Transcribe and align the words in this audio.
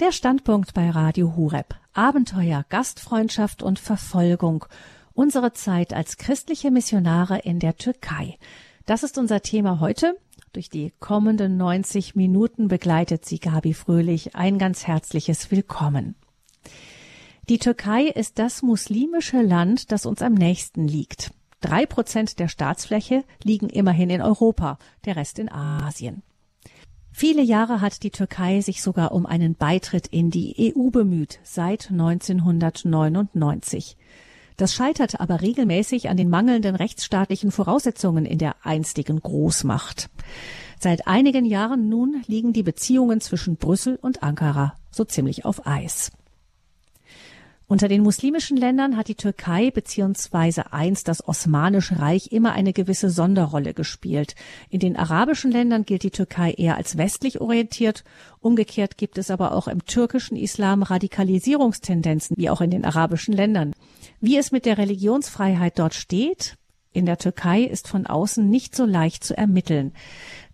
Der 0.00 0.12
Standpunkt 0.12 0.74
bei 0.74 0.90
Radio 0.90 1.34
Hureb. 1.34 1.74
Abenteuer, 1.92 2.64
Gastfreundschaft 2.68 3.64
und 3.64 3.80
Verfolgung. 3.80 4.64
Unsere 5.12 5.52
Zeit 5.54 5.92
als 5.92 6.18
christliche 6.18 6.70
Missionare 6.70 7.40
in 7.40 7.58
der 7.58 7.76
Türkei. 7.76 8.38
Das 8.86 9.02
ist 9.02 9.18
unser 9.18 9.42
Thema 9.42 9.80
heute. 9.80 10.16
Durch 10.52 10.70
die 10.70 10.92
kommenden 11.00 11.56
90 11.56 12.14
Minuten 12.14 12.68
begleitet 12.68 13.24
sie 13.24 13.40
Gabi 13.40 13.74
Fröhlich. 13.74 14.36
Ein 14.36 14.58
ganz 14.58 14.86
herzliches 14.86 15.50
Willkommen. 15.50 16.14
Die 17.48 17.58
Türkei 17.58 18.04
ist 18.04 18.38
das 18.38 18.62
muslimische 18.62 19.42
Land, 19.42 19.90
das 19.90 20.06
uns 20.06 20.22
am 20.22 20.34
nächsten 20.34 20.86
liegt. 20.86 21.32
Drei 21.60 21.86
Prozent 21.86 22.38
der 22.38 22.46
Staatsfläche 22.46 23.24
liegen 23.42 23.68
immerhin 23.68 24.10
in 24.10 24.22
Europa, 24.22 24.78
der 25.06 25.16
Rest 25.16 25.40
in 25.40 25.50
Asien. 25.50 26.22
Viele 27.18 27.42
Jahre 27.42 27.80
hat 27.80 28.04
die 28.04 28.12
Türkei 28.12 28.60
sich 28.60 28.80
sogar 28.80 29.10
um 29.10 29.26
einen 29.26 29.56
Beitritt 29.56 30.06
in 30.06 30.30
die 30.30 30.72
EU 30.72 30.90
bemüht, 30.90 31.40
seit 31.42 31.90
1999. 31.90 33.96
Das 34.56 34.72
scheitert 34.72 35.18
aber 35.18 35.40
regelmäßig 35.40 36.10
an 36.10 36.16
den 36.16 36.30
mangelnden 36.30 36.76
rechtsstaatlichen 36.76 37.50
Voraussetzungen 37.50 38.24
in 38.24 38.38
der 38.38 38.64
einstigen 38.64 39.18
Großmacht. 39.18 40.10
Seit 40.78 41.08
einigen 41.08 41.44
Jahren 41.44 41.88
nun 41.88 42.22
liegen 42.28 42.52
die 42.52 42.62
Beziehungen 42.62 43.20
zwischen 43.20 43.56
Brüssel 43.56 43.98
und 44.00 44.22
Ankara 44.22 44.74
so 44.92 45.04
ziemlich 45.04 45.44
auf 45.44 45.66
Eis. 45.66 46.12
Unter 47.70 47.88
den 47.88 48.02
muslimischen 48.02 48.56
Ländern 48.56 48.96
hat 48.96 49.08
die 49.08 49.14
Türkei 49.14 49.70
bzw. 49.70 50.62
einst 50.70 51.06
das 51.06 51.28
Osmanische 51.28 51.98
Reich 51.98 52.32
immer 52.32 52.52
eine 52.52 52.72
gewisse 52.72 53.10
Sonderrolle 53.10 53.74
gespielt. 53.74 54.34
In 54.70 54.80
den 54.80 54.96
arabischen 54.96 55.50
Ländern 55.50 55.84
gilt 55.84 56.02
die 56.02 56.10
Türkei 56.10 56.52
eher 56.52 56.78
als 56.78 56.96
westlich 56.96 57.42
orientiert. 57.42 58.04
Umgekehrt 58.40 58.96
gibt 58.96 59.18
es 59.18 59.30
aber 59.30 59.52
auch 59.52 59.68
im 59.68 59.84
türkischen 59.84 60.38
Islam 60.38 60.82
Radikalisierungstendenzen, 60.82 62.38
wie 62.38 62.48
auch 62.48 62.62
in 62.62 62.70
den 62.70 62.86
arabischen 62.86 63.34
Ländern. 63.34 63.74
Wie 64.18 64.38
es 64.38 64.50
mit 64.50 64.64
der 64.64 64.78
Religionsfreiheit 64.78 65.78
dort 65.78 65.92
steht, 65.92 66.56
in 66.92 67.04
der 67.04 67.18
Türkei 67.18 67.64
ist 67.64 67.86
von 67.86 68.06
außen 68.06 68.48
nicht 68.48 68.74
so 68.74 68.86
leicht 68.86 69.22
zu 69.22 69.36
ermitteln. 69.36 69.92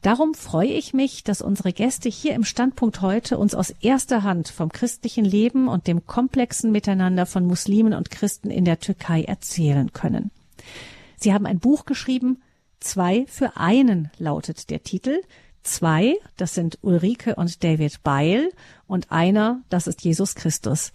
Darum 0.05 0.35
freue 0.35 0.69
ich 0.69 0.93
mich, 0.93 1.25
dass 1.25 1.41
unsere 1.41 1.73
Gäste 1.73 2.11
hier 2.11 2.35
im 2.35 2.45
Standpunkt 2.45 3.01
heute 3.01 3.39
uns 3.39 3.55
aus 3.55 3.71
erster 3.81 4.23
Hand 4.23 4.49
vom 4.49 4.71
christlichen 4.71 5.25
Leben 5.25 5.67
und 5.67 5.87
dem 5.87 6.07
komplexen 6.07 6.71
Miteinander 6.71 7.25
von 7.25 7.47
Muslimen 7.47 7.95
und 7.95 8.11
Christen 8.11 8.51
in 8.51 8.67
der 8.67 8.79
Türkei 8.79 9.23
erzählen 9.23 9.95
können. 9.95 10.31
Sie 11.17 11.33
haben 11.33 11.47
ein 11.47 11.59
Buch 11.59 11.87
geschrieben, 11.87 12.43
Zwei 12.85 13.25
für 13.29 13.57
einen 13.57 14.11
lautet 14.19 14.69
der 14.69 14.83
Titel. 14.83 15.23
Zwei, 15.63 16.17
das 16.37 16.55
sind 16.55 16.79
Ulrike 16.83 17.35
und 17.37 17.65
David 17.65 18.03
Beil 18.03 18.51
und 18.87 19.11
einer, 19.11 19.63
das 19.71 19.87
ist 19.87 20.05
Jesus 20.05 20.35
Christus. 20.35 20.93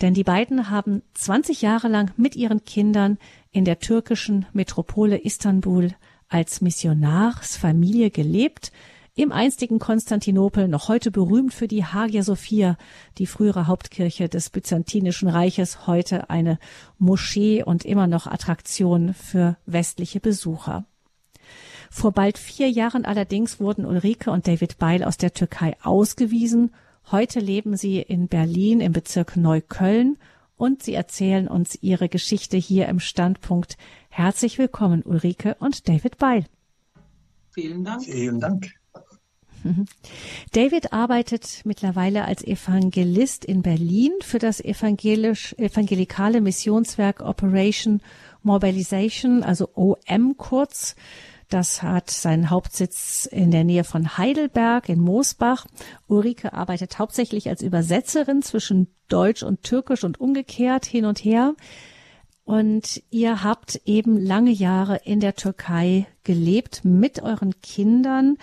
Denn 0.00 0.14
die 0.14 0.22
beiden 0.22 0.70
haben 0.70 1.02
20 1.14 1.60
Jahre 1.60 1.88
lang 1.88 2.12
mit 2.16 2.36
ihren 2.36 2.64
Kindern 2.64 3.18
in 3.50 3.64
der 3.64 3.80
türkischen 3.80 4.46
Metropole 4.52 5.16
Istanbul 5.18 5.96
als 6.32 6.60
Missionarsfamilie 6.60 8.10
gelebt, 8.10 8.72
im 9.14 9.30
einstigen 9.30 9.78
Konstantinopel, 9.78 10.68
noch 10.68 10.88
heute 10.88 11.10
berühmt 11.10 11.52
für 11.52 11.68
die 11.68 11.84
Hagia 11.84 12.22
Sophia, 12.22 12.78
die 13.18 13.26
frühere 13.26 13.66
Hauptkirche 13.66 14.30
des 14.30 14.48
Byzantinischen 14.48 15.28
Reiches, 15.28 15.86
heute 15.86 16.30
eine 16.30 16.58
Moschee 16.98 17.62
und 17.62 17.84
immer 17.84 18.06
noch 18.06 18.26
Attraktion 18.26 19.12
für 19.12 19.58
westliche 19.66 20.18
Besucher. 20.18 20.86
Vor 21.90 22.12
bald 22.12 22.38
vier 22.38 22.70
Jahren 22.70 23.04
allerdings 23.04 23.60
wurden 23.60 23.84
Ulrike 23.84 24.30
und 24.30 24.48
David 24.48 24.78
Beil 24.78 25.04
aus 25.04 25.18
der 25.18 25.34
Türkei 25.34 25.76
ausgewiesen. 25.82 26.70
Heute 27.10 27.40
leben 27.40 27.76
sie 27.76 27.98
in 28.00 28.28
Berlin 28.28 28.80
im 28.80 28.92
Bezirk 28.92 29.36
Neukölln 29.36 30.16
und 30.56 30.82
sie 30.82 30.94
erzählen 30.94 31.48
uns 31.48 31.76
ihre 31.82 32.08
Geschichte 32.08 32.56
hier 32.56 32.88
im 32.88 32.98
Standpunkt. 32.98 33.76
Herzlich 34.14 34.58
willkommen, 34.58 35.02
Ulrike 35.06 35.56
und 35.58 35.88
David 35.88 36.18
Beil. 36.18 36.44
Vielen 37.54 37.82
Dank. 37.82 38.04
Vielen 38.04 38.40
Dank. 38.40 38.70
David 40.52 40.92
arbeitet 40.92 41.62
mittlerweile 41.64 42.26
als 42.26 42.44
Evangelist 42.44 43.42
in 43.42 43.62
Berlin 43.62 44.12
für 44.20 44.38
das 44.38 44.60
evangelisch, 44.60 45.54
evangelikale 45.54 46.42
Missionswerk 46.42 47.22
Operation 47.22 48.02
Mobilization, 48.42 49.42
also 49.42 49.70
OM 49.74 50.36
kurz. 50.36 50.94
Das 51.48 51.82
hat 51.82 52.10
seinen 52.10 52.50
Hauptsitz 52.50 53.24
in 53.24 53.50
der 53.50 53.64
Nähe 53.64 53.84
von 53.84 54.18
Heidelberg 54.18 54.90
in 54.90 55.00
Moosbach. 55.00 55.66
Ulrike 56.06 56.52
arbeitet 56.52 56.98
hauptsächlich 56.98 57.48
als 57.48 57.62
Übersetzerin 57.62 58.42
zwischen 58.42 58.88
Deutsch 59.08 59.42
und 59.42 59.62
Türkisch 59.62 60.04
und 60.04 60.20
umgekehrt 60.20 60.84
hin 60.84 61.06
und 61.06 61.24
her. 61.24 61.54
Und 62.52 63.02
ihr 63.08 63.42
habt 63.42 63.80
eben 63.86 64.18
lange 64.18 64.50
Jahre 64.50 65.00
in 65.06 65.20
der 65.20 65.36
Türkei 65.36 66.06
gelebt 66.22 66.84
mit 66.84 67.22
euren 67.22 67.58
Kindern 67.62 68.36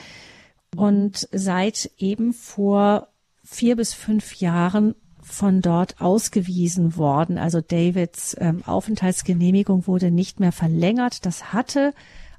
und 0.75 1.29
seid 1.31 1.91
eben 1.99 2.33
vor 2.33 3.09
vier 3.43 3.75
bis 3.75 3.93
fünf 3.93 4.37
Jahren 4.37 4.95
von 5.21 5.61
dort 5.61 6.01
ausgewiesen 6.01 6.97
worden. 6.97 7.37
Also 7.37 7.61
Davids 7.61 8.35
ähm, 8.39 8.63
Aufenthaltsgenehmigung 8.65 9.85
wurde 9.85 10.09
nicht 10.09 10.39
mehr 10.39 10.53
verlängert. 10.53 11.27
Das 11.27 11.53
hatte 11.53 11.93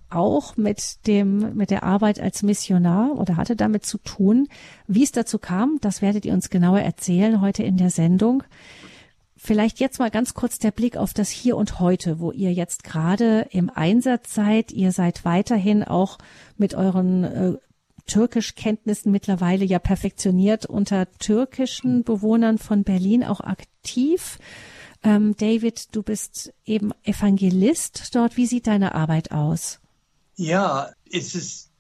auch 0.09 0.57
mit 0.57 1.07
dem, 1.07 1.55
mit 1.55 1.71
der 1.71 1.85
Arbeit 1.85 2.19
als 2.19 2.43
Missionar 2.43 3.17
oder 3.17 3.37
hatte 3.37 3.55
damit 3.55 3.87
zu 3.87 3.99
tun. 3.99 4.49
Wie 4.89 5.05
es 5.05 5.13
dazu 5.13 5.39
kam, 5.39 5.79
das 5.81 6.03
werdet 6.03 6.25
ihr 6.25 6.33
uns 6.33 6.51
genauer 6.51 6.81
erzählen 6.81 7.41
heute 7.41 7.63
in 7.63 7.77
der 7.77 7.91
Sendung. 7.91 8.43
Vielleicht 9.43 9.81
jetzt 9.81 9.99
mal 9.99 10.11
ganz 10.11 10.35
kurz 10.35 10.59
der 10.59 10.71
Blick 10.71 10.99
auf 10.99 11.15
das 11.15 11.31
Hier 11.31 11.57
und 11.57 11.81
Heute, 11.81 12.21
wo 12.21 12.31
ihr 12.31 12.53
jetzt 12.53 12.85
gerade 12.85 13.49
im 13.51 13.71
Einsatz 13.71 14.35
seid. 14.35 14.71
Ihr 14.71 14.93
seid 14.93 15.25
weiterhin 15.25 15.83
auch 15.83 16.19
mit 16.59 16.75
euren 16.75 17.25
äh, 17.25 17.55
Türkischkenntnissen 18.07 19.11
mittlerweile 19.11 19.65
ja 19.65 19.79
perfektioniert 19.79 20.67
unter 20.67 21.11
türkischen 21.19 22.05
Bewohnern 22.05 22.59
von 22.59 22.85
Berlin 22.85 23.25
auch 23.25 23.41
aktiv. 23.41 24.39
Ähm, 25.03 25.35
David, 25.39 25.97
du 25.97 26.03
bist 26.03 26.53
eben 26.67 26.93
Evangelist 27.05 28.15
dort. 28.15 28.37
Wie 28.37 28.47
sieht 28.47 28.67
deine 28.67 28.95
Arbeit 28.95 29.33
aus? 29.33 29.81
Ja, 30.37 30.91
es 31.11 31.35
ist 31.35 31.71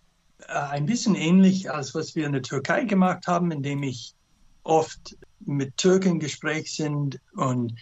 äh, 0.49 0.55
ein 0.55 0.87
bisschen 0.87 1.15
ähnlich, 1.15 1.71
als 1.71 1.95
was 1.95 2.17
wir 2.17 2.25
in 2.25 2.33
der 2.33 2.43
Türkei 2.43 2.85
gemacht 2.85 3.27
haben, 3.27 3.51
indem 3.51 3.83
ich 3.83 4.15
oft 4.63 5.19
mit 5.41 5.77
Türken 5.77 6.21
Gespräch 6.21 6.75
sind 6.75 7.21
und 7.35 7.75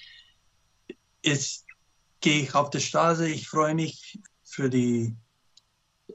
es 1.23 1.65
gehe 2.21 2.43
ich 2.43 2.55
auf 2.55 2.71
der 2.71 2.81
Straße. 2.81 3.29
Ich 3.29 3.49
freue 3.49 3.75
mich 3.75 4.19
für 4.45 4.71
die 4.71 5.15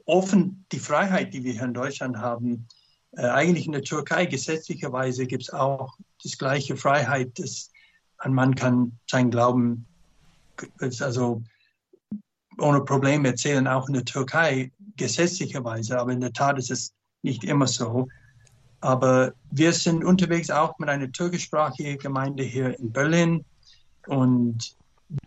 offen 0.06 0.66
die 0.72 0.78
Freiheit, 0.78 1.32
die 1.32 1.44
wir 1.44 1.52
hier 1.52 1.62
in 1.62 1.74
Deutschland 1.74 2.18
haben. 2.18 2.66
Äh, 3.12 3.26
eigentlich 3.26 3.66
in 3.66 3.72
der 3.72 3.82
Türkei 3.82 4.26
gesetzlicherweise 4.26 5.26
gibt 5.26 5.44
es 5.44 5.50
auch 5.50 5.96
das 6.22 6.36
gleiche 6.36 6.76
Freiheit, 6.76 7.38
dass 7.38 7.70
ein 8.18 8.34
Mann 8.34 8.54
kann 8.54 8.98
sein 9.08 9.30
Glauben 9.30 9.86
also 11.00 11.42
ohne 12.58 12.80
Probleme 12.82 13.28
erzählen, 13.28 13.66
auch 13.66 13.88
in 13.88 13.94
der 13.94 14.04
Türkei 14.04 14.70
gesetzlicherweise, 14.96 15.98
aber 15.98 16.12
in 16.12 16.20
der 16.20 16.32
Tat 16.32 16.58
ist 16.58 16.70
es 16.70 16.94
nicht 17.22 17.44
immer 17.44 17.66
so. 17.66 18.08
Aber 18.84 19.32
wir 19.50 19.72
sind 19.72 20.04
unterwegs 20.04 20.50
auch 20.50 20.78
mit 20.78 20.90
einer 20.90 21.10
türkischsprachigen 21.10 21.96
Gemeinde 21.96 22.42
hier 22.42 22.78
in 22.78 22.92
Berlin 22.92 23.42
und 24.08 24.76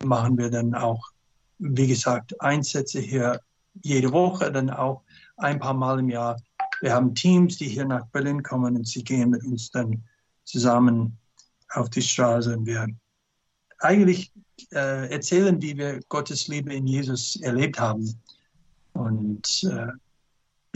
machen 0.04 0.38
wir 0.38 0.48
dann 0.48 0.76
auch, 0.76 1.10
wie 1.58 1.88
gesagt, 1.88 2.40
Einsätze 2.40 3.00
hier 3.00 3.40
jede 3.82 4.12
Woche, 4.12 4.52
dann 4.52 4.70
auch 4.70 5.02
ein 5.38 5.58
paar 5.58 5.74
Mal 5.74 5.98
im 5.98 6.08
Jahr. 6.08 6.40
Wir 6.80 6.94
haben 6.94 7.16
Teams, 7.16 7.56
die 7.56 7.66
hier 7.68 7.84
nach 7.84 8.06
Berlin 8.12 8.44
kommen 8.44 8.76
und 8.76 8.86
sie 8.86 9.02
gehen 9.02 9.30
mit 9.30 9.42
uns 9.42 9.72
dann 9.72 10.04
zusammen 10.44 11.18
auf 11.70 11.90
die 11.90 12.02
Straße 12.02 12.56
und 12.56 12.64
wir 12.64 12.86
eigentlich 13.80 14.30
äh, 14.70 15.10
erzählen, 15.10 15.60
wie 15.60 15.76
wir 15.76 15.98
Gottes 16.08 16.46
Liebe 16.46 16.72
in 16.72 16.86
Jesus 16.86 17.34
erlebt 17.42 17.80
haben. 17.80 18.08
Und 18.92 19.64
äh, 19.64 19.88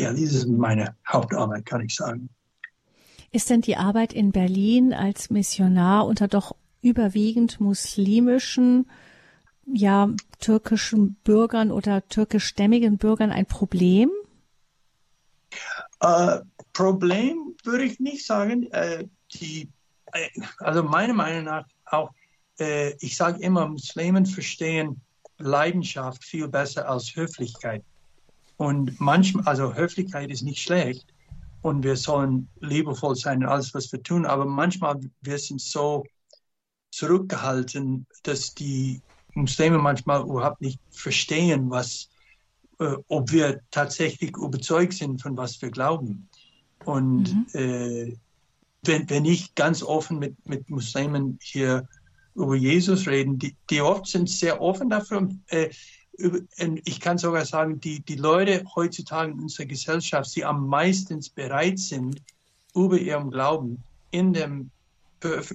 ja, 0.02 0.10
das 0.10 0.20
ist 0.20 0.48
meine 0.48 0.96
Hauptarbeit, 1.06 1.64
kann 1.64 1.82
ich 1.82 1.94
sagen. 1.94 2.28
Ist 3.32 3.50
denn 3.50 3.62
die 3.62 3.76
Arbeit 3.76 4.12
in 4.12 4.30
Berlin 4.32 4.92
als 4.92 5.30
Missionar 5.30 6.06
unter 6.06 6.28
doch 6.28 6.54
überwiegend 6.82 7.60
muslimischen, 7.60 8.90
ja, 9.66 10.10
türkischen 10.38 11.14
Bürgern 11.24 11.70
oder 11.70 12.06
türkischstämmigen 12.08 12.98
Bürgern 12.98 13.30
ein 13.30 13.46
Problem? 13.46 14.10
Äh, 16.00 16.40
Problem 16.72 17.56
würde 17.64 17.84
ich 17.84 18.00
nicht 18.00 18.26
sagen. 18.26 18.70
Äh, 18.72 19.06
die, 19.34 19.70
äh, 20.12 20.28
also 20.58 20.82
meiner 20.82 21.14
Meinung 21.14 21.44
nach 21.44 21.66
auch 21.86 22.10
äh, 22.58 22.94
ich 23.00 23.16
sage 23.16 23.42
immer, 23.42 23.66
Muslimen 23.68 24.26
verstehen 24.26 25.00
Leidenschaft 25.38 26.24
viel 26.24 26.48
besser 26.48 26.88
als 26.88 27.16
Höflichkeit. 27.16 27.82
Und 28.56 29.00
manchmal, 29.00 29.44
also 29.46 29.74
Höflichkeit 29.74 30.30
ist 30.30 30.42
nicht 30.42 30.62
schlecht, 30.62 31.06
und 31.62 31.84
wir 31.84 31.96
sollen 31.96 32.48
liebevoll 32.60 33.16
sein 33.16 33.42
in 33.42 33.48
alles, 33.48 33.72
was 33.72 33.90
wir 33.92 34.02
tun. 34.02 34.26
Aber 34.26 34.44
manchmal 34.44 35.00
wir 35.20 35.38
sind 35.38 35.60
so 35.60 36.04
zurückgehalten, 36.90 38.06
dass 38.24 38.54
die 38.54 39.00
Muslime 39.34 39.78
manchmal 39.78 40.22
überhaupt 40.22 40.60
nicht 40.60 40.80
verstehen, 40.90 41.70
was, 41.70 42.10
äh, 42.78 42.96
ob 43.08 43.32
wir 43.32 43.60
tatsächlich 43.70 44.36
überzeugt 44.36 44.92
sind 44.94 45.22
von 45.22 45.36
was 45.36 45.60
wir 45.62 45.70
glauben. 45.70 46.28
Und 46.84 47.32
mhm. 47.32 47.46
äh, 47.54 48.16
wenn, 48.84 49.08
wenn 49.08 49.24
ich 49.24 49.54
ganz 49.54 49.82
offen 49.82 50.18
mit, 50.18 50.46
mit 50.46 50.68
Muslimen 50.68 51.38
hier 51.40 51.88
über 52.34 52.56
Jesus 52.56 53.06
reden, 53.06 53.38
die, 53.38 53.54
die 53.70 53.80
oft 53.80 54.06
sind 54.06 54.28
sehr 54.28 54.60
offen 54.60 54.90
dafür. 54.90 55.28
Äh, 55.48 55.70
ich 56.84 57.00
kann 57.00 57.18
sogar 57.18 57.44
sagen, 57.44 57.80
die, 57.80 58.00
die 58.00 58.16
Leute 58.16 58.64
heutzutage 58.74 59.32
in 59.32 59.40
unserer 59.40 59.66
Gesellschaft, 59.66 60.34
die 60.36 60.44
am 60.44 60.66
meisten 60.66 61.20
bereit 61.34 61.78
sind, 61.78 62.22
über 62.74 62.98
ihren 62.98 63.30
Glauben 63.30 63.82
in 64.10 64.32
dem, 64.32 64.70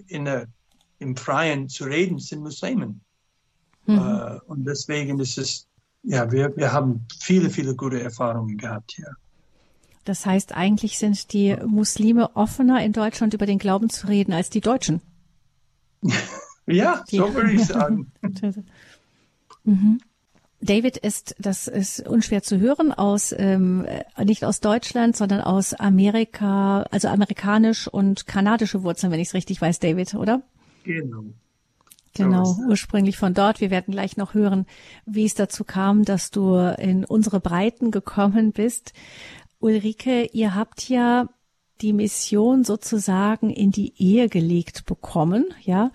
in 0.08 0.25
der, 0.25 0.48
im 1.00 1.16
Freien 1.16 1.69
zu 1.69 1.86
reden, 1.86 2.19
sind 2.19 2.42
Muslimen. 2.42 3.02
Mhm. 3.86 3.98
Äh, 3.98 4.40
und 4.48 4.66
deswegen 4.66 5.19
ist 5.19 5.38
es, 5.38 5.68
ja, 6.04 6.31
wir, 6.31 6.56
wir 6.56 6.72
haben 6.74 7.06
viele, 7.19 7.50
viele 7.50 7.75
gute 7.75 8.02
Erfahrungen 8.02 8.58
gehabt 8.58 8.94
hier. 8.96 9.16
Das 10.06 10.25
heißt, 10.25 10.54
eigentlich 10.54 10.98
sind 10.98 11.34
die 11.34 11.56
Muslime 11.66 12.36
offener 12.36 12.84
in 12.84 12.94
Deutschland 12.94 13.34
über 13.34 13.46
den 13.46 13.58
Glauben 13.58 13.90
zu 13.90 14.08
reden 14.08 14.31
als 14.31 14.50
die 14.50 14.62
Deutschen. 14.62 15.02
ja, 16.66 17.04
die, 17.10 17.18
so 17.18 17.34
würde 17.34 17.52
ich 17.52 17.66
sagen. 17.66 18.12
mhm. 19.64 20.00
David 20.59 20.98
ist, 20.98 21.36
das 21.38 21.68
ist 21.68 22.07
unschwer 22.07 22.42
zu 22.42 22.59
hören, 22.59 22.92
aus 22.92 23.33
ähm, 23.38 23.86
nicht 24.24 24.44
aus 24.44 24.59
Deutschland, 24.59 25.15
sondern 25.15 25.42
aus 25.42 25.74
Amerika, 25.74 26.83
also 26.89 27.09
amerikanisch 27.09 27.88
und 27.88 28.25
kanadische 28.25 28.83
Wurzeln, 28.83 29.12
wenn 29.12 29.19
ich 29.19 29.30
es 29.30 29.33
richtig 29.36 29.62
weiß, 29.62 29.80
David, 29.80 30.15
oder? 30.15 30.42
Genau. 30.83 31.25
Genau, 32.15 32.56
ursprünglich 32.68 33.15
von 33.18 33.36
dort. 33.36 33.62
Wir 33.62 33.69
werden 33.69 33.92
gleich 33.92 34.18
noch 34.18 34.33
hören, 34.33 34.65
wie 35.06 35.25
es 35.25 35.36
dazu 35.36 35.63
kam, 35.63 36.04
dass 36.04 36.31
du 36.31 36.56
in 36.56 37.06
unsere 37.06 37.39
Breiten 37.39 37.92
gekommen 37.92 38.54
bist. 38.54 38.94
Ulrike, 39.59 40.25
ihr 40.33 40.56
habt 40.56 40.89
ja 40.89 41.30
die 41.81 41.94
Mission 41.94 42.63
sozusagen 42.63 43.50
in 43.50 43.71
die 43.71 43.94
Ehe 43.97 44.29
gelegt 44.29 44.85
bekommen, 44.85 45.45
ja. 45.62 45.91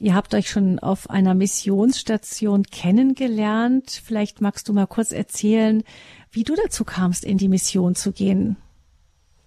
Ihr 0.00 0.14
habt 0.14 0.32
euch 0.34 0.48
schon 0.48 0.78
auf 0.78 1.10
einer 1.10 1.34
Missionsstation 1.34 2.62
kennengelernt. 2.62 4.00
Vielleicht 4.04 4.40
magst 4.40 4.68
du 4.68 4.72
mal 4.72 4.86
kurz 4.86 5.10
erzählen, 5.10 5.82
wie 6.30 6.44
du 6.44 6.54
dazu 6.54 6.84
kamst, 6.84 7.24
in 7.24 7.36
die 7.36 7.48
Mission 7.48 7.96
zu 7.96 8.12
gehen. 8.12 8.56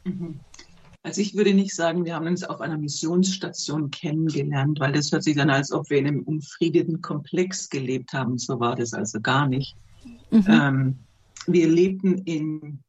Mhm. 0.04 0.42
Also 1.04 1.22
ich 1.22 1.36
würde 1.36 1.54
nicht 1.54 1.74
sagen, 1.74 2.06
wir 2.06 2.16
haben 2.16 2.27
uns 2.27 2.44
auf 2.44 2.62
einer 2.62 2.77
Missionsstation 2.77 3.89
kennengelernt, 3.89 4.80
weil 4.80 4.92
das 4.92 5.12
hört 5.12 5.24
sich 5.24 5.36
dann, 5.36 5.50
als 5.50 5.72
ob 5.72 5.89
wir 5.89 5.98
in 5.98 6.07
einem 6.07 6.24
umfriedeten 6.24 7.01
Komplex 7.01 7.69
gelebt 7.69 8.13
haben. 8.13 8.38
So 8.38 8.60
war 8.60 8.75
das 8.75 8.94
also 8.94 9.19
gar 9.19 9.48
nicht. 9.48 9.75
Mhm. 10.30 10.45
Ähm, 10.48 11.00
wir 11.48 11.68
lebten 11.68 12.19
in 12.19 12.84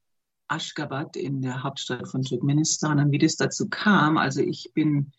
Aschgabat, 0.52 1.16
in 1.16 1.42
der 1.42 1.62
Hauptstadt 1.62 2.06
von 2.08 2.22
Turkmenistan. 2.22 2.98
Und 2.98 3.10
wie 3.10 3.18
das 3.18 3.36
dazu 3.36 3.68
kam, 3.68 4.18
also 4.18 4.40
ich 4.40 4.70
bin 4.74 5.12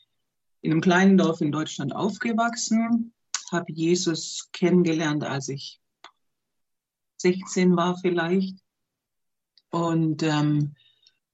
in 0.62 0.71
einem 0.71 0.81
kleinen 0.81 1.18
Dorf 1.18 1.41
in 1.41 1.51
Deutschland 1.51 1.95
aufgewachsen, 1.95 3.13
habe 3.51 3.71
Jesus 3.71 4.50
kennengelernt, 4.53 5.24
als 5.24 5.50
ich 5.50 5.81
16 7.18 7.75
war 7.75 7.97
vielleicht. 7.97 8.57
Und 9.71 10.21
ähm, 10.21 10.75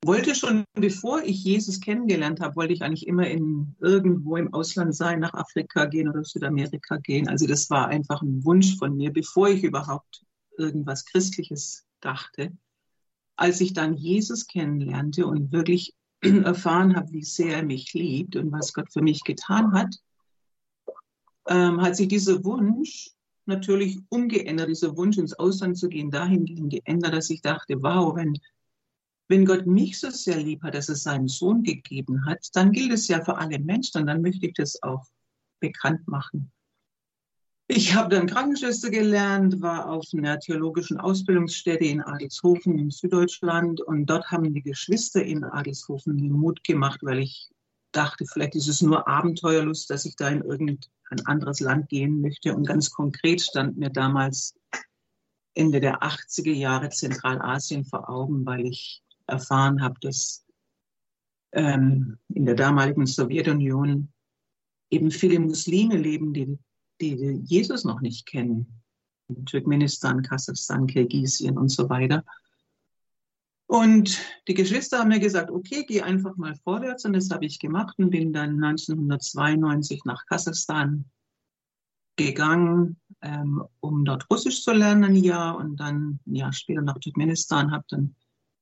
wollte 0.04 0.34
schon, 0.34 0.64
bevor 0.74 1.22
ich 1.24 1.44
Jesus 1.44 1.82
kennengelernt 1.82 2.40
habe, 2.40 2.56
wollte 2.56 2.74
ich 2.74 2.84
eigentlich 2.84 3.06
immer 3.06 3.28
in 3.28 3.76
irgendwo 3.80 4.38
im 4.38 4.54
Ausland 4.54 4.96
sein, 4.96 5.20
nach 5.20 5.34
Afrika 5.34 5.86
gehen 5.86 6.08
oder 6.08 6.24
Südamerika 6.24 6.98
gehen. 6.98 7.28
Also 7.28 7.48
das 7.48 7.70
war 7.70 7.90
einfach 7.90 8.22
ein 8.22 8.46
Wunsch 8.46 8.78
von 8.78 8.96
mir, 8.96 9.12
bevor 9.12 9.50
ich 9.50 9.64
überhaupt 9.64 10.24
irgendwas 10.58 11.04
Christliches 11.06 11.86
dachte. 12.00 12.54
Als 13.40 13.62
ich 13.62 13.72
dann 13.72 13.96
Jesus 13.96 14.48
kennenlernte 14.48 15.26
und 15.26 15.54
wirklich 15.54 15.96
erfahren 16.22 16.98
habe, 16.98 17.14
wie 17.14 17.24
sehr 17.24 17.56
er 17.56 17.64
mich 17.64 17.94
liebt 17.94 18.36
und 18.36 18.52
was 18.52 18.74
Gott 18.74 18.92
für 18.92 19.02
mich 19.02 19.24
getan 19.24 19.72
hat, 19.72 19.96
ähm, 21.48 21.82
hat 21.82 21.96
sich 21.96 22.10
dieser 22.10 22.44
Wunsch 22.44 23.12
natürlich 23.46 23.98
umgeändert, 24.10 24.68
dieser 24.68 24.98
Wunsch 24.98 25.18
ins 25.18 25.40
Ausland 25.40 25.78
zu 25.78 25.88
gehen, 25.88 26.12
dahingehend 26.12 26.70
geändert, 26.70 27.14
dass 27.14 27.30
ich 27.30 27.42
dachte, 27.42 27.82
wow, 27.82 28.14
wenn, 28.14 28.38
wenn 29.30 29.46
Gott 29.46 29.66
mich 29.66 29.98
so 30.02 30.10
sehr 30.10 30.36
lieb 30.36 30.62
hat, 30.64 30.76
dass 30.76 30.90
er 30.90 30.96
seinen 30.96 31.30
Sohn 31.30 31.64
gegeben 31.64 32.26
hat, 32.26 32.46
dann 32.52 32.74
gilt 32.74 32.92
es 32.92 33.08
ja 33.08 33.24
für 33.24 33.38
alle 33.38 33.58
Menschen 33.58 34.02
und 34.02 34.08
dann 34.08 34.22
möchte 34.22 34.48
ich 34.48 34.54
das 34.54 34.84
auch 34.84 35.06
bekannt 35.62 36.06
machen. 36.10 36.52
Ich 37.72 37.94
habe 37.94 38.10
dann 38.10 38.26
Krankenschwester 38.26 38.90
gelernt, 38.90 39.62
war 39.62 39.92
auf 39.92 40.08
einer 40.12 40.40
theologischen 40.40 40.98
Ausbildungsstätte 40.98 41.86
in 41.86 42.02
Adelshofen 42.02 42.80
in 42.80 42.90
Süddeutschland 42.90 43.80
und 43.80 44.08
dort 44.08 44.32
haben 44.32 44.52
die 44.52 44.64
Geschwister 44.64 45.24
in 45.24 45.44
Adelshofen 45.44 46.18
den 46.18 46.32
Mut 46.32 46.64
gemacht, 46.64 47.02
weil 47.04 47.20
ich 47.20 47.48
dachte, 47.92 48.26
vielleicht 48.26 48.56
ist 48.56 48.70
es 48.70 48.82
nur 48.82 49.08
Abenteuerlust, 49.08 49.88
dass 49.92 50.06
ich 50.06 50.16
da 50.16 50.30
in 50.30 50.42
irgendein 50.42 50.80
anderes 51.26 51.60
Land 51.60 51.90
gehen 51.90 52.22
möchte. 52.22 52.56
Und 52.56 52.66
ganz 52.66 52.90
konkret 52.90 53.40
stand 53.40 53.78
mir 53.78 53.92
damals 53.92 54.56
Ende 55.54 55.80
der 55.80 56.02
80er 56.02 56.54
Jahre 56.54 56.90
Zentralasien 56.90 57.86
vor 57.86 58.10
Augen, 58.10 58.48
weil 58.48 58.66
ich 58.66 59.04
erfahren 59.28 59.84
habe, 59.84 60.00
dass 60.02 60.44
ähm, 61.52 62.18
in 62.30 62.48
der 62.48 62.56
damaligen 62.56 63.06
Sowjetunion 63.06 64.12
eben 64.90 65.12
viele 65.12 65.40
Muslime 65.40 65.98
leben, 65.98 66.34
die 66.34 66.58
die 67.02 67.42
Jesus 67.46 67.84
noch 67.84 68.02
nicht 68.02 68.26
kennen. 68.26 68.82
In 69.28 69.46
Turkmenistan, 69.46 70.24
Kasachstan, 70.24 70.88
Kirgisien 70.88 71.58
und 71.58 71.70
so 71.70 71.90
weiter. 71.90 72.24
Und 73.68 74.20
die 74.48 74.56
Geschwister 74.56 74.98
haben 74.98 75.10
mir 75.10 75.20
gesagt, 75.20 75.52
okay, 75.52 75.86
geh 75.88 76.02
einfach 76.02 76.36
mal 76.38 76.56
vorwärts. 76.56 77.06
Und 77.06 77.14
das 77.14 77.30
habe 77.30 77.46
ich 77.46 77.60
gemacht 77.60 78.00
und 78.00 78.10
bin 78.10 78.34
dann 78.34 78.64
1992 78.64 80.06
nach 80.06 80.26
Kasachstan 80.26 81.06
gegangen, 82.16 83.00
ähm, 83.22 83.64
um 83.80 84.04
dort 84.06 84.30
Russisch 84.32 84.64
zu 84.64 84.74
lernen 84.74 85.04
ein 85.04 85.16
Jahr 85.16 85.56
und 85.56 85.78
dann 85.78 86.20
ein 86.26 86.36
Jahr 86.36 86.52
später 86.52 86.82
nach 86.82 86.98
Turkmenistan, 86.98 87.72
habe 87.72 87.86
dann 87.90 88.16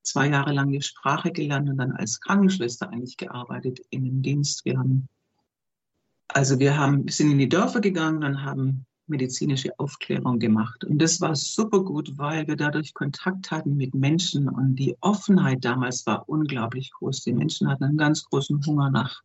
zwei 0.03 0.29
Jahre 0.29 0.53
lang 0.53 0.71
die 0.71 0.81
Sprache 0.81 1.31
gelernt 1.31 1.69
und 1.69 1.77
dann 1.77 1.93
als 1.93 2.19
Krankenschwester 2.19 2.89
eigentlich 2.89 3.17
gearbeitet 3.17 3.79
in 3.89 4.03
dem 4.03 4.21
Dienst. 4.21 4.65
Wir 4.65 4.77
haben 4.77 5.07
also 6.27 6.59
wir 6.59 6.77
haben, 6.77 7.07
sind 7.07 7.31
in 7.31 7.37
die 7.37 7.49
Dörfer 7.49 7.81
gegangen 7.81 8.23
und 8.23 8.43
haben 8.43 8.85
medizinische 9.07 9.77
Aufklärung 9.79 10.39
gemacht. 10.39 10.83
Und 10.83 10.99
das 10.99 11.21
war 11.21 11.35
super 11.35 11.83
gut, 11.83 12.17
weil 12.17 12.47
wir 12.47 12.55
dadurch 12.55 12.93
Kontakt 12.93 13.51
hatten 13.51 13.77
mit 13.77 13.93
Menschen 13.95 14.49
und 14.49 14.75
die 14.75 14.97
Offenheit 15.01 15.63
damals 15.63 16.05
war 16.05 16.27
unglaublich 16.27 16.91
groß. 16.91 17.23
Die 17.23 17.33
Menschen 17.33 17.69
hatten 17.69 17.85
einen 17.85 17.97
ganz 17.97 18.25
großen 18.25 18.65
Hunger 18.65 18.89
nach, 18.89 19.21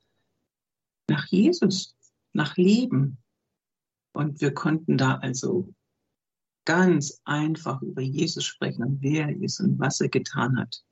nach 1.09 1.27
Jesus, 1.27 1.95
nach 2.33 2.57
Leben. 2.57 3.19
Und 4.13 4.41
wir 4.41 4.55
konnten 4.55 4.97
da 4.97 5.17
also 5.17 5.73
ganz 6.65 7.21
einfach 7.25 7.83
über 7.83 8.03
Jesus 8.03 8.45
sprechen 8.45 8.85
und 8.85 9.03
wer 9.03 9.29
er 9.29 9.37
ist 9.37 9.59
und 9.59 9.79
was 9.81 10.01
er 10.01 10.09
getan 10.09 10.59
hat. 10.59 10.85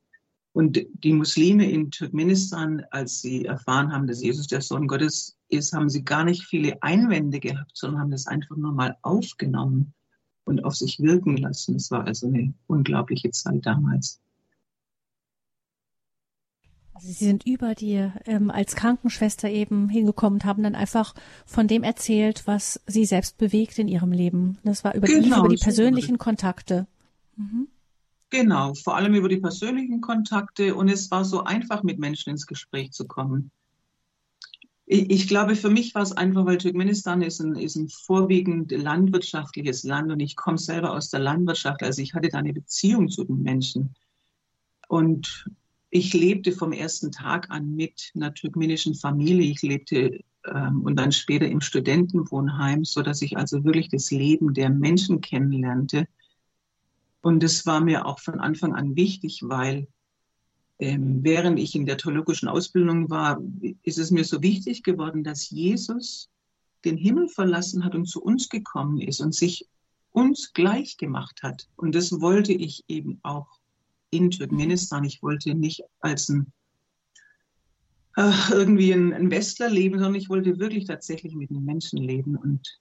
Und 0.53 0.85
die 1.05 1.13
Muslime 1.13 1.71
in 1.71 1.93
Turkmenistan, 1.93 2.85
als 2.91 3.21
sie 3.21 3.45
erfahren 3.45 3.93
haben, 3.93 4.09
dass 4.09 4.21
Jesus 4.21 4.49
der 4.49 4.63
Sohn 4.63 4.89
Gottes 4.89 5.37
ist, 5.53 5.73
haben 5.73 5.89
sie 5.89 6.05
gar 6.05 6.25
nicht 6.25 6.45
viele 6.45 6.83
Einwände 6.83 7.41
gehabt, 7.41 7.73
sondern 7.75 8.01
haben 8.01 8.11
das 8.11 8.27
einfach 8.27 8.57
nur 8.57 8.73
mal 8.73 8.97
aufgenommen 9.03 9.95
und 10.45 10.65
auf 10.65 10.75
sich 10.75 11.01
wirken 11.01 11.37
lassen. 11.37 11.77
Es 11.77 11.91
war 11.91 12.07
also 12.07 12.27
eine 12.27 12.55
unglaubliche 12.67 13.31
Zeit 13.31 13.65
damals. 13.67 14.21
Also 16.95 17.09
sie 17.09 17.25
sind 17.25 17.47
über 17.47 17.75
die 17.75 18.11
ähm, 18.27 18.51
als 18.51 18.77
Krankenschwester 18.77 19.49
eben 19.49 19.89
hingekommen 19.89 20.41
und 20.41 20.45
haben 20.45 20.63
dann 20.63 20.75
einfach 20.75 21.15
von 21.47 21.67
dem 21.67 21.83
erzählt, 21.83 22.47
was 22.47 22.81
sie 22.87 23.07
selbst 23.07 23.39
bewegt 23.39 23.79
in 23.79 23.89
ihrem 23.89 24.13
Leben. 24.13 24.59
Das 24.65 24.85
war 24.85 24.95
über, 24.95 25.07
genau, 25.07 25.23
die, 25.23 25.39
über 25.39 25.49
die 25.49 25.63
persönlichen 25.63 26.19
Kontakte. 26.19 26.87
Mhm. 27.37 27.69
Genau, 28.29 28.75
vor 28.75 28.97
allem 28.97 29.15
über 29.15 29.29
die 29.29 29.39
persönlichen 29.39 30.01
Kontakte 30.03 30.75
und 30.75 30.89
es 30.89 31.11
war 31.11 31.25
so 31.25 31.43
einfach, 31.43 31.83
mit 31.83 31.99
Menschen 31.99 32.31
ins 32.31 32.47
Gespräch 32.47 32.93
zu 32.93 33.07
kommen. 33.07 33.51
Ich, 34.93 35.29
glaube, 35.29 35.55
für 35.55 35.71
mich 35.71 35.95
war 35.95 36.03
es 36.03 36.11
einfach, 36.11 36.47
weil 36.47 36.59
Turkmenistan 36.59 37.23
ist 37.23 37.41
ein, 37.41 37.55
ist 37.55 37.77
ein 37.77 37.89
vorwiegend 37.89 38.73
landwirtschaftliches 38.73 39.85
Land 39.85 40.11
und 40.11 40.19
ich 40.19 40.35
komme 40.35 40.59
selber 40.59 40.93
aus 40.93 41.11
der 41.11 41.21
Landwirtschaft, 41.21 41.85
also 41.85 42.03
ich 42.03 42.15
hatte 42.15 42.29
da 42.29 42.39
eine 42.39 42.53
Beziehung 42.53 43.09
zu 43.09 43.23
den 43.23 43.43
Menschen. 43.43 43.95
Und 44.89 45.49
ich 45.91 46.13
lebte 46.13 46.51
vom 46.51 46.73
ersten 46.73 47.13
Tag 47.13 47.51
an 47.51 47.77
mit 47.77 48.11
einer 48.17 48.35
turkmenischen 48.35 48.97
Familie. 48.97 49.53
Ich 49.53 49.63
lebte 49.63 50.25
ähm, 50.45 50.81
und 50.83 50.97
dann 50.97 51.13
später 51.13 51.47
im 51.47 51.61
Studentenwohnheim, 51.61 52.85
so 52.85 53.03
dass 53.03 53.23
ich 53.23 53.37
also 53.37 53.63
wirklich 53.63 53.91
das 53.91 54.11
Leben 54.11 54.55
der 54.55 54.71
Menschen 54.71 55.21
kennenlernte 55.21 56.09
und 57.23 57.43
das 57.43 57.67
war 57.67 57.81
mir 57.81 58.07
auch 58.07 58.19
von 58.19 58.41
Anfang 58.41 58.75
an 58.75 58.97
wichtig, 58.97 59.41
weil 59.43 59.87
während 60.81 61.59
ich 61.59 61.75
in 61.75 61.87
der 61.87 61.99
theologischen 61.99 62.49
Ausbildung 62.49 63.11
war, 63.11 63.41
ist 63.83 63.99
es 63.99 64.11
mir 64.11 64.25
so 64.25 64.43
wichtig 64.43 64.83
geworden, 64.83 65.23
dass 65.23 65.51
Jesus 65.51 66.31
den 66.85 66.97
Himmel 66.97 67.29
verlassen 67.29 67.85
hat 67.85 67.95
und 67.95 68.07
zu 68.07 68.23
uns 68.23 68.49
gekommen 68.49 68.99
ist 68.99 69.21
und 69.21 69.35
sich 69.35 69.69
uns 70.13 70.53
gleich 70.55 70.97
gemacht 70.97 71.43
hat. 71.43 71.69
Und 71.77 71.95
das 71.95 72.21
wollte 72.21 72.53
ich 72.53 72.85
eben 72.89 73.21
auch 73.23 73.47
in 74.11 74.31
Turkmenistan. 74.31 75.05
Ich 75.05 75.23
wollte 75.23 75.55
nicht 75.55 75.83
als 76.01 76.29
ein 76.31 76.53
äh, 78.17 78.33
irgendwie 78.51 78.93
ein 78.93 79.31
Westler 79.31 79.71
leben, 79.71 79.99
sondern 79.99 80.17
ich 80.17 80.29
wollte 80.29 80.59
wirklich 80.59 80.87
tatsächlich 80.87 81.35
mit 81.35 81.51
den 81.51 81.65
Menschen 81.65 81.99
leben. 81.99 82.37
Und 82.37 82.81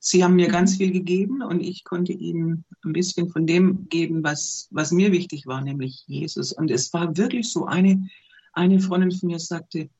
sie 0.00 0.24
haben 0.24 0.34
mir 0.34 0.48
ganz 0.48 0.78
viel 0.78 0.90
gegeben 0.90 1.42
und 1.42 1.60
ich 1.60 1.84
konnte 1.84 2.12
ihnen 2.12 2.64
ein 2.84 2.92
bisschen 2.92 3.28
von 3.28 3.46
dem 3.46 3.88
geben, 3.88 4.24
was, 4.24 4.66
was 4.70 4.90
mir 4.90 5.12
wichtig 5.12 5.46
war, 5.46 5.60
nämlich 5.60 6.04
Jesus. 6.06 6.52
Und 6.52 6.70
es 6.70 6.92
war 6.92 7.16
wirklich 7.16 7.52
so, 7.52 7.66
eine, 7.66 8.08
eine 8.54 8.80
Freundin 8.80 9.12
von 9.12 9.28
mir 9.28 9.38
sagte, 9.38 9.90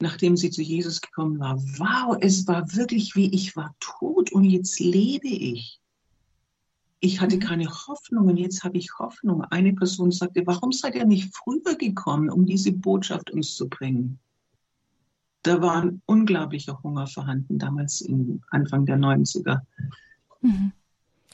nachdem 0.00 0.36
sie 0.36 0.50
zu 0.50 0.62
Jesus 0.62 1.02
gekommen 1.02 1.38
war, 1.38 1.56
wow, 1.78 2.16
es 2.20 2.48
war 2.48 2.74
wirklich 2.74 3.14
wie 3.14 3.32
ich 3.32 3.54
war 3.54 3.74
tot 3.78 4.32
und 4.32 4.44
jetzt 4.44 4.80
lebe 4.80 5.28
ich. 5.28 5.78
Ich 7.00 7.20
hatte 7.20 7.36
mhm. 7.36 7.40
keine 7.40 7.68
Hoffnung 7.68 8.28
und 8.28 8.38
jetzt 8.38 8.64
habe 8.64 8.78
ich 8.78 8.98
Hoffnung. 8.98 9.44
Eine 9.44 9.74
Person 9.74 10.10
sagte, 10.10 10.42
warum 10.46 10.72
seid 10.72 10.94
ihr 10.94 11.04
nicht 11.04 11.34
früher 11.34 11.76
gekommen, 11.76 12.30
um 12.30 12.46
diese 12.46 12.72
Botschaft 12.72 13.30
uns 13.30 13.54
zu 13.54 13.68
bringen? 13.68 14.18
Da 15.42 15.62
war 15.62 15.82
ein 15.82 16.02
unglaublicher 16.06 16.82
Hunger 16.82 17.06
vorhanden, 17.06 17.58
damals 17.58 18.00
im 18.00 18.42
Anfang 18.50 18.84
der 18.86 18.98
90er. 18.98 19.60
Mhm. 20.42 20.72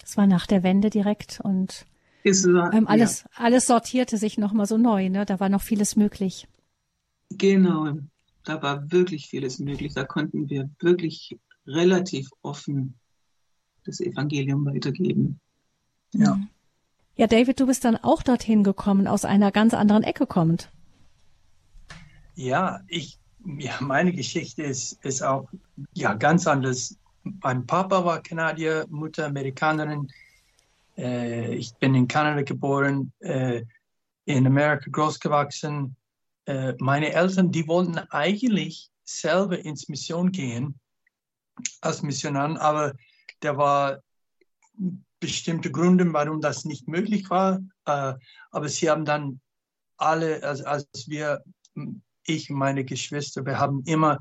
Das 0.01 0.17
war 0.17 0.27
nach 0.27 0.47
der 0.47 0.63
Wende 0.63 0.91
direkt 0.91 1.41
und 1.43 1.87
war, 2.25 2.73
ähm, 2.73 2.89
alles, 2.89 3.23
ja. 3.23 3.31
alles 3.37 3.67
sortierte 3.67 4.17
sich 4.17 4.37
nochmal 4.39 4.67
so 4.67 4.79
neu, 4.79 5.09
ne? 5.09 5.25
Da 5.27 5.39
war 5.39 5.49
noch 5.49 5.63
vieles 5.63 5.97
möglich. 5.97 6.49
Genau, 7.31 7.93
da 8.45 8.63
war 8.63 8.91
wirklich 8.91 9.29
vieles 9.29 9.59
möglich. 9.59 9.95
Da 9.95 10.05
konnten 10.05 10.49
wir 10.49 10.71
wirklich 10.81 11.39
relativ 11.67 12.31
offen 12.43 12.95
das 13.85 14.01
Evangelium 14.01 14.67
weitergeben. 14.67 15.41
Ja. 16.13 16.41
Ja, 17.17 17.27
David, 17.27 17.61
du 17.61 17.67
bist 17.67 17.85
dann 17.85 17.97
auch 17.97 18.23
dorthin 18.23 18.63
gekommen, 18.63 19.07
aus 19.07 19.25
einer 19.25 19.51
ganz 19.51 19.73
anderen 19.73 20.03
Ecke 20.03 20.27
kommend. 20.27 20.71
Ja, 22.35 22.81
ich, 22.89 23.19
ja, 23.59 23.77
meine 23.81 24.13
Geschichte 24.13 24.63
ist, 24.63 25.05
ist 25.05 25.23
auch 25.23 25.49
ja, 25.95 26.15
ganz 26.15 26.47
anders. 26.47 26.97
Mein 27.23 27.67
Papa 27.67 28.05
war 28.05 28.23
Kanadier, 28.23 28.87
Mutter 28.89 29.27
Amerikanerin. 29.27 30.09
Äh, 30.97 31.55
ich 31.55 31.75
bin 31.75 31.95
in 31.95 32.09
Kanada 32.09 32.43
geboren, 32.43 33.13
äh, 33.21 33.63
in 34.25 34.47
Amerika 34.47 34.91
großgewachsen. 34.91 35.97
Äh, 36.47 36.75
meine 36.79 37.13
Eltern, 37.13 37.51
die 37.51 37.67
wollten 37.67 37.99
eigentlich 37.99 38.91
selber 39.05 39.59
ins 39.59 39.89
Mission 39.89 40.33
gehen 40.33 40.79
als 41.81 42.03
Missionaren, 42.03 42.57
aber 42.57 42.95
der 43.43 43.57
war 43.57 44.01
bestimmte 45.21 45.71
Gründe, 45.71 46.13
warum 46.13 46.41
das 46.41 46.65
nicht 46.65 46.89
möglich 46.89 47.31
war. 47.31 47.61
Äh, 47.87 48.15
aber 48.51 48.69
sie 48.69 48.91
haben 48.91 49.05
dann 49.05 49.41
alle, 49.97 50.43
also 50.43 50.65
als 50.65 50.87
wir, 51.07 51.43
ich 52.27 52.51
und 52.51 52.59
meine 52.59 52.85
Geschwister, 52.85 53.45
wir 53.45 53.59
haben 53.59 53.83
immer 53.85 54.19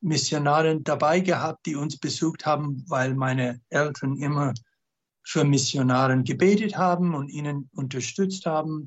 Missionare 0.00 0.80
dabei 0.80 1.20
gehabt, 1.20 1.66
die 1.66 1.76
uns 1.76 1.98
besucht 1.98 2.46
haben, 2.46 2.84
weil 2.88 3.14
meine 3.14 3.60
Eltern 3.70 4.16
immer 4.16 4.54
für 5.24 5.44
Missionaren 5.44 6.22
gebetet 6.24 6.76
haben 6.76 7.14
und 7.14 7.28
ihnen 7.28 7.68
unterstützt 7.72 8.46
haben. 8.46 8.86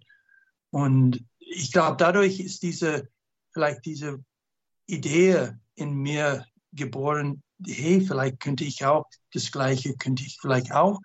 Und 0.72 1.24
ich 1.40 1.72
glaube, 1.72 1.98
dadurch 1.98 2.40
ist 2.40 2.64
diese, 2.64 3.10
vielleicht 3.52 3.86
diese 3.86 4.24
Idee 4.86 5.52
in 5.76 5.96
mir 5.96 6.46
geboren, 6.72 7.44
hey, 7.66 8.00
vielleicht 8.02 8.40
könnte 8.40 8.64
ich 8.64 8.86
auch 8.86 9.06
das 9.34 9.52
Gleiche, 9.52 9.96
könnte 9.96 10.24
ich 10.24 10.38
vielleicht 10.40 10.72
auch, 10.72 11.02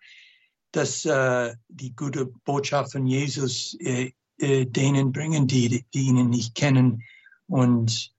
dass 0.71 1.05
äh, 1.05 1.55
die 1.69 1.95
gute 1.95 2.27
Botschaft 2.45 2.93
von 2.93 3.07
Jesus 3.07 3.77
äh, 3.81 4.13
äh, 4.39 4.67
denen 4.67 5.13
bringen, 5.13 5.47
die, 5.47 5.85
die 5.95 6.07
ihn 6.07 6.29
nicht 6.29 6.55
kennen. 6.55 7.03
Und 7.49 8.13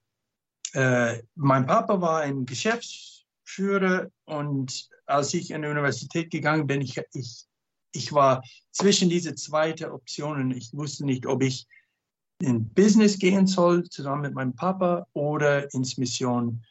äh, 0.74 1.22
mein 1.36 1.66
Papa 1.66 2.02
war 2.02 2.22
ein 2.22 2.46
Geschäftsführer 2.46 4.10
und 4.26 4.90
als 5.06 5.34
ich 5.34 5.52
in 5.52 5.62
die 5.62 5.68
Universität 5.68 6.32
gegangen 6.32 6.68
bin, 6.68 6.82
ich, 6.82 7.00
ich, 7.14 7.46
ich 7.92 8.14
war 8.14 8.44
zwischen 8.72 9.10
diese 9.10 9.36
zweite 9.36 9.94
Optionen. 9.94 10.52
Ich 10.52 10.74
wusste 10.74 11.06
nicht, 11.06 11.26
ob 11.26 11.44
ich 11.44 11.68
in 12.42 12.68
Business 12.74 13.18
gehen 13.18 13.48
soll, 13.48 13.88
zusammen 13.90 14.24
mit 14.24 14.34
meinem 14.34 14.56
Papa 14.56 15.08
oder 15.14 15.74
ins 15.74 15.98
Mission. 15.98 16.64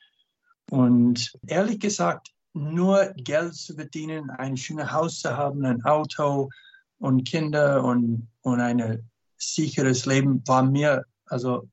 Und 0.70 1.32
ehrlich 1.46 1.80
gesagt, 1.80 2.34
nur 2.52 3.12
Geld 3.16 3.54
zu 3.54 3.74
verdienen, 3.74 4.30
ein 4.30 4.56
schönes 4.56 4.90
Haus 4.92 5.20
zu 5.20 5.36
haben, 5.36 5.64
ein 5.64 5.84
Auto 5.84 6.50
und 6.98 7.24
Kinder 7.24 7.82
und, 7.82 8.28
und 8.42 8.60
ein 8.60 9.08
sicheres 9.36 10.06
Leben 10.06 10.46
war 10.46 10.62
mir 10.62 11.04
also 11.26 11.68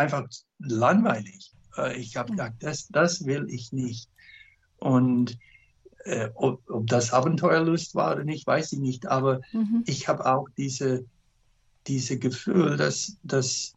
einfach 0.00 0.26
langweilig. 0.58 1.52
Äh, 1.76 1.96
ich 1.96 2.16
habe 2.16 2.32
gedacht, 2.32 2.54
das, 2.60 2.88
das 2.88 3.24
will 3.24 3.46
ich 3.48 3.72
nicht. 3.72 4.08
Und 4.78 5.38
äh, 6.04 6.30
ob, 6.34 6.68
ob, 6.70 6.86
das 6.86 7.12
Abenteuerlust 7.12 7.94
war 7.94 8.14
oder 8.14 8.24
nicht, 8.24 8.46
weiß 8.46 8.72
ich 8.72 8.78
nicht. 8.78 9.06
Aber 9.06 9.40
mhm. 9.52 9.84
ich 9.86 10.08
habe 10.08 10.26
auch 10.26 10.48
diese 10.56 11.04
diese 11.86 12.18
Gefühl, 12.18 12.76
dass, 12.76 13.16
dass, 13.22 13.74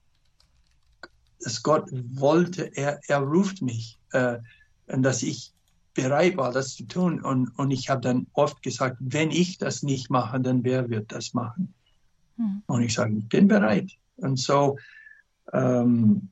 dass 1.40 1.64
Gott 1.64 1.90
wollte, 1.92 2.76
er, 2.76 3.00
er 3.08 3.20
ruft 3.20 3.62
mich 3.62 4.00
äh, 4.12 4.38
und 4.88 5.04
dass 5.04 5.24
ich 5.24 5.54
bereit 5.94 6.38
war, 6.38 6.52
das 6.52 6.76
zu 6.76 6.84
tun. 6.86 7.22
Und, 7.22 7.50
und 7.58 7.72
ich 7.72 7.90
habe 7.90 8.02
dann 8.02 8.28
oft 8.34 8.62
gesagt, 8.62 8.98
wenn 9.00 9.32
ich 9.32 9.58
das 9.58 9.84
nicht 9.84 10.10
mache, 10.10 10.40
dann 10.40 10.64
wer 10.64 10.90
wird 10.90 11.12
das 11.12 11.34
machen? 11.34 11.74
Mhm. 12.38 12.64
Und 12.66 12.84
ich 12.84 12.94
sage, 12.94 13.16
ich 13.16 13.28
bin 13.30 13.48
bereit. 13.48 13.92
Und 14.18 14.40
so 14.40 14.78
ähm, 15.54 16.30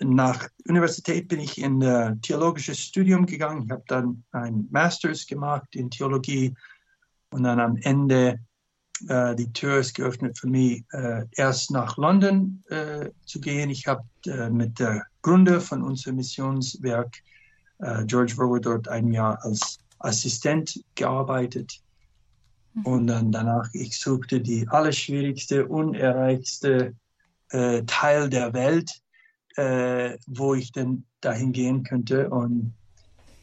nach 0.00 0.48
Universität 0.68 1.28
bin 1.28 1.40
ich 1.40 1.58
in 1.60 1.82
äh, 1.82 2.16
theologisches 2.22 2.78
Studium 2.78 3.26
gegangen. 3.26 3.64
Ich 3.64 3.70
habe 3.70 3.82
dann 3.88 4.22
ein 4.30 4.68
Masters 4.70 5.26
gemacht 5.26 5.74
in 5.74 5.90
Theologie 5.90 6.54
und 7.30 7.42
dann 7.42 7.58
am 7.58 7.76
Ende 7.76 8.38
äh, 9.08 9.34
die 9.34 9.52
Tür 9.52 9.78
ist 9.78 9.94
geöffnet 9.94 10.38
für 10.38 10.48
mich, 10.48 10.84
äh, 10.92 11.24
erst 11.32 11.70
nach 11.70 11.96
London 11.96 12.62
äh, 12.68 13.10
zu 13.26 13.40
gehen. 13.40 13.70
Ich 13.70 13.86
habe 13.86 14.04
äh, 14.26 14.50
mit 14.50 14.78
der 14.78 15.04
Gründer 15.22 15.60
von 15.60 15.82
unserem 15.82 16.16
Missionswerk, 16.16 17.16
äh, 17.78 18.04
George 18.04 18.34
Rower, 18.38 18.60
dort 18.60 18.88
ein 18.88 19.12
Jahr 19.12 19.42
als 19.44 19.78
Assistent 19.98 20.84
gearbeitet. 20.94 21.80
Mhm. 22.74 22.86
Und 22.86 23.06
dann 23.08 23.32
danach, 23.32 23.68
ich 23.72 23.98
suchte 23.98 24.40
die 24.40 24.66
allerschwierigste, 24.68 25.66
unerreichste 25.66 26.94
äh, 27.50 27.82
Teil 27.86 28.28
der 28.28 28.52
Welt, 28.52 29.00
wo 30.28 30.54
ich 30.54 30.70
denn 30.70 31.04
dahin 31.20 31.50
gehen 31.50 31.82
könnte. 31.82 32.30
Und 32.30 32.74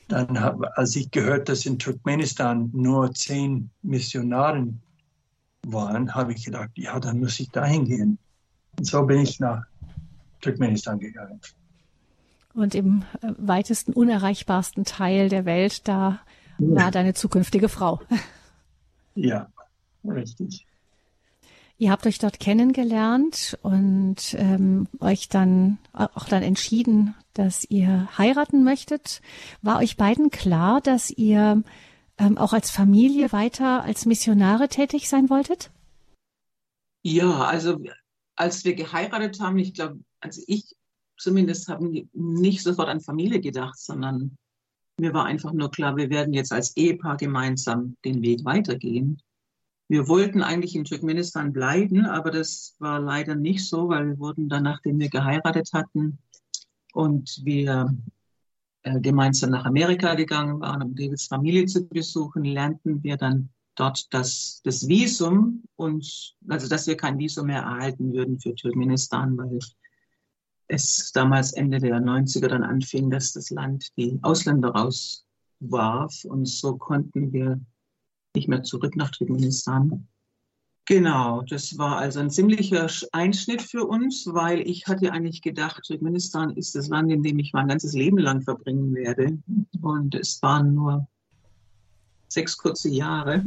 dann, 0.08 0.40
hab, 0.40 0.62
als 0.78 0.96
ich 0.96 1.12
gehört, 1.12 1.50
dass 1.50 1.66
in 1.66 1.78
Turkmenistan 1.78 2.70
nur 2.74 3.14
zehn 3.14 3.70
Missionaren 3.82 4.82
waren, 5.66 6.16
habe 6.16 6.32
ich 6.32 6.46
gedacht, 6.46 6.70
ja, 6.76 7.00
dann 7.02 7.20
muss 7.20 7.38
ich 7.42 7.50
dahin 7.50 7.84
gehen. 7.84 8.18
Und 8.78 8.86
so 8.86 9.04
bin 9.06 9.20
ich 9.20 9.42
nach 9.42 9.64
Turkmenistan 10.40 11.00
gegangen. 11.00 11.42
Und 12.54 12.76
im 12.76 13.04
äh, 13.22 13.34
weitesten, 13.38 13.92
unerreichbarsten 13.92 14.86
Teil 14.86 15.28
der 15.28 15.44
Welt, 15.44 15.86
da 15.88 16.22
war 16.60 16.92
deine 16.92 17.14
zukünftige 17.14 17.68
Frau. 17.68 18.00
Ja, 19.16 19.50
richtig. 20.06 20.66
Ihr 21.77 21.91
habt 21.91 22.08
euch 22.08 22.20
dort 22.20 22.39
kennengelernt 22.39 23.58
und 23.62 24.34
ähm, 24.38 24.88
euch 25.00 25.27
dann 25.27 25.77
auch 25.91 26.29
dann 26.29 26.41
entschieden, 26.41 27.15
dass 27.34 27.65
ihr 27.70 28.08
heiraten 28.17 28.63
möchtet. 28.63 29.22
War 29.62 29.79
euch 29.79 29.98
beiden 29.98 30.32
klar, 30.32 30.79
dass 30.79 31.10
ihr 31.10 31.63
ähm, 32.17 32.38
auch 32.38 32.53
als 32.53 32.72
Familie 32.72 33.34
weiter 33.34 33.84
als 33.84 34.05
Missionare 34.05 34.70
tätig 34.70 35.10
sein 35.10 35.29
wolltet? 35.29 35.70
Ja, 37.03 37.44
also 37.44 37.82
als 38.38 38.63
wir 38.63 38.74
geheiratet 38.74 39.39
haben, 39.41 39.60
ich 39.60 39.74
glaube, 39.74 40.00
also 40.22 40.41
ich 40.48 40.75
zumindest 41.17 41.67
habe 41.67 42.08
nicht 42.13 42.63
sofort 42.63 42.89
an 42.89 43.01
Familie 43.01 43.41
gedacht, 43.41 43.77
sondern 43.77 44.38
mir 44.98 45.13
war 45.13 45.25
einfach 45.25 45.51
nur 45.51 45.72
klar, 45.72 45.98
wir 45.98 46.10
werden 46.10 46.34
jetzt 46.34 46.53
als 46.53 46.75
Ehepaar 46.77 47.17
gemeinsam 47.17 47.98
den 48.05 48.22
Weg 48.22 48.46
weitergehen. 48.46 49.22
Wir 49.88 50.08
wollten 50.08 50.42
eigentlich 50.42 50.75
in 50.75 50.84
Turkmenistan 50.84 51.54
bleiben, 51.54 52.06
aber 52.06 52.32
das 52.32 52.75
war 52.80 53.00
leider 53.00 53.36
nicht 53.36 53.68
so, 53.68 53.89
weil 53.89 54.08
wir 54.08 54.20
wurden 54.20 54.50
dann, 54.50 54.63
nachdem 54.63 55.00
wir 55.00 55.10
geheiratet 55.10 55.70
hatten 55.74 56.18
und 56.94 57.42
wir 57.44 57.96
äh, 58.82 59.00
gemeinsam 59.00 59.51
nach 59.51 59.65
Amerika 59.65 60.15
gegangen 60.15 60.60
waren, 60.60 60.82
um 60.82 60.96
Davids 60.96 61.27
Familie 61.27 61.68
zu 61.68 61.88
besuchen, 61.88 62.44
lernten 62.44 63.04
wir 63.04 63.18
dann 63.18 63.50
dort 63.75 64.12
das, 64.13 64.62
das 64.63 64.88
Visum 64.88 65.63
und 65.75 66.36
also 66.48 66.68
dass 66.68 66.88
wir 66.88 66.98
kein 66.98 67.20
Visum 67.20 67.48
mehr 67.48 67.62
erhalten 67.62 68.13
würden 68.13 68.39
für 68.39 68.56
Turkmenistan, 68.56 69.38
weil 69.38 69.60
es 70.68 71.12
damals 71.12 71.54
Ende 71.54 71.80
der 71.80 72.00
90er 72.00 72.48
dann 72.48 72.63
anfing, 72.63 73.12
dass 73.12 73.34
das 73.34 73.51
Land 73.51 73.96
die 73.98 74.18
Ausländer 74.24 74.70
rauswarf 74.70 76.25
und 76.25 76.48
so 76.48 76.77
konnten 76.77 77.32
wir 77.34 77.60
nicht 78.36 78.48
mehr 78.48 78.63
zurück 78.63 78.96
nach 78.96 79.12
Turkmenistan. 79.12 80.08
Genau, 80.88 81.42
das 81.42 81.80
war 81.80 81.98
also 81.98 82.20
ein 82.20 82.30
ziemlicher 82.30 82.88
Einschnitt 83.12 83.63
für 83.63 83.86
uns, 83.86 84.27
weil 84.27 84.60
ich 84.60 84.86
hatte 84.86 85.12
eigentlich 85.12 85.42
gedacht, 85.42 85.84
Turkmenistan 85.88 86.51
ist 86.51 86.75
das 86.75 86.89
Land, 86.89 87.12
in 87.12 87.24
dem 87.24 87.39
ich 87.39 87.54
mein 87.54 87.68
ganzes 87.68 87.94
Leben 87.94 88.20
lang 88.20 88.44
verbringen 88.44 88.94
werde. 88.94 89.39
Und 89.82 90.13
es 90.13 90.39
waren 90.44 90.75
nur 90.75 91.08
sechs 92.27 92.56
kurze 92.56 92.89
Jahre. 92.89 93.44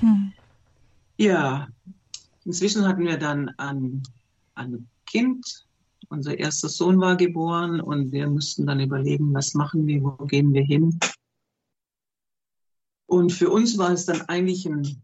Hm. 0.00 0.32
Ja, 1.18 1.68
inzwischen 2.46 2.88
hatten 2.88 3.04
wir 3.04 3.18
dann 3.18 3.50
ein, 3.58 4.02
ein 4.54 4.88
Kind. 5.06 5.66
Unser 6.08 6.38
erster 6.38 6.68
Sohn 6.68 6.98
war 6.98 7.16
geboren 7.16 7.80
und 7.80 8.10
wir 8.10 8.26
mussten 8.28 8.66
dann 8.66 8.80
überlegen, 8.80 9.34
was 9.34 9.54
machen 9.54 9.86
wir, 9.86 10.02
wo 10.02 10.24
gehen 10.24 10.52
wir 10.52 10.62
hin. 10.62 10.98
Und 13.12 13.30
für 13.30 13.50
uns 13.50 13.76
war 13.76 13.90
es 13.90 14.06
dann 14.06 14.22
eigentlich 14.22 14.64
ein 14.64 15.02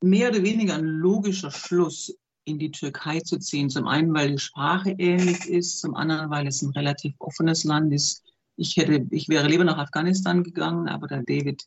mehr 0.00 0.30
oder 0.30 0.42
weniger 0.42 0.76
ein 0.76 0.86
logischer 0.86 1.50
Schluss, 1.50 2.16
in 2.46 2.58
die 2.58 2.70
Türkei 2.70 3.20
zu 3.20 3.38
ziehen. 3.38 3.68
Zum 3.68 3.86
einen, 3.86 4.14
weil 4.14 4.30
die 4.30 4.38
Sprache 4.38 4.94
ähnlich 4.96 5.44
ist, 5.46 5.80
zum 5.80 5.94
anderen, 5.94 6.30
weil 6.30 6.46
es 6.46 6.62
ein 6.62 6.70
relativ 6.70 7.14
offenes 7.18 7.64
Land 7.64 7.92
ist. 7.92 8.24
Ich 8.56 8.78
hätte, 8.78 9.06
ich 9.10 9.28
wäre 9.28 9.46
lieber 9.46 9.64
nach 9.64 9.76
Afghanistan 9.76 10.42
gegangen, 10.42 10.88
aber 10.88 11.06
da 11.06 11.20
David 11.20 11.64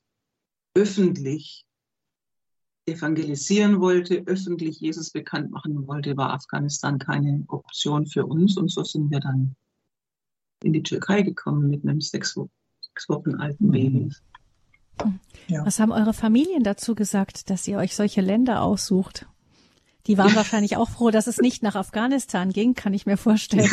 öffentlich 0.74 1.64
evangelisieren 2.88 3.80
wollte, 3.82 4.24
öffentlich 4.26 4.80
Jesus 4.80 5.12
bekannt 5.12 5.52
machen 5.52 5.86
wollte, 5.86 6.18
war 6.18 6.34
Afghanistan 6.34 6.98
keine 6.98 7.44
Option 7.50 8.08
für 8.08 8.26
uns. 8.26 8.58
Und 8.58 8.72
so 8.72 8.84
sind 8.84 9.12
wir 9.12 9.20
dann 9.20 9.56
in 10.64 10.74
die 10.74 10.82
Türkei 10.82 11.22
gekommen 11.22 11.70
mit 11.70 11.84
einem 11.84 12.02
sechs, 12.02 12.34
sechs 12.34 13.10
Wochen 13.10 13.36
alten 13.36 13.70
Baby. 13.70 14.10
Ja. 15.48 15.66
Was 15.66 15.80
haben 15.80 15.92
eure 15.92 16.14
Familien 16.14 16.64
dazu 16.64 16.96
gesagt, 16.96 17.50
dass 17.50 17.68
ihr 17.68 17.78
euch 17.78 17.96
solche 17.96 18.22
Länder 18.22 18.62
aussucht? 18.62 19.28
Die 20.08 20.18
waren 20.18 20.36
wahrscheinlich 20.36 20.78
auch 20.78 20.90
froh, 20.90 21.12
dass 21.12 21.28
es 21.28 21.38
nicht 21.38 21.64
nach 21.64 21.76
Afghanistan 21.76 22.52
ging, 22.52 22.74
kann 22.74 22.94
ich 22.94 23.06
mir 23.06 23.18
vorstellen. 23.18 23.70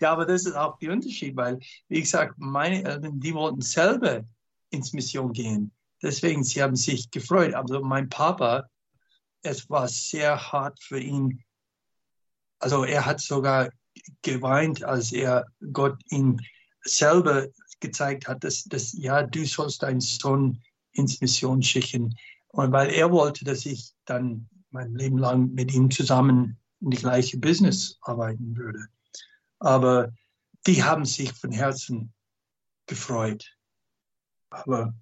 Ja, 0.00 0.12
aber 0.12 0.26
das 0.26 0.46
ist 0.46 0.56
auch 0.56 0.78
der 0.78 0.92
Unterschied, 0.92 1.36
weil, 1.36 1.60
wie 1.88 2.00
gesagt, 2.00 2.34
meine 2.38 2.84
Eltern, 2.84 3.20
die 3.20 3.34
wollten 3.34 3.60
selber 3.60 4.24
ins 4.70 4.92
Mission 4.92 5.32
gehen. 5.32 5.72
Deswegen, 6.02 6.44
sie 6.44 6.62
haben 6.62 6.76
sich 6.76 7.10
gefreut. 7.10 7.54
Aber 7.54 7.80
mein 7.80 8.08
Papa, 8.08 8.68
es 9.42 9.68
war 9.68 9.88
sehr 9.88 10.52
hart 10.52 10.82
für 10.82 10.98
ihn. 10.98 11.42
Also 12.58 12.84
er 12.84 13.06
hat 13.06 13.20
sogar 13.20 13.70
geweint, 14.22 14.82
als 14.84 15.12
er 15.12 15.46
Gott 15.72 15.98
ihn 16.10 16.40
selber 16.82 17.48
gezeigt 17.80 18.28
hat, 18.28 18.44
dass, 18.44 18.64
dass 18.64 18.92
ja, 18.92 19.22
du 19.22 19.44
sollst 19.44 19.82
deinen 19.82 20.00
Sohn 20.00 20.62
ins 20.92 21.20
Mission 21.20 21.62
schicken. 21.62 22.16
Und 22.48 22.72
weil 22.72 22.90
er 22.90 23.10
wollte, 23.10 23.44
dass 23.44 23.66
ich 23.66 23.92
dann 24.04 24.48
mein 24.70 24.94
Leben 24.94 25.18
lang 25.18 25.52
mit 25.52 25.72
ihm 25.72 25.90
zusammen 25.90 26.58
in 26.80 26.90
die 26.90 26.96
gleiche 26.96 27.38
Business 27.38 27.98
arbeiten 28.02 28.56
würde. 28.56 28.86
Aber 29.58 30.12
die 30.66 30.82
haben 30.82 31.04
sich 31.04 31.32
von 31.32 31.52
Herzen 31.52 32.12
gefreut. 32.86 33.56
Aber 34.50 34.94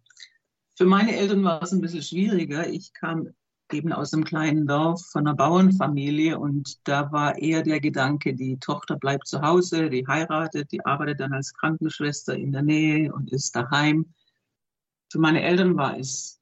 für 0.74 0.84
meine 0.84 1.16
Eltern 1.16 1.42
war 1.44 1.62
es 1.62 1.72
ein 1.72 1.80
bisschen 1.80 2.02
schwieriger. 2.02 2.68
Ich 2.68 2.92
kam 2.92 3.34
eben 3.72 3.92
aus 3.92 4.12
einem 4.12 4.24
kleinen 4.24 4.66
Dorf 4.66 5.06
von 5.06 5.26
einer 5.26 5.36
Bauernfamilie 5.36 6.38
und 6.38 6.86
da 6.88 7.10
war 7.12 7.38
eher 7.38 7.62
der 7.62 7.80
Gedanke, 7.80 8.34
die 8.34 8.58
Tochter 8.58 8.96
bleibt 8.96 9.26
zu 9.26 9.42
Hause, 9.42 9.90
die 9.90 10.06
heiratet, 10.06 10.72
die 10.72 10.84
arbeitet 10.84 11.20
dann 11.20 11.32
als 11.32 11.54
Krankenschwester 11.54 12.36
in 12.36 12.52
der 12.52 12.62
Nähe 12.62 13.12
und 13.12 13.30
ist 13.30 13.54
daheim. 13.54 14.06
Für 15.10 15.18
meine 15.18 15.42
Eltern 15.42 15.76
war 15.76 15.98
es 15.98 16.40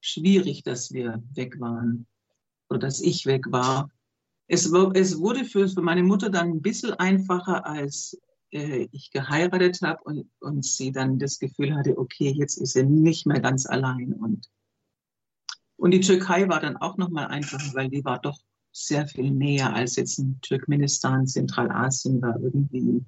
schwierig, 0.00 0.62
dass 0.62 0.92
wir 0.92 1.22
weg 1.34 1.60
waren 1.60 2.06
oder 2.68 2.78
dass 2.80 3.00
ich 3.00 3.26
weg 3.26 3.44
war. 3.50 3.90
Es, 4.48 4.70
es 4.94 5.18
wurde 5.18 5.44
für, 5.44 5.68
für 5.68 5.82
meine 5.82 6.02
Mutter 6.02 6.30
dann 6.30 6.48
ein 6.48 6.62
bisschen 6.62 6.94
einfacher, 6.94 7.66
als 7.66 8.20
äh, 8.52 8.88
ich 8.92 9.10
geheiratet 9.10 9.80
habe 9.82 10.02
und, 10.04 10.30
und 10.40 10.64
sie 10.64 10.92
dann 10.92 11.18
das 11.18 11.38
Gefühl 11.38 11.74
hatte, 11.74 11.98
okay, 11.98 12.30
jetzt 12.30 12.56
ist 12.58 12.72
sie 12.72 12.84
nicht 12.84 13.26
mehr 13.26 13.40
ganz 13.40 13.66
allein 13.66 14.12
und 14.12 14.48
und 15.76 15.90
die 15.90 16.00
Türkei 16.00 16.48
war 16.48 16.60
dann 16.60 16.76
auch 16.76 16.96
nochmal 16.96 17.26
einfacher, 17.26 17.74
weil 17.74 17.88
die 17.88 18.04
war 18.04 18.18
doch 18.18 18.38
sehr 18.72 19.06
viel 19.06 19.30
näher 19.30 19.72
als 19.74 19.96
jetzt 19.96 20.18
in 20.18 20.38
Turkmenistan, 20.42 21.26
Zentralasien 21.26 22.20
war 22.20 22.38
irgendwie 22.40 23.04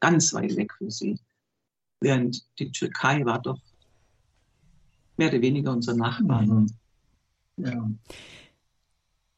ganz 0.00 0.32
weit 0.34 0.56
weg 0.56 0.72
für 0.74 0.90
sie. 0.90 1.18
Während 2.00 2.46
die 2.58 2.70
Türkei 2.70 3.24
war 3.24 3.40
doch 3.40 3.58
mehr 5.16 5.28
oder 5.28 5.40
weniger 5.40 5.72
unser 5.72 5.94
Nachbar. 5.94 6.42
Mhm. 6.42 6.66
Ja. 7.56 7.90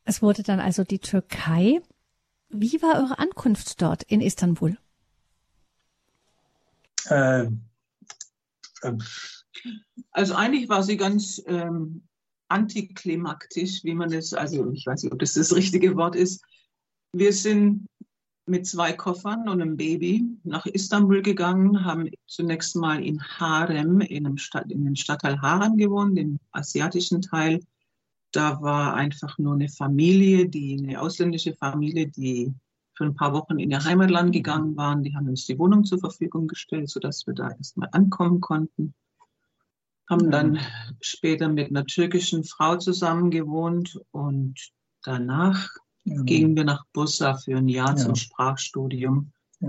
Es 0.04 0.20
wurde 0.22 0.42
dann 0.42 0.60
also 0.60 0.84
die 0.84 0.98
Türkei. 0.98 1.80
Wie 2.48 2.82
war 2.82 3.00
eure 3.00 3.18
Ankunft 3.18 3.80
dort 3.80 4.02
in 4.02 4.20
Istanbul? 4.20 4.76
Äh, 7.06 7.44
äh, 8.82 8.92
also 10.10 10.34
eigentlich 10.34 10.68
war 10.68 10.82
sie 10.82 10.96
ganz 10.96 11.40
ähm, 11.46 12.02
antiklimaktisch, 12.50 13.84
wie 13.84 13.94
man 13.94 14.12
es, 14.12 14.34
also 14.34 14.70
ich 14.72 14.86
weiß 14.86 15.02
nicht, 15.02 15.12
ob 15.12 15.18
das 15.18 15.34
das 15.34 15.54
richtige 15.54 15.96
Wort 15.96 16.16
ist. 16.16 16.42
Wir 17.12 17.32
sind 17.32 17.86
mit 18.46 18.66
zwei 18.66 18.92
Koffern 18.92 19.48
und 19.48 19.62
einem 19.62 19.76
Baby 19.76 20.24
nach 20.42 20.66
Istanbul 20.66 21.22
gegangen, 21.22 21.84
haben 21.84 22.10
zunächst 22.26 22.76
mal 22.76 23.02
in 23.02 23.22
Harem, 23.22 24.00
in, 24.00 24.26
einem 24.26 24.36
Stadt, 24.36 24.70
in 24.70 24.84
dem 24.84 24.96
Stadtteil 24.96 25.40
Harem 25.40 25.76
gewohnt, 25.76 26.18
dem 26.18 26.38
asiatischen 26.50 27.22
Teil. 27.22 27.60
Da 28.32 28.60
war 28.60 28.94
einfach 28.94 29.38
nur 29.38 29.54
eine 29.54 29.68
Familie, 29.68 30.48
die, 30.48 30.78
eine 30.78 31.00
ausländische 31.00 31.54
Familie, 31.54 32.08
die 32.08 32.52
für 32.94 33.04
ein 33.04 33.14
paar 33.14 33.32
Wochen 33.32 33.58
in 33.58 33.70
ihr 33.70 33.84
Heimatland 33.84 34.32
gegangen 34.32 34.76
waren. 34.76 35.02
Die 35.02 35.14
haben 35.14 35.28
uns 35.28 35.46
die 35.46 35.58
Wohnung 35.58 35.84
zur 35.84 35.98
Verfügung 35.98 36.48
gestellt, 36.48 36.90
sodass 36.90 37.26
wir 37.26 37.34
da 37.34 37.50
erstmal 37.50 37.88
ankommen 37.92 38.40
konnten 38.40 38.94
haben 40.10 40.30
dann 40.30 40.58
später 41.00 41.48
mit 41.48 41.70
einer 41.70 41.86
türkischen 41.86 42.44
Frau 42.44 42.76
zusammen 42.76 43.30
gewohnt 43.30 43.98
und 44.10 44.58
danach 45.04 45.68
ja. 46.04 46.20
gingen 46.22 46.56
wir 46.56 46.64
nach 46.64 46.84
Bursa 46.92 47.36
für 47.36 47.56
ein 47.56 47.68
Jahr 47.68 47.90
ja. 47.90 47.96
zum 47.96 48.16
Sprachstudium. 48.16 49.32
Ja. 49.60 49.68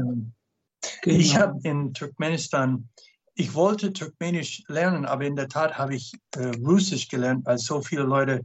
Genau. 1.03 1.17
Ich 1.17 1.37
habe 1.37 1.59
in 1.63 1.93
Turkmenistan, 1.93 2.89
ich 3.35 3.53
wollte 3.53 3.93
Turkmenisch 3.93 4.63
lernen, 4.67 5.05
aber 5.05 5.25
in 5.25 5.35
der 5.35 5.47
Tat 5.47 5.77
habe 5.77 5.95
ich 5.95 6.13
äh, 6.35 6.47
Russisch 6.57 7.07
gelernt, 7.07 7.45
weil 7.45 7.59
so 7.59 7.81
viele 7.81 8.03
Leute 8.03 8.41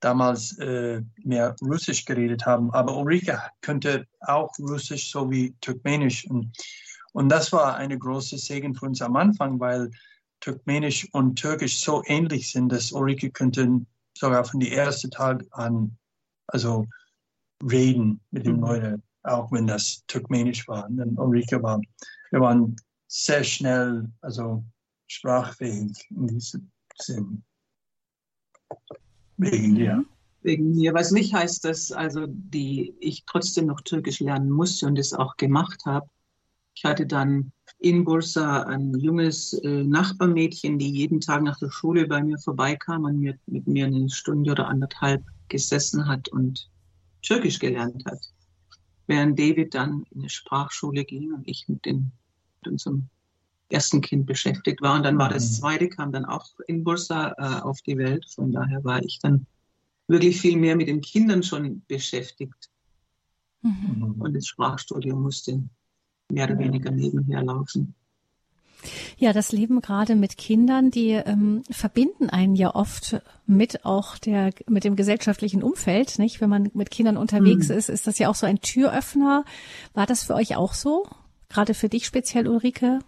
damals 0.00 0.58
äh, 0.58 1.02
mehr 1.22 1.54
Russisch 1.62 2.04
geredet 2.04 2.46
haben. 2.46 2.70
Aber 2.72 2.96
Ulrike 2.96 3.40
könnte 3.60 4.06
auch 4.20 4.50
Russisch 4.58 5.10
sowie 5.10 5.54
Turkmenisch. 5.60 6.26
Und, 6.30 6.56
und 7.12 7.28
das 7.28 7.52
war 7.52 7.76
eine 7.76 7.98
große 7.98 8.38
Segen 8.38 8.74
für 8.74 8.86
uns 8.86 9.02
am 9.02 9.16
Anfang, 9.16 9.60
weil 9.60 9.90
Turkmenisch 10.40 11.08
und 11.12 11.36
Türkisch 11.36 11.80
so 11.80 12.02
ähnlich 12.06 12.52
sind, 12.52 12.70
dass 12.70 12.92
Ulrike 12.92 13.30
könnte 13.30 13.80
sogar 14.16 14.44
von 14.44 14.60
dem 14.60 14.72
ersten 14.72 15.10
Tag 15.10 15.44
an 15.50 15.96
also 16.46 16.86
reden 17.62 18.20
mit 18.30 18.46
den 18.46 18.56
mhm. 18.56 18.62
Leuten, 18.62 19.02
auch 19.22 19.50
wenn 19.52 19.66
das 19.66 20.04
Turkmenisch 20.06 20.68
war. 20.68 20.86
Und 20.86 20.98
dann 20.98 21.18
Ulrike 21.18 21.62
war, 21.62 21.80
wir 22.30 22.40
waren 22.40 22.76
sehr 23.08 23.44
schnell, 23.44 24.10
also 24.20 24.64
sprachfähig 25.06 25.92
in 26.10 26.26
diesem 26.26 26.70
Sinn. 26.98 27.42
Wegen 29.36 29.74
dir. 29.74 30.04
Wegen 30.42 30.74
mir. 30.74 30.94
Was 30.94 31.10
nicht 31.10 31.34
heißt, 31.34 31.64
dass 31.64 31.92
also 31.92 32.26
die 32.26 32.94
ich 33.00 33.24
trotzdem 33.26 33.66
noch 33.66 33.80
Türkisch 33.80 34.20
lernen 34.20 34.50
musste 34.50 34.86
und 34.86 34.98
es 34.98 35.12
auch 35.12 35.36
gemacht 35.36 35.84
habe. 35.84 36.08
Ich 36.76 36.84
hatte 36.84 37.06
dann 37.06 37.52
in 37.78 38.04
Bursa 38.04 38.62
ein 38.64 38.94
junges 38.98 39.54
äh, 39.54 39.82
Nachbarmädchen, 39.82 40.78
die 40.78 40.90
jeden 40.90 41.20
Tag 41.20 41.42
nach 41.42 41.58
der 41.58 41.70
Schule 41.70 42.06
bei 42.06 42.22
mir 42.22 42.38
vorbeikam 42.38 43.04
und 43.04 43.18
mir, 43.18 43.38
mit 43.46 43.66
mir 43.66 43.86
eine 43.86 44.10
Stunde 44.10 44.52
oder 44.52 44.68
anderthalb 44.68 45.24
gesessen 45.48 46.06
hat 46.06 46.28
und 46.28 46.70
Türkisch 47.22 47.58
gelernt 47.58 48.04
hat. 48.04 48.20
Während 49.06 49.38
David 49.38 49.74
dann 49.74 50.04
in 50.10 50.20
eine 50.20 50.28
Sprachschule 50.28 51.04
ging 51.04 51.32
und 51.32 51.48
ich 51.48 51.66
mit, 51.66 51.84
den, 51.86 52.12
mit 52.60 52.72
unserem 52.72 53.08
ersten 53.70 54.02
Kind 54.02 54.26
beschäftigt 54.26 54.82
war. 54.82 54.96
Und 54.96 55.04
dann 55.04 55.18
war 55.18 55.30
das 55.30 55.50
mhm. 55.50 55.54
zweite, 55.54 55.88
kam 55.88 56.12
dann 56.12 56.26
auch 56.26 56.46
in 56.66 56.84
Bursa 56.84 57.34
äh, 57.38 57.62
auf 57.62 57.80
die 57.82 57.96
Welt. 57.96 58.26
Von 58.34 58.52
daher 58.52 58.84
war 58.84 59.02
ich 59.02 59.18
dann 59.20 59.46
wirklich 60.08 60.40
viel 60.40 60.58
mehr 60.58 60.76
mit 60.76 60.88
den 60.88 61.00
Kindern 61.00 61.42
schon 61.42 61.82
beschäftigt. 61.88 62.70
Mhm. 63.62 64.16
Und 64.18 64.34
das 64.34 64.46
Sprachstudium 64.46 65.22
musste 65.22 65.62
mehr 66.30 66.44
oder 66.46 66.58
weniger 66.58 66.90
nebenher 66.90 67.42
laufen. 67.42 67.94
Ja, 69.16 69.32
das 69.32 69.52
Leben 69.52 69.80
gerade 69.80 70.14
mit 70.14 70.36
Kindern, 70.36 70.90
die 70.90 71.10
ähm, 71.10 71.62
verbinden 71.70 72.30
einen 72.30 72.54
ja 72.54 72.74
oft 72.74 73.20
mit 73.46 73.84
auch 73.84 74.18
der 74.18 74.52
mit 74.68 74.84
dem 74.84 74.96
gesellschaftlichen 74.96 75.62
Umfeld, 75.62 76.18
nicht? 76.18 76.40
Wenn 76.40 76.50
man 76.50 76.70
mit 76.74 76.90
Kindern 76.90 77.16
unterwegs 77.16 77.68
mhm. 77.68 77.76
ist, 77.76 77.88
ist 77.88 78.06
das 78.06 78.18
ja 78.18 78.28
auch 78.28 78.34
so 78.34 78.46
ein 78.46 78.60
Türöffner. 78.60 79.44
War 79.94 80.06
das 80.06 80.24
für 80.24 80.34
euch 80.34 80.56
auch 80.56 80.74
so? 80.74 81.06
Gerade 81.48 81.74
für 81.74 81.88
dich 81.88 82.06
speziell, 82.06 82.48
Ulrike? 82.48 83.00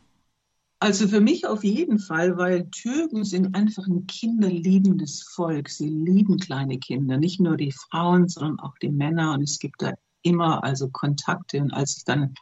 Also 0.81 1.09
für 1.09 1.21
mich 1.21 1.45
auf 1.45 1.65
jeden 1.65 1.99
Fall, 1.99 2.37
weil 2.39 2.69
Türken 2.71 3.25
sind 3.25 3.57
einfach 3.57 3.89
ein 3.89 4.07
kinderliebendes 4.07 5.25
Volk. 5.25 5.71
Sie 5.71 5.89
lieben 5.89 6.39
kleine 6.39 6.79
Kinder, 6.79 7.17
nicht 7.17 7.41
nur 7.41 7.57
die 7.57 7.73
Frauen, 7.73 8.29
sondern 8.29 8.61
auch 8.61 8.79
die 8.81 8.91
Männer. 8.91 9.35
Und 9.35 9.43
es 9.43 9.59
gibt 9.59 9.83
da 9.83 9.95
immer 10.23 10.63
also 10.63 10.89
Kontakte. 10.89 11.61
Und 11.61 11.73
als 11.73 11.97
ich 11.97 12.05
dann 12.05 12.35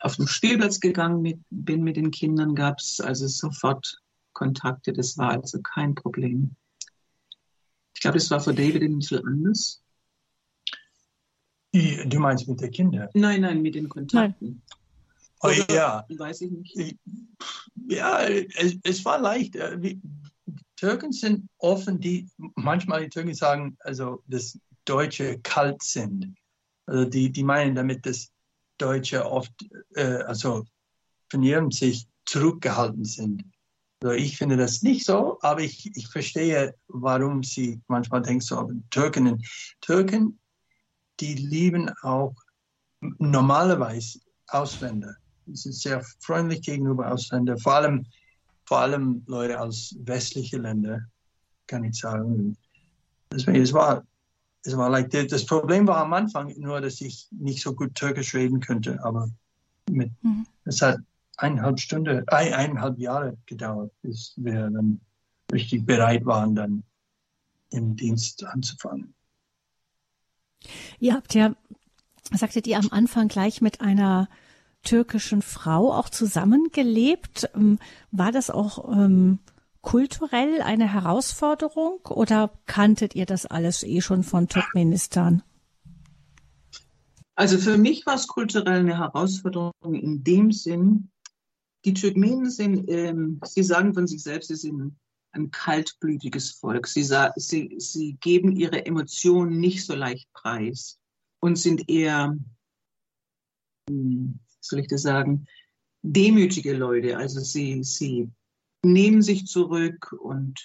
auf 0.00 0.16
den 0.16 0.28
Spielplatz 0.28 0.80
gegangen 0.80 1.22
mit, 1.22 1.40
bin 1.50 1.82
mit 1.82 1.96
den 1.96 2.10
Kindern, 2.10 2.54
gab 2.54 2.78
es 2.78 3.00
also 3.00 3.26
sofort 3.26 4.00
Kontakte. 4.32 4.92
Das 4.92 5.16
war 5.16 5.30
also 5.30 5.60
kein 5.62 5.94
Problem. 5.94 6.56
Ich 7.94 8.00
glaube, 8.00 8.18
das 8.18 8.30
war 8.30 8.40
für 8.40 8.54
David 8.54 8.82
ein 8.82 8.98
bisschen 8.98 9.26
anders. 9.26 9.82
Du 11.72 12.18
meinst 12.18 12.48
mit 12.48 12.60
den 12.60 12.70
Kindern? 12.70 13.08
Nein, 13.14 13.42
nein, 13.42 13.62
mit 13.62 13.74
den 13.74 13.88
Kontakten. 13.88 14.62
Oh, 15.40 15.50
ja. 15.70 16.06
Weiß 16.08 16.40
ich 16.42 16.50
nicht. 16.50 16.98
Ja, 17.88 18.22
es, 18.22 18.76
es 18.82 19.04
war 19.04 19.20
leicht. 19.20 19.56
Äh, 19.56 19.96
Türken 20.76 21.12
sind 21.12 21.48
offen, 21.58 22.00
die 22.00 22.28
manchmal 22.54 23.02
die 23.02 23.08
Türken 23.08 23.34
sagen, 23.34 23.76
also 23.80 24.22
das 24.26 24.58
Deutsche 24.84 25.38
kalt 25.40 25.82
sind. 25.82 26.34
Also 26.86 27.04
die, 27.04 27.30
die 27.30 27.42
meinen 27.42 27.74
damit, 27.74 28.06
dass 28.06 28.30
Deutsche 28.78 29.24
oft, 29.24 29.52
äh, 29.94 30.22
also 30.24 30.64
von 31.30 31.42
ihrem 31.42 31.70
sich 31.70 32.06
zurückgehalten 32.24 33.04
sind. 33.04 33.44
Also 34.02 34.14
ich 34.14 34.36
finde 34.36 34.56
das 34.56 34.82
nicht 34.82 35.06
so, 35.06 35.38
aber 35.40 35.60
ich, 35.60 35.90
ich 35.96 36.08
verstehe, 36.08 36.74
warum 36.88 37.42
sie 37.42 37.80
manchmal 37.88 38.22
denken, 38.22 38.42
so 38.42 38.70
Türken, 38.90 39.42
Türken, 39.80 40.38
die 41.20 41.34
lieben 41.34 41.90
auch 42.02 42.34
normalerweise 43.00 44.20
Ausländer. 44.48 45.16
Sie 45.46 45.54
sind 45.54 45.74
sehr 45.74 46.04
freundlich 46.20 46.62
gegenüber 46.62 47.10
Ausländern, 47.10 47.58
vor 47.58 47.74
allem, 47.74 48.06
vor 48.64 48.80
allem 48.80 49.22
Leute 49.26 49.60
aus 49.60 49.94
westlichen 50.00 50.62
Ländern, 50.62 51.10
kann 51.66 51.84
ich 51.84 51.98
sagen. 51.98 52.56
Deswegen, 53.32 53.62
es 53.62 53.72
war 53.72 54.04
es 54.62 54.76
war 54.76 54.90
like, 54.90 55.10
das 55.10 55.46
Problem 55.46 55.86
war 55.86 55.98
am 55.98 56.12
Anfang 56.12 56.52
nur, 56.58 56.80
dass 56.80 57.00
ich 57.00 57.28
nicht 57.30 57.62
so 57.62 57.74
gut 57.74 57.94
Türkisch 57.94 58.34
reden 58.34 58.60
könnte, 58.60 59.02
aber 59.04 59.30
mit, 59.88 60.10
mhm. 60.22 60.46
es 60.64 60.82
hat 60.82 60.98
eineinhalb 61.36 61.78
Stunden, 61.78 62.28
ein, 62.28 62.52
eineinhalb 62.52 62.98
Jahre 62.98 63.36
gedauert, 63.46 63.92
bis 64.02 64.32
wir 64.36 64.70
dann 64.70 65.00
richtig 65.52 65.86
bereit 65.86 66.24
waren, 66.26 66.54
dann 66.54 66.82
im 67.70 67.96
Dienst 67.96 68.44
anzufangen. 68.44 69.14
Ihr 70.98 71.14
habt 71.14 71.34
ja, 71.34 71.54
sagtet 72.32 72.66
ihr 72.66 72.78
am 72.78 72.88
Anfang 72.90 73.28
gleich 73.28 73.60
mit 73.60 73.80
einer 73.80 74.28
türkischen 74.82 75.42
Frau 75.42 75.92
auch 75.92 76.08
zusammengelebt. 76.08 77.50
Ähm, 77.54 77.78
war 78.10 78.32
das 78.32 78.50
auch 78.50 78.90
ähm, 78.92 79.38
kulturell 79.86 80.62
eine 80.62 80.92
Herausforderung 80.92 82.00
oder 82.06 82.50
kanntet 82.66 83.14
ihr 83.14 83.24
das 83.24 83.46
alles 83.46 83.84
eh 83.84 84.00
schon 84.00 84.24
von 84.24 84.48
Turkmenistan? 84.48 85.44
Also 87.36 87.56
für 87.56 87.78
mich 87.78 88.04
war 88.04 88.16
es 88.16 88.26
kulturell 88.26 88.80
eine 88.80 88.98
Herausforderung 88.98 89.94
in 89.94 90.24
dem 90.24 90.50
Sinn, 90.50 91.12
die 91.84 91.94
Turkmenen 91.94 92.50
sind, 92.50 92.88
ähm, 92.88 93.40
sie 93.44 93.62
sagen 93.62 93.94
von 93.94 94.08
sich 94.08 94.24
selbst, 94.24 94.48
sie 94.48 94.56
sind 94.56 94.96
ein 95.30 95.52
kaltblütiges 95.52 96.50
Volk. 96.50 96.88
Sie, 96.88 97.04
sie, 97.36 97.76
sie 97.78 98.16
geben 98.20 98.56
ihre 98.56 98.86
Emotionen 98.86 99.60
nicht 99.60 99.86
so 99.86 99.94
leicht 99.94 100.32
preis 100.32 100.98
und 101.38 101.56
sind 101.56 101.88
eher, 101.88 102.36
hm, 103.88 104.40
soll 104.60 104.80
ich 104.80 104.88
das 104.88 105.02
sagen, 105.02 105.46
demütige 106.02 106.76
Leute. 106.76 107.18
Also 107.18 107.38
sie, 107.38 107.84
sie 107.84 108.32
nehmen 108.86 109.22
sich 109.22 109.46
zurück 109.46 110.12
und 110.12 110.60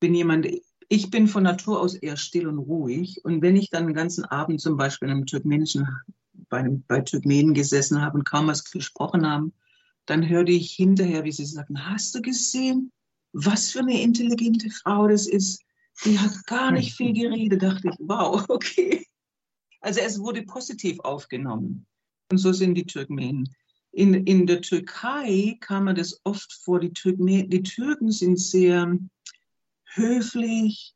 bin 0.00 0.14
jemand, 0.14 0.46
ich 0.88 1.10
bin 1.10 1.28
von 1.28 1.42
Natur 1.42 1.80
aus 1.80 1.94
eher 1.94 2.16
still 2.16 2.48
und 2.48 2.58
ruhig. 2.58 3.24
Und 3.24 3.42
wenn 3.42 3.56
ich 3.56 3.70
dann 3.70 3.86
den 3.86 3.94
ganzen 3.94 4.24
Abend 4.24 4.60
zum 4.60 4.76
Beispiel 4.76 5.08
in 5.08 5.14
einem 5.14 5.26
türkmenischen, 5.26 5.86
bei, 6.48 6.58
einem, 6.58 6.82
bei 6.86 7.00
Turkmenen 7.00 7.54
gesessen 7.54 8.00
habe 8.00 8.18
und 8.18 8.24
kaum 8.24 8.46
was 8.46 8.64
gesprochen 8.70 9.26
haben, 9.26 9.52
dann 10.06 10.26
hörte 10.26 10.52
ich 10.52 10.72
hinterher, 10.72 11.24
wie 11.24 11.32
sie 11.32 11.44
sagten, 11.44 11.86
hast 11.86 12.14
du 12.14 12.22
gesehen, 12.22 12.90
was 13.32 13.70
für 13.70 13.80
eine 13.80 14.00
intelligente 14.00 14.70
Frau 14.70 15.06
das 15.06 15.26
ist? 15.26 15.62
Die 16.04 16.18
hat 16.18 16.46
gar 16.46 16.70
nicht 16.70 16.94
viel 16.94 17.12
geredet, 17.12 17.62
dachte 17.62 17.88
ich, 17.88 17.96
wow, 17.98 18.44
okay. 18.48 19.06
Also 19.80 20.00
es 20.00 20.18
wurde 20.18 20.42
positiv 20.42 20.98
aufgenommen. 21.00 21.86
Und 22.30 22.38
so 22.38 22.52
sind 22.52 22.74
die 22.74 22.86
Turkmenen. 22.86 23.48
In, 23.92 24.14
in 24.26 24.46
der 24.46 24.60
Türkei 24.60 25.56
kam 25.60 25.84
man 25.84 25.96
das 25.96 26.20
oft 26.24 26.52
vor, 26.52 26.80
die, 26.80 26.92
Türken, 26.92 27.26
die 27.26 27.62
Türken 27.62 28.12
sind 28.12 28.38
sehr 28.38 28.98
höflich, 29.84 30.94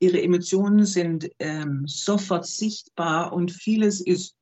ihre 0.00 0.22
Emotionen 0.22 0.86
sind 0.86 1.30
ähm, 1.38 1.86
sofort 1.86 2.46
sichtbar 2.46 3.32
und 3.32 3.52
vieles 3.52 4.00
ist, 4.00 4.34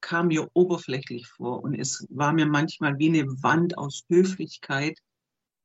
kam 0.00 0.28
mir 0.28 0.48
oberflächlich 0.54 1.26
vor 1.26 1.64
und 1.64 1.74
es 1.74 2.06
war 2.10 2.32
mir 2.32 2.46
manchmal 2.46 2.98
wie 2.98 3.08
eine 3.08 3.26
Wand 3.42 3.76
aus 3.76 4.04
Höflichkeit, 4.08 4.98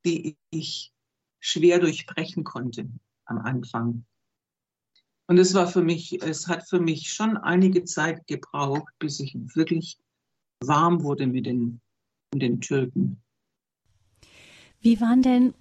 die 0.05 0.37
ich 0.49 0.91
schwer 1.39 1.79
durchbrechen 1.79 2.43
konnte 2.43 2.89
am 3.25 3.37
Anfang. 3.39 4.05
Und 5.27 5.37
es 5.37 5.53
war 5.53 5.67
für 5.67 5.83
mich, 5.83 6.21
es 6.21 6.47
hat 6.47 6.67
für 6.67 6.79
mich 6.79 7.13
schon 7.13 7.37
einige 7.37 7.83
Zeit 7.83 8.25
gebraucht, 8.27 8.93
bis 8.99 9.19
ich 9.19 9.35
wirklich 9.55 9.97
warm 10.67 11.03
wurde 11.03 11.27
mit 11.27 11.45
den, 11.45 11.81
mit 12.33 12.41
den 12.41 12.61
Türken. 12.61 13.21
Wie 14.81 14.99
waren 14.99 15.21
denn 15.21 15.53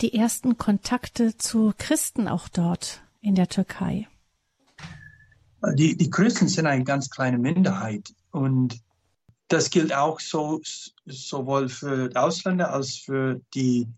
die 0.00 0.14
ersten 0.14 0.56
Kontakte 0.56 1.36
zu 1.36 1.72
Christen 1.76 2.28
auch 2.28 2.48
dort 2.48 3.02
in 3.20 3.34
der 3.34 3.48
Türkei? 3.48 4.08
Die, 5.74 5.96
die 5.96 6.10
Christen 6.10 6.48
sind 6.48 6.66
eine 6.66 6.84
ganz 6.84 7.10
kleine 7.10 7.38
Minderheit 7.38 8.14
und 8.30 8.80
das 9.48 9.70
gilt 9.70 9.94
auch 9.94 10.20
so, 10.20 10.60
sowohl 11.04 11.68
für 11.68 12.10
Ausländer 12.14 12.72
als 12.72 12.96
für 12.96 13.40
die, 13.54 13.88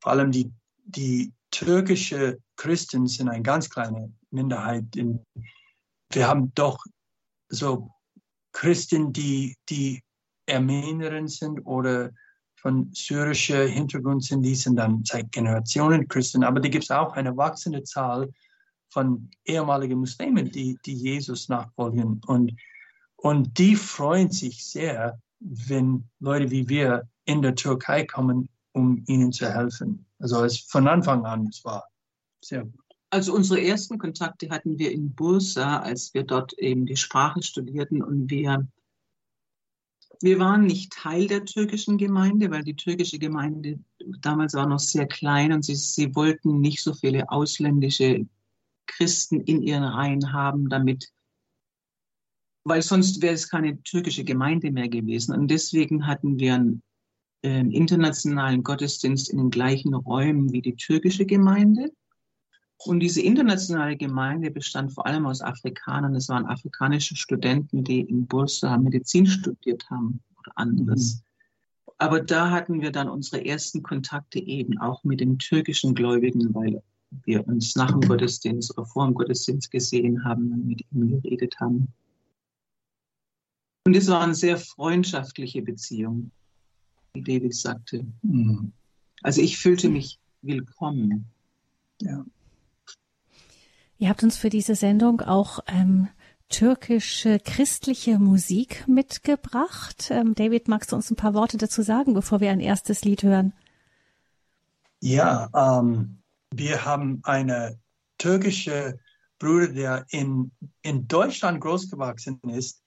vor 0.00 0.12
allem 0.12 0.32
die, 0.32 0.52
die 0.84 1.32
türkische 1.50 2.38
Christen 2.56 3.06
sind 3.06 3.28
eine 3.28 3.42
ganz 3.42 3.68
kleine 3.68 4.12
Minderheit. 4.30 4.96
In, 4.96 5.24
wir 6.10 6.28
haben 6.28 6.52
doch 6.54 6.84
so 7.48 7.90
Christen, 8.52 9.12
die, 9.12 9.56
die 9.68 10.02
Armenierin 10.48 11.28
sind 11.28 11.60
oder 11.60 12.10
von 12.56 12.90
syrischer 12.92 13.66
Hintergrund 13.66 14.24
sind, 14.24 14.42
die 14.42 14.54
sind 14.54 14.76
dann 14.76 15.04
seit 15.04 15.32
Generationen 15.32 16.06
Christen. 16.06 16.44
Aber 16.44 16.60
da 16.60 16.68
gibt 16.68 16.84
es 16.84 16.90
auch 16.90 17.14
eine 17.14 17.36
wachsende 17.36 17.82
Zahl 17.82 18.32
von 18.88 19.30
ehemaligen 19.44 19.98
Muslimen, 19.98 20.50
die, 20.50 20.78
die 20.86 20.94
Jesus 20.94 21.48
nachfolgen. 21.48 22.20
Und, 22.26 22.52
und 23.16 23.58
die 23.58 23.74
freuen 23.74 24.30
sich 24.30 24.64
sehr, 24.64 25.18
wenn 25.40 26.08
Leute 26.20 26.50
wie 26.50 26.68
wir 26.68 27.08
in 27.24 27.42
der 27.42 27.54
Türkei 27.54 28.04
kommen, 28.04 28.48
um 28.72 29.02
ihnen 29.06 29.32
zu 29.32 29.52
helfen. 29.52 30.06
Also 30.18 30.44
es 30.44 30.60
von 30.60 30.86
Anfang 30.86 31.24
an, 31.24 31.48
es 31.48 31.64
war 31.64 31.84
sehr 32.40 32.64
gut. 32.64 32.81
Also 33.12 33.34
unsere 33.34 33.60
ersten 33.60 33.98
Kontakte 33.98 34.48
hatten 34.48 34.78
wir 34.78 34.90
in 34.90 35.14
Bursa, 35.14 35.80
als 35.80 36.14
wir 36.14 36.22
dort 36.22 36.54
eben 36.54 36.86
die 36.86 36.96
Sprache 36.96 37.42
studierten 37.42 38.02
und 38.02 38.30
wir 38.30 38.66
wir 40.22 40.38
waren 40.38 40.66
nicht 40.66 40.92
Teil 40.92 41.26
der 41.26 41.44
türkischen 41.44 41.98
Gemeinde, 41.98 42.50
weil 42.50 42.62
die 42.62 42.76
türkische 42.76 43.18
Gemeinde 43.18 43.80
damals 44.20 44.54
war 44.54 44.66
noch 44.66 44.78
sehr 44.78 45.06
klein 45.06 45.52
und 45.52 45.64
sie, 45.64 45.74
sie 45.74 46.14
wollten 46.14 46.60
nicht 46.60 46.80
so 46.80 46.94
viele 46.94 47.28
ausländische 47.30 48.26
Christen 48.86 49.40
in 49.40 49.62
ihren 49.62 49.82
Reihen 49.82 50.32
haben, 50.32 50.68
damit, 50.68 51.12
weil 52.64 52.82
sonst 52.82 53.20
wäre 53.20 53.34
es 53.34 53.48
keine 53.48 53.82
türkische 53.82 54.24
Gemeinde 54.24 54.70
mehr 54.70 54.88
gewesen. 54.88 55.34
Und 55.34 55.48
deswegen 55.48 56.06
hatten 56.06 56.38
wir 56.38 56.54
einen 56.54 56.82
äh, 57.42 57.60
internationalen 57.60 58.62
Gottesdienst 58.62 59.28
in 59.28 59.38
den 59.38 59.50
gleichen 59.50 59.92
Räumen 59.92 60.52
wie 60.52 60.62
die 60.62 60.76
türkische 60.76 61.26
Gemeinde. 61.26 61.92
Und 62.84 63.00
diese 63.00 63.22
internationale 63.22 63.96
Gemeinde 63.96 64.50
bestand 64.50 64.92
vor 64.92 65.06
allem 65.06 65.26
aus 65.26 65.40
Afrikanern. 65.40 66.14
Es 66.14 66.28
waren 66.28 66.46
afrikanische 66.46 67.16
Studenten, 67.16 67.84
die 67.84 68.00
in 68.00 68.26
Bursa 68.26 68.76
Medizin 68.76 69.26
studiert 69.26 69.88
haben 69.90 70.20
oder 70.38 70.52
anderes. 70.56 71.16
Mhm. 71.16 71.20
Aber 71.98 72.20
da 72.20 72.50
hatten 72.50 72.80
wir 72.80 72.90
dann 72.90 73.08
unsere 73.08 73.44
ersten 73.44 73.82
Kontakte 73.82 74.40
eben 74.40 74.78
auch 74.78 75.04
mit 75.04 75.20
den 75.20 75.38
türkischen 75.38 75.94
Gläubigen, 75.94 76.52
weil 76.52 76.82
wir 77.24 77.46
uns 77.46 77.76
nach 77.76 77.92
dem 77.92 78.00
Gottesdienst 78.00 78.76
oder 78.76 78.86
vor 78.86 79.06
dem 79.06 79.14
Gottesdienst 79.14 79.70
gesehen 79.70 80.24
haben 80.24 80.52
und 80.52 80.66
mit 80.66 80.84
ihnen 80.90 81.22
geredet 81.22 81.60
haben. 81.60 81.92
Und 83.86 83.96
es 83.96 84.08
waren 84.08 84.34
sehr 84.34 84.56
freundschaftliche 84.56 85.62
Beziehungen. 85.62 86.32
wie 87.14 87.22
David 87.22 87.54
sagte. 87.54 88.06
Mhm. 88.22 88.72
Also 89.22 89.40
ich 89.40 89.58
fühlte 89.58 89.88
mich 89.88 90.18
willkommen. 90.40 91.26
Ja. 92.00 92.24
Ihr 94.02 94.08
habt 94.08 94.24
uns 94.24 94.36
für 94.36 94.48
diese 94.48 94.74
Sendung 94.74 95.20
auch 95.20 95.60
ähm, 95.68 96.08
türkische 96.48 97.38
christliche 97.38 98.18
Musik 98.18 98.82
mitgebracht. 98.88 100.08
Ähm, 100.10 100.34
David, 100.34 100.66
magst 100.66 100.90
du 100.90 100.96
uns 100.96 101.08
ein 101.12 101.14
paar 101.14 101.34
Worte 101.34 101.56
dazu 101.56 101.82
sagen, 101.82 102.12
bevor 102.12 102.40
wir 102.40 102.50
ein 102.50 102.58
erstes 102.58 103.04
Lied 103.04 103.22
hören? 103.22 103.52
Ja, 104.98 105.48
ähm, 105.54 106.18
wir 106.52 106.84
haben 106.84 107.20
eine 107.22 107.78
türkische 108.18 108.98
Bruder, 109.38 109.68
der 109.68 110.04
in, 110.08 110.50
in 110.82 111.06
Deutschland 111.06 111.60
großgewachsen 111.60 112.40
ist 112.48 112.82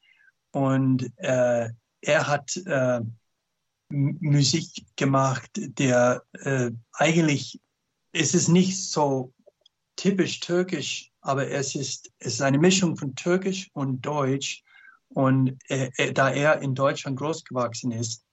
und 0.52 1.10
äh, 1.16 1.70
er 2.02 2.28
hat 2.28 2.58
äh, 2.58 3.00
Musik 3.88 4.86
gemacht, 4.98 5.50
der 5.56 6.24
äh, 6.34 6.72
eigentlich 6.92 7.62
ist 8.12 8.36
es 8.36 8.50
nicht 8.50 8.84
so 8.84 9.32
typisch 9.96 10.40
türkisch, 10.40 11.12
aber 11.22 11.50
es 11.50 11.76
ist, 11.76 12.12
es 12.20 12.36
ist 12.36 12.42
eine 12.42 12.60
Mischung 12.60 12.98
von 12.98 13.16
türkisch 13.16 13.70
und 13.74 14.02
deutsch. 14.06 14.64
Und 15.10 15.58
äh, 15.70 15.90
äh, 15.98 16.12
da 16.12 16.30
er 16.30 16.62
in 16.62 16.76
Deutschland 16.76 17.18
großgewachsen 17.18 17.92
ist 17.92 18.26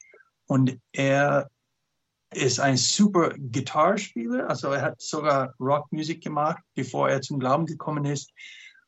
und 0.46 0.78
er 0.92 1.48
ist 2.34 2.60
ein 2.60 2.76
super 2.76 3.34
Gitarrespieler, 3.36 4.48
also 4.48 4.68
er 4.68 4.82
hat 4.82 5.00
sogar 5.00 5.54
Rockmusik 5.60 6.22
gemacht, 6.22 6.62
bevor 6.74 7.10
er 7.10 7.20
zum 7.20 7.38
Glauben 7.38 7.66
gekommen 7.66 8.04
ist. 8.04 8.32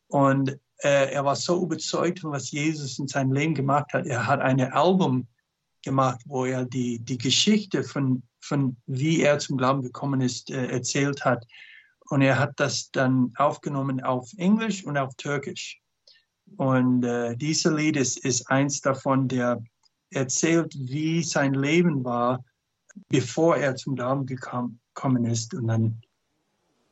Und 0.09 0.59
äh, 0.79 1.13
er 1.13 1.25
war 1.25 1.37
so 1.37 1.63
überzeugt 1.63 2.21
von 2.21 2.33
was 2.33 2.51
Jesus 2.51 2.99
in 2.99 3.07
seinem 3.07 3.33
Leben 3.33 3.55
gemacht 3.55 3.93
hat. 3.93 4.07
Er 4.07 4.27
hat 4.27 4.41
ein 4.41 4.61
Album 4.61 5.27
gemacht, 5.83 6.21
wo 6.27 6.47
er 6.47 6.65
die, 6.65 6.99
die 6.99 7.19
Geschichte 7.19 7.83
von, 7.83 8.23
von 8.41 8.77
wie 8.87 9.21
er 9.21 9.39
zum 9.39 9.57
Glauben 9.57 9.83
gekommen 9.83 10.21
ist, 10.21 10.51
äh, 10.51 10.67
erzählt 10.69 11.25
hat. 11.25 11.47
Und 12.15 12.21
er 12.21 12.39
hat 12.39 12.61
das 12.61 12.93
dann 12.93 13.33
aufgenommen 13.37 14.01
auf 14.01 14.31
Englisch 14.37 14.85
und 14.85 14.97
auf 14.97 15.17
Türkisch. 15.17 15.81
Und 16.57 17.03
äh, 17.03 17.37
dieses 17.37 17.73
Lied 17.73 17.97
ist, 17.97 18.25
ist 18.25 18.49
eins 18.49 18.81
davon, 18.81 19.27
der 19.27 19.61
erzählt, 20.11 20.73
wie 20.79 21.25
sein 21.25 21.55
Leben 21.55 22.05
war, 22.05 22.45
bevor 23.09 23.57
er 23.57 23.75
zum 23.75 23.97
Glauben 23.97 24.27
gekommen 24.27 25.25
ist 25.25 25.55
und 25.55 25.67
dann 25.67 26.03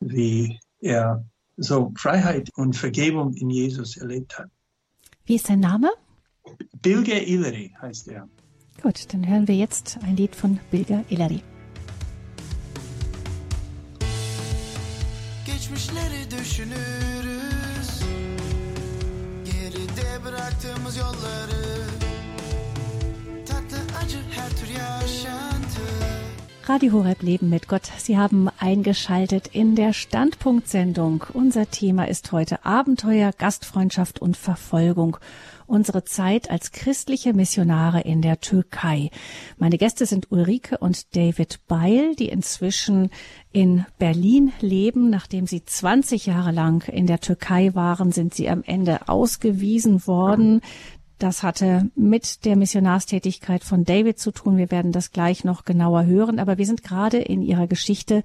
wie 0.01 0.59
er 0.81 1.23
so 1.55 1.93
Freiheit 1.95 2.49
und 2.55 2.75
Vergebung 2.75 3.31
in 3.31 3.49
Jesus 3.49 3.95
erlebt 3.95 4.37
hat. 4.37 4.49
Wie 5.23 5.35
ist 5.35 5.47
sein 5.47 5.61
Name? 5.61 5.89
Bilge 6.81 7.17
Ileri 7.17 7.73
heißt 7.81 8.09
er. 8.09 8.27
Gut, 8.81 9.13
dann 9.13 9.25
hören 9.25 9.47
wir 9.47 9.55
jetzt 9.55 9.99
ein 10.03 10.17
Lied 10.17 10.35
von 10.35 10.59
Bilge 10.69 11.05
Ileri. 11.07 11.41
Düşünürüz. 16.53 18.01
Geride 19.45 20.25
bıraktığımız 20.25 20.97
yolları 20.97 21.42
Radio 26.73 26.93
Horeb 26.93 27.21
Leben 27.21 27.49
mit 27.49 27.67
Gott. 27.67 27.83
Sie 27.99 28.17
haben 28.17 28.49
eingeschaltet 28.57 29.45
in 29.45 29.75
der 29.75 29.93
Standpunktsendung. 29.93 31.23
Unser 31.31 31.69
Thema 31.69 32.07
ist 32.07 32.31
heute 32.31 32.65
Abenteuer, 32.65 33.31
Gastfreundschaft 33.37 34.19
und 34.19 34.37
Verfolgung. 34.37 35.17
Unsere 35.67 36.03
Zeit 36.03 36.49
als 36.49 36.71
christliche 36.71 37.33
Missionare 37.33 38.01
in 38.01 38.23
der 38.23 38.39
Türkei. 38.39 39.11
Meine 39.59 39.77
Gäste 39.77 40.07
sind 40.07 40.31
Ulrike 40.31 40.79
und 40.79 41.15
David 41.15 41.59
Beil, 41.67 42.15
die 42.15 42.29
inzwischen 42.29 43.11
in 43.51 43.85
Berlin 43.99 44.51
leben. 44.59 45.11
Nachdem 45.11 45.45
sie 45.45 45.63
20 45.63 46.25
Jahre 46.25 46.51
lang 46.51 46.87
in 46.87 47.05
der 47.05 47.19
Türkei 47.19 47.75
waren, 47.75 48.11
sind 48.11 48.33
sie 48.33 48.49
am 48.49 48.63
Ende 48.63 49.09
ausgewiesen 49.09 50.07
worden. 50.07 50.61
Das 51.23 51.41
hatte 51.41 51.89
mit 51.95 52.43
der 52.43 52.57
Missionarstätigkeit 52.57 53.63
von 53.63 53.85
David 53.85 54.19
zu 54.19 54.31
tun. 54.31 54.57
Wir 54.57 54.71
werden 54.71 54.91
das 54.91 55.13
gleich 55.13 55.45
noch 55.45 55.63
genauer 55.63 56.05
hören. 56.05 56.37
Aber 56.37 56.57
wir 56.57 56.65
sind 56.65 56.83
gerade 56.83 57.17
in 57.17 57.41
ihrer 57.41 57.65
Geschichte 57.65 58.23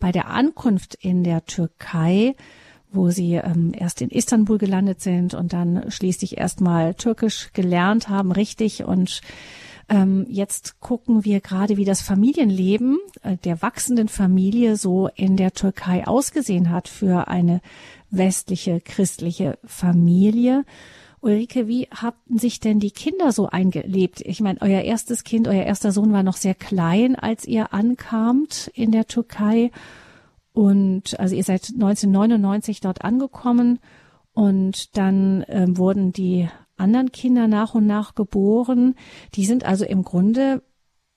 bei 0.00 0.10
der 0.10 0.26
Ankunft 0.26 0.96
in 0.96 1.22
der 1.22 1.46
Türkei, 1.46 2.34
wo 2.90 3.10
sie 3.10 3.34
ähm, 3.34 3.72
erst 3.72 4.02
in 4.02 4.10
Istanbul 4.10 4.58
gelandet 4.58 5.00
sind 5.00 5.32
und 5.32 5.52
dann 5.52 5.92
schließlich 5.92 6.38
erstmal 6.38 6.94
Türkisch 6.94 7.50
gelernt 7.52 8.08
haben, 8.08 8.32
richtig. 8.32 8.82
Und 8.82 9.20
ähm, 9.88 10.26
jetzt 10.28 10.80
gucken 10.80 11.24
wir 11.24 11.38
gerade, 11.40 11.76
wie 11.76 11.84
das 11.84 12.02
Familienleben 12.02 12.98
äh, 13.22 13.36
der 13.36 13.62
wachsenden 13.62 14.08
Familie 14.08 14.74
so 14.74 15.08
in 15.14 15.36
der 15.36 15.52
Türkei 15.52 16.04
ausgesehen 16.04 16.70
hat 16.70 16.88
für 16.88 17.28
eine 17.28 17.60
westliche 18.10 18.80
christliche 18.80 19.56
Familie. 19.64 20.64
Ulrike, 21.22 21.68
wie 21.68 21.86
haben 21.94 22.38
sich 22.38 22.60
denn 22.60 22.80
die 22.80 22.90
Kinder 22.90 23.32
so 23.32 23.46
eingelebt? 23.46 24.22
Ich 24.22 24.40
meine, 24.40 24.60
euer 24.62 24.80
erstes 24.80 25.22
Kind, 25.22 25.48
euer 25.48 25.64
erster 25.64 25.92
Sohn 25.92 26.12
war 26.12 26.22
noch 26.22 26.36
sehr 26.36 26.54
klein, 26.54 27.14
als 27.14 27.46
ihr 27.46 27.74
ankamt 27.74 28.70
in 28.74 28.90
der 28.90 29.06
Türkei. 29.06 29.70
Und 30.52 31.20
also 31.20 31.34
ihr 31.34 31.44
seid 31.44 31.68
1999 31.74 32.80
dort 32.80 33.04
angekommen 33.04 33.78
und 34.32 34.96
dann 34.96 35.44
ähm, 35.48 35.76
wurden 35.76 36.12
die 36.12 36.48
anderen 36.76 37.12
Kinder 37.12 37.46
nach 37.46 37.74
und 37.74 37.86
nach 37.86 38.14
geboren. 38.14 38.94
Die 39.34 39.44
sind 39.44 39.64
also 39.64 39.84
im 39.84 40.02
Grunde 40.02 40.62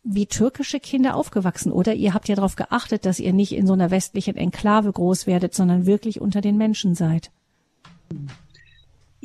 wie 0.03 0.25
türkische 0.25 0.81
Kinder 0.81 1.15
aufgewachsen, 1.15 1.71
oder? 1.71 1.93
Ihr 1.93 2.13
habt 2.13 2.27
ja 2.27 2.35
darauf 2.35 2.57
geachtet, 2.57 3.05
dass 3.05 3.19
ihr 3.19 3.31
nicht 3.31 3.53
in 3.53 3.65
so 3.65 3.73
einer 3.73 3.89
westlichen 3.89 4.35
Enklave 4.35 4.91
groß 4.91 5.27
werdet, 5.27 5.53
sondern 5.53 5.85
wirklich 5.85 6.19
unter 6.19 6.41
den 6.41 6.57
Menschen 6.57 6.93
seid. 6.93 7.31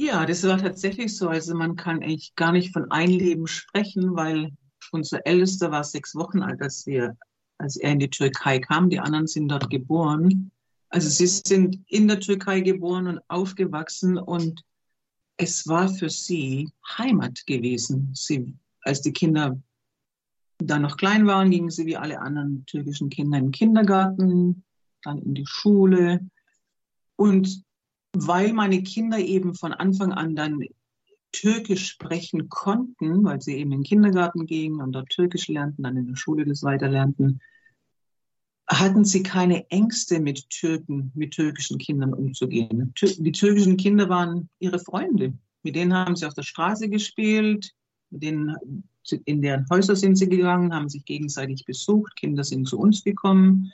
Ja, 0.01 0.25
das 0.27 0.45
war 0.45 0.59
tatsächlich 0.59 1.17
so. 1.17 1.29
Also 1.29 1.57
man 1.57 1.75
kann 1.75 2.05
eigentlich 2.05 2.37
gar 2.37 2.53
nicht 2.53 2.73
von 2.73 2.89
Einleben 2.93 3.49
sprechen, 3.49 4.15
weil 4.15 4.53
unser 4.93 5.27
Ältester 5.27 5.73
war 5.73 5.83
sechs 5.83 6.15
Wochen 6.15 6.41
alt, 6.41 6.63
als 6.63 6.87
wir, 6.87 7.17
als 7.59 7.75
er 7.75 7.91
in 7.91 7.99
die 7.99 8.09
Türkei 8.09 8.61
kam. 8.61 8.91
Die 8.91 9.01
anderen 9.01 9.27
sind 9.27 9.49
dort 9.49 9.69
geboren. 9.71 10.53
Also 10.89 11.09
sie 11.09 11.27
sind 11.27 11.81
in 11.89 12.07
der 12.07 12.21
Türkei 12.21 12.61
geboren 12.61 13.09
und 13.09 13.21
aufgewachsen 13.27 14.19
und 14.19 14.63
es 15.37 15.67
war 15.67 15.89
für 15.89 16.11
sie 16.11 16.71
Heimat 16.97 17.45
gewesen. 17.47 18.13
Sie, 18.15 18.55
als 18.83 19.03
die 19.03 19.13
Kinder 19.13 19.61
da 20.59 20.79
noch 20.79 20.97
klein 20.97 21.27
waren, 21.27 21.51
gingen 21.51 21.71
sie 21.71 21.87
wie 21.87 21.97
alle 21.97 22.21
anderen 22.21 22.65
türkischen 22.67 23.11
Kinder 23.11 23.39
in 23.39 23.47
den 23.47 23.51
Kindergarten, 23.51 24.63
dann 25.03 25.19
in 25.19 25.35
die 25.35 25.47
Schule. 25.47 26.21
Und 27.17 27.65
weil 28.13 28.53
meine 28.53 28.83
Kinder 28.83 29.19
eben 29.19 29.55
von 29.55 29.73
Anfang 29.73 30.13
an 30.13 30.35
dann 30.35 30.61
Türkisch 31.33 31.87
sprechen 31.89 32.49
konnten, 32.49 33.25
weil 33.25 33.41
sie 33.41 33.57
eben 33.57 33.73
in 33.73 33.81
den 33.81 33.85
Kindergarten 33.85 34.47
gingen 34.47 34.81
und 34.81 34.93
dort 34.93 35.11
Türkisch 35.11 35.49
lernten, 35.49 35.83
dann 35.83 35.97
in 35.97 36.07
der 36.07 36.17
Schule 36.17 36.47
das 36.47 36.63
weiterlernten, 36.63 37.41
hatten 38.67 39.05
sie 39.05 39.23
keine 39.23 39.69
Ängste 39.71 40.21
mit 40.21 40.49
Türken, 40.51 41.11
mit 41.15 41.33
türkischen 41.33 41.79
Kindern 41.79 42.13
umzugehen. 42.13 42.93
Die 43.01 43.33
türkischen 43.33 43.77
Kinder 43.77 44.09
waren 44.09 44.49
ihre 44.59 44.79
Freunde. 44.79 45.35
Mit 45.63 45.77
denen 45.77 45.95
haben 45.95 46.17
sie 46.17 46.27
auf 46.27 46.35
der 46.35 46.43
Straße 46.43 46.89
gespielt, 46.89 47.73
mit 48.11 48.23
denen, 48.23 48.57
in 49.25 49.43
deren 49.43 49.67
Häuser 49.71 49.97
sind 49.97 50.17
sie 50.17 50.29
gegangen, 50.29 50.75
haben 50.75 50.89
sich 50.89 51.05
gegenseitig 51.05 51.65
besucht, 51.65 52.17
Kinder 52.17 52.45
sind 52.45 52.69
zu 52.69 52.79
uns 52.79 53.05
gekommen 53.05 53.73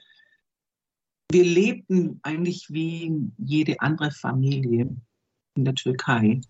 wir 1.34 1.44
lebten 1.44 2.20
eigentlich 2.22 2.68
wie 2.70 3.12
jede 3.38 3.80
andere 3.80 4.12
Familie 4.12 4.88
in 5.56 5.64
der 5.64 5.74
Türkei. 5.74 6.40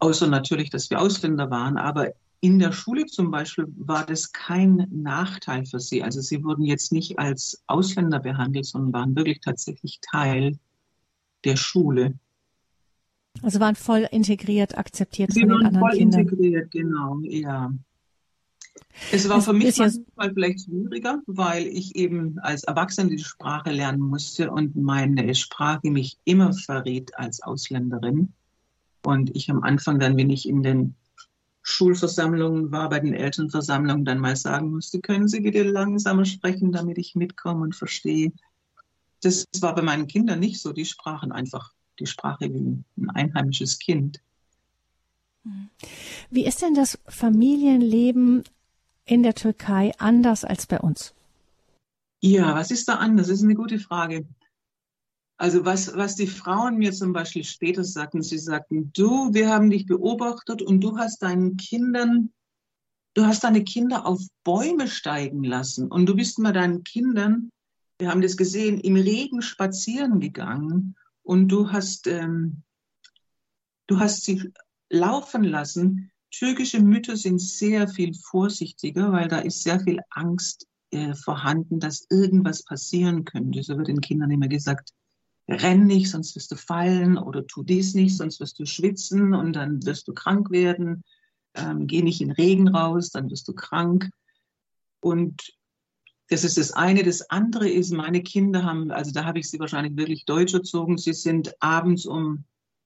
Außer 0.00 0.26
natürlich, 0.26 0.68
dass 0.68 0.90
wir 0.90 1.00
Ausländer 1.00 1.48
waren, 1.50 1.78
aber 1.78 2.12
in 2.40 2.58
der 2.58 2.72
Schule 2.72 3.06
zum 3.06 3.30
Beispiel 3.30 3.66
war 3.76 4.04
das 4.04 4.32
kein 4.32 4.88
Nachteil 4.90 5.64
für 5.64 5.78
sie. 5.78 6.02
Also 6.02 6.20
sie 6.22 6.42
wurden 6.42 6.64
jetzt 6.64 6.90
nicht 6.90 7.20
als 7.20 7.62
Ausländer 7.68 8.18
behandelt, 8.18 8.66
sondern 8.66 8.92
waren 8.92 9.16
wirklich 9.16 9.40
tatsächlich 9.40 10.00
Teil 10.00 10.58
der 11.44 11.54
Schule. 11.54 12.18
Also 13.42 13.60
waren 13.60 13.76
voll 13.76 14.08
integriert, 14.10 14.76
akzeptiert 14.76 15.32
sie 15.32 15.40
von 15.40 15.50
den 15.50 15.66
anderen 15.66 15.88
voll 15.88 15.98
Kindern. 15.98 16.20
integriert, 16.22 16.70
genau, 16.72 17.20
ja. 17.22 17.72
Es 19.12 19.28
war 19.28 19.40
für 19.40 19.52
mich 19.52 19.78
manchmal 19.78 20.32
vielleicht 20.32 20.64
schwieriger, 20.64 21.20
weil 21.26 21.66
ich 21.66 21.96
eben 21.96 22.38
als 22.40 22.64
Erwachsene 22.64 23.10
die 23.10 23.18
Sprache 23.18 23.70
lernen 23.70 24.00
musste 24.00 24.50
und 24.50 24.76
meine 24.76 25.34
Sprache 25.34 25.90
mich 25.90 26.18
immer 26.24 26.52
verriet 26.52 27.16
als 27.16 27.42
Ausländerin. 27.42 28.32
Und 29.02 29.34
ich 29.34 29.50
am 29.50 29.62
Anfang 29.62 29.98
dann, 29.98 30.16
wenn 30.16 30.30
ich 30.30 30.48
in 30.48 30.62
den 30.62 30.94
Schulversammlungen 31.62 32.72
war, 32.72 32.88
bei 32.88 33.00
den 33.00 33.14
Elternversammlungen, 33.14 34.04
dann 34.04 34.18
mal 34.18 34.36
sagen 34.36 34.70
musste, 34.70 35.00
können 35.00 35.28
Sie 35.28 35.40
bitte 35.40 35.62
langsamer 35.62 36.24
sprechen, 36.24 36.72
damit 36.72 36.98
ich 36.98 37.14
mitkomme 37.14 37.62
und 37.62 37.74
verstehe. 37.74 38.32
Das 39.22 39.46
war 39.60 39.74
bei 39.74 39.82
meinen 39.82 40.06
Kindern 40.06 40.40
nicht 40.40 40.60
so. 40.60 40.72
Die 40.72 40.84
sprachen 40.84 41.32
einfach 41.32 41.72
die 41.98 42.06
Sprache 42.06 42.52
wie 42.52 42.58
ein 42.58 43.10
einheimisches 43.10 43.78
Kind. 43.78 44.20
Wie 46.30 46.46
ist 46.46 46.62
denn 46.62 46.74
das 46.74 46.98
Familienleben 47.06 48.44
in 49.10 49.24
der 49.24 49.34
Türkei 49.34 49.92
anders 49.98 50.44
als 50.44 50.66
bei 50.66 50.78
uns? 50.78 51.14
Ja, 52.22 52.54
was 52.54 52.70
ist 52.70 52.88
da 52.88 52.96
anders? 52.96 53.26
Das 53.26 53.38
ist 53.38 53.44
eine 53.44 53.56
gute 53.56 53.80
Frage. 53.80 54.24
Also 55.36 55.64
was, 55.64 55.96
was 55.96 56.14
die 56.14 56.28
Frauen 56.28 56.76
mir 56.76 56.92
zum 56.92 57.12
Beispiel 57.12 57.42
später 57.42 57.82
sagten, 57.82 58.22
sie 58.22 58.38
sagten, 58.38 58.92
du, 58.92 59.32
wir 59.32 59.48
haben 59.48 59.70
dich 59.70 59.86
beobachtet 59.86 60.62
und 60.62 60.80
du 60.80 60.96
hast 60.98 61.22
deinen 61.22 61.56
Kindern, 61.56 62.32
du 63.14 63.24
hast 63.24 63.42
deine 63.42 63.64
Kinder 63.64 64.06
auf 64.06 64.20
Bäume 64.44 64.86
steigen 64.86 65.42
lassen 65.42 65.90
und 65.90 66.06
du 66.06 66.14
bist 66.14 66.38
mit 66.38 66.54
deinen 66.54 66.84
Kindern, 66.84 67.50
wir 67.98 68.10
haben 68.10 68.20
das 68.20 68.36
gesehen, 68.36 68.78
im 68.78 68.96
Regen 68.96 69.42
spazieren 69.42 70.20
gegangen 70.20 70.94
und 71.22 71.48
du 71.48 71.72
hast, 71.72 72.06
ähm, 72.06 72.62
du 73.88 73.98
hast 73.98 74.24
sie 74.24 74.52
laufen 74.88 75.42
lassen. 75.42 76.12
Türkische 76.30 76.80
Mütter 76.80 77.16
sind 77.16 77.40
sehr 77.40 77.88
viel 77.88 78.14
vorsichtiger, 78.14 79.12
weil 79.12 79.28
da 79.28 79.38
ist 79.38 79.62
sehr 79.62 79.80
viel 79.80 80.00
Angst 80.10 80.66
äh, 80.90 81.14
vorhanden, 81.14 81.80
dass 81.80 82.06
irgendwas 82.10 82.62
passieren 82.64 83.24
könnte. 83.24 83.62
So 83.62 83.76
wird 83.76 83.88
den 83.88 84.00
Kindern 84.00 84.30
immer 84.30 84.48
gesagt, 84.48 84.92
renn 85.48 85.86
nicht, 85.86 86.10
sonst 86.10 86.36
wirst 86.36 86.52
du 86.52 86.56
fallen 86.56 87.18
oder 87.18 87.46
tu 87.46 87.62
dies 87.62 87.94
nicht, 87.94 88.16
sonst 88.16 88.40
wirst 88.40 88.58
du 88.58 88.66
schwitzen 88.66 89.34
und 89.34 89.54
dann 89.54 89.84
wirst 89.84 90.06
du 90.08 90.14
krank 90.14 90.50
werden. 90.50 91.02
Ähm, 91.54 91.86
geh 91.86 92.02
nicht 92.02 92.20
in 92.20 92.30
Regen 92.30 92.68
raus, 92.68 93.10
dann 93.10 93.30
wirst 93.30 93.48
du 93.48 93.54
krank. 93.54 94.10
Und 95.00 95.52
das 96.28 96.44
ist 96.44 96.58
das 96.58 96.72
eine. 96.72 97.02
Das 97.02 97.28
andere 97.30 97.68
ist, 97.68 97.90
meine 97.90 98.22
Kinder 98.22 98.64
haben, 98.64 98.92
also 98.92 99.10
da 99.10 99.24
habe 99.24 99.40
ich 99.40 99.50
sie 99.50 99.58
wahrscheinlich 99.58 99.96
wirklich 99.96 100.24
deutsch 100.26 100.54
erzogen. 100.54 100.96
Sie 100.96 101.12
sind 101.12 101.54
abends 101.60 102.06
um 102.06 102.44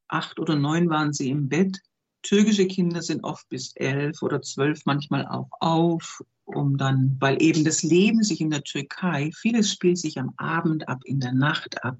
acht 0.08 0.38
oder 0.38 0.56
neun 0.56 0.88
waren 0.88 1.12
sie 1.12 1.28
im 1.28 1.48
Bett. 1.48 1.80
Türkische 2.24 2.66
Kinder 2.66 3.02
sind 3.02 3.22
oft 3.22 3.48
bis 3.50 3.76
elf 3.76 4.22
oder 4.22 4.40
zwölf 4.40 4.86
manchmal 4.86 5.26
auch 5.26 5.50
auf, 5.60 6.22
um 6.44 6.76
dann, 6.78 7.16
weil 7.20 7.40
eben 7.40 7.64
das 7.64 7.82
Leben 7.82 8.22
sich 8.22 8.40
in 8.40 8.50
der 8.50 8.64
Türkei, 8.64 9.30
vieles 9.36 9.70
spielt 9.70 9.98
sich 9.98 10.18
am 10.18 10.32
Abend 10.38 10.88
ab, 10.88 11.02
in 11.04 11.20
der 11.20 11.32
Nacht 11.32 11.84
ab. 11.84 11.98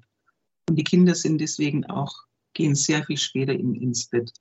Und 0.67 0.77
die 0.77 0.83
Kinder 0.83 1.13
sind 1.13 1.39
deswegen 1.39 1.85
auch, 1.85 2.13
gehen 2.53 2.73
sehr 2.73 3.03
viel 3.03 3.17
später 3.17 3.53
in, 3.53 3.75
ins 3.75 4.07
Bett. 4.07 4.33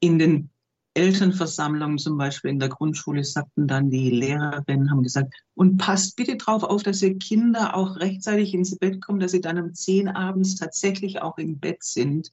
In 0.00 0.18
den 0.18 0.50
Elternversammlungen 0.94 1.98
zum 1.98 2.18
Beispiel 2.18 2.50
in 2.50 2.58
der 2.58 2.68
Grundschule 2.68 3.22
sagten 3.22 3.68
dann 3.68 3.90
die 3.90 4.10
Lehrerinnen, 4.10 4.90
haben 4.90 5.04
gesagt, 5.04 5.32
und 5.54 5.78
passt 5.78 6.16
bitte 6.16 6.36
darauf 6.36 6.64
auf, 6.64 6.82
dass 6.82 7.00
ihr 7.00 7.16
Kinder 7.18 7.76
auch 7.76 7.96
rechtzeitig 7.96 8.54
ins 8.54 8.76
Bett 8.76 9.00
kommen, 9.00 9.20
dass 9.20 9.30
sie 9.30 9.40
dann 9.40 9.58
um 9.58 9.72
zehn 9.72 10.08
abends 10.08 10.56
tatsächlich 10.56 11.22
auch 11.22 11.38
im 11.38 11.60
Bett 11.60 11.84
sind, 11.84 12.32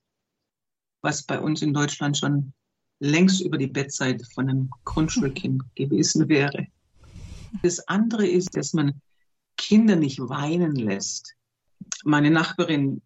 was 1.02 1.24
bei 1.24 1.40
uns 1.40 1.62
in 1.62 1.74
Deutschland 1.74 2.18
schon 2.18 2.54
längst 3.00 3.42
über 3.42 3.58
die 3.58 3.68
Bettzeit 3.68 4.22
von 4.34 4.50
einem 4.50 4.70
Grundschulkind 4.86 5.64
gewesen 5.76 6.28
wäre. 6.30 6.68
Das 7.64 7.88
andere 7.88 8.28
ist, 8.28 8.56
dass 8.56 8.74
man 8.74 9.02
Kinder 9.58 9.96
nicht 9.96 10.20
weinen 10.20 10.76
lässt. 10.76 11.36
Meine 12.04 12.32
Nachbarin 12.32 13.02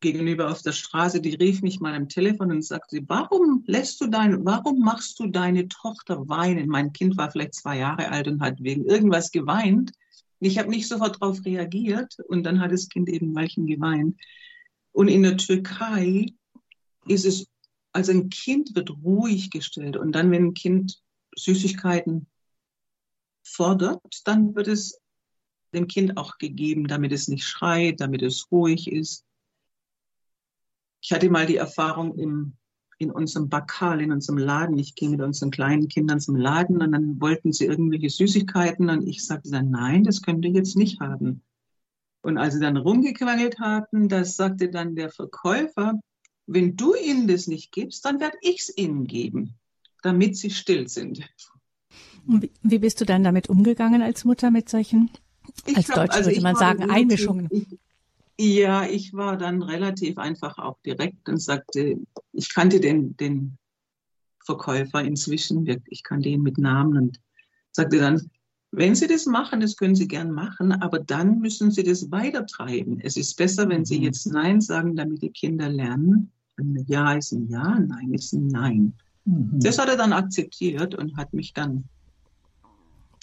gegenüber 0.00 0.50
auf 0.50 0.62
der 0.62 0.72
Straße, 0.72 1.20
die 1.20 1.34
rief 1.34 1.62
mich 1.62 1.80
mal 1.80 1.94
am 1.94 2.08
Telefon 2.08 2.50
und 2.50 2.64
sagte, 2.64 3.00
warum 3.06 3.62
lässt 3.66 4.00
du 4.00 4.08
dein, 4.08 4.44
warum 4.44 4.80
machst 4.80 5.18
du 5.20 5.28
deine 5.28 5.68
Tochter 5.68 6.28
weinen? 6.28 6.68
Mein 6.68 6.92
Kind 6.92 7.16
war 7.16 7.30
vielleicht 7.30 7.54
zwei 7.54 7.78
Jahre 7.78 8.10
alt 8.10 8.28
und 8.28 8.40
hat 8.40 8.62
wegen 8.62 8.84
irgendwas 8.84 9.30
geweint. 9.30 9.92
Ich 10.40 10.58
habe 10.58 10.70
nicht 10.70 10.88
sofort 10.88 11.22
darauf 11.22 11.44
reagiert 11.44 12.16
und 12.28 12.42
dann 12.42 12.60
hat 12.60 12.72
das 12.72 12.88
Kind 12.88 13.08
eben 13.08 13.34
Weilchen 13.34 13.66
geweint. 13.66 14.20
Und 14.90 15.08
in 15.08 15.22
der 15.22 15.36
Türkei 15.36 16.26
ist 17.06 17.24
es, 17.24 17.46
also 17.92 18.12
ein 18.12 18.30
Kind 18.30 18.74
wird 18.74 18.90
ruhig 18.90 19.50
gestellt 19.50 19.96
und 19.96 20.12
dann, 20.12 20.30
wenn 20.30 20.46
ein 20.46 20.54
Kind 20.54 21.02
Süßigkeiten 21.36 22.26
fordert, 23.42 24.02
dann 24.24 24.54
wird 24.54 24.68
es 24.68 25.00
dem 25.72 25.86
Kind 25.86 26.16
auch 26.16 26.38
gegeben, 26.38 26.86
damit 26.86 27.12
es 27.12 27.28
nicht 27.28 27.44
schreit, 27.44 28.00
damit 28.00 28.22
es 28.22 28.50
ruhig 28.50 28.90
ist. 28.90 29.24
Ich 31.00 31.12
hatte 31.12 31.30
mal 31.30 31.46
die 31.46 31.56
Erfahrung 31.56 32.16
im, 32.18 32.56
in 32.98 33.10
unserem 33.10 33.48
Bakal, 33.48 34.00
in 34.00 34.12
unserem 34.12 34.38
Laden. 34.38 34.78
Ich 34.78 34.94
ging 34.94 35.10
mit 35.10 35.20
unseren 35.20 35.50
kleinen 35.50 35.88
Kindern 35.88 36.20
zum 36.20 36.36
Laden 36.36 36.82
und 36.82 36.92
dann 36.92 37.20
wollten 37.20 37.52
sie 37.52 37.66
irgendwelche 37.66 38.10
Süßigkeiten 38.10 38.88
und 38.88 39.06
ich 39.06 39.24
sagte 39.24 39.50
dann, 39.50 39.70
nein, 39.70 40.04
das 40.04 40.22
könnt 40.22 40.44
ihr 40.44 40.52
jetzt 40.52 40.76
nicht 40.76 41.00
haben. 41.00 41.42
Und 42.22 42.38
als 42.38 42.54
sie 42.54 42.60
dann 42.60 42.76
rumgequengelt 42.76 43.58
hatten, 43.58 44.08
das 44.08 44.36
sagte 44.36 44.70
dann 44.70 44.94
der 44.94 45.10
Verkäufer, 45.10 45.98
wenn 46.46 46.76
du 46.76 46.94
ihnen 46.94 47.28
das 47.28 47.46
nicht 47.46 47.72
gibst, 47.72 48.04
dann 48.04 48.20
werde 48.20 48.36
ich 48.42 48.60
es 48.60 48.76
ihnen 48.76 49.06
geben, 49.06 49.54
damit 50.02 50.36
sie 50.36 50.50
still 50.50 50.88
sind. 50.88 51.20
Wie 52.24 52.78
bist 52.78 53.00
du 53.00 53.04
dann 53.04 53.24
damit 53.24 53.48
umgegangen 53.48 54.02
als 54.02 54.24
Mutter 54.24 54.50
mit 54.50 54.68
solchen, 54.68 55.10
ich 55.66 55.76
als 55.76 55.88
Deutsche 55.88 56.12
also 56.12 56.30
würde 56.30 56.40
man 56.40 56.56
sagen, 56.56 56.90
Einmischungen? 56.90 57.48
Ich, 57.50 57.66
ja, 58.38 58.86
ich 58.86 59.12
war 59.12 59.36
dann 59.36 59.62
relativ 59.62 60.18
einfach 60.18 60.58
auch 60.58 60.78
direkt 60.82 61.28
und 61.28 61.38
sagte, 61.38 61.98
ich 62.32 62.54
kannte 62.54 62.80
den, 62.80 63.16
den 63.16 63.58
Verkäufer 64.44 65.02
inzwischen, 65.02 65.66
ich 65.86 66.02
kannte 66.02 66.28
ihn 66.28 66.42
mit 66.42 66.58
Namen 66.58 66.96
und 66.96 67.20
sagte 67.72 67.98
dann, 67.98 68.30
wenn 68.72 68.94
Sie 68.94 69.06
das 69.06 69.26
machen, 69.26 69.60
das 69.60 69.76
können 69.76 69.94
Sie 69.94 70.08
gern 70.08 70.32
machen, 70.32 70.72
aber 70.72 70.98
dann 70.98 71.40
müssen 71.40 71.70
Sie 71.70 71.82
das 71.82 72.10
weitertreiben. 72.10 73.00
Es 73.00 73.18
ist 73.18 73.36
besser, 73.36 73.68
wenn 73.68 73.84
Sie 73.84 73.98
mhm. 73.98 74.04
jetzt 74.04 74.26
Nein 74.26 74.62
sagen, 74.62 74.96
damit 74.96 75.20
die 75.22 75.30
Kinder 75.30 75.68
lernen. 75.68 76.32
Ein 76.56 76.84
Ja 76.88 77.12
ist 77.12 77.32
ein 77.32 77.48
Ja, 77.48 77.78
Nein 77.78 78.14
ist 78.14 78.32
ein 78.32 78.46
Nein. 78.46 78.94
Mhm. 79.26 79.60
Das 79.60 79.78
hat 79.78 79.88
er 79.88 79.96
dann 79.96 80.14
akzeptiert 80.14 80.94
und 80.94 81.16
hat 81.18 81.34
mich 81.34 81.52
dann 81.52 81.84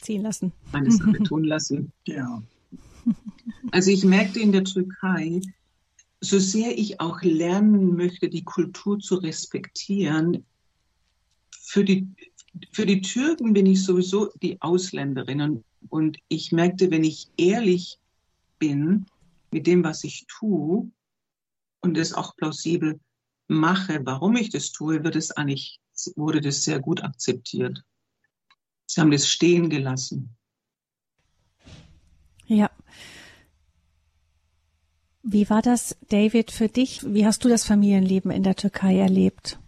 ziehen 0.01 0.21
lassen. 0.21 0.53
Meine 0.71 0.91
Sache 0.91 1.13
tun 1.23 1.43
lassen. 1.43 1.91
Ja. 2.05 2.43
Also 3.71 3.89
ich 3.89 4.05
merkte 4.05 4.39
in 4.39 4.51
der 4.51 4.63
Türkei, 4.63 5.41
so 6.21 6.37
sehr 6.37 6.77
ich 6.77 6.99
auch 6.99 7.21
lernen 7.23 7.95
möchte, 7.95 8.29
die 8.29 8.43
Kultur 8.43 8.99
zu 8.99 9.15
respektieren, 9.15 10.45
für 11.51 11.83
die, 11.83 12.07
für 12.71 12.85
die 12.85 13.01
Türken 13.01 13.53
bin 13.53 13.65
ich 13.65 13.83
sowieso 13.83 14.31
die 14.41 14.61
Ausländerin. 14.61 15.63
Und 15.89 16.17
ich 16.27 16.51
merkte, 16.51 16.91
wenn 16.91 17.03
ich 17.03 17.29
ehrlich 17.37 17.99
bin 18.57 19.05
mit 19.51 19.67
dem, 19.67 19.83
was 19.83 20.03
ich 20.03 20.25
tue 20.27 20.89
und 21.81 21.97
es 21.97 22.13
auch 22.13 22.35
plausibel 22.35 22.99
mache, 23.47 24.01
warum 24.05 24.35
ich 24.35 24.49
das 24.49 24.71
tue, 24.71 25.03
wird 25.03 25.15
es 25.15 25.31
eigentlich, 25.31 25.79
wurde 26.15 26.41
das 26.41 26.63
sehr 26.63 26.79
gut 26.79 27.03
akzeptiert. 27.03 27.83
Sie 28.85 29.01
haben 29.01 29.11
das 29.11 29.27
stehen 29.27 29.69
gelassen. 29.69 30.35
Ja. 32.47 32.71
Wie 35.21 35.49
war 35.49 35.61
das, 35.61 35.95
David, 36.09 36.49
für 36.49 36.69
dich? 36.69 37.03
Wie 37.05 37.25
hast 37.25 37.43
du 37.43 37.49
das 37.49 37.65
Familienleben 37.65 38.31
in 38.31 38.41
der 38.41 38.55
Türkei 38.55 38.97
erlebt? 38.97 39.59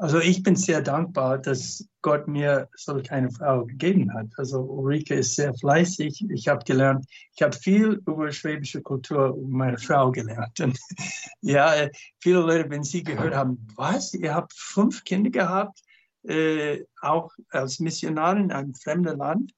Also 0.00 0.20
ich 0.20 0.44
bin 0.44 0.54
sehr 0.54 0.80
dankbar, 0.80 1.38
dass 1.38 1.84
Gott 2.02 2.28
mir 2.28 2.68
solch 2.76 3.10
eine 3.10 3.32
Frau 3.32 3.64
gegeben 3.64 4.14
hat. 4.14 4.28
Also 4.36 4.60
Ulrike 4.60 5.16
ist 5.16 5.34
sehr 5.34 5.52
fleißig. 5.54 6.24
Ich 6.30 6.46
habe 6.46 6.64
gelernt, 6.64 7.04
ich 7.34 7.42
habe 7.42 7.56
viel 7.56 8.00
über 8.06 8.30
schwäbische 8.30 8.80
Kultur 8.80 9.36
meiner 9.48 9.76
Frau 9.76 10.12
gelernt. 10.12 10.60
Und 10.60 10.78
ja, 11.40 11.88
viele 12.20 12.38
Leute, 12.38 12.70
wenn 12.70 12.84
sie 12.84 13.02
gehört 13.02 13.34
haben, 13.34 13.66
was, 13.74 14.14
ihr 14.14 14.32
habt 14.32 14.52
fünf 14.54 15.02
Kinder 15.02 15.30
gehabt, 15.30 15.82
äh, 16.22 16.84
auch 17.02 17.32
als 17.50 17.80
Missionarin 17.80 18.44
in 18.44 18.52
einem 18.52 18.74
fremden 18.74 19.18
Land. 19.18 19.52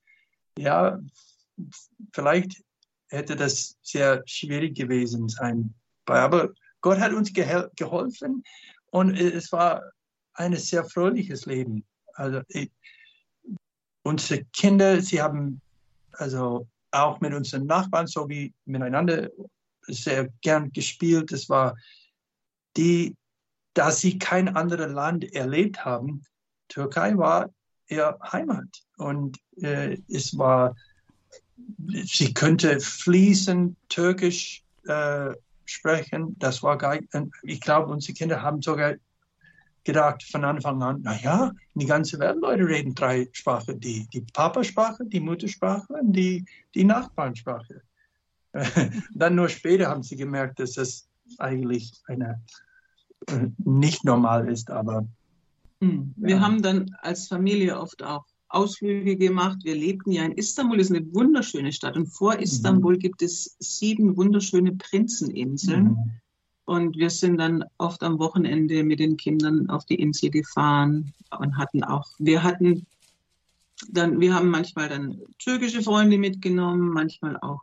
Ja, 0.57 0.99
vielleicht 2.15 2.65
hätte 3.09 3.37
das 3.37 3.77
sehr 3.83 4.23
schwierig 4.25 4.75
gewesen 4.75 5.29
sein. 5.29 5.75
Aber 6.07 6.49
Gott 6.81 6.99
hat 6.99 7.13
uns 7.13 7.31
geholfen 7.35 8.43
und 8.91 9.21
es 9.21 9.53
war 9.53 9.83
ein 10.35 10.57
sehr 10.57 10.85
fröhliches 10.85 11.47
Leben. 11.47 11.85
Also 12.15 12.43
ich, 12.49 12.71
unsere 14.03 14.45
Kinder, 14.53 15.01
sie 15.01 15.21
haben 15.21 15.61
also 16.13 16.67
auch 16.91 17.21
mit 17.21 17.33
unseren 17.33 17.67
Nachbarn 17.67 18.07
sowie 18.07 18.53
miteinander 18.65 19.31
sehr 19.83 20.29
gern 20.43 20.73
gespielt. 20.73 21.33
Es 21.33 21.49
war 21.49 21.77
die, 22.77 23.17
da 23.75 23.91
sie 23.91 24.19
kein 24.19 24.55
anderes 24.57 24.93
Land 24.93 25.33
erlebt 25.35 25.85
haben, 25.85 26.25
Türkei 26.69 27.17
war 27.17 27.51
ihr 27.89 28.17
Heimat 28.33 28.69
und 28.97 29.39
äh, 29.57 29.99
es 30.09 30.37
war 30.37 30.75
sie 32.05 32.33
könnte 32.33 32.81
fließend 32.81 33.77
Türkisch 33.89 34.63
äh, 34.87 35.35
sprechen. 35.65 36.37
Das 36.39 36.63
war 36.63 36.79
gar, 36.79 36.99
ich 37.43 37.61
glaube, 37.61 37.93
unsere 37.93 38.15
Kinder 38.15 38.43
haben 38.43 38.63
sogar 38.63 38.95
gedacht 39.85 40.23
von 40.23 40.45
Anfang 40.45 40.83
an, 40.83 41.01
na 41.03 41.17
ja, 41.21 41.53
die 41.75 41.87
ganze 41.87 42.19
Welt 42.19 42.39
Leute 42.41 42.67
reden 42.67 42.95
drei 42.95 43.29
Sprachen, 43.33 43.81
die, 43.81 44.07
die 44.13 44.21
Papasprache, 44.21 45.05
die 45.07 45.21
Muttersprache 45.21 45.93
und 45.93 46.13
die, 46.13 46.45
die 46.75 46.85
Nachbarnsprache. 46.85 47.83
Dann 49.15 49.35
nur 49.35 49.49
später 49.49 49.89
haben 49.89 50.03
sie 50.03 50.17
gemerkt, 50.17 50.59
dass 50.59 50.73
das 50.73 51.09
eigentlich 51.39 51.93
eine 52.07 52.43
äh, 53.29 53.49
nicht 53.59 54.05
normal 54.05 54.49
ist, 54.49 54.71
aber 54.71 55.07
hm. 55.81 56.13
wir 56.17 56.37
ja. 56.37 56.41
haben 56.41 56.61
dann 56.63 56.97
als 57.01 57.29
Familie 57.29 57.79
oft 57.79 58.03
auch 58.03 58.25
Ausflüge 58.51 59.17
gemacht. 59.17 59.59
Wir 59.63 59.77
lebten 59.77 60.11
ja 60.11 60.25
in 60.25 60.33
Istanbul, 60.33 60.81
ist 60.81 60.91
eine 60.91 61.07
wunderschöne 61.15 61.73
Stadt. 61.73 61.97
Und 61.97 62.07
vor 62.07 62.35
mhm. 62.35 62.41
Istanbul 62.41 62.99
gibt 62.99 63.23
es 63.23 63.57
sieben 63.61 64.17
wunderschöne 64.17 64.73
Prinzeninseln. 64.73 65.85
Mhm. 65.85 66.20
Und 66.71 66.97
wir 66.97 67.11
sind 67.11 67.39
dann 67.39 67.65
oft 67.79 68.01
am 68.05 68.21
Wochenende 68.21 68.85
mit 68.85 69.01
den 69.01 69.17
Kindern 69.17 69.69
auf 69.71 69.87
die 69.87 69.97
Insel 69.97 70.31
gefahren 70.31 71.13
und 71.37 71.59
hatten 71.59 71.83
auch, 71.83 72.07
wir 72.21 72.45
hatten 72.45 72.87
dann, 73.89 74.21
wir 74.21 74.33
haben 74.33 74.51
manchmal 74.51 74.89
dann 74.89 75.19
türkische 75.41 75.83
Freunde 75.83 76.17
mitgenommen, 76.17 76.91
manchmal 76.91 77.37
auch 77.41 77.61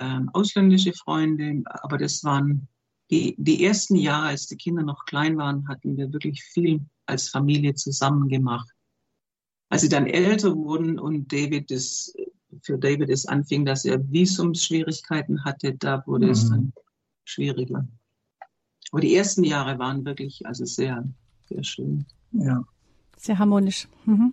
ähm, 0.00 0.28
ausländische 0.32 0.92
Freunde, 0.92 1.62
aber 1.66 1.98
das 1.98 2.24
waren 2.24 2.66
die, 3.12 3.36
die 3.38 3.64
ersten 3.64 3.94
Jahre, 3.94 4.26
als 4.26 4.48
die 4.48 4.56
Kinder 4.56 4.82
noch 4.82 5.04
klein 5.04 5.36
waren, 5.36 5.68
hatten 5.68 5.96
wir 5.96 6.12
wirklich 6.12 6.42
viel 6.42 6.80
als 7.06 7.28
Familie 7.28 7.74
zusammen 7.74 8.28
gemacht. 8.28 8.68
Als 9.68 9.82
sie 9.82 9.88
dann 9.88 10.08
älter 10.08 10.56
wurden 10.56 10.98
und 10.98 11.32
David 11.32 11.70
das, 11.70 12.12
für 12.62 12.76
David 12.76 13.08
es 13.08 13.24
anfing, 13.24 13.64
dass 13.64 13.84
er 13.84 14.00
Visumsschwierigkeiten 14.10 15.44
hatte, 15.44 15.76
da 15.76 16.04
wurde 16.08 16.26
mhm. 16.26 16.32
es 16.32 16.50
dann 16.50 16.72
schwieriger. 17.24 17.86
Aber 18.90 19.00
die 19.00 19.14
ersten 19.14 19.44
Jahre 19.44 19.78
waren 19.78 20.04
wirklich 20.04 20.46
also 20.46 20.64
sehr, 20.64 21.04
sehr 21.48 21.64
schön. 21.64 22.06
Ja. 22.32 22.64
Sehr 23.16 23.38
harmonisch. 23.38 23.88
Mhm. 24.06 24.32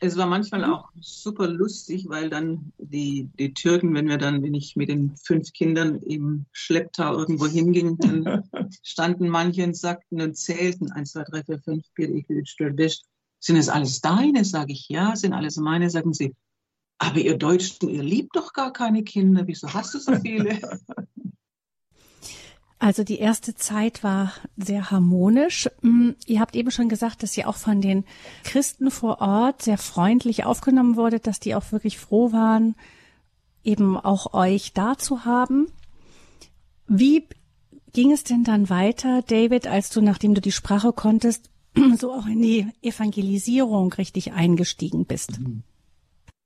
Es 0.00 0.16
war 0.16 0.26
manchmal 0.26 0.64
mhm. 0.64 0.72
auch 0.72 0.90
super 1.00 1.48
lustig, 1.48 2.08
weil 2.08 2.30
dann 2.30 2.72
die, 2.78 3.28
die 3.38 3.52
Türken, 3.52 3.94
wenn 3.94 4.08
wir 4.08 4.18
dann, 4.18 4.42
wenn 4.42 4.54
ich 4.54 4.76
mit 4.76 4.88
den 4.88 5.16
fünf 5.16 5.52
Kindern 5.52 5.96
im 6.02 6.46
Schlepptau 6.52 7.18
irgendwo 7.18 7.46
hinging, 7.46 7.98
dann 7.98 8.44
standen 8.84 9.28
manche 9.28 9.64
und 9.64 9.76
sagten 9.76 10.20
und 10.20 10.36
zählten, 10.36 10.92
eins, 10.92 11.12
zwei, 11.12 11.24
drei, 11.24 11.42
vier, 11.42 11.58
fünf, 11.58 11.84
vier, 11.96 12.14
ich. 12.14 13.02
Sind 13.40 13.56
es 13.56 13.68
alles 13.68 14.00
deine? 14.00 14.44
Sage 14.44 14.72
ich, 14.72 14.88
ja, 14.88 15.16
sind 15.16 15.32
alles 15.32 15.56
meine, 15.56 15.90
sagen 15.90 16.12
sie. 16.12 16.34
Aber 16.98 17.18
ihr 17.18 17.36
Deutschen, 17.36 17.88
ihr 17.88 18.02
liebt 18.02 18.34
doch 18.34 18.52
gar 18.52 18.72
keine 18.72 19.04
Kinder. 19.04 19.46
Wieso 19.46 19.72
hast 19.72 19.94
du 19.94 19.98
so 19.98 20.14
viele? 20.16 20.58
Also 22.80 23.02
die 23.02 23.18
erste 23.18 23.54
Zeit 23.54 24.04
war 24.04 24.32
sehr 24.56 24.90
harmonisch. 24.90 25.68
Mm, 25.82 26.10
ihr 26.26 26.40
habt 26.40 26.54
eben 26.54 26.70
schon 26.70 26.88
gesagt, 26.88 27.22
dass 27.22 27.36
ihr 27.36 27.48
auch 27.48 27.56
von 27.56 27.80
den 27.80 28.04
Christen 28.44 28.90
vor 28.90 29.20
Ort 29.20 29.62
sehr 29.62 29.78
freundlich 29.78 30.44
aufgenommen 30.44 30.96
wurde, 30.96 31.18
dass 31.18 31.40
die 31.40 31.56
auch 31.56 31.72
wirklich 31.72 31.98
froh 31.98 32.32
waren, 32.32 32.76
eben 33.64 33.96
auch 33.96 34.32
euch 34.32 34.72
da 34.74 34.96
zu 34.96 35.24
haben. 35.24 35.66
Wie 36.86 37.26
ging 37.92 38.12
es 38.12 38.22
denn 38.22 38.44
dann 38.44 38.70
weiter, 38.70 39.22
David, 39.22 39.66
als 39.66 39.90
du, 39.90 40.00
nachdem 40.00 40.34
du 40.34 40.40
die 40.40 40.52
Sprache 40.52 40.92
konntest, 40.92 41.50
so 41.98 42.12
auch 42.12 42.26
in 42.26 42.40
die 42.40 42.68
Evangelisierung 42.80 43.92
richtig 43.92 44.32
eingestiegen 44.32 45.04
bist? 45.04 45.40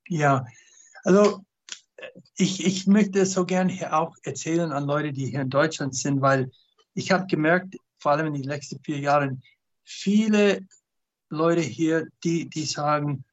Ja, 0.09 0.47
also 1.05 1.45
ich, 2.37 2.65
ich 2.65 2.87
möchte 2.87 3.25
so 3.27 3.45
gerne 3.45 3.73
hier 3.73 3.97
auch 3.99 4.15
erzählen 4.23 4.73
an 4.73 4.87
Leute, 4.87 5.13
die 5.13 5.27
hier 5.27 5.43
in 5.43 5.51
Deutschland 5.51 5.95
sind, 5.95 6.21
weil 6.21 6.51
ich 6.95 7.11
habe 7.11 7.27
gemerkt, 7.27 7.77
vor 7.99 8.13
allem 8.13 8.27
in 8.27 8.35
den 8.35 8.45
letzten 8.45 8.81
vier 8.83 8.99
Jahren, 8.99 9.43
viele 9.85 10.61
Leute 11.29 11.63
hier, 11.63 12.07
die, 12.25 12.49
die 12.49 12.65
sagen, 12.65 13.25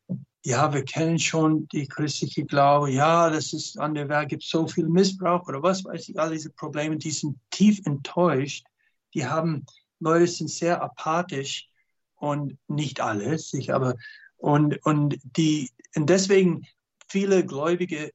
ja, 0.45 0.73
wir 0.73 0.85
kennen 0.85 1.19
schon 1.19 1.67
die 1.67 1.87
christliche 1.87 2.45
Glaube, 2.45 2.91
ja, 2.91 3.29
das 3.29 3.51
ist 3.51 3.77
an 3.77 3.93
der 3.93 4.07
Welt, 4.07 4.29
gibt 4.29 4.43
so 4.43 4.67
viel 4.67 4.87
Missbrauch 4.87 5.47
oder 5.47 5.61
was 5.61 5.83
weiß 5.83 6.09
ich, 6.09 6.19
all 6.19 6.31
diese 6.31 6.49
Probleme, 6.51 6.97
die 6.97 7.11
sind 7.11 7.37
tief 7.49 7.81
enttäuscht, 7.85 8.65
die 9.13 9.25
haben, 9.25 9.65
Leute 9.99 10.27
sind 10.27 10.49
sehr 10.49 10.81
apathisch 10.81 11.67
und 12.15 12.57
nicht 12.67 13.01
alle, 13.01 13.37
sich 13.37 13.73
aber, 13.73 13.95
und, 14.37 14.83
und 14.85 15.19
die, 15.23 15.69
und 15.95 16.09
deswegen 16.09 16.65
viele 17.09 17.45
Gläubige 17.45 18.11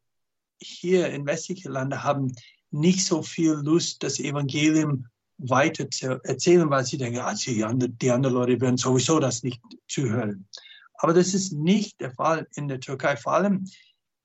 hier 0.67 1.09
in 1.09 1.27
westlichen 1.27 1.73
Ländern 1.73 2.03
haben 2.03 2.33
nicht 2.71 3.05
so 3.05 3.23
viel 3.23 3.53
Lust, 3.53 4.03
das 4.03 4.19
Evangelium 4.19 5.07
weiter 5.39 5.91
zu 5.91 6.21
erzählen, 6.25 6.69
weil 6.71 6.85
sie 6.85 6.99
denken, 6.99 7.21
ah, 7.21 7.35
die, 7.35 7.65
anderen, 7.65 7.99
die 7.99 8.11
anderen 8.11 8.35
Leute 8.35 8.61
werden 8.61 8.77
sowieso 8.77 9.21
das 9.21 9.43
nicht 9.43 9.61
zuhören. 9.89 10.49
Aber 10.99 11.12
das 11.12 11.35
ist 11.35 11.53
nicht 11.53 12.01
der 12.01 12.12
Fall 12.12 12.47
in 12.55 12.69
der 12.69 12.81
Türkei. 12.81 13.17
Vor 13.17 13.35
allem 13.35 13.69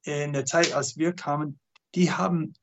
in 0.03 0.33
der 0.33 0.45
Zeit, 0.45 0.73
als 0.73 0.97
wir 0.97 1.13
kamen, 1.13 1.59
die 1.95 2.11
haben 2.11 2.53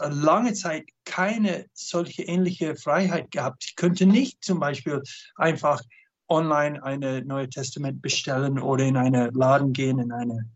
lange 0.00 0.54
Zeit 0.54 0.88
keine 1.04 1.66
solche 1.72 2.22
ähnliche 2.22 2.76
Freiheit 2.76 3.30
gehabt. 3.30 3.64
Ich 3.66 3.76
könnte 3.76 4.06
nicht 4.06 4.44
zum 4.44 4.60
Beispiel 4.60 5.02
einfach 5.36 5.82
online 6.28 6.82
ein 6.82 7.26
Neue 7.26 7.48
Testament 7.48 8.00
bestellen 8.02 8.58
oder 8.58 8.84
in 8.84 8.96
einen 8.96 9.32
Laden 9.34 9.72
gehen, 9.72 9.98
in 9.98 10.12
eine 10.12 10.48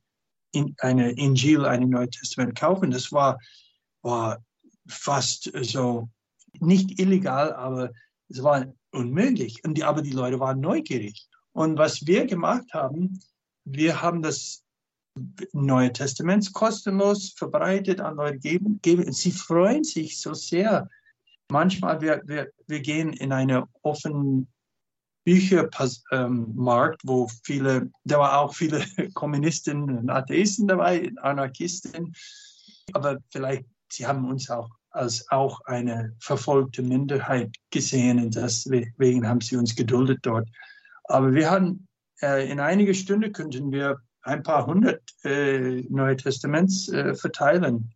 in 0.52 0.74
eine 0.78 1.12
Injil, 1.12 1.64
eine 1.64 1.86
Neue 1.86 2.10
Testament 2.10 2.58
kaufen. 2.58 2.90
Das 2.90 3.10
war, 3.12 3.38
war 4.02 4.42
fast 4.86 5.50
so 5.62 6.08
nicht 6.60 7.00
illegal, 7.00 7.52
aber 7.54 7.90
es 8.28 8.42
war 8.42 8.66
unmöglich. 8.92 9.64
Und 9.64 9.74
die, 9.74 9.84
aber 9.84 10.02
die 10.02 10.12
Leute 10.12 10.40
waren 10.40 10.60
neugierig. 10.60 11.26
Und 11.52 11.78
was 11.78 12.06
wir 12.06 12.26
gemacht 12.26 12.72
haben, 12.72 13.20
wir 13.64 14.00
haben 14.00 14.22
das 14.22 14.62
Neue 15.52 15.92
Testament 15.92 16.52
kostenlos 16.54 17.34
verbreitet 17.36 18.00
an 18.00 18.16
Leute 18.16 18.38
geben, 18.38 18.80
geben. 18.80 19.12
Sie 19.12 19.30
freuen 19.30 19.84
sich 19.84 20.18
so 20.18 20.32
sehr. 20.32 20.88
Manchmal 21.50 22.00
wir, 22.00 22.22
wir, 22.24 22.50
wir 22.66 22.80
gehen 22.80 23.12
in 23.12 23.30
eine 23.32 23.68
offene 23.82 24.46
Büchermarkt, 25.24 27.00
wo 27.04 27.28
viele, 27.44 27.90
da 28.04 28.18
war 28.18 28.38
auch 28.40 28.54
viele 28.54 28.84
Kommunisten 29.14 29.98
und 29.98 30.10
Atheisten 30.10 30.66
dabei, 30.66 31.12
Anarchisten, 31.20 32.14
aber 32.92 33.18
vielleicht, 33.30 33.64
sie 33.90 34.06
haben 34.06 34.28
uns 34.28 34.50
auch 34.50 34.68
als 34.90 35.30
auch 35.30 35.60
eine 35.64 36.14
verfolgte 36.20 36.82
Minderheit 36.82 37.56
gesehen 37.70 38.18
und 38.22 38.34
deswegen 38.34 39.26
haben 39.26 39.40
sie 39.40 39.56
uns 39.56 39.74
geduldet 39.74 40.18
dort. 40.22 40.48
Aber 41.04 41.32
wir 41.32 41.50
hatten, 41.50 41.88
äh, 42.20 42.50
in 42.50 42.60
einiger 42.60 42.94
Stunde 42.94 43.32
könnten 43.32 43.72
wir 43.72 44.00
ein 44.22 44.42
paar 44.42 44.66
hundert 44.66 45.02
äh, 45.24 45.82
Neue 45.88 46.16
Testaments 46.16 46.88
äh, 46.88 47.14
verteilen. 47.14 47.92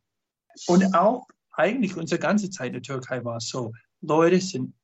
Und 0.66 0.95
auch 0.95 1.27
eigentlich 1.53 1.97
unsere 1.97 2.18
ganze 2.18 2.51
Zeit 2.51 2.68
in 2.68 2.72
der 2.74 2.83
Türkei 2.83 3.24
war 3.24 3.37
es 3.37 3.49
so. 3.49 3.72
Leute 4.01 4.41
sind, 4.41 4.74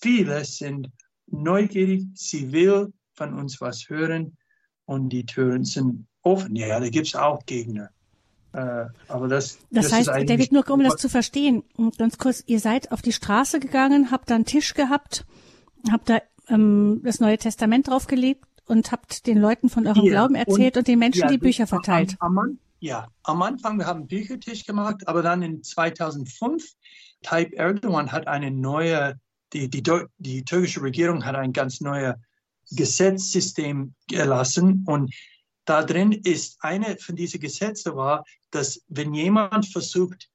viele 0.00 0.44
sind 0.44 0.90
neugierig, 1.26 2.06
sie 2.14 2.52
will 2.52 2.92
von 3.14 3.34
uns 3.34 3.60
was 3.60 3.88
hören 3.88 4.36
und 4.84 5.08
die 5.10 5.26
Türen 5.26 5.64
sind 5.64 6.06
offen. 6.22 6.56
Ja, 6.56 6.80
da 6.80 6.88
gibt 6.88 7.06
es 7.06 7.14
auch 7.14 7.44
Gegner. 7.46 7.90
Äh, 8.52 8.86
aber 9.08 9.28
das, 9.28 9.58
das, 9.70 9.90
das 9.90 9.92
heißt, 9.92 10.30
David, 10.30 10.52
nur 10.52 10.68
um 10.70 10.82
das 10.82 10.96
zu 10.96 11.08
verstehen, 11.08 11.62
ganz 11.98 12.16
kurz, 12.16 12.42
ihr 12.46 12.60
seid 12.60 12.90
auf 12.90 13.02
die 13.02 13.12
Straße 13.12 13.60
gegangen, 13.60 14.10
habt 14.10 14.30
da 14.30 14.34
einen 14.34 14.46
Tisch 14.46 14.74
gehabt, 14.74 15.26
habt 15.90 16.08
da 16.08 16.20
ähm, 16.48 17.00
das 17.04 17.20
Neue 17.20 17.36
Testament 17.36 17.88
draufgelegt 17.88 18.44
und 18.66 18.92
habt 18.92 19.26
den 19.26 19.38
Leuten 19.38 19.68
von 19.68 19.86
eurem 19.86 20.04
ja, 20.04 20.10
Glauben 20.10 20.34
erzählt 20.34 20.76
und, 20.76 20.80
und 20.80 20.88
den 20.88 20.98
Menschen 20.98 21.22
ja, 21.22 21.28
die 21.28 21.38
Bücher 21.38 21.66
verteilt. 21.66 22.16
Am, 22.18 22.38
am, 22.38 22.58
ja, 22.80 23.08
am 23.24 23.42
Anfang, 23.42 23.78
wir 23.78 23.86
haben 23.86 24.00
einen 24.00 24.08
Büchertisch 24.08 24.64
gemacht, 24.64 25.06
aber 25.06 25.22
dann 25.22 25.42
in 25.42 25.62
2005, 25.62 26.64
Tayyip 27.22 27.54
Erdogan 27.54 28.12
hat 28.12 28.26
eine 28.26 28.50
neue 28.50 29.18
die, 29.56 29.70
die, 29.70 30.04
die 30.18 30.44
türkische 30.44 30.82
Regierung 30.82 31.24
hat 31.24 31.36
ein 31.36 31.52
ganz 31.52 31.80
neues 31.80 32.14
Gesetzssystem 32.70 33.94
erlassen 34.12 34.84
und 34.86 35.14
da 35.64 35.82
drin 35.82 36.12
ist 36.12 36.58
eine 36.60 36.96
von 36.98 37.16
diesen 37.16 37.40
Gesetzen 37.40 37.96
war, 37.96 38.24
dass 38.50 38.80
wenn 38.88 39.14
jemand 39.14 39.66
versucht, 39.66 40.30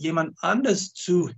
jemand 0.00 0.36
anders 0.42 0.92
zu 0.92 1.30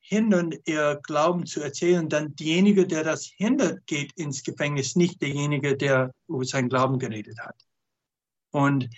hindern, 0.00 0.54
ihr 0.64 0.98
Glauben 1.02 1.46
zu 1.46 1.60
erzählen, 1.60 2.08
dann 2.08 2.34
derjenige, 2.36 2.86
der 2.86 3.04
das 3.04 3.26
hindert, 3.36 3.86
geht 3.86 4.12
ins 4.14 4.42
Gefängnis, 4.42 4.96
nicht 4.96 5.20
derjenige, 5.20 5.76
der 5.76 6.12
über 6.26 6.44
sein 6.44 6.68
Glauben 6.68 6.98
geredet 6.98 7.38
hat. 7.38 7.54
Und 8.50 8.88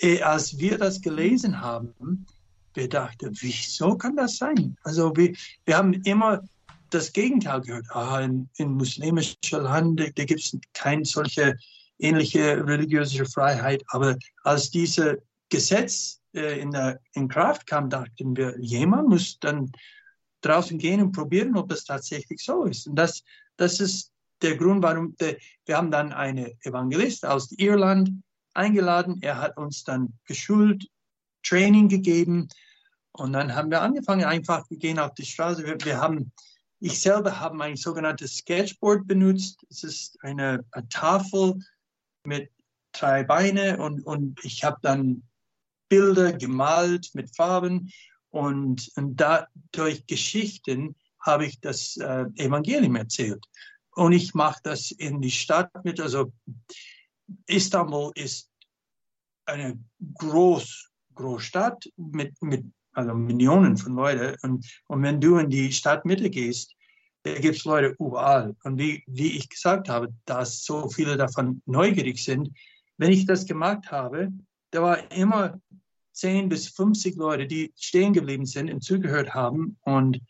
äh, 0.00 0.22
als 0.22 0.58
wir 0.58 0.78
das 0.78 1.00
gelesen 1.00 1.60
haben, 1.60 2.26
wir 2.74 2.88
dachten, 2.88 3.36
wieso 3.40 3.96
kann 3.96 4.16
das 4.16 4.36
sein? 4.36 4.76
Also 4.82 5.16
wir, 5.16 5.34
wir 5.64 5.76
haben 5.76 5.94
immer 6.04 6.42
das 6.90 7.12
Gegenteil 7.12 7.60
gehört. 7.62 7.86
Ah, 7.90 8.20
in, 8.20 8.48
in 8.56 8.72
muslimischen 8.72 9.38
Land, 9.52 10.00
da 10.00 10.24
gibt 10.24 10.40
es 10.40 10.56
keine 10.72 11.04
solche 11.04 11.56
ähnliche 11.98 12.66
religiöse 12.66 13.24
Freiheit. 13.24 13.82
Aber 13.88 14.16
als 14.44 14.70
dieses 14.70 15.16
Gesetz 15.48 16.20
äh, 16.34 16.60
in, 16.60 16.70
der, 16.70 17.00
in 17.12 17.28
Kraft 17.28 17.66
kam, 17.66 17.90
dachten 17.90 18.36
wir, 18.36 18.58
jemand 18.60 19.08
muss 19.08 19.38
dann 19.40 19.70
draußen 20.40 20.78
gehen 20.78 21.02
und 21.02 21.12
probieren, 21.12 21.56
ob 21.56 21.68
das 21.68 21.84
tatsächlich 21.84 22.42
so 22.42 22.64
ist. 22.64 22.86
Und 22.86 22.96
das, 22.96 23.22
das 23.56 23.80
ist 23.80 24.12
der 24.42 24.56
Grund, 24.56 24.82
warum 24.82 25.14
der, 25.16 25.36
wir 25.66 25.76
haben 25.76 25.90
dann 25.90 26.12
einen 26.12 26.52
Evangelist 26.62 27.26
aus 27.26 27.52
Irland 27.52 28.10
eingeladen. 28.54 29.18
Er 29.20 29.38
hat 29.38 29.56
uns 29.56 29.84
dann 29.84 30.14
geschult, 30.24 30.86
Training 31.42 31.88
gegeben. 31.88 32.48
Und 33.12 33.32
dann 33.32 33.54
haben 33.54 33.70
wir 33.70 33.82
angefangen, 33.82 34.24
einfach, 34.24 34.68
wir 34.70 34.78
gehen 34.78 34.98
auf 34.98 35.14
die 35.14 35.26
Straße. 35.26 35.64
Wir, 35.64 35.76
wir 35.84 36.00
haben 36.00 36.32
ich 36.80 37.00
selber 37.00 37.38
habe 37.38 37.62
ein 37.62 37.76
sogenanntes 37.76 38.38
Sketchboard 38.38 39.06
benutzt. 39.06 39.64
Es 39.68 39.84
ist 39.84 40.18
eine, 40.22 40.64
eine 40.72 40.88
Tafel 40.88 41.60
mit 42.24 42.50
drei 42.92 43.22
Beine 43.22 43.78
und, 43.78 44.04
und 44.06 44.42
ich 44.44 44.64
habe 44.64 44.78
dann 44.82 45.22
Bilder 45.88 46.32
gemalt 46.32 47.10
mit 47.14 47.34
Farben 47.36 47.92
und, 48.30 48.90
und 48.96 49.16
da 49.16 49.48
durch 49.72 50.06
Geschichten 50.06 50.96
habe 51.20 51.46
ich 51.46 51.60
das 51.60 51.96
äh, 51.98 52.24
Evangelium 52.36 52.96
erzählt. 52.96 53.44
Und 53.94 54.12
ich 54.12 54.34
mache 54.34 54.60
das 54.62 54.90
in 54.90 55.20
die 55.20 55.30
Stadt 55.30 55.70
mit, 55.84 56.00
also 56.00 56.32
Istanbul 57.46 58.12
ist 58.14 58.50
eine 59.44 59.78
groß, 60.14 60.90
Großstadt 61.14 61.90
mit, 61.96 62.40
mit 62.40 62.64
also 62.92 63.14
Millionen 63.14 63.76
von 63.76 63.94
Leuten. 63.94 64.36
Und, 64.42 64.66
und 64.86 65.02
wenn 65.02 65.20
du 65.20 65.38
in 65.38 65.50
die 65.50 65.72
Stadtmitte 65.72 66.30
gehst, 66.30 66.74
da 67.22 67.34
gibt 67.34 67.56
es 67.56 67.64
Leute 67.64 67.94
überall. 67.98 68.56
Und 68.64 68.78
wie, 68.78 69.04
wie 69.06 69.36
ich 69.36 69.48
gesagt 69.48 69.88
habe, 69.88 70.12
dass 70.24 70.64
so 70.64 70.88
viele 70.88 71.16
davon 71.16 71.62
neugierig 71.66 72.22
sind, 72.22 72.50
wenn 72.96 73.12
ich 73.12 73.26
das 73.26 73.46
gemacht 73.46 73.90
habe, 73.90 74.32
da 74.70 74.82
war 74.82 75.10
immer 75.12 75.60
10 76.12 76.48
bis 76.48 76.68
50 76.68 77.16
Leute, 77.16 77.46
die 77.46 77.72
stehen 77.76 78.12
geblieben 78.12 78.46
sind 78.46 78.70
und 78.70 78.82
zugehört 78.82 79.34
haben. 79.34 79.76
Und, 79.82 80.20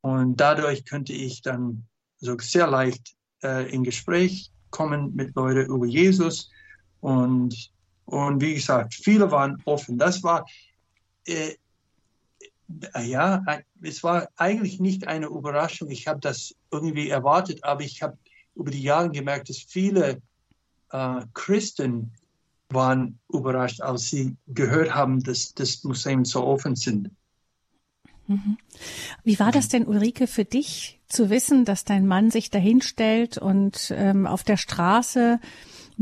und 0.00 0.36
dadurch 0.36 0.84
könnte 0.84 1.12
ich 1.12 1.42
dann 1.42 1.86
so 2.18 2.36
sehr 2.38 2.66
leicht 2.66 3.14
äh, 3.42 3.70
in 3.72 3.84
Gespräch 3.84 4.50
kommen 4.70 5.14
mit 5.14 5.34
Leuten 5.34 5.70
über 5.70 5.86
Jesus. 5.86 6.50
Und, 7.00 7.70
und 8.04 8.40
wie 8.40 8.54
gesagt, 8.54 8.94
viele 8.94 9.30
waren 9.30 9.60
offen. 9.64 9.98
Das 9.98 10.22
war, 10.22 10.46
äh, 11.26 11.54
ja, 13.02 13.44
es 13.82 14.02
war 14.02 14.28
eigentlich 14.36 14.80
nicht 14.80 15.06
eine 15.06 15.26
Überraschung. 15.26 15.90
Ich 15.90 16.06
habe 16.08 16.20
das 16.20 16.54
irgendwie 16.70 17.08
erwartet, 17.08 17.64
aber 17.64 17.82
ich 17.82 18.02
habe 18.02 18.18
über 18.54 18.70
die 18.70 18.82
Jahre 18.82 19.10
gemerkt, 19.10 19.48
dass 19.48 19.58
viele 19.58 20.20
äh, 20.90 21.20
Christen 21.34 22.12
waren 22.68 23.18
überrascht, 23.32 23.80
als 23.80 24.08
sie 24.08 24.36
gehört 24.48 24.94
haben, 24.94 25.22
dass 25.22 25.54
das 25.54 25.84
Museen 25.84 26.24
so 26.24 26.44
offen 26.44 26.76
sind. 26.76 27.10
Mhm. 28.26 28.56
Wie 29.24 29.38
war 29.38 29.52
das 29.52 29.68
denn, 29.68 29.86
Ulrike, 29.86 30.26
für 30.26 30.44
dich 30.44 31.00
zu 31.08 31.28
wissen, 31.28 31.64
dass 31.64 31.84
dein 31.84 32.06
Mann 32.06 32.30
sich 32.30 32.50
dahinstellt 32.50 33.36
und 33.36 33.92
ähm, 33.94 34.26
auf 34.26 34.42
der 34.44 34.56
Straße 34.56 35.40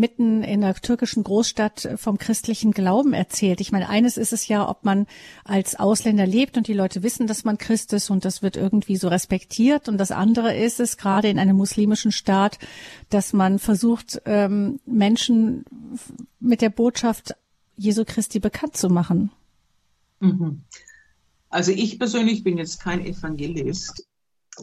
mitten 0.00 0.42
in 0.42 0.62
der 0.62 0.74
türkischen 0.74 1.22
Großstadt 1.22 1.90
vom 1.96 2.18
christlichen 2.18 2.72
Glauben 2.72 3.12
erzählt. 3.12 3.60
Ich 3.60 3.70
meine, 3.70 3.88
eines 3.88 4.16
ist 4.16 4.32
es 4.32 4.48
ja, 4.48 4.68
ob 4.68 4.84
man 4.84 5.06
als 5.44 5.78
Ausländer 5.78 6.26
lebt 6.26 6.56
und 6.56 6.66
die 6.66 6.72
Leute 6.72 7.02
wissen, 7.02 7.26
dass 7.26 7.44
man 7.44 7.58
Christ 7.58 7.92
ist 7.92 8.10
und 8.10 8.24
das 8.24 8.42
wird 8.42 8.56
irgendwie 8.56 8.96
so 8.96 9.08
respektiert. 9.08 9.88
Und 9.88 9.98
das 9.98 10.10
andere 10.10 10.56
ist 10.56 10.80
es, 10.80 10.96
gerade 10.96 11.28
in 11.28 11.38
einem 11.38 11.56
muslimischen 11.56 12.10
Staat, 12.10 12.58
dass 13.10 13.32
man 13.32 13.58
versucht, 13.58 14.22
ähm, 14.24 14.80
Menschen 14.86 15.64
mit 16.40 16.62
der 16.62 16.70
Botschaft 16.70 17.36
Jesu 17.76 18.04
Christi 18.06 18.40
bekannt 18.40 18.76
zu 18.76 18.88
machen. 18.88 19.30
Mhm. 20.20 20.62
Also 21.50 21.72
ich 21.72 21.98
persönlich 21.98 22.42
bin 22.42 22.58
jetzt 22.58 22.80
kein 22.80 23.04
Evangelist, 23.04 24.06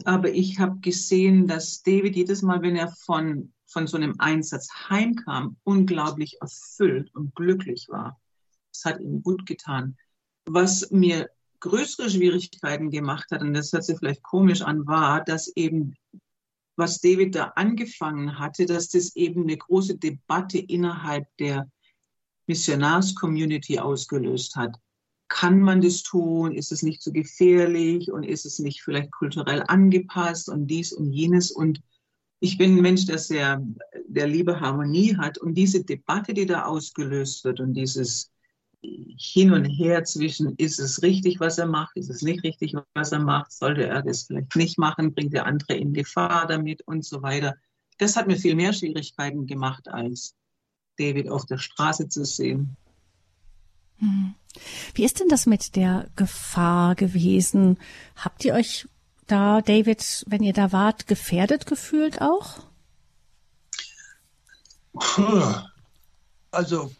aber 0.04 0.30
ich 0.32 0.58
habe 0.58 0.80
gesehen, 0.80 1.46
dass 1.46 1.82
David 1.82 2.16
jedes 2.16 2.42
Mal, 2.42 2.62
wenn 2.62 2.76
er 2.76 2.88
von, 2.88 3.52
von 3.68 3.86
so 3.86 3.96
einem 3.96 4.14
Einsatz 4.18 4.68
heimkam, 4.88 5.56
unglaublich 5.62 6.38
erfüllt 6.40 7.14
und 7.14 7.34
glücklich 7.34 7.88
war. 7.88 8.20
Es 8.72 8.84
hat 8.84 9.00
ihm 9.00 9.22
gut 9.22 9.46
getan. 9.46 9.96
Was 10.46 10.90
mir 10.90 11.30
größere 11.60 12.10
Schwierigkeiten 12.10 12.90
gemacht 12.90 13.30
hat, 13.30 13.42
und 13.42 13.54
das 13.54 13.72
hört 13.72 13.84
sich 13.84 13.98
vielleicht 13.98 14.22
komisch 14.22 14.62
an, 14.62 14.86
war, 14.86 15.22
dass 15.22 15.48
eben, 15.56 15.94
was 16.76 17.00
David 17.00 17.34
da 17.34 17.52
angefangen 17.56 18.38
hatte, 18.38 18.66
dass 18.66 18.88
das 18.88 19.14
eben 19.16 19.42
eine 19.42 19.56
große 19.56 19.96
Debatte 19.96 20.58
innerhalb 20.58 21.26
der 21.38 21.70
Missionars-Community 22.46 23.78
ausgelöst 23.78 24.56
hat 24.56 24.78
kann 25.28 25.60
man 25.60 25.80
das 25.80 26.02
tun? 26.02 26.52
Ist 26.52 26.72
es 26.72 26.82
nicht 26.82 27.02
zu 27.02 27.10
so 27.10 27.14
gefährlich? 27.14 28.10
Und 28.10 28.24
ist 28.24 28.46
es 28.46 28.58
nicht 28.58 28.82
vielleicht 28.82 29.12
kulturell 29.12 29.62
angepasst 29.68 30.48
und 30.48 30.66
dies 30.66 30.92
und 30.92 31.12
jenes? 31.12 31.50
Und 31.50 31.80
ich 32.40 32.58
bin 32.58 32.76
ein 32.76 32.82
Mensch, 32.82 33.06
der 33.06 33.18
sehr, 33.18 33.62
der 34.06 34.26
liebe 34.26 34.60
Harmonie 34.60 35.16
hat. 35.16 35.38
Und 35.38 35.54
diese 35.54 35.84
Debatte, 35.84 36.34
die 36.34 36.46
da 36.46 36.64
ausgelöst 36.64 37.44
wird 37.44 37.60
und 37.60 37.74
dieses 37.74 38.30
Hin 38.80 39.52
und 39.52 39.64
Her 39.64 40.04
zwischen, 40.04 40.54
ist 40.56 40.78
es 40.78 41.02
richtig, 41.02 41.40
was 41.40 41.58
er 41.58 41.66
macht? 41.66 41.96
Ist 41.96 42.10
es 42.10 42.22
nicht 42.22 42.44
richtig, 42.44 42.74
was 42.94 43.12
er 43.12 43.18
macht? 43.18 43.52
Sollte 43.52 43.86
er 43.86 44.02
das 44.02 44.24
vielleicht 44.24 44.54
nicht 44.54 44.78
machen? 44.78 45.14
Bringt 45.14 45.32
der 45.32 45.46
andere 45.46 45.74
in 45.74 45.92
Gefahr 45.92 46.46
damit 46.46 46.82
und 46.82 47.04
so 47.04 47.22
weiter? 47.22 47.56
Das 47.98 48.14
hat 48.14 48.28
mir 48.28 48.36
viel 48.36 48.54
mehr 48.54 48.72
Schwierigkeiten 48.72 49.46
gemacht, 49.46 49.88
als 49.88 50.36
David 50.96 51.28
auf 51.28 51.44
der 51.46 51.58
Straße 51.58 52.08
zu 52.08 52.24
sehen. 52.24 52.76
Hm. 53.98 54.34
Wie 54.94 55.04
ist 55.04 55.18
denn 55.18 55.28
das 55.28 55.46
mit 55.46 55.74
der 55.74 56.08
Gefahr 56.14 56.94
gewesen? 56.94 57.78
Habt 58.14 58.44
ihr 58.44 58.54
euch 58.54 58.88
da, 59.28 59.60
David, 59.60 60.24
wenn 60.26 60.42
ihr 60.42 60.52
da 60.52 60.72
wart, 60.72 61.06
gefährdet 61.06 61.66
gefühlt 61.66 62.20
auch? 62.20 62.64
Also, 66.50 66.90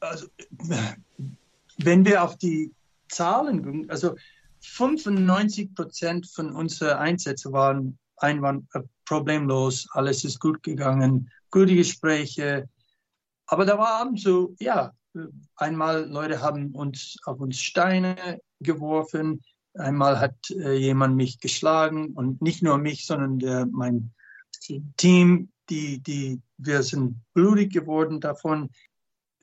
also 0.00 0.26
wenn 1.78 2.04
wir 2.04 2.22
auf 2.22 2.36
die 2.38 2.72
Zahlen 3.08 3.62
gucken, 3.62 3.90
also 3.90 4.14
95 4.60 5.74
Prozent 5.74 6.26
von 6.26 6.54
unseren 6.54 6.98
Einsätzen 6.98 7.52
waren 7.52 7.98
einwand 8.16 8.66
äh, 8.74 8.80
problemlos, 9.04 9.86
alles 9.92 10.24
ist 10.24 10.40
gut 10.40 10.62
gegangen, 10.62 11.30
gute 11.50 11.74
Gespräche. 11.74 12.68
Aber 13.46 13.66
da 13.66 13.76
war 13.76 14.00
abends 14.00 14.22
so, 14.22 14.54
ja, 14.58 14.92
einmal 15.56 16.08
Leute 16.08 16.40
haben 16.40 16.74
uns 16.74 17.16
auf 17.24 17.40
uns 17.40 17.60
Steine 17.60 18.40
geworfen, 18.60 19.42
einmal 19.74 20.20
hat 20.20 20.50
äh, 20.50 20.74
jemand 20.74 21.16
mich 21.16 21.40
geschlagen 21.40 22.12
und 22.14 22.40
nicht 22.40 22.62
nur 22.62 22.78
mich, 22.78 23.06
sondern 23.06 23.38
der, 23.38 23.66
mein 23.66 24.12
Team, 24.96 25.50
die, 25.68 25.98
die, 26.02 26.40
wir 26.58 26.82
sind 26.82 27.16
blutig 27.34 27.72
geworden 27.72 28.20
davon. 28.20 28.70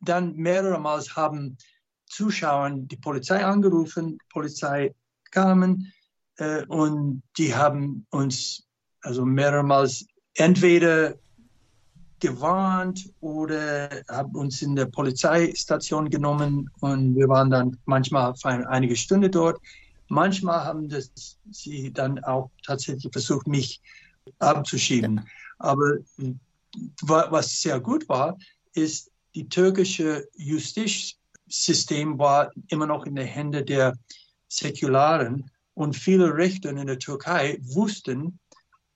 Dann 0.01 0.35
mehrere 0.35 0.79
Mal 0.79 1.01
haben 1.15 1.57
Zuschauer 2.07 2.71
die 2.75 2.97
Polizei 2.97 3.43
angerufen, 3.43 4.17
die 4.17 4.29
Polizei 4.29 4.93
kamen 5.31 5.91
äh, 6.37 6.65
und 6.65 7.23
die 7.37 7.55
haben 7.55 8.05
uns 8.09 8.67
also 9.01 9.25
mehrmals 9.25 10.05
entweder 10.35 11.15
gewarnt 12.19 13.09
oder 13.19 13.89
haben 14.07 14.35
uns 14.35 14.61
in 14.61 14.75
der 14.75 14.85
Polizeistation 14.85 16.09
genommen 16.09 16.69
und 16.79 17.15
wir 17.15 17.27
waren 17.27 17.49
dann 17.49 17.77
manchmal 17.85 18.35
für 18.35 18.49
einige 18.69 18.95
Stunden 18.95 19.31
dort. 19.31 19.59
Manchmal 20.11 20.63
haben 20.65 20.89
das, 20.89 21.39
sie 21.51 21.93
dann 21.93 22.21
auch 22.25 22.51
tatsächlich 22.65 23.09
versucht, 23.13 23.47
mich 23.47 23.81
abzuschieben. 24.39 25.21
Aber 25.57 25.99
was 27.01 27.61
sehr 27.61 27.79
gut 27.79 28.09
war, 28.09 28.37
ist, 28.73 29.09
die 29.35 29.47
türkische 29.47 30.27
Justizsystem 30.35 32.19
war 32.19 32.51
immer 32.67 32.87
noch 32.87 33.05
in 33.05 33.15
den 33.15 33.25
Händen 33.25 33.65
der 33.65 33.97
Säkularen 34.49 35.49
und 35.75 35.95
viele 35.95 36.35
Richter 36.35 36.71
in 36.71 36.87
der 36.87 36.99
Türkei 36.99 37.57
wussten, 37.61 38.37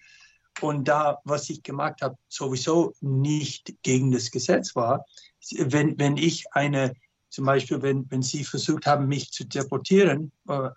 Und 0.61 0.87
da, 0.87 1.19
was 1.23 1.49
ich 1.49 1.61
gemacht 1.61 2.01
habe, 2.01 2.17
sowieso 2.29 2.93
nicht 3.01 3.75
gegen 3.83 4.11
das 4.11 4.31
Gesetz 4.31 4.75
war, 4.75 5.05
wenn, 5.57 5.99
wenn 5.99 6.17
ich 6.17 6.45
eine, 6.51 6.93
zum 7.29 7.45
Beispiel, 7.45 7.81
wenn, 7.81 8.09
wenn 8.09 8.23
sie 8.23 8.43
versucht 8.43 8.87
haben, 8.87 9.07
mich 9.07 9.31
zu 9.31 9.45
deportieren, 9.45 10.31
äh, 10.49 10.69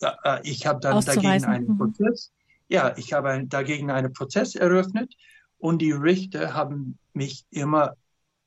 äh, 0.00 0.40
ich 0.44 0.66
habe 0.66 0.80
dann 0.80 1.04
dagegen 1.04 1.44
einen 1.44 1.66
mhm. 1.66 1.78
Prozess, 1.78 2.32
ja, 2.68 2.96
ich 2.96 3.12
habe 3.12 3.30
ein, 3.30 3.48
dagegen 3.48 3.90
einen 3.90 4.12
Prozess 4.12 4.54
eröffnet 4.54 5.14
und 5.58 5.82
die 5.82 5.92
Richter 5.92 6.54
haben 6.54 6.98
mich 7.12 7.44
immer, 7.50 7.96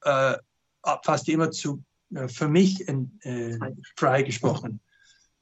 äh, 0.04 0.36
fast 1.04 1.28
immer 1.28 1.52
zu 1.52 1.84
äh, 2.16 2.28
für 2.28 2.48
mich 2.48 2.88
äh, 2.88 3.58
freigesprochen. 3.96 4.80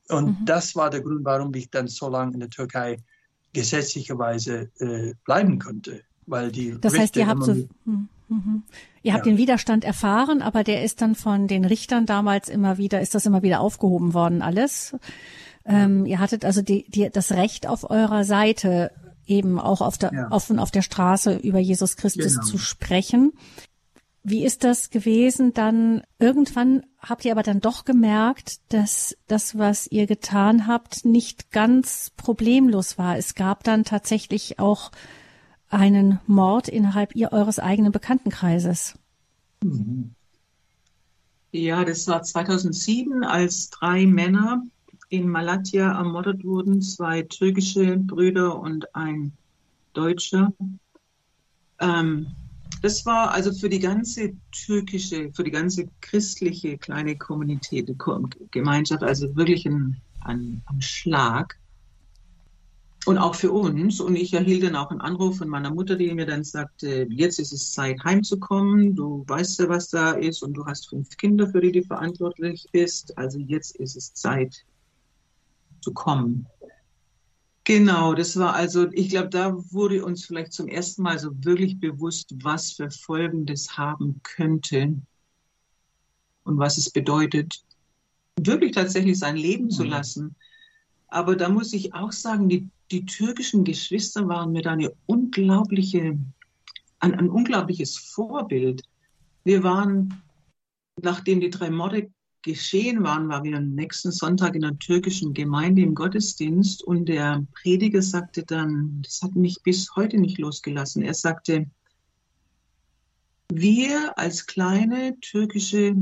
Und 0.09 0.41
mhm. 0.41 0.45
das 0.45 0.75
war 0.75 0.89
der 0.89 1.01
Grund, 1.01 1.25
warum 1.25 1.53
ich 1.53 1.69
dann 1.69 1.87
so 1.87 2.09
lange 2.09 2.33
in 2.33 2.39
der 2.39 2.49
Türkei 2.49 2.97
gesetzlicherweise 3.53 4.69
äh, 4.79 5.13
bleiben 5.25 5.59
konnte. 5.59 6.01
Weil 6.25 6.51
die 6.51 6.77
das 6.79 6.97
heißt, 6.97 7.15
ihr 7.15 7.27
habt 7.27 7.43
so, 7.43 7.53
mhm. 7.85 8.09
Ihr 9.03 9.13
habt 9.13 9.25
ja. 9.25 9.31
den 9.31 9.37
Widerstand 9.37 9.85
erfahren, 9.85 10.41
aber 10.41 10.65
der 10.65 10.83
ist 10.83 11.01
dann 11.01 11.15
von 11.15 11.47
den 11.47 11.63
Richtern 11.63 12.05
damals 12.05 12.49
immer 12.49 12.77
wieder, 12.77 12.99
ist 12.99 13.15
das 13.15 13.25
immer 13.25 13.41
wieder 13.41 13.61
aufgehoben 13.61 14.13
worden, 14.13 14.41
alles. 14.41 14.95
Ähm, 15.65 16.05
ihr 16.05 16.19
hattet 16.19 16.43
also 16.43 16.61
die, 16.61 16.89
die, 16.89 17.09
das 17.09 17.31
Recht 17.31 17.67
auf 17.67 17.89
eurer 17.89 18.25
Seite, 18.25 18.91
eben 19.25 19.59
auch 19.59 19.81
auf 19.81 19.97
der, 19.97 20.11
ja. 20.13 20.31
offen 20.31 20.59
auf 20.59 20.71
der 20.71 20.81
Straße 20.81 21.35
über 21.35 21.59
Jesus 21.59 21.97
Christus 21.97 22.35
genau. 22.35 22.45
zu 22.45 22.57
sprechen. 22.57 23.33
Wie 24.29 24.43
ist 24.43 24.65
das 24.65 24.89
gewesen? 24.89 25.53
Dann 25.53 26.01
irgendwann 26.19 26.83
habt 26.99 27.23
ihr 27.23 27.31
aber 27.31 27.43
dann 27.43 27.61
doch 27.61 27.85
gemerkt, 27.85 28.59
dass 28.67 29.15
das, 29.27 29.57
was 29.57 29.87
ihr 29.87 30.05
getan 30.05 30.67
habt, 30.67 31.05
nicht 31.05 31.49
ganz 31.51 32.11
problemlos 32.17 32.97
war. 32.97 33.17
Es 33.17 33.35
gab 33.35 33.63
dann 33.63 33.85
tatsächlich 33.85 34.59
auch 34.59 34.91
einen 35.69 36.19
Mord 36.27 36.67
innerhalb 36.67 37.15
ihr 37.15 37.31
eures 37.31 37.59
eigenen 37.59 37.93
Bekanntenkreises. 37.93 38.95
Ja, 41.53 41.85
das 41.85 42.05
war 42.09 42.21
2007, 42.21 43.23
als 43.23 43.69
drei 43.69 44.05
Männer 44.05 44.61
in 45.07 45.29
Malatya 45.29 45.93
ermordet 45.93 46.43
wurden, 46.43 46.81
zwei 46.81 47.21
türkische 47.21 47.95
Brüder 47.95 48.59
und 48.59 48.93
ein 48.93 49.31
Deutscher. 49.93 50.51
Ähm, 51.79 52.35
das 52.81 53.05
war 53.05 53.31
also 53.31 53.51
für 53.51 53.69
die 53.69 53.79
ganze 53.79 54.33
türkische, 54.51 55.31
für 55.33 55.43
die 55.43 55.51
ganze 55.51 55.87
christliche 56.01 56.77
kleine 56.77 57.17
Kommunität, 57.17 57.93
Gemeinschaft, 58.51 59.03
also 59.03 59.35
wirklich 59.35 59.65
ein, 59.65 60.01
ein, 60.21 60.61
ein 60.65 60.81
Schlag. 60.81 61.57
Und 63.05 63.17
auch 63.17 63.35
für 63.35 63.53
uns. 63.53 64.01
Und 64.01 64.17
ich 64.17 64.33
erhielt 64.33 64.63
dann 64.63 64.75
auch 64.75 64.91
einen 64.91 64.99
Anruf 64.99 65.37
von 65.37 65.47
meiner 65.47 65.73
Mutter, 65.73 65.95
die 65.95 66.13
mir 66.13 66.25
dann 66.25 66.43
sagte, 66.43 67.07
jetzt 67.09 67.39
ist 67.39 67.53
es 67.53 67.71
Zeit, 67.71 68.03
heimzukommen. 68.03 68.95
Du 68.97 69.23
weißt 69.25 69.61
ja, 69.61 69.69
was 69.69 69.87
da 69.87 70.11
ist 70.11 70.43
und 70.43 70.53
du 70.55 70.65
hast 70.65 70.89
fünf 70.89 71.15
Kinder, 71.15 71.47
für 71.47 71.61
die 71.61 71.71
du 71.71 71.83
verantwortlich 71.83 72.67
bist. 72.73 73.17
Also 73.17 73.39
jetzt 73.39 73.77
ist 73.77 73.95
es 73.95 74.13
Zeit 74.13 74.65
zu 75.79 75.93
kommen. 75.93 76.47
Genau, 77.67 78.13
das 78.13 78.37
war 78.37 78.53
also, 78.53 78.89
ich 78.93 79.09
glaube, 79.09 79.27
da 79.27 79.53
wurde 79.73 80.05
uns 80.05 80.23
vielleicht 80.23 80.53
zum 80.53 80.69
ersten 80.69 81.01
Mal 81.01 81.19
so 81.19 81.31
wirklich 81.43 81.77
bewusst, 81.77 82.33
was 82.41 82.71
für 82.71 82.89
Folgen 82.89 83.45
das 83.45 83.77
haben 83.77 84.21
könnte 84.23 84.95
und 86.45 86.57
was 86.57 86.77
es 86.77 86.89
bedeutet, 86.89 87.61
wirklich 88.39 88.71
tatsächlich 88.71 89.19
sein 89.19 89.35
Leben 89.35 89.65
mhm. 89.65 89.71
zu 89.71 89.83
lassen. 89.83 90.37
Aber 91.09 91.35
da 91.35 91.49
muss 91.49 91.73
ich 91.73 91.93
auch 91.93 92.13
sagen, 92.13 92.47
die, 92.47 92.69
die 92.89 93.05
türkischen 93.05 93.65
Geschwister 93.65 94.29
waren 94.29 94.53
mir 94.53 94.61
da 94.61 94.71
eine 94.71 94.93
unglaubliche, 95.05 96.17
ein, 96.99 97.15
ein 97.15 97.29
unglaubliches 97.29 97.97
Vorbild. 97.97 98.83
Wir 99.43 99.61
waren, 99.63 100.21
nachdem 101.01 101.41
die 101.41 101.49
drei 101.49 101.69
Morde 101.69 102.11
geschehen 102.47 103.03
waren, 103.03 103.27
waren 103.27 103.43
wir 103.43 103.57
am 103.57 103.75
nächsten 103.75 104.11
Sonntag 104.11 104.55
in 104.55 104.63
einer 104.63 104.79
türkischen 104.79 105.33
Gemeinde 105.33 105.81
im 105.81 105.93
Gottesdienst 105.93 106.81
und 106.81 107.09
der 107.09 107.45
Prediger 107.53 108.01
sagte 108.01 108.43
dann, 108.43 109.01
das 109.03 109.21
hat 109.21 109.35
mich 109.35 109.61
bis 109.63 109.93
heute 109.97 110.17
nicht 110.17 110.37
losgelassen, 110.37 111.03
er 111.03 111.13
sagte, 111.13 111.69
wir 113.49 114.17
als 114.17 114.47
kleine 114.47 115.19
türkische 115.19 115.97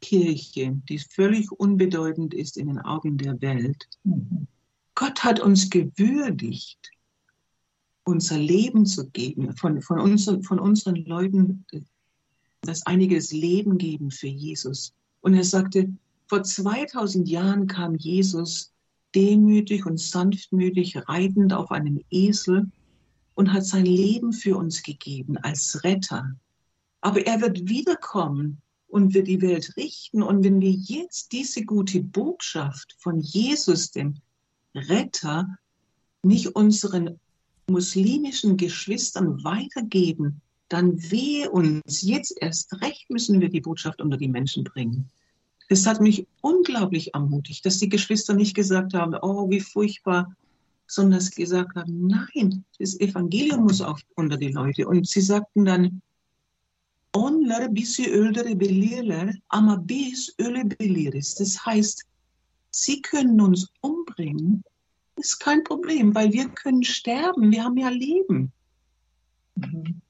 Kirche, 0.00 0.80
die 0.88 1.00
völlig 1.00 1.50
unbedeutend 1.50 2.32
ist 2.32 2.56
in 2.56 2.68
den 2.68 2.78
Augen 2.78 3.18
der 3.18 3.40
Welt, 3.40 3.88
Gott 4.94 5.24
hat 5.24 5.40
uns 5.40 5.68
gewürdigt, 5.68 6.78
unser 8.04 8.38
Leben 8.38 8.86
zu 8.86 9.10
geben, 9.10 9.56
von, 9.56 9.82
von, 9.82 9.98
uns, 9.98 10.30
von 10.42 10.60
unseren 10.60 10.94
Leuten, 10.94 11.66
dass 12.60 12.86
einige 12.86 13.16
das 13.16 13.32
Leben 13.32 13.78
geben 13.78 14.12
für 14.12 14.28
Jesus. 14.28 14.94
Und 15.26 15.34
er 15.34 15.42
sagte, 15.42 15.92
vor 16.28 16.44
2000 16.44 17.28
Jahren 17.28 17.66
kam 17.66 17.96
Jesus 17.96 18.72
demütig 19.12 19.84
und 19.84 19.98
sanftmütig 19.98 21.08
reitend 21.08 21.52
auf 21.52 21.72
einem 21.72 22.00
Esel 22.12 22.70
und 23.34 23.52
hat 23.52 23.66
sein 23.66 23.86
Leben 23.86 24.32
für 24.32 24.56
uns 24.56 24.84
gegeben 24.84 25.36
als 25.38 25.82
Retter. 25.82 26.36
Aber 27.00 27.26
er 27.26 27.40
wird 27.40 27.68
wiederkommen 27.68 28.62
und 28.86 29.14
wird 29.14 29.26
die 29.26 29.42
Welt 29.42 29.76
richten. 29.76 30.22
Und 30.22 30.44
wenn 30.44 30.60
wir 30.60 30.70
jetzt 30.70 31.32
diese 31.32 31.64
gute 31.64 32.04
Botschaft 32.04 32.94
von 33.00 33.18
Jesus, 33.18 33.90
dem 33.90 34.14
Retter, 34.76 35.58
nicht 36.22 36.54
unseren 36.54 37.18
muslimischen 37.66 38.56
Geschwistern 38.56 39.42
weitergeben, 39.42 40.40
dann 40.68 41.10
wehe 41.10 41.50
uns. 41.50 42.02
Jetzt 42.02 42.36
erst 42.40 42.80
recht 42.80 43.10
müssen 43.10 43.40
wir 43.40 43.48
die 43.48 43.60
Botschaft 43.60 44.00
unter 44.00 44.16
die 44.16 44.28
Menschen 44.28 44.62
bringen. 44.62 45.10
Es 45.68 45.86
hat 45.86 46.00
mich 46.00 46.26
unglaublich 46.40 47.14
ermutigt, 47.14 47.64
dass 47.66 47.78
die 47.78 47.88
Geschwister 47.88 48.34
nicht 48.34 48.54
gesagt 48.54 48.94
haben, 48.94 49.14
oh, 49.20 49.50
wie 49.50 49.60
furchtbar, 49.60 50.34
sondern 50.86 51.18
dass 51.18 51.26
sie 51.26 51.42
gesagt 51.42 51.74
haben, 51.74 52.06
nein, 52.06 52.64
das 52.78 52.98
Evangelium 53.00 53.64
muss 53.64 53.80
auf, 53.80 54.00
unter 54.14 54.36
die 54.36 54.52
Leute. 54.52 54.86
Und 54.86 55.08
sie 55.08 55.20
sagten 55.20 55.64
dann, 55.64 56.02
onlar 57.12 57.68
bizi 57.68 58.06
öldürebilirler, 58.06 59.34
ama 59.48 59.76
biz 59.76 60.34
ölebiliriz. 60.38 61.34
Das 61.34 61.64
heißt, 61.64 62.04
sie 62.70 63.02
können 63.02 63.40
uns 63.40 63.68
umbringen, 63.80 64.62
ist 65.16 65.40
kein 65.40 65.64
Problem, 65.64 66.14
weil 66.14 66.32
wir 66.32 66.48
können 66.50 66.84
sterben, 66.84 67.50
wir 67.50 67.64
haben 67.64 67.76
ja 67.76 67.88
Leben. 67.88 68.52
Mhm 69.56 70.02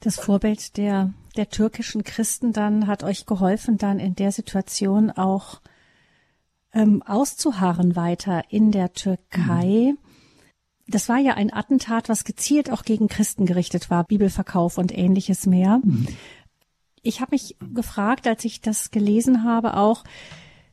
das 0.00 0.16
Vorbild 0.16 0.76
der, 0.76 1.12
der 1.36 1.48
türkischen 1.48 2.04
Christen 2.04 2.52
dann 2.52 2.86
hat 2.86 3.02
euch 3.02 3.26
geholfen, 3.26 3.78
dann 3.78 4.00
in 4.00 4.14
der 4.14 4.32
Situation 4.32 5.10
auch 5.10 5.60
ähm, 6.72 7.02
auszuharren 7.02 7.96
weiter 7.96 8.44
in 8.50 8.72
der 8.72 8.92
Türkei. 8.92 9.92
Mhm. 9.92 9.98
Das 10.88 11.08
war 11.08 11.18
ja 11.18 11.34
ein 11.34 11.52
Attentat, 11.52 12.08
was 12.08 12.24
gezielt 12.24 12.70
auch 12.70 12.84
gegen 12.84 13.08
Christen 13.08 13.44
gerichtet 13.46 13.90
war, 13.90 14.04
Bibelverkauf 14.04 14.78
und 14.78 14.96
ähnliches 14.96 15.46
mehr. 15.46 15.80
Mhm. 15.82 16.06
Ich 17.02 17.20
habe 17.20 17.32
mich 17.32 17.56
gefragt, 17.74 18.26
als 18.26 18.44
ich 18.44 18.60
das 18.60 18.90
gelesen 18.90 19.44
habe, 19.44 19.76
auch, 19.76 20.04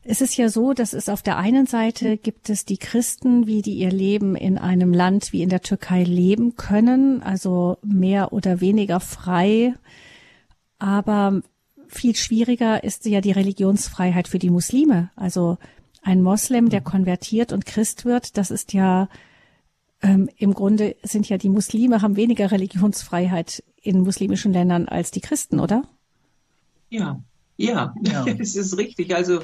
es 0.02 0.20
ist 0.20 0.36
ja 0.36 0.50
so, 0.50 0.74
dass 0.74 0.92
es 0.92 1.08
auf 1.08 1.22
der 1.22 1.38
einen 1.38 1.66
Seite 1.66 2.18
gibt 2.18 2.50
es 2.50 2.64
die 2.64 2.76
Christen, 2.76 3.46
wie 3.46 3.62
die 3.62 3.74
ihr 3.74 3.90
Leben 3.90 4.36
in 4.36 4.58
einem 4.58 4.92
Land 4.92 5.32
wie 5.32 5.42
in 5.42 5.48
der 5.48 5.62
Türkei 5.62 6.02
leben 6.02 6.56
können, 6.56 7.22
also 7.22 7.78
mehr 7.82 8.32
oder 8.32 8.60
weniger 8.60 9.00
frei. 9.00 9.74
Aber 10.84 11.40
viel 11.88 12.14
schwieriger 12.14 12.84
ist 12.84 13.06
ja 13.06 13.22
die 13.22 13.32
Religionsfreiheit 13.32 14.28
für 14.28 14.38
die 14.38 14.50
Muslime. 14.50 15.10
Also 15.16 15.56
ein 16.02 16.20
Moslem, 16.20 16.68
der 16.68 16.82
konvertiert 16.82 17.54
und 17.54 17.64
Christ 17.64 18.04
wird, 18.04 18.36
das 18.36 18.50
ist 18.50 18.74
ja 18.74 19.08
ähm, 20.02 20.28
im 20.36 20.52
Grunde 20.52 20.94
sind 21.02 21.26
ja 21.30 21.38
die 21.38 21.48
Muslime 21.48 22.02
haben 22.02 22.16
weniger 22.16 22.50
Religionsfreiheit 22.50 23.64
in 23.80 24.02
muslimischen 24.02 24.52
Ländern 24.52 24.86
als 24.86 25.10
die 25.10 25.22
Christen, 25.22 25.58
oder? 25.58 25.88
Ja, 26.90 27.18
ja, 27.56 27.94
ja. 28.02 28.24
das 28.38 28.54
ist 28.54 28.76
richtig. 28.76 29.14
Also 29.14 29.40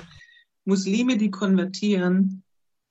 Muslime, 0.66 1.16
die 1.16 1.30
konvertieren, 1.30 2.42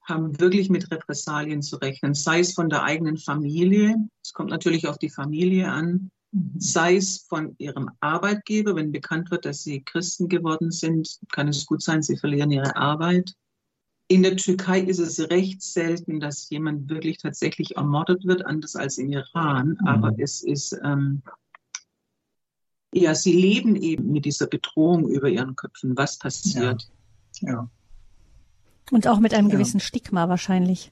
haben 0.01 0.39
wirklich 0.39 0.71
mit 0.71 0.89
Repressalien 0.89 1.61
zu 1.61 1.75
rechnen, 1.75 2.15
sei 2.15 2.39
es 2.39 2.53
von 2.53 2.67
der 2.67 2.81
eigenen 2.81 3.17
Familie, 3.17 3.95
es 4.23 4.33
kommt 4.33 4.49
natürlich 4.49 4.87
auf 4.87 4.97
die 4.97 5.11
Familie 5.11 5.69
an, 5.69 6.09
sei 6.57 6.97
es 6.97 7.25
von 7.27 7.55
ihrem 7.57 7.89
Arbeitgeber, 7.99 8.75
wenn 8.75 8.91
bekannt 8.91 9.32
wird, 9.32 9.45
dass 9.45 9.63
sie 9.63 9.82
Christen 9.82 10.30
geworden 10.30 10.71
sind, 10.71 11.19
kann 11.32 11.47
es 11.47 11.65
gut 11.65 11.82
sein, 11.82 12.03
sie 12.03 12.17
verlieren 12.17 12.51
ihre 12.51 12.75
Arbeit. 12.75 13.34
In 14.07 14.23
der 14.23 14.38
Türkei 14.38 14.82
ist 14.82 14.99
es 14.99 15.19
recht 15.30 15.61
selten, 15.61 16.19
dass 16.19 16.49
jemand 16.49 16.89
wirklich 16.89 17.17
tatsächlich 17.17 17.77
ermordet 17.77 18.25
wird, 18.25 18.45
anders 18.45 18.75
als 18.75 18.97
im 18.97 19.11
Iran. 19.11 19.77
Mhm. 19.82 19.88
Aber 19.88 20.13
es 20.17 20.43
ist, 20.43 20.75
ähm, 20.84 21.21
ja, 22.93 23.13
sie 23.13 23.34
leben 23.34 23.75
eben 23.75 24.11
mit 24.11 24.25
dieser 24.25 24.47
Bedrohung 24.47 25.07
über 25.09 25.30
ihren 25.30 25.55
Köpfen. 25.55 25.95
Was 25.95 26.17
passiert? 26.17 26.89
Ja. 27.41 27.51
Ja. 27.51 27.69
Und 28.91 29.07
auch 29.07 29.19
mit 29.19 29.34
einem 29.34 29.49
gewissen 29.49 29.80
Stigma 29.80 30.27
wahrscheinlich. 30.30 30.91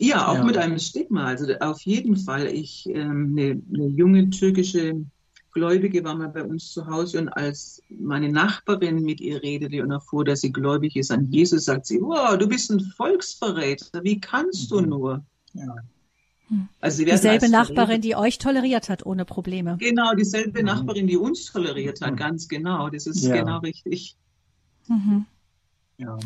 Ja, 0.00 0.28
auch 0.28 0.36
ja. 0.36 0.44
mit 0.44 0.56
einem 0.56 0.78
Stigma. 0.78 1.26
Also 1.26 1.52
auf 1.60 1.82
jeden 1.82 2.16
Fall. 2.16 2.46
Ich, 2.46 2.88
ähm, 2.88 3.36
eine, 3.36 3.62
eine 3.72 3.86
junge 3.86 4.30
türkische 4.30 5.04
Gläubige 5.52 6.02
war 6.04 6.14
mal 6.14 6.28
bei 6.28 6.42
uns 6.42 6.72
zu 6.72 6.86
Hause 6.86 7.18
und 7.18 7.28
als 7.28 7.82
meine 7.90 8.30
Nachbarin 8.30 9.02
mit 9.02 9.20
ihr 9.20 9.42
redete 9.42 9.82
und 9.82 9.90
erfuhr, 9.90 10.24
dass 10.24 10.40
sie 10.40 10.52
gläubig 10.52 10.96
ist 10.96 11.10
an 11.10 11.30
Jesus, 11.30 11.64
sagt 11.64 11.86
sie, 11.86 12.00
wow, 12.00 12.38
du 12.38 12.46
bist 12.48 12.70
ein 12.70 12.80
Volksverräter, 12.80 14.02
wie 14.02 14.20
kannst 14.20 14.70
du 14.70 14.80
mhm. 14.80 14.88
nur? 14.88 15.24
Ja. 15.52 15.74
Also 16.80 17.04
dieselbe 17.04 17.48
Nachbarin, 17.48 18.00
die 18.00 18.16
euch 18.16 18.38
toleriert 18.38 18.88
hat 18.88 19.04
ohne 19.06 19.24
Probleme. 19.24 19.76
Genau, 19.78 20.14
dieselbe 20.14 20.60
mhm. 20.60 20.66
Nachbarin, 20.66 21.06
die 21.06 21.16
uns 21.16 21.46
toleriert 21.46 22.00
hat, 22.00 22.12
mhm. 22.12 22.16
ganz 22.16 22.48
genau. 22.48 22.88
Das 22.88 23.06
ist 23.06 23.24
ja. 23.24 23.36
genau 23.36 23.58
richtig. 23.58 24.16
Mhm. 24.88 25.26
Ja. 25.98 26.18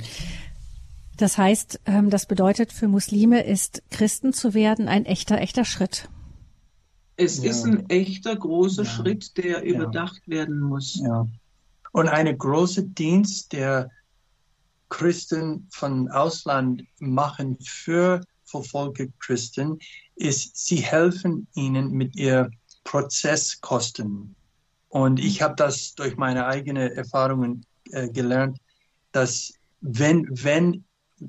Das 1.17 1.39
heißt, 1.39 1.81
ähm, 1.87 2.11
das 2.11 2.27
bedeutet 2.27 2.73
für 2.73 2.89
Muslime 2.89 3.45
ist 3.45 3.83
Christen 3.91 4.33
zu 4.33 4.55
werden 4.55 4.89
ein 4.89 5.05
echter, 5.05 5.41
echter 5.41 5.65
Schritt. 5.65 6.09
Es 7.17 7.43
ja. 7.43 7.51
ist 7.51 7.65
ein 7.65 7.89
echter 7.89 8.35
großer 8.35 8.83
ja. 8.83 8.91
Schritt, 8.91 9.37
der 9.37 9.63
überdacht 9.63 10.27
werden 10.27 10.59
muss. 10.61 11.01
Ja. 11.01 11.29
Und 11.93 12.09
eine 12.09 12.37
große 12.37 12.83
Dienst, 12.83 13.53
der 13.53 13.91
Christen 14.89 15.69
von 15.71 16.11
Ausland 16.11 16.85
machen 16.99 17.57
für 17.61 18.21
verfolgte 18.45 19.13
Christen, 19.21 19.79
ist, 20.17 20.57
sie 20.57 20.77
helfen 20.77 21.47
ihnen 21.55 21.93
mit 21.93 22.17
ihrer 22.17 22.51
Prozesskosten. 22.83 24.35
Und 24.89 25.19
ich 25.19 25.43
habe 25.43 25.55
das 25.57 25.95
durch 25.95 26.17
meine 26.17 26.47
eigenen 26.47 26.93
Erfahrungen 26.93 27.65
äh, 27.91 28.09
gelernt, 28.09 28.59
dass 29.13 29.55
wenn, 29.81 30.29
wenn 30.31 30.85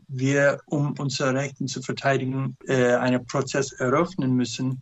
wir, 0.07 0.59
um 0.67 0.93
unsere 0.97 1.33
Rechte 1.33 1.65
zu 1.65 1.81
verteidigen, 1.81 2.57
äh, 2.67 2.93
einen 2.93 3.25
Prozess 3.25 3.71
eröffnen 3.73 4.35
müssen, 4.35 4.81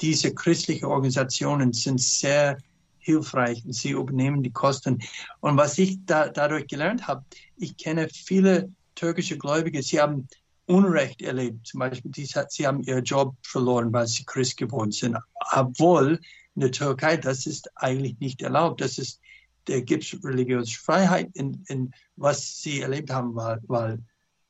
diese 0.00 0.32
christlichen 0.34 0.86
Organisationen 0.86 1.72
sind 1.72 2.00
sehr 2.00 2.58
hilfreich. 2.98 3.62
Sie 3.68 3.90
übernehmen 3.90 4.42
die 4.42 4.52
Kosten. 4.52 4.98
Und 5.40 5.56
was 5.56 5.78
ich 5.78 5.98
da, 6.06 6.28
dadurch 6.28 6.66
gelernt 6.66 7.06
habe, 7.06 7.24
ich 7.56 7.76
kenne 7.76 8.08
viele 8.08 8.70
türkische 8.94 9.38
Gläubige, 9.38 9.82
sie 9.82 10.00
haben 10.00 10.28
Unrecht 10.66 11.22
erlebt. 11.22 11.66
Zum 11.66 11.80
Beispiel, 11.80 12.10
die, 12.10 12.26
sie 12.26 12.66
haben 12.66 12.82
ihren 12.82 13.04
Job 13.04 13.34
verloren, 13.42 13.92
weil 13.92 14.06
sie 14.06 14.24
Christ 14.24 14.58
geworden 14.58 14.92
sind. 14.92 15.16
Obwohl 15.52 16.20
in 16.54 16.60
der 16.60 16.72
Türkei, 16.72 17.16
das 17.16 17.46
ist 17.46 17.70
eigentlich 17.76 18.18
nicht 18.20 18.42
erlaubt. 18.42 18.80
Das 18.82 18.98
ist, 18.98 19.20
da 19.64 19.80
gibt 19.80 20.04
es 20.04 20.22
religiöse 20.22 20.78
Freiheit. 20.78 21.30
In, 21.34 21.64
in, 21.68 21.90
was 22.16 22.60
sie 22.60 22.82
erlebt 22.82 23.10
haben, 23.10 23.34
war, 23.34 23.58
war 23.66 23.96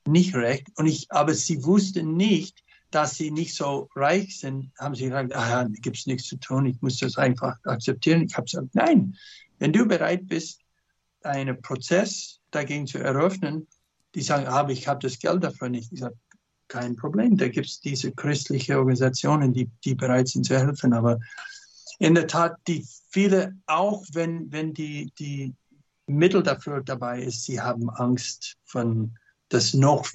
nicht 0.09 0.35
recht. 0.35 0.69
Und 0.77 0.87
ich, 0.87 1.11
aber 1.11 1.35
sie 1.35 1.65
wussten 1.65 2.17
nicht, 2.17 2.65
dass 2.91 3.17
sie 3.17 3.31
nicht 3.31 3.55
so 3.55 3.89
reich 3.95 4.39
sind, 4.41 4.71
haben 4.79 4.95
sie 4.95 5.05
gesagt, 5.05 5.35
ah 5.35 5.63
ja, 5.63 5.69
gibt 5.69 5.99
es 5.99 6.07
nichts 6.07 6.29
zu 6.29 6.37
tun, 6.37 6.67
ich 6.67 6.81
muss 6.81 6.99
das 6.99 7.19
einfach 7.19 7.57
akzeptieren. 7.65 8.23
Ich 8.23 8.35
habe 8.35 8.47
gesagt, 8.47 8.75
nein, 8.75 9.17
wenn 9.59 9.73
du 9.73 9.87
bereit 9.87 10.27
bist, 10.27 10.61
einen 11.23 11.61
Prozess 11.61 12.41
dagegen 12.51 12.87
zu 12.87 12.99
eröffnen, 12.99 13.67
die 14.15 14.23
sagen, 14.23 14.47
aber 14.47 14.71
ich 14.71 14.89
habe 14.89 15.01
das 15.01 15.19
Geld 15.19 15.45
dafür 15.45 15.69
nicht. 15.69 15.93
Ich 15.93 16.01
sage, 16.01 16.17
kein 16.69 16.97
Problem, 16.97 17.37
da 17.37 17.49
gibt 17.49 17.67
es 17.67 17.81
diese 17.81 18.13
christlichen 18.13 18.77
Organisationen, 18.77 19.53
die, 19.53 19.71
die 19.85 19.95
bereit 19.95 20.29
sind 20.29 20.45
zu 20.45 20.59
helfen. 20.59 20.93
Aber 20.93 21.19
in 21.99 22.15
der 22.15 22.27
Tat, 22.27 22.57
die 22.67 22.87
viele, 23.11 23.57
auch 23.67 24.05
wenn, 24.13 24.51
wenn 24.53 24.75
die, 24.75 25.13
die 25.19 25.55
Mittel 26.07 26.43
dafür 26.43 26.83
dabei 26.83 27.23
ist, 27.23 27.45
sie 27.45 27.61
haben 27.61 27.91
Angst 27.91 28.57
von 28.65 29.17
das 29.49 29.75
noch 29.75 30.09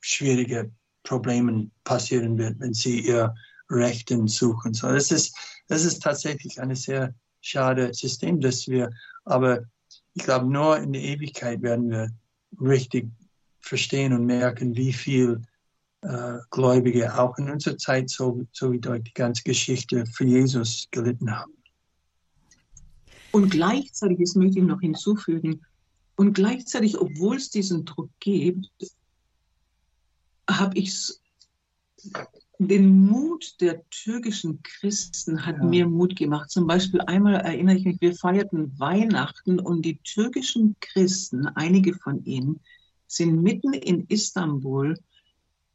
schwierige 0.00 0.70
Problemen 1.02 1.70
passieren 1.84 2.38
wird, 2.38 2.58
wenn 2.60 2.74
sie 2.74 3.00
ihr 3.00 3.34
Rechten 3.70 4.28
suchen. 4.28 4.74
So, 4.74 4.88
das 4.88 5.10
ist, 5.10 5.36
das 5.68 5.84
ist 5.84 6.02
tatsächlich 6.02 6.60
ein 6.60 6.74
sehr 6.74 7.14
schade 7.40 7.92
System, 7.94 8.40
dass 8.40 8.68
wir, 8.68 8.90
aber 9.24 9.64
ich 10.14 10.24
glaube, 10.24 10.46
nur 10.46 10.78
in 10.78 10.92
der 10.92 11.02
Ewigkeit 11.02 11.62
werden 11.62 11.90
wir 11.90 12.10
richtig 12.60 13.08
verstehen 13.60 14.12
und 14.12 14.26
merken, 14.26 14.76
wie 14.76 14.92
viel 14.92 15.42
äh, 16.02 16.38
Gläubige 16.50 17.18
auch 17.18 17.36
in 17.38 17.50
unserer 17.50 17.76
Zeit, 17.78 18.10
so, 18.10 18.46
so 18.52 18.72
wie 18.72 18.78
durch 18.78 19.02
die 19.02 19.14
ganze 19.14 19.42
Geschichte 19.42 20.06
für 20.06 20.24
Jesus 20.24 20.88
gelitten 20.90 21.30
haben. 21.36 21.52
Und 23.32 23.50
gleichzeitig, 23.50 24.18
das 24.20 24.34
möchte 24.34 24.60
ich 24.60 24.64
noch 24.64 24.80
hinzufügen, 24.80 25.60
und 26.16 26.32
gleichzeitig, 26.32 26.98
obwohl 26.98 27.36
es 27.36 27.50
diesen 27.50 27.84
Druck 27.84 28.10
gibt, 28.20 28.70
habe 30.48 30.78
ich 30.78 31.12
den 32.58 33.06
Mut 33.06 33.60
der 33.60 33.88
türkischen 33.90 34.62
Christen 34.62 35.44
hat 35.44 35.58
ja. 35.58 35.64
mir 35.64 35.86
Mut 35.86 36.16
gemacht. 36.16 36.50
Zum 36.50 36.66
Beispiel 36.66 37.00
einmal 37.02 37.34
erinnere 37.34 37.76
ich 37.76 37.84
mich, 37.84 38.00
wir 38.00 38.14
feierten 38.14 38.78
Weihnachten 38.78 39.60
und 39.60 39.82
die 39.82 39.98
türkischen 39.98 40.74
Christen, 40.80 41.46
einige 41.48 41.94
von 41.94 42.24
ihnen, 42.24 42.60
sind 43.06 43.42
mitten 43.42 43.74
in 43.74 44.06
Istanbul 44.08 44.98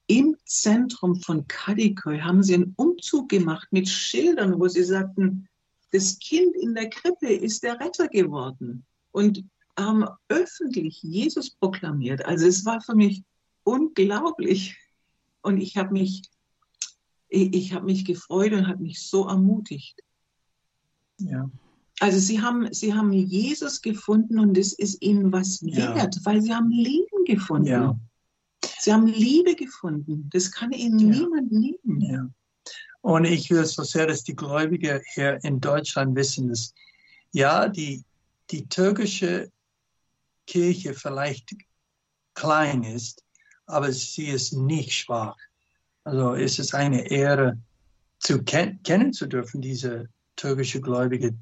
im 0.07 0.35
Zentrum 0.45 1.15
von 1.21 1.47
Kadıköy, 1.47 2.19
haben 2.19 2.43
sie 2.43 2.55
einen 2.55 2.73
Umzug 2.75 3.29
gemacht 3.29 3.67
mit 3.71 3.87
Schildern, 3.87 4.59
wo 4.59 4.67
sie 4.67 4.83
sagten, 4.83 5.47
das 5.91 6.17
Kind 6.19 6.55
in 6.55 6.73
der 6.73 6.89
Krippe 6.89 7.31
ist 7.31 7.63
der 7.63 7.79
Retter 7.79 8.07
geworden 8.07 8.85
und 9.11 9.43
haben 9.77 10.05
öffentlich 10.27 11.01
Jesus 11.01 11.51
proklamiert. 11.51 12.25
Also 12.25 12.47
es 12.47 12.65
war 12.65 12.81
für 12.81 12.95
mich 12.95 13.23
unglaublich. 13.63 14.77
Und 15.41 15.59
ich 15.59 15.77
habe 15.77 15.91
mich, 15.91 16.23
ich, 17.29 17.53
ich 17.53 17.73
habe 17.73 17.85
mich 17.85 18.05
gefreut 18.05 18.53
und 18.53 18.67
habe 18.67 18.83
mich 18.83 19.01
so 19.01 19.27
ermutigt. 19.27 19.99
Ja. 21.17 21.49
Also 21.99 22.17
sie 22.19 22.41
haben, 22.41 22.73
sie 22.73 22.93
haben 22.93 23.13
Jesus 23.13 23.81
gefunden 23.81 24.39
und 24.39 24.57
es 24.57 24.73
ist 24.73 25.01
ihnen 25.01 25.31
was 25.31 25.61
wert, 25.63 26.15
ja. 26.15 26.21
weil 26.23 26.41
sie 26.41 26.53
haben 26.53 26.71
Leben 26.71 27.25
gefunden. 27.25 27.67
Ja. 27.67 27.99
Sie 28.79 28.91
haben 28.91 29.05
Liebe 29.05 29.55
gefunden. 29.55 30.27
Das 30.31 30.51
kann 30.51 30.71
ihnen 30.71 30.99
ja. 30.99 31.19
niemand 31.19 31.51
nehmen. 31.51 32.01
Ja. 32.01 32.27
Und 33.01 33.25
ich 33.25 33.49
will 33.49 33.65
so 33.65 33.83
sehr, 33.83 34.07
dass 34.07 34.23
die 34.23 34.35
Gläubigen 34.35 35.01
hier 35.13 35.39
in 35.43 35.59
Deutschland 35.59 36.15
wissen, 36.15 36.49
dass 36.49 36.73
ja, 37.31 37.67
die, 37.67 38.03
die 38.49 38.67
türkische 38.67 39.51
Kirche 40.51 40.93
vielleicht 40.93 41.55
klein 42.33 42.83
ist, 42.83 43.23
aber 43.67 43.89
sie 43.93 44.27
ist 44.27 44.51
nicht 44.51 44.91
schwach. 44.91 45.37
Also 46.03 46.33
es 46.33 46.59
ist 46.59 46.75
eine 46.75 47.09
Ehre, 47.09 47.57
zu 48.19 48.43
ken 48.43 48.83
kennen 48.83 49.13
zu 49.13 49.27
dürfen, 49.27 49.61
diese 49.61 50.09
türkische 50.35 50.81
Gläubige. 50.81 51.33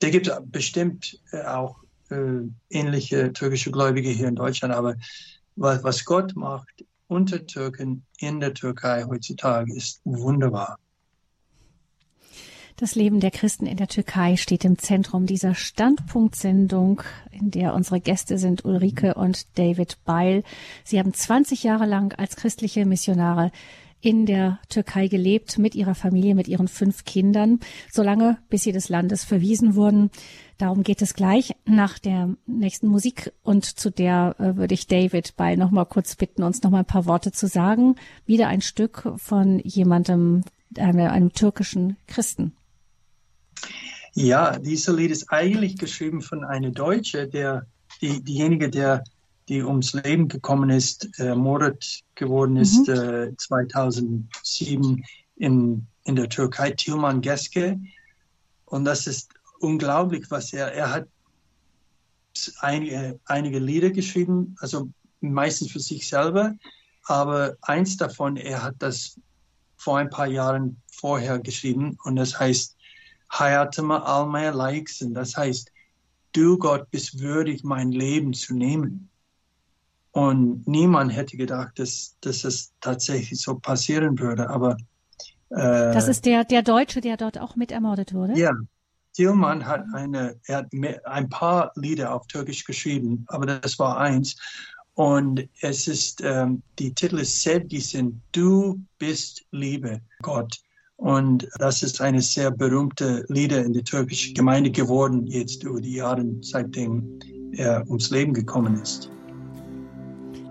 Da 0.00 0.10
gibt 0.10 0.28
es 0.28 0.38
bestimmt 0.44 1.18
äh, 1.32 1.42
auch 1.44 1.82
äh, 2.10 2.42
ähnliche 2.68 3.32
türkische 3.32 3.70
Gläubige 3.70 4.10
hier 4.10 4.28
in 4.28 4.36
Deutschland, 4.36 4.74
aber 4.74 4.94
was, 5.56 5.82
was 5.82 6.04
Gott 6.04 6.36
macht 6.36 6.84
unter 7.08 7.46
Türken 7.46 8.04
in 8.18 8.40
der 8.40 8.52
Türkei 8.52 9.04
heutzutage 9.04 9.74
ist 9.74 10.02
wunderbar. 10.04 10.78
Das 12.80 12.94
Leben 12.94 13.20
der 13.20 13.30
Christen 13.30 13.66
in 13.66 13.76
der 13.76 13.88
Türkei 13.88 14.36
steht 14.36 14.64
im 14.64 14.78
Zentrum 14.78 15.26
dieser 15.26 15.54
Standpunktsendung, 15.54 17.02
in 17.30 17.50
der 17.50 17.74
unsere 17.74 18.00
Gäste 18.00 18.38
sind 18.38 18.64
Ulrike 18.64 19.16
und 19.16 19.58
David 19.58 19.98
Beil. 20.06 20.44
Sie 20.82 20.98
haben 20.98 21.12
20 21.12 21.62
Jahre 21.62 21.84
lang 21.84 22.14
als 22.18 22.36
christliche 22.36 22.86
Missionare 22.86 23.52
in 24.00 24.24
der 24.24 24.60
Türkei 24.70 25.08
gelebt, 25.08 25.58
mit 25.58 25.74
ihrer 25.74 25.94
Familie, 25.94 26.34
mit 26.34 26.48
ihren 26.48 26.68
fünf 26.68 27.04
Kindern, 27.04 27.60
solange 27.92 28.38
bis 28.48 28.62
sie 28.62 28.72
des 28.72 28.88
Landes 28.88 29.24
verwiesen 29.24 29.74
wurden. 29.74 30.10
Darum 30.56 30.82
geht 30.82 31.02
es 31.02 31.12
gleich 31.12 31.54
nach 31.66 31.98
der 31.98 32.34
nächsten 32.46 32.86
Musik 32.86 33.34
und 33.42 33.66
zu 33.66 33.90
der 33.90 34.36
äh, 34.38 34.56
würde 34.56 34.72
ich 34.72 34.86
David 34.86 35.36
Beil 35.36 35.58
noch 35.58 35.70
mal 35.70 35.84
kurz 35.84 36.16
bitten, 36.16 36.42
uns 36.42 36.62
noch 36.62 36.70
mal 36.70 36.78
ein 36.78 36.86
paar 36.86 37.04
Worte 37.04 37.30
zu 37.30 37.46
sagen. 37.46 37.96
Wieder 38.24 38.48
ein 38.48 38.62
Stück 38.62 39.06
von 39.16 39.58
jemandem, 39.58 40.44
einem, 40.78 41.10
einem 41.10 41.32
türkischen 41.34 41.98
Christen. 42.06 42.54
Ja, 44.14 44.58
dieses 44.58 44.94
Lied 44.94 45.10
ist 45.10 45.30
eigentlich 45.30 45.78
geschrieben 45.78 46.20
von 46.20 46.44
einer 46.44 46.70
Deutsche, 46.70 47.28
der, 47.28 47.66
die, 48.00 48.22
diejenige, 48.22 48.68
der, 48.68 49.04
die 49.48 49.62
ums 49.62 49.92
Leben 49.92 50.28
gekommen 50.28 50.70
ist, 50.70 51.08
ermordet 51.18 52.02
geworden 52.14 52.56
ist 52.56 52.88
mhm. 52.88 52.94
äh, 52.94 53.36
2007 53.36 55.04
in, 55.36 55.86
in 56.04 56.16
der 56.16 56.28
Türkei, 56.28 56.72
Tilman 56.72 57.20
Geske. 57.20 57.80
Und 58.66 58.84
das 58.84 59.06
ist 59.06 59.30
unglaublich, 59.60 60.30
was 60.30 60.52
er, 60.52 60.72
er 60.72 60.92
hat 60.92 61.08
einige, 62.60 63.18
einige 63.26 63.58
Lieder 63.58 63.90
geschrieben, 63.90 64.56
also 64.60 64.88
meistens 65.20 65.70
für 65.70 65.80
sich 65.80 66.08
selber, 66.08 66.54
aber 67.04 67.56
eins 67.62 67.96
davon, 67.96 68.36
er 68.36 68.62
hat 68.62 68.76
das 68.78 69.18
vor 69.76 69.98
ein 69.98 70.10
paar 70.10 70.26
Jahren 70.26 70.80
vorher 70.92 71.38
geschrieben 71.38 71.98
und 72.04 72.16
das 72.16 72.38
heißt 72.38 72.76
hayatıma 73.30 74.04
almaya 74.04 74.58
layıksın. 74.58 75.14
Das 75.14 75.36
heißt, 75.36 75.70
du 76.36 76.58
Gott 76.58 76.92
bist 76.92 77.20
würdig, 77.20 77.64
mein 77.64 77.92
Leben 77.92 78.32
zu 78.32 78.54
nehmen. 78.54 79.08
Und 80.12 80.66
niemand 80.66 81.12
hätte 81.12 81.36
gedacht, 81.36 81.78
dass, 81.78 82.16
dass 82.20 82.44
es 82.44 82.72
tatsächlich 82.80 83.40
so 83.40 83.54
passieren 83.54 84.18
würde. 84.18 84.50
Aber 84.50 84.76
äh, 85.50 85.92
das 85.94 86.08
ist 86.08 86.24
der, 86.24 86.44
der 86.44 86.62
Deutsche, 86.62 87.00
der 87.00 87.16
dort 87.16 87.38
auch 87.38 87.54
mit 87.54 87.70
ermordet 87.70 88.12
wurde. 88.12 88.36
Ja, 88.36 88.52
Tilman 89.12 89.64
hat 89.66 89.84
eine, 89.94 90.40
er 90.46 90.58
hat 90.58 90.72
ein 91.04 91.28
paar 91.28 91.70
Lieder 91.76 92.12
auf 92.12 92.26
Türkisch 92.26 92.64
geschrieben, 92.64 93.24
aber 93.28 93.46
das 93.46 93.78
war 93.78 93.98
eins. 93.98 94.36
Und 94.94 95.48
es 95.60 95.86
ist, 95.86 96.20
ähm, 96.22 96.62
die 96.80 96.92
Titel 96.92 97.20
ist 97.20 97.40
Sevgisin, 97.42 98.20
du 98.32 98.80
bist 98.98 99.44
Liebe, 99.52 100.00
Gott. 100.22 100.60
Und 101.00 101.48
das 101.58 101.82
ist 101.82 102.02
eine 102.02 102.20
sehr 102.20 102.50
berühmte 102.50 103.24
Lieder 103.28 103.64
in 103.64 103.72
der 103.72 103.84
türkischen 103.84 104.34
Gemeinde 104.34 104.70
geworden, 104.70 105.26
jetzt 105.26 105.64
über 105.64 105.80
die 105.80 105.94
Jahre, 105.94 106.26
seitdem 106.42 107.18
er 107.52 107.84
ums 107.88 108.10
Leben 108.10 108.34
gekommen 108.34 108.78
ist. 108.82 109.10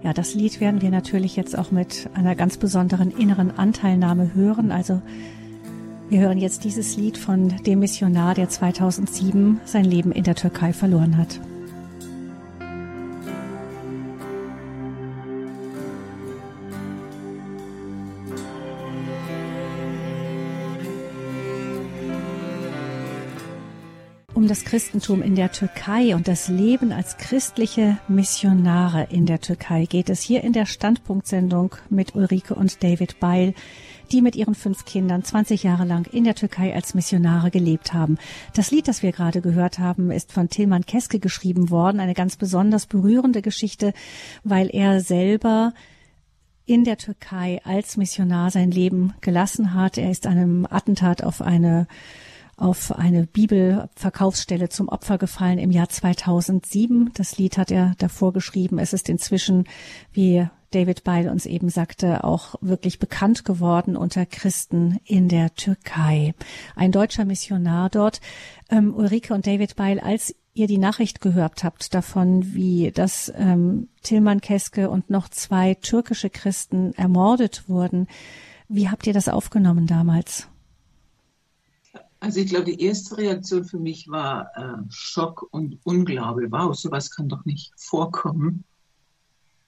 Ja, 0.04 0.12
das 0.12 0.34
Lied 0.34 0.60
werden 0.60 0.82
wir 0.82 0.90
natürlich 0.90 1.36
jetzt 1.36 1.56
auch 1.56 1.70
mit 1.70 2.10
einer 2.16 2.34
ganz 2.34 2.58
besonderen 2.58 3.12
inneren 3.12 3.52
Anteilnahme 3.52 4.34
hören. 4.34 4.72
Also 4.72 5.04
wir 6.10 6.20
hören 6.22 6.40
jetzt 6.40 6.64
dieses 6.64 6.98
Lied 6.98 7.20
von 7.20 7.50
dem 7.68 7.80
Missionar, 7.80 8.34
der 8.34 8.50
2007 8.50 9.62
sein 9.66 9.86
Leben 9.86 10.12
in 10.12 10.24
der 10.24 10.34
Türkei 10.34 10.74
verloren 10.74 11.16
hat. 11.16 11.40
Das 24.50 24.66
Christentum 24.66 25.22
in 25.22 25.36
der 25.36 25.52
Türkei 25.52 26.16
und 26.16 26.28
das 26.28 26.48
Leben 26.48 26.92
als 26.92 27.18
christliche 27.18 28.00
Missionare 28.08 29.08
in 29.12 29.28
der 29.28 29.42
Türkei 29.42 29.86
geht 29.86 30.10
es 30.10 30.22
hier 30.22 30.44
in 30.44 30.54
der 30.54 30.66
Standpunktsendung 30.66 31.76
mit 31.92 32.16
Ulrike 32.16 32.56
und 32.56 32.82
David 32.84 33.20
Beil, 33.20 33.54
die 34.12 34.24
mit 34.24 34.36
ihren 34.36 34.56
fünf 34.56 34.86
Kindern 34.86 35.24
20 35.24 35.62
Jahre 35.62 35.86
lang 35.86 36.08
in 36.12 36.24
der 36.24 36.34
Türkei 36.34 36.74
als 36.74 36.96
Missionare 36.96 37.52
gelebt 37.52 37.94
haben. 37.94 38.18
Das 38.56 38.72
Lied, 38.72 38.88
das 38.88 39.04
wir 39.04 39.12
gerade 39.12 39.42
gehört 39.42 39.78
haben, 39.78 40.10
ist 40.10 40.32
von 40.32 40.50
Tilman 40.50 40.86
Keske 40.86 41.20
geschrieben 41.20 41.70
worden, 41.70 42.00
eine 42.00 42.16
ganz 42.16 42.36
besonders 42.36 42.88
berührende 42.88 43.44
Geschichte, 43.44 43.94
weil 44.44 44.72
er 44.74 45.02
selber 45.02 45.74
in 46.66 46.86
der 46.86 46.98
Türkei 46.98 47.62
als 47.66 47.98
Missionar 47.98 48.50
sein 48.50 48.72
Leben 48.72 49.14
gelassen 49.22 49.76
hat. 49.76 50.00
Er 50.00 50.10
ist 50.10 50.26
einem 50.26 50.66
Attentat 50.68 51.24
auf 51.24 51.40
eine 51.40 51.88
auf 52.60 52.92
eine 52.92 53.26
Bibelverkaufsstelle 53.26 54.70
zum 54.70 54.90
Opfer 54.90 55.18
gefallen 55.18 55.60
im 55.60 55.72
Jahr 55.72 55.90
2007. 55.90 57.12
Das 57.14 57.38
Lied 57.38 57.58
hat 57.58 57.72
er 57.72 57.94
davor 57.98 58.34
geschrieben. 58.34 58.80
Es 58.80 58.94
ist 58.94 59.10
inzwischen, 59.10 59.66
wie 60.12 60.48
David 60.72 61.04
Beil 61.04 61.30
uns 61.30 61.46
eben 61.46 61.70
sagte, 61.70 62.24
auch 62.24 62.56
wirklich 62.62 63.00
bekannt 63.00 63.44
geworden 63.44 63.96
unter 63.96 64.26
Christen 64.26 65.00
in 65.04 65.28
der 65.28 65.56
Türkei. 65.56 66.36
Ein 66.76 66.92
deutscher 66.92 67.26
Missionar 67.26 67.90
dort. 67.90 68.22
Ähm, 68.70 68.94
Ulrike 68.94 69.34
und 69.34 69.48
David 69.48 69.76
Beil, 69.76 70.00
als 70.00 70.36
ihr 70.54 70.68
die 70.68 70.78
Nachricht 70.78 71.22
gehört 71.22 71.64
habt 71.64 71.94
davon, 71.94 72.54
wie 72.54 72.92
das 72.94 73.32
ähm, 73.36 73.88
Tilman 74.04 74.42
Keske 74.42 74.90
und 74.90 75.10
noch 75.10 75.30
zwei 75.30 75.74
türkische 75.76 76.30
Christen 76.30 76.94
ermordet 76.94 77.68
wurden, 77.68 78.08
wie 78.68 78.90
habt 78.90 79.08
ihr 79.08 79.14
das 79.14 79.30
aufgenommen 79.30 79.88
damals? 79.88 80.48
Also 82.22 82.42
ich 82.42 82.50
glaube, 82.50 82.66
die 82.66 82.84
erste 82.84 83.18
Reaktion 83.18 83.64
für 83.64 83.80
mich 83.80 84.10
war 84.10 84.52
äh, 84.56 84.84
Schock 84.90 85.48
und 85.52 85.80
Unglaube. 85.84 86.52
Wow, 86.52 86.76
sowas 86.76 87.12
kann 87.12 87.30
doch 87.30 87.46
nicht 87.46 87.72
vorkommen. 87.78 88.66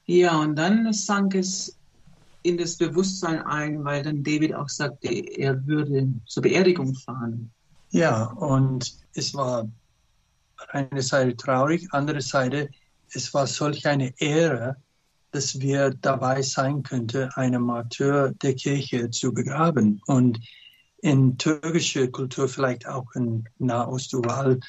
Ja, 0.06 0.40
und 0.40 0.56
dann 0.58 0.92
sank 0.92 1.36
es 1.36 1.78
in 2.44 2.58
das 2.58 2.76
Bewusstsein 2.76 3.42
ein, 3.44 3.84
weil 3.86 4.04
dann 4.04 4.24
David 4.24 4.54
auch 4.54 4.68
sagte, 4.68 5.08
er 5.08 5.66
würde 5.66 6.12
zur 6.26 6.44
Beerdigung 6.44 6.96
fahren. 6.96 7.52
Ja, 7.92 8.26
und 8.26 8.94
es 9.14 9.34
war 9.34 9.70
eine 10.70 11.02
Seite 11.02 11.36
traurig, 11.38 11.88
andere 11.92 12.22
Seite, 12.22 12.70
es 13.14 13.34
war 13.34 13.48
solch 13.48 13.86
eine 13.88 14.14
Ehre, 14.20 14.78
dass 15.32 15.60
wir 15.60 15.92
dabei 15.92 16.42
sein 16.42 16.84
könnten, 16.84 17.30
einen 17.36 17.62
Martyr 17.62 18.34
der 18.42 18.56
Kirche 18.56 19.10
zu 19.10 19.34
begraben. 19.34 20.02
Und 20.08 20.40
in 21.02 21.38
türkischer 21.38 22.08
Kultur, 22.08 22.48
vielleicht 22.48 22.88
auch 22.88 23.12
in 23.16 23.48
Nahost 23.58 24.14
überall, 24.14 24.60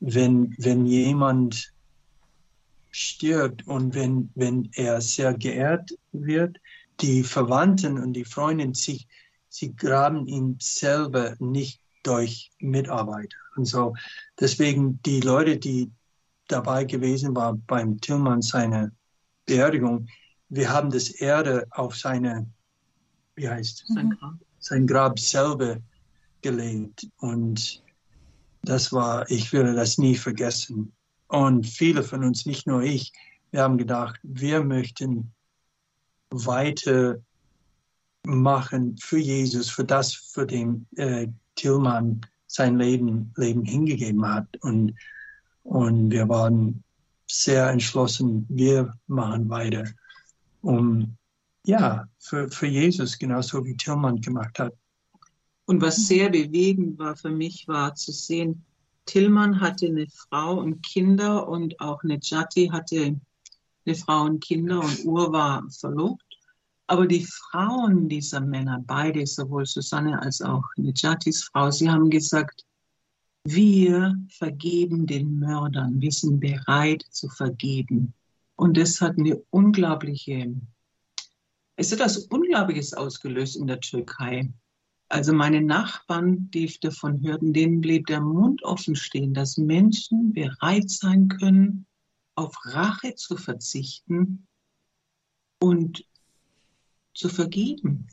wenn, 0.00 0.54
wenn 0.58 0.86
jemand 0.86 1.72
stirbt 2.90 3.66
und 3.66 3.94
wenn, 3.94 4.30
wenn 4.34 4.70
er 4.74 5.00
sehr 5.00 5.34
geehrt 5.34 5.90
wird, 6.12 6.58
die 7.00 7.22
Verwandten 7.24 7.98
und 7.98 8.12
die 8.12 8.24
Freunde, 8.24 8.70
sie, 8.74 9.06
sie 9.48 9.74
graben 9.74 10.26
ihn 10.26 10.56
selber 10.60 11.34
nicht 11.38 11.80
durch 12.02 12.50
Mitarbeiter. 12.58 13.36
Und 13.56 13.64
so, 13.64 13.94
deswegen 14.38 15.00
die 15.02 15.20
Leute, 15.20 15.56
die 15.56 15.90
dabei 16.48 16.84
gewesen 16.84 17.34
waren 17.34 17.62
beim 17.66 18.00
Tillmann 18.00 18.42
seine 18.42 18.92
Beerdigung, 19.46 20.08
wir 20.48 20.70
haben 20.70 20.90
das 20.90 21.10
Erde 21.10 21.66
auf 21.70 21.96
seine, 21.96 22.46
wie 23.36 23.48
heißt, 23.48 23.84
sein 23.88 24.10
Grab, 24.10 24.34
sein 24.62 24.86
Grab 24.86 25.18
selber 25.18 25.78
gelegt. 26.40 27.06
Und 27.18 27.82
das 28.62 28.92
war, 28.92 29.30
ich 29.30 29.52
werde 29.52 29.74
das 29.74 29.98
nie 29.98 30.14
vergessen. 30.14 30.92
Und 31.28 31.66
viele 31.66 32.02
von 32.02 32.24
uns, 32.24 32.46
nicht 32.46 32.66
nur 32.66 32.82
ich, 32.82 33.12
wir 33.50 33.62
haben 33.62 33.76
gedacht, 33.76 34.18
wir 34.22 34.62
möchten 34.62 35.32
weiter 36.30 37.18
machen 38.24 38.96
für 38.98 39.18
Jesus, 39.18 39.68
für 39.68 39.84
das, 39.84 40.14
für 40.14 40.46
den 40.46 40.86
äh, 40.96 41.28
Tillmann 41.56 42.20
sein 42.46 42.78
Leben, 42.78 43.32
Leben 43.36 43.64
hingegeben 43.64 44.24
hat. 44.26 44.46
Und, 44.60 44.94
und 45.64 46.10
wir 46.10 46.28
waren 46.28 46.82
sehr 47.28 47.68
entschlossen, 47.68 48.46
wir 48.48 48.94
machen 49.06 49.48
weiter, 49.48 49.84
um 50.60 51.16
ja, 51.66 52.08
für, 52.18 52.50
für 52.50 52.66
Jesus, 52.66 53.18
genauso 53.18 53.64
wie 53.64 53.76
Tillmann 53.76 54.20
gemacht 54.20 54.58
hat. 54.58 54.74
Und 55.64 55.80
was 55.80 56.06
sehr 56.06 56.28
bewegend 56.30 56.98
war 56.98 57.16
für 57.16 57.30
mich, 57.30 57.68
war 57.68 57.94
zu 57.94 58.12
sehen, 58.12 58.64
Tillmann 59.06 59.60
hatte 59.60 59.86
eine 59.86 60.06
Frau 60.08 60.60
und 60.60 60.82
Kinder 60.82 61.48
und 61.48 61.80
auch 61.80 62.02
Nejati 62.02 62.68
hatte 62.68 63.20
eine 63.84 63.94
Frau 63.96 64.22
und 64.24 64.42
Kinder 64.42 64.80
und 64.80 65.04
Ur 65.04 65.32
war 65.32 65.64
verlobt. 65.70 66.22
Aber 66.86 67.06
die 67.06 67.24
Frauen 67.24 68.08
dieser 68.08 68.40
Männer, 68.40 68.82
beide, 68.86 69.26
sowohl 69.26 69.66
Susanne 69.66 70.20
als 70.20 70.42
auch 70.42 70.64
Nejatis 70.76 71.44
Frau, 71.44 71.70
sie 71.70 71.88
haben 71.88 72.10
gesagt, 72.10 72.64
wir 73.44 74.16
vergeben 74.28 75.06
den 75.06 75.38
Mördern, 75.38 76.00
wir 76.00 76.12
sind 76.12 76.40
bereit 76.40 77.02
zu 77.10 77.28
vergeben. 77.28 78.14
Und 78.56 78.76
das 78.76 79.00
hat 79.00 79.18
eine 79.18 79.42
unglaubliche, 79.50 80.54
es 81.82 81.90
hat 81.90 81.98
etwas 81.98 82.18
Unglaubliches 82.26 82.94
ausgelöst 82.94 83.56
in 83.56 83.66
der 83.66 83.80
Türkei. 83.80 84.52
Also 85.08 85.32
meine 85.32 85.60
Nachbarn, 85.60 86.48
die 86.52 86.72
davon 86.80 87.20
hörten, 87.22 87.52
denen 87.52 87.80
blieb 87.80 88.06
der 88.06 88.20
Mund 88.20 88.62
offen 88.62 88.94
stehen, 88.94 89.34
dass 89.34 89.58
Menschen 89.58 90.32
bereit 90.32 90.88
sein 90.88 91.26
können, 91.26 91.86
auf 92.36 92.54
Rache 92.64 93.16
zu 93.16 93.36
verzichten 93.36 94.46
und 95.60 96.04
zu 97.14 97.28
vergeben. 97.28 98.06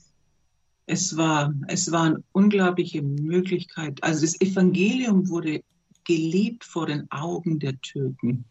Es 0.88 1.15
war, 1.15 1.53
es 1.67 1.91
war 1.91 2.05
eine 2.05 2.24
unglaubliche 2.32 3.03
Möglichkeit. 3.03 4.03
Also 4.03 4.22
das 4.22 4.41
Evangelium 4.41 5.30
wurde 5.30 5.63
gelebt 6.05 6.63
vor 6.63 6.88
den 6.88 7.09
Augen 7.11 7.59
der 7.59 7.80
Türken. 7.82 8.45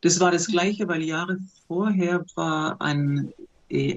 Das 0.00 0.20
war 0.20 0.30
das 0.30 0.46
Gleiche, 0.46 0.86
weil 0.86 1.02
Jahre 1.02 1.38
vorher 1.66 2.24
war 2.36 2.80
ein 2.80 3.32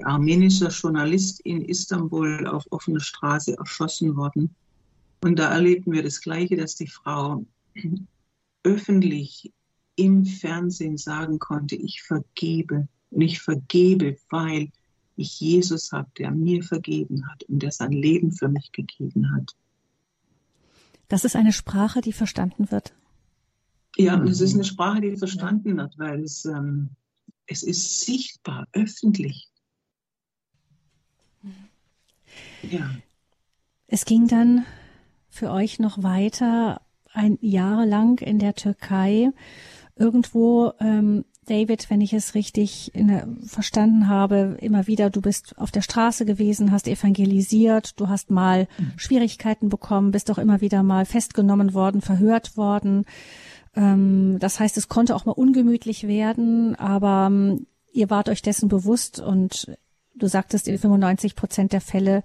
armenischer 0.04 0.68
Journalist 0.68 1.40
in 1.40 1.62
Istanbul 1.62 2.46
auf 2.46 2.64
offener 2.70 3.00
Straße 3.00 3.56
erschossen 3.56 4.16
worden. 4.16 4.54
Und 5.20 5.38
da 5.38 5.52
erlebten 5.52 5.92
wir 5.92 6.02
das 6.02 6.20
Gleiche, 6.20 6.56
dass 6.56 6.76
die 6.76 6.86
Frau 6.86 7.44
öffentlich 8.62 9.52
im 9.96 10.24
Fernsehen 10.24 10.96
sagen 10.96 11.38
konnte, 11.38 11.74
ich 11.74 12.02
vergebe. 12.02 12.88
Und 13.10 13.20
ich 13.22 13.40
vergebe, 13.40 14.16
weil 14.30 14.70
ich 15.16 15.40
Jesus 15.40 15.92
habe, 15.92 16.08
der 16.18 16.30
mir 16.30 16.62
vergeben 16.62 17.28
hat 17.28 17.42
und 17.44 17.62
der 17.62 17.72
sein 17.72 17.92
Leben 17.92 18.32
für 18.32 18.48
mich 18.48 18.70
gegeben 18.72 19.34
hat. 19.34 19.56
Das 21.08 21.24
ist 21.24 21.36
eine 21.36 21.52
Sprache, 21.52 22.00
die 22.00 22.12
verstanden 22.12 22.70
wird. 22.70 22.94
Ja, 23.96 24.22
es 24.24 24.40
ist 24.40 24.54
eine 24.54 24.64
Sprache, 24.64 25.00
die 25.00 25.16
verstanden 25.16 25.76
wird, 25.76 25.98
weil 25.98 26.22
es, 26.22 26.44
ähm, 26.44 26.90
es 27.46 27.62
ist 27.62 28.02
sichtbar, 28.02 28.68
öffentlich. 28.72 29.48
Ja. 32.62 32.90
Es 33.86 34.04
ging 34.04 34.28
dann 34.28 34.64
für 35.28 35.50
euch 35.50 35.78
noch 35.78 36.02
weiter, 36.02 36.82
ein 37.12 37.38
Jahre 37.40 37.86
lang 37.86 38.20
in 38.20 38.38
der 38.38 38.54
Türkei. 38.54 39.30
Irgendwo 39.96 40.72
ähm, 40.80 41.24
David, 41.48 41.90
wenn 41.90 42.00
ich 42.00 42.12
es 42.12 42.34
richtig 42.34 42.94
in, 42.94 43.40
verstanden 43.42 44.08
habe, 44.08 44.56
immer 44.60 44.86
wieder, 44.86 45.10
du 45.10 45.20
bist 45.20 45.58
auf 45.58 45.70
der 45.70 45.80
Straße 45.80 46.24
gewesen, 46.24 46.70
hast 46.70 46.86
evangelisiert, 46.86 47.98
du 47.98 48.08
hast 48.08 48.30
mal 48.30 48.68
mhm. 48.78 48.92
Schwierigkeiten 48.96 49.68
bekommen, 49.68 50.10
bist 50.10 50.30
auch 50.30 50.38
immer 50.38 50.60
wieder 50.60 50.82
mal 50.82 51.06
festgenommen 51.06 51.74
worden, 51.74 52.00
verhört 52.00 52.56
worden. 52.56 53.04
Ähm, 53.74 54.36
das 54.38 54.60
heißt, 54.60 54.76
es 54.76 54.88
konnte 54.88 55.16
auch 55.16 55.24
mal 55.24 55.32
ungemütlich 55.32 56.06
werden, 56.06 56.74
aber 56.76 57.28
ähm, 57.30 57.66
ihr 57.92 58.10
wart 58.10 58.28
euch 58.28 58.42
dessen 58.42 58.68
bewusst 58.68 59.18
und 59.18 59.66
du 60.18 60.28
sagtest, 60.28 60.68
in 60.68 60.78
95 60.78 61.36
Prozent 61.36 61.72
der 61.72 61.80
Fälle 61.80 62.22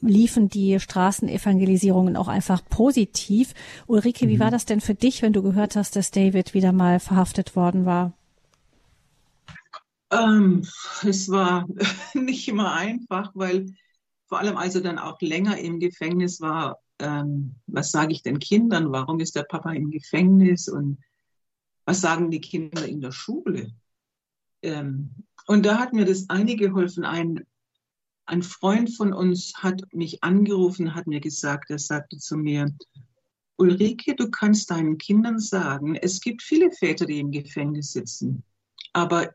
liefen 0.00 0.48
die 0.48 0.78
Straßenevangelisierungen 0.78 2.16
auch 2.16 2.28
einfach 2.28 2.62
positiv. 2.68 3.54
Ulrike, 3.86 4.28
wie 4.28 4.36
mhm. 4.36 4.40
war 4.40 4.50
das 4.50 4.66
denn 4.66 4.80
für 4.80 4.94
dich, 4.94 5.22
wenn 5.22 5.32
du 5.32 5.42
gehört 5.42 5.76
hast, 5.76 5.96
dass 5.96 6.10
David 6.10 6.54
wieder 6.54 6.72
mal 6.72 7.00
verhaftet 7.00 7.56
worden 7.56 7.86
war? 7.86 8.12
Ähm, 10.10 10.66
es 11.02 11.30
war 11.30 11.66
nicht 12.14 12.48
immer 12.48 12.74
einfach, 12.74 13.30
weil 13.34 13.66
vor 14.26 14.38
allem 14.38 14.56
als 14.56 14.74
er 14.74 14.82
dann 14.82 14.98
auch 14.98 15.20
länger 15.20 15.58
im 15.58 15.80
Gefängnis 15.80 16.40
war, 16.40 16.78
ähm, 16.98 17.56
was 17.66 17.90
sage 17.90 18.12
ich 18.12 18.22
den 18.22 18.38
Kindern? 18.38 18.92
Warum 18.92 19.20
ist 19.20 19.36
der 19.36 19.42
Papa 19.44 19.72
im 19.72 19.90
Gefängnis? 19.90 20.68
Und 20.68 20.98
was 21.84 22.00
sagen 22.00 22.30
die 22.30 22.40
Kinder 22.40 22.86
in 22.86 23.00
der 23.00 23.12
Schule? 23.12 23.72
Ähm, 24.62 25.10
und 25.46 25.66
da 25.66 25.78
hat 25.78 25.92
mir 25.92 26.04
das 26.04 26.30
eine 26.30 26.56
geholfen. 26.56 27.04
Ein, 27.04 27.44
ein 28.26 28.42
Freund 28.42 28.94
von 28.94 29.12
uns 29.12 29.52
hat 29.56 29.82
mich 29.92 30.22
angerufen, 30.22 30.94
hat 30.94 31.06
mir 31.06 31.20
gesagt, 31.20 31.70
er 31.70 31.78
sagte 31.78 32.18
zu 32.18 32.36
mir, 32.36 32.74
Ulrike, 33.56 34.14
du 34.14 34.30
kannst 34.30 34.70
deinen 34.70 34.98
Kindern 34.98 35.38
sagen, 35.38 35.94
es 35.96 36.20
gibt 36.20 36.42
viele 36.42 36.70
Väter, 36.70 37.06
die 37.06 37.20
im 37.20 37.30
Gefängnis 37.30 37.92
sitzen, 37.92 38.44
aber 38.92 39.34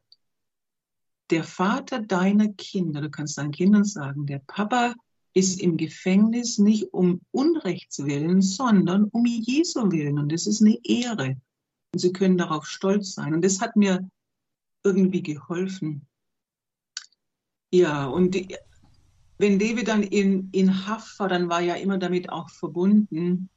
der 1.30 1.44
Vater 1.44 2.02
deiner 2.02 2.50
Kinder, 2.54 3.02
du 3.02 3.10
kannst 3.10 3.38
deinen 3.38 3.52
Kindern 3.52 3.84
sagen, 3.84 4.26
der 4.26 4.40
Papa 4.40 4.96
ist 5.34 5.62
im 5.62 5.78
Gefängnis 5.78 6.58
nicht 6.58 6.94
um 6.94 7.22
Unrechts 7.32 8.04
willen, 8.04 8.42
sondern 8.42 9.06
um 9.06 9.26
Jesu 9.26 9.92
willen. 9.92 10.18
Und 10.20 10.32
das 10.32 10.48
ist 10.48 10.62
eine 10.62 10.78
Ehre. 10.84 11.36
Und 11.94 12.00
sie 12.00 12.12
können 12.12 12.38
darauf 12.38 12.66
stolz 12.66 13.14
sein. 13.14 13.34
Und 13.34 13.44
das 13.44 13.62
hat 13.62 13.76
mir 13.76 14.10
irgendwie 14.84 15.24
geholfen. 15.24 16.08
Ja, 17.72 18.06
und 18.06 18.36
die, 18.36 18.56
wenn 19.38 19.60
David 19.60 19.88
dann 19.88 20.04
in, 20.04 20.50
in 20.52 20.88
Haft 20.88 21.20
war, 21.20 21.28
dann 21.28 21.50
war 21.50 21.62
ja 21.62 21.76
immer 21.76 21.98
damit 21.98 22.30
auch 22.30 22.50
verbunden, 22.50 23.50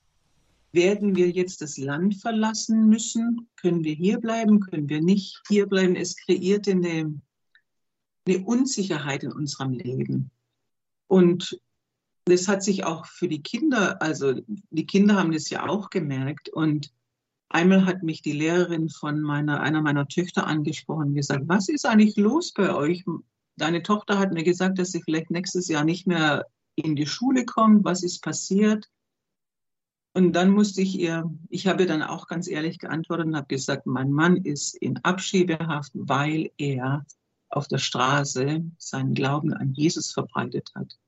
werden 0.73 1.16
wir 1.16 1.31
jetzt 1.31 1.62
das 1.62 1.79
Land 1.79 2.16
verlassen 2.16 2.89
müssen? 2.89 3.49
Können 3.57 3.83
wir 3.83 3.95
hier 3.95 4.18
bleiben? 4.18 4.61
Können 4.61 4.89
wir 4.89 5.01
nicht 5.01 5.41
hier 5.49 5.66
bleiben? 5.66 5.97
Es 5.97 6.16
kreiert 6.16 6.68
eine, 6.68 7.21
eine 8.27 8.45
Unsicherheit 8.45 9.25
in 9.25 9.33
unserem 9.33 9.73
Leben. 9.73 10.31
Und 11.09 11.61
das 12.25 12.47
hat 12.47 12.62
sich 12.62 12.85
auch 12.85 13.07
für 13.07 13.27
die 13.27 13.43
Kinder, 13.43 14.01
also 14.01 14.35
die 14.71 14.87
Kinder 14.87 15.14
haben 15.14 15.33
das 15.33 15.51
ja 15.51 15.66
auch 15.66 15.91
gemerkt. 15.91 16.49
Und 16.51 16.93
einmal 17.51 17.84
hat 17.84 18.03
mich 18.03 18.22
die 18.22 18.32
Lehrerin 18.32 18.88
von 18.88 19.20
meiner, 19.20 19.61
einer 19.61 19.82
meiner 19.82 20.09
Töchter 20.09 20.46
angesprochen 20.46 21.09
und 21.09 21.14
gesagt, 21.14 21.44
was 21.46 21.68
ist 21.68 21.84
eigentlich 21.84 22.16
los 22.16 22.53
bei 22.53 22.74
euch? 22.74 23.05
Deine 23.57 23.82
Tochter 23.82 24.18
hat 24.18 24.32
mir 24.32 24.44
gesagt, 24.44 24.78
dass 24.78 24.92
sie 24.92 25.03
vielleicht 25.03 25.30
nächstes 25.30 25.68
Jahr 25.68 25.84
nicht 25.84 26.07
mehr 26.07 26.46
in 26.76 26.96
die 26.96 27.07
Schule 27.07 27.44
kommt. 27.44 27.84
Was 27.84 28.03
ist 28.03 28.22
passiert? 28.22 28.88
Und 30.12 30.32
dann 30.32 30.51
musste 30.51 30.80
ich 30.82 30.98
ihr, 30.98 31.30
ich 31.51 31.66
habe 31.66 31.86
dann 31.86 32.03
auch 32.03 32.26
ganz 32.26 32.48
ehrlich 32.48 32.78
geantwortet 32.78 33.26
und 33.26 33.36
habe 33.36 33.46
gesagt, 33.46 33.86
mein 33.86 34.11
Mann 34.11 34.36
ist 34.38 34.74
in 34.74 34.98
Abschiebehaft, 35.05 35.92
weil 35.94 36.51
er 36.57 37.05
auf 37.48 37.68
der 37.68 37.78
Straße 37.78 38.64
seinen 38.78 39.14
Glauben 39.14 39.53
an 39.53 39.72
Jesus 39.72 40.12
verbreitet 40.12 40.70
hat. 40.74 40.98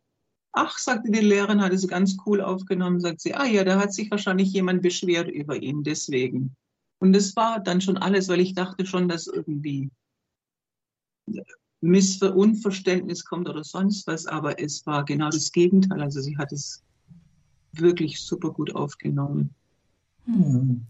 Ach, 0.53 0.79
sagte 0.79 1.11
die 1.11 1.21
Lehrerin, 1.21 1.63
hat 1.63 1.73
es 1.73 1.89
ganz 1.89 2.17
cool 2.27 2.43
aufgenommen, 2.43 3.01
sagt 3.01 3.21
sie, 3.21 3.35
ah 3.35 3.47
ja, 3.47 3.65
da 3.65 3.81
hat 3.81 3.95
sich 3.95 4.11
wahrscheinlich 4.11 4.53
jemand 4.53 4.83
beschwert 4.83 5.31
über 5.31 5.57
ihn, 5.57 5.83
deswegen. 5.83 6.55
Und 6.99 7.15
das 7.15 7.35
war 7.37 7.59
dann 7.59 7.81
schon 7.81 7.97
alles, 7.97 8.29
weil 8.29 8.41
ich 8.41 8.55
dachte 8.55 8.87
schon, 8.87 9.09
dass 9.09 9.27
irgendwie 9.27 9.91
Missver 11.81 12.37
Unverständnis 12.37 13.25
kommt 13.25 13.49
oder 13.49 13.65
sonst 13.65 14.07
was, 14.07 14.27
aber 14.27 14.61
es 14.61 14.87
war 14.87 15.05
genau 15.05 15.31
das 15.31 15.51
Gegenteil. 15.51 16.01
Also 16.01 16.21
sie 16.21 16.37
hat 16.37 16.53
es 16.53 16.83
wirklich 17.73 18.21
super 18.21 18.53
gut 18.53 18.75
aufgenommen. 18.75 19.55
Hm. 20.27 20.87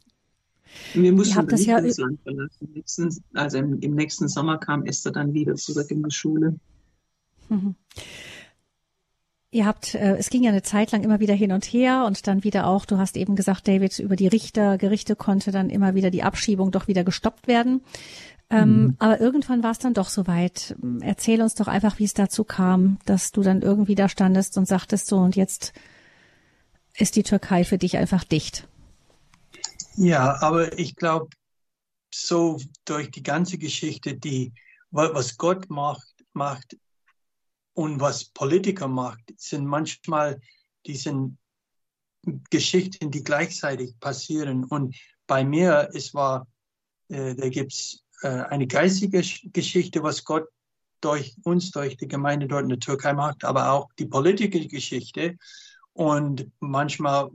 Wir 0.95 1.13
mussten 1.13 1.47
das 1.47 1.65
ja 1.65 1.81
das 1.81 1.99
Land 1.99 2.21
verlassen. 2.23 3.25
also 3.35 3.59
im, 3.59 3.81
im, 3.81 3.95
nächsten 3.95 4.29
Sommer 4.29 4.59
kam 4.59 4.85
Esther 4.85 5.13
dann 5.13 5.33
wieder 5.33 5.55
zurück 5.55 5.91
in 5.91 6.03
die 6.03 6.11
Schule. 6.11 6.59
Mhm. 7.49 7.75
Ihr 9.53 9.67
habt, 9.67 9.95
äh, 9.95 10.17
es 10.17 10.31
ging 10.31 10.43
ja 10.43 10.51
eine 10.51 10.63
Zeit 10.63 10.93
lang 10.93 11.05
immer 11.05 11.21
wieder 11.21 11.35
hin 11.35 11.53
und 11.53 11.67
her 11.67 12.05
und 12.07 12.27
dann 12.27 12.43
wieder 12.43 12.67
auch, 12.67 12.87
du 12.87 12.97
hast 12.97 13.19
eben 13.19 13.37
gesagt, 13.37 13.69
David, 13.69 13.99
über 13.99 14.17
die 14.17 14.27
Richter, 14.27 14.79
Gerichte 14.79 15.15
konnte 15.15 15.53
dann 15.53 15.69
immer 15.69 15.95
wieder 15.95 16.11
die 16.11 16.23
Abschiebung 16.23 16.71
doch 16.71 16.89
wieder 16.89 17.05
gestoppt 17.05 17.47
werden. 17.47 17.83
Ähm, 18.49 18.83
mhm. 18.83 18.97
Aber 18.99 19.21
irgendwann 19.21 19.63
war 19.63 19.73
es 19.73 19.79
dann 19.79 19.93
doch 19.93 20.09
soweit. 20.09 20.75
Erzähl 21.03 21.43
uns 21.43 21.55
doch 21.55 21.69
einfach, 21.69 21.99
wie 21.99 22.05
es 22.05 22.15
dazu 22.15 22.45
kam, 22.45 22.99
dass 23.05 23.31
du 23.31 23.43
dann 23.43 23.61
irgendwie 23.61 23.95
da 23.95 24.09
standest 24.09 24.57
und 24.57 24.67
sagtest 24.67 25.07
so, 25.07 25.19
und 25.19 25.37
jetzt 25.37 25.75
ist 26.97 27.17
die 27.17 27.23
Türkei 27.23 27.65
für 27.65 27.77
dich 27.77 27.99
einfach 27.99 28.25
dicht. 28.25 28.67
Ja, 29.97 30.41
aber 30.41 30.79
ich 30.79 30.97
glaube, 30.97 31.29
so 32.11 32.59
durch 32.87 33.11
die 33.11 33.23
ganze 33.23 33.59
Geschichte, 33.59 34.15
die, 34.15 34.55
was 34.91 35.37
Gott 35.37 35.69
macht, 35.69 36.09
macht 36.33 36.79
und 37.75 38.01
was 38.01 38.25
Politiker 38.25 38.89
macht, 38.89 39.21
sind 39.37 39.67
manchmal 39.67 40.41
diese 40.87 41.31
Geschichten, 42.51 43.11
die 43.11 43.25
gleichzeitig 43.25 43.99
passieren. 43.99 44.65
Und 44.65 44.97
bei 45.27 45.45
mir, 45.45 45.91
es 45.95 46.15
war, 46.15 46.47
äh, 47.09 47.35
da 47.35 47.49
gibt's 47.49 48.05
äh, 48.23 48.29
eine 48.29 48.67
geistige 48.67 49.23
Geschichte, 49.53 50.03
was 50.03 50.25
Gott 50.25 50.49
durch 51.01 51.37
uns, 51.43 51.71
durch 51.73 51.97
die 51.97 52.09
Gemeinde 52.09 52.47
dort 52.47 52.63
in 52.63 52.69
der 52.69 52.79
Türkei 52.79 53.13
macht, 53.13 53.45
aber 53.45 53.73
auch 53.73 53.89
die 53.99 54.07
politische 54.07 54.69
Geschichte. 54.69 55.37
Und 55.95 56.51
manchmal 56.61 57.31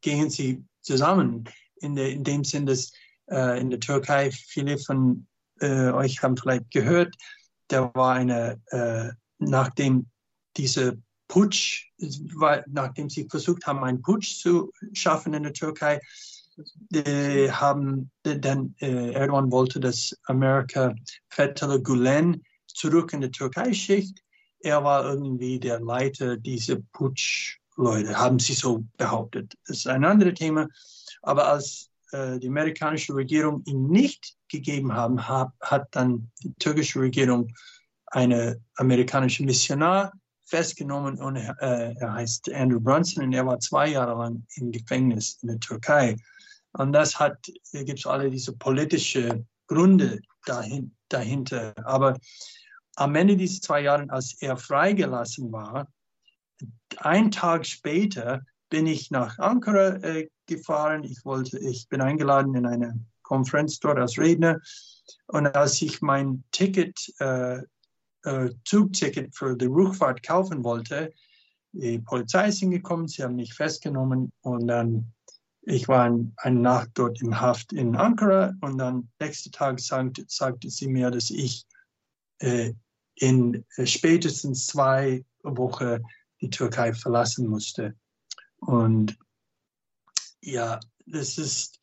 gehen 0.00 0.30
sie 0.30 0.64
zusammen 0.80 1.48
in, 1.76 1.94
der, 1.94 2.10
in 2.10 2.24
dem 2.24 2.42
Sinn, 2.44 2.66
dass 2.66 2.92
äh, 3.30 3.60
in 3.60 3.70
der 3.70 3.80
Türkei 3.80 4.30
viele 4.30 4.78
von 4.78 5.26
äh, 5.60 5.90
euch 5.90 6.22
haben 6.22 6.36
vielleicht 6.36 6.70
gehört, 6.70 7.14
da 7.68 7.92
war 7.94 8.14
eine 8.14 8.60
äh, 8.66 9.10
nachdem 9.38 10.06
diese 10.56 10.98
Putsch, 11.28 11.90
nachdem 12.66 13.10
sie 13.10 13.26
versucht 13.28 13.66
haben, 13.66 13.82
einen 13.84 14.02
Putsch 14.02 14.40
zu 14.40 14.72
schaffen 14.92 15.34
in 15.34 15.42
der 15.42 15.52
Türkei, 15.52 16.00
haben 17.50 18.10
dann 18.22 18.74
äh, 18.80 19.12
Erdogan 19.12 19.50
wollte, 19.50 19.78
dass 19.80 20.16
Amerika 20.24 20.94
Fethullah 21.28 21.78
Gulen 21.78 22.42
zurück 22.66 23.12
in 23.12 23.20
die 23.20 23.30
Türkei 23.30 23.72
schickt. 23.74 24.20
Er 24.60 24.82
war 24.82 25.04
irgendwie 25.04 25.60
der 25.60 25.80
Leiter 25.80 26.36
dieser 26.36 26.76
Putsch-Leute, 26.92 28.18
haben 28.18 28.38
sie 28.38 28.54
so 28.54 28.84
behauptet. 28.96 29.54
Das 29.66 29.78
ist 29.78 29.86
ein 29.86 30.04
anderes 30.04 30.34
Thema. 30.34 30.66
Aber 31.22 31.48
als 31.48 31.90
äh, 32.12 32.38
die 32.38 32.48
amerikanische 32.48 33.14
Regierung 33.14 33.62
ihn 33.66 33.88
nicht 33.88 34.36
gegeben 34.48 34.94
haben, 34.94 35.28
hat, 35.28 35.52
hat 35.60 35.88
dann 35.90 36.30
die 36.42 36.54
türkische 36.54 37.00
Regierung 37.00 37.52
eine 38.06 38.60
amerikanische 38.76 39.44
Missionar 39.44 40.12
festgenommen 40.44 41.18
und 41.18 41.36
äh, 41.36 41.94
er 41.94 42.12
heißt 42.12 42.52
Andrew 42.52 42.80
Brunson 42.80 43.24
und 43.24 43.32
er 43.32 43.46
war 43.46 43.58
zwei 43.58 43.88
Jahre 43.88 44.18
lang 44.18 44.46
im 44.54 44.70
Gefängnis 44.70 45.38
in 45.42 45.48
der 45.48 45.60
Türkei. 45.60 46.16
Und 46.72 46.92
das 46.92 47.18
hat, 47.18 47.50
gibt 47.72 47.98
es 47.98 48.06
alle 48.06 48.30
diese 48.30 48.52
politische 48.52 49.44
Gründe 49.66 50.20
dahin, 50.44 50.94
dahinter. 51.08 51.74
Aber 51.84 52.18
am 52.96 53.14
Ende 53.14 53.36
dieser 53.36 53.60
zwei 53.60 53.80
Jahre, 53.80 54.06
als 54.08 54.40
er 54.40 54.56
freigelassen 54.56 55.50
war, 55.50 55.88
ein 56.98 57.30
Tag 57.30 57.66
später 57.66 58.42
bin 58.70 58.86
ich 58.86 59.10
nach 59.10 59.38
Ankara 59.38 59.96
äh, 60.02 60.28
gefahren. 60.46 61.04
Ich 61.04 61.24
wollte, 61.24 61.58
ich 61.58 61.88
bin 61.88 62.00
eingeladen 62.00 62.54
in 62.54 62.66
eine 62.66 62.98
Konferenz 63.22 63.78
dort 63.80 63.98
als 63.98 64.18
Redner. 64.18 64.60
Und 65.26 65.46
als 65.48 65.80
ich 65.82 66.02
mein 66.02 66.44
Ticket 66.52 67.12
äh, 67.18 67.60
äh, 68.26 68.50
Zugticket 68.64 69.34
für 69.34 69.56
die 69.56 69.66
Rückfahrt 69.66 70.22
kaufen 70.22 70.64
wollte. 70.64 71.14
Die 71.72 72.00
Polizei 72.00 72.48
ist 72.48 72.58
hingekommen, 72.58 73.06
sie 73.06 73.22
haben 73.22 73.36
mich 73.36 73.54
festgenommen 73.54 74.32
und 74.40 74.66
dann, 74.66 75.12
ich 75.62 75.86
war 75.86 76.04
ein, 76.04 76.32
eine 76.38 76.60
Nacht 76.60 76.90
dort 76.94 77.22
im 77.22 77.40
Haft 77.40 77.72
in 77.72 77.94
Ankara 77.94 78.54
und 78.62 78.78
dann 78.78 79.08
nächsten 79.20 79.52
Tag 79.52 79.78
sagte, 79.78 80.24
sagte 80.26 80.70
sie 80.70 80.88
mir, 80.88 81.10
dass 81.10 81.30
ich 81.30 81.66
äh, 82.38 82.72
in 83.14 83.64
äh, 83.76 83.86
spätestens 83.86 84.66
zwei 84.66 85.24
Wochen 85.42 86.02
die 86.40 86.50
Türkei 86.50 86.92
verlassen 86.92 87.46
musste. 87.46 87.94
Und 88.56 89.16
ja, 90.42 90.80
das 91.06 91.38
ist, 91.38 91.78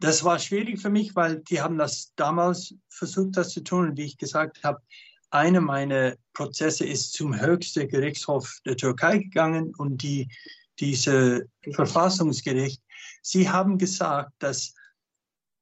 das 0.00 0.22
war 0.22 0.38
schwierig 0.38 0.80
für 0.80 0.90
mich, 0.90 1.16
weil 1.16 1.40
die 1.40 1.60
haben 1.60 1.78
das 1.78 2.12
damals 2.14 2.74
versucht, 2.88 3.36
das 3.36 3.50
zu 3.50 3.64
tun. 3.64 3.88
Und 3.88 3.96
wie 3.98 4.04
ich 4.04 4.18
gesagt 4.18 4.62
habe, 4.62 4.80
einer 5.30 5.60
meiner 5.60 6.16
Prozesse 6.32 6.86
ist 6.86 7.12
zum 7.12 7.38
höchsten 7.38 7.88
Gerichtshof 7.88 8.58
der 8.64 8.76
Türkei 8.76 9.18
gegangen 9.18 9.74
und 9.76 10.02
die, 10.02 10.28
diese 10.78 11.48
Verfassungsgericht, 11.72 12.82
sie 13.22 13.48
haben 13.48 13.78
gesagt, 13.78 14.32
dass 14.38 14.74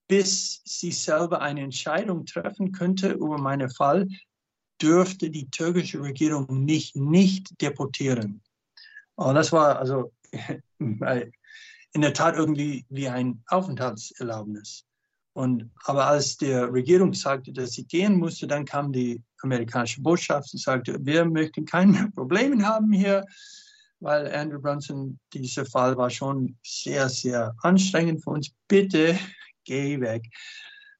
bis 0.06 0.60
sie 0.64 0.92
selber 0.92 1.40
eine 1.40 1.62
Entscheidung 1.62 2.26
treffen 2.26 2.72
könnte 2.72 3.12
über 3.12 3.38
meinen 3.38 3.70
Fall, 3.70 4.06
dürfte 4.80 5.30
die 5.30 5.48
türkische 5.50 6.02
Regierung 6.02 6.64
mich 6.64 6.94
nicht 6.94 7.60
deportieren. 7.60 8.42
Und 9.14 9.34
das 9.34 9.52
war 9.52 9.78
also 9.78 10.12
in 10.78 12.00
der 12.00 12.12
Tat 12.12 12.36
irgendwie 12.36 12.84
wie 12.90 13.08
ein 13.08 13.42
Aufenthaltserlaubnis. 13.46 14.84
Und, 15.34 15.68
aber 15.84 16.06
als 16.06 16.36
der 16.36 16.72
Regierung 16.72 17.12
sagte, 17.12 17.52
dass 17.52 17.72
sie 17.72 17.84
gehen 17.84 18.18
musste, 18.18 18.46
dann 18.46 18.64
kam 18.64 18.92
die 18.92 19.20
amerikanische 19.42 20.00
Botschaft 20.00 20.52
und 20.52 20.60
sagte, 20.60 20.96
wir 21.00 21.24
möchten 21.24 21.64
keine 21.64 22.10
Probleme 22.14 22.64
haben 22.64 22.92
hier, 22.92 23.24
weil 23.98 24.32
Andrew 24.32 24.60
Brunson, 24.60 25.18
dieser 25.32 25.66
Fall 25.66 25.96
war 25.96 26.08
schon 26.08 26.56
sehr, 26.62 27.08
sehr 27.08 27.54
anstrengend 27.62 28.22
für 28.22 28.30
uns. 28.30 28.52
Bitte 28.68 29.18
geh 29.64 30.00
weg. 30.00 30.24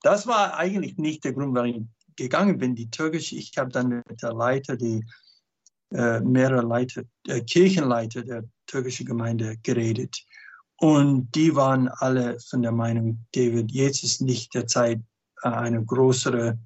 Das 0.03 0.26
war 0.26 0.57
eigentlich 0.57 0.99
nicht 0.99 1.24
der 1.24 1.32
Grund, 1.32 1.55
warum 1.55 1.68
ich 1.68 2.16
gegangen 2.16 2.59
bin. 2.59 2.74
Die 2.74 2.91
türkische, 2.91 3.37
ich 3.37 3.57
habe 3.57 3.70
dann 3.70 4.03
mit 4.09 4.22
der 4.22 4.32
Leiter, 4.32 4.76
die 4.76 5.05
äh, 5.93 6.20
mehrere 6.20 6.66
Leiter, 6.66 7.03
äh, 7.28 7.41
Kirchenleiter 7.41 8.22
der 8.22 8.45
türkischen 8.66 9.07
Gemeinde 9.07 9.57
geredet. 9.62 10.24
Und 10.79 11.31
die 11.35 11.55
waren 11.55 11.89
alle 11.89 12.39
von 12.41 12.62
der 12.62 12.72
Meinung, 12.72 13.25
David, 13.33 13.70
jetzt 13.70 14.03
ist 14.03 14.20
nicht 14.20 14.55
der 14.55 14.66
Zeit, 14.66 15.01
äh, 15.43 15.49
einen 15.49 15.87
größeren 15.87 16.59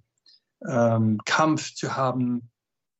ähm, 0.67 1.21
Kampf 1.25 1.75
zu 1.75 1.95
haben, 1.95 2.51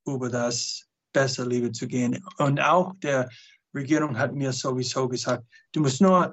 über 0.07 0.29
das 0.29 0.85
besser 1.13 1.47
lieber 1.47 1.73
zu 1.73 1.87
gehen. 1.87 2.23
Und 2.39 2.61
auch 2.61 2.95
der 3.03 3.29
Regierung 3.75 4.19
hat 4.19 4.35
mir 4.35 4.53
sowieso 4.53 5.09
gesagt, 5.09 5.45
du 5.73 5.81
musst 5.81 6.01
nur 6.01 6.31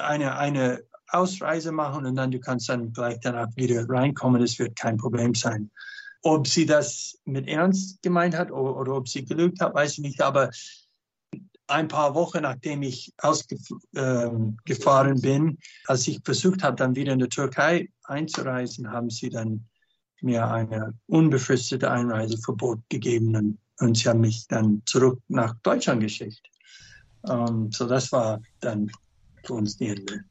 eine, 0.00 0.36
eine 0.36 0.82
Ausreise 1.08 1.72
machen 1.72 2.06
und 2.06 2.16
dann 2.16 2.30
du 2.30 2.38
kannst 2.38 2.68
dann 2.68 2.92
gleich 2.92 3.18
danach 3.20 3.48
wieder 3.56 3.88
reinkommen. 3.88 4.40
Das 4.40 4.58
wird 4.58 4.78
kein 4.78 4.96
Problem 4.96 5.34
sein. 5.34 5.70
Ob 6.22 6.46
sie 6.46 6.66
das 6.66 7.18
mit 7.24 7.48
Ernst 7.48 8.02
gemeint 8.02 8.36
hat 8.36 8.50
oder, 8.50 8.76
oder 8.76 8.94
ob 8.96 9.08
sie 9.08 9.24
gelügt 9.24 9.60
hat, 9.60 9.74
weiß 9.74 9.92
ich 9.92 9.98
nicht. 10.00 10.20
Aber 10.20 10.50
ein 11.68 11.88
paar 11.88 12.14
Wochen 12.14 12.42
nachdem 12.42 12.82
ich 12.82 13.12
ausgefahren 13.18 14.56
äh, 15.16 15.20
bin, 15.20 15.58
als 15.86 16.08
ich 16.08 16.20
versucht 16.24 16.62
habe, 16.62 16.76
dann 16.76 16.96
wieder 16.96 17.12
in 17.12 17.18
die 17.18 17.28
Türkei 17.28 17.90
einzureisen, 18.04 18.90
haben 18.90 19.10
sie 19.10 19.30
dann 19.30 19.66
mir 20.20 20.50
eine 20.50 20.94
unbefristete 21.06 21.90
Einreiseverbot 21.90 22.80
gegeben 22.88 23.36
und, 23.36 23.58
und 23.78 23.96
sie 23.96 24.08
haben 24.08 24.20
mich 24.20 24.48
dann 24.48 24.82
zurück 24.86 25.20
nach 25.28 25.54
Deutschland 25.62 26.00
geschickt. 26.00 26.42
Ähm, 27.28 27.70
so 27.70 27.86
das 27.86 28.10
war 28.12 28.40
dann 28.60 28.90
für 29.44 29.54
uns 29.54 29.76
die 29.76 29.88
Ende. 29.88 30.24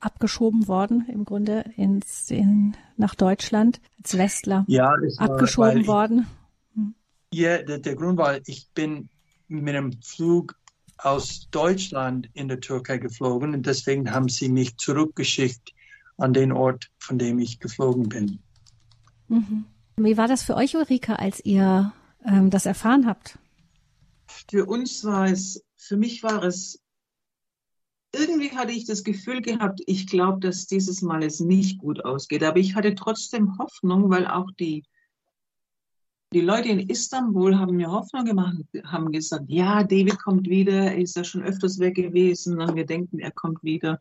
Abgeschoben 0.00 0.68
worden, 0.68 1.06
im 1.10 1.24
Grunde 1.24 1.64
ins, 1.76 2.30
in, 2.30 2.76
nach 2.96 3.14
Deutschland 3.14 3.80
als 3.98 4.18
Westler. 4.18 4.64
Ja, 4.68 4.94
abgeschoben 5.16 5.80
ich, 5.80 5.86
worden. 5.86 6.26
Hm. 6.74 6.94
Ja, 7.32 7.62
der, 7.62 7.78
der 7.78 7.96
Grund 7.96 8.18
war, 8.18 8.38
ich 8.46 8.68
bin 8.74 9.08
mit 9.48 9.74
einem 9.74 9.92
Flug 10.02 10.56
aus 10.98 11.48
Deutschland 11.50 12.28
in 12.32 12.48
der 12.48 12.60
Türkei 12.60 12.98
geflogen 12.98 13.54
und 13.54 13.66
deswegen 13.66 14.10
haben 14.12 14.28
sie 14.28 14.48
mich 14.48 14.76
zurückgeschickt 14.76 15.72
an 16.16 16.32
den 16.32 16.52
Ort, 16.52 16.90
von 16.98 17.18
dem 17.18 17.38
ich 17.38 17.60
geflogen 17.60 18.08
bin. 18.08 18.38
Mhm. 19.28 19.66
Wie 19.96 20.16
war 20.16 20.28
das 20.28 20.42
für 20.42 20.56
euch, 20.56 20.76
Ulrike, 20.76 21.18
als 21.18 21.44
ihr 21.44 21.92
ähm, 22.24 22.50
das 22.50 22.66
erfahren 22.66 23.06
habt? 23.06 23.38
Für 24.50 24.66
uns 24.66 25.04
war 25.04 25.26
es, 25.26 25.64
für 25.76 25.96
mich 25.96 26.22
war 26.22 26.42
es, 26.42 26.82
irgendwie 28.14 28.50
hatte 28.50 28.72
ich 28.72 28.86
das 28.86 29.04
Gefühl 29.04 29.42
gehabt, 29.42 29.80
ich 29.86 30.06
glaube, 30.06 30.40
dass 30.40 30.66
dieses 30.66 31.02
Mal 31.02 31.22
es 31.22 31.40
nicht 31.40 31.78
gut 31.78 32.04
ausgeht. 32.04 32.42
Aber 32.42 32.58
ich 32.58 32.74
hatte 32.74 32.94
trotzdem 32.94 33.58
Hoffnung, 33.58 34.10
weil 34.10 34.26
auch 34.26 34.50
die, 34.58 34.84
die 36.36 36.42
Leute 36.42 36.68
in 36.68 36.90
Istanbul 36.90 37.58
haben 37.58 37.76
mir 37.76 37.90
Hoffnung 37.90 38.26
gemacht, 38.26 38.58
haben 38.84 39.10
gesagt, 39.10 39.46
ja, 39.48 39.82
David 39.82 40.18
kommt 40.18 40.46
wieder, 40.50 40.92
er 40.92 40.98
ist 40.98 41.16
ja 41.16 41.24
schon 41.24 41.42
öfters 41.42 41.78
weg 41.78 41.94
gewesen 41.94 42.60
und 42.60 42.74
wir 42.74 42.84
denken, 42.84 43.20
er 43.20 43.30
kommt 43.30 43.64
wieder. 43.64 43.98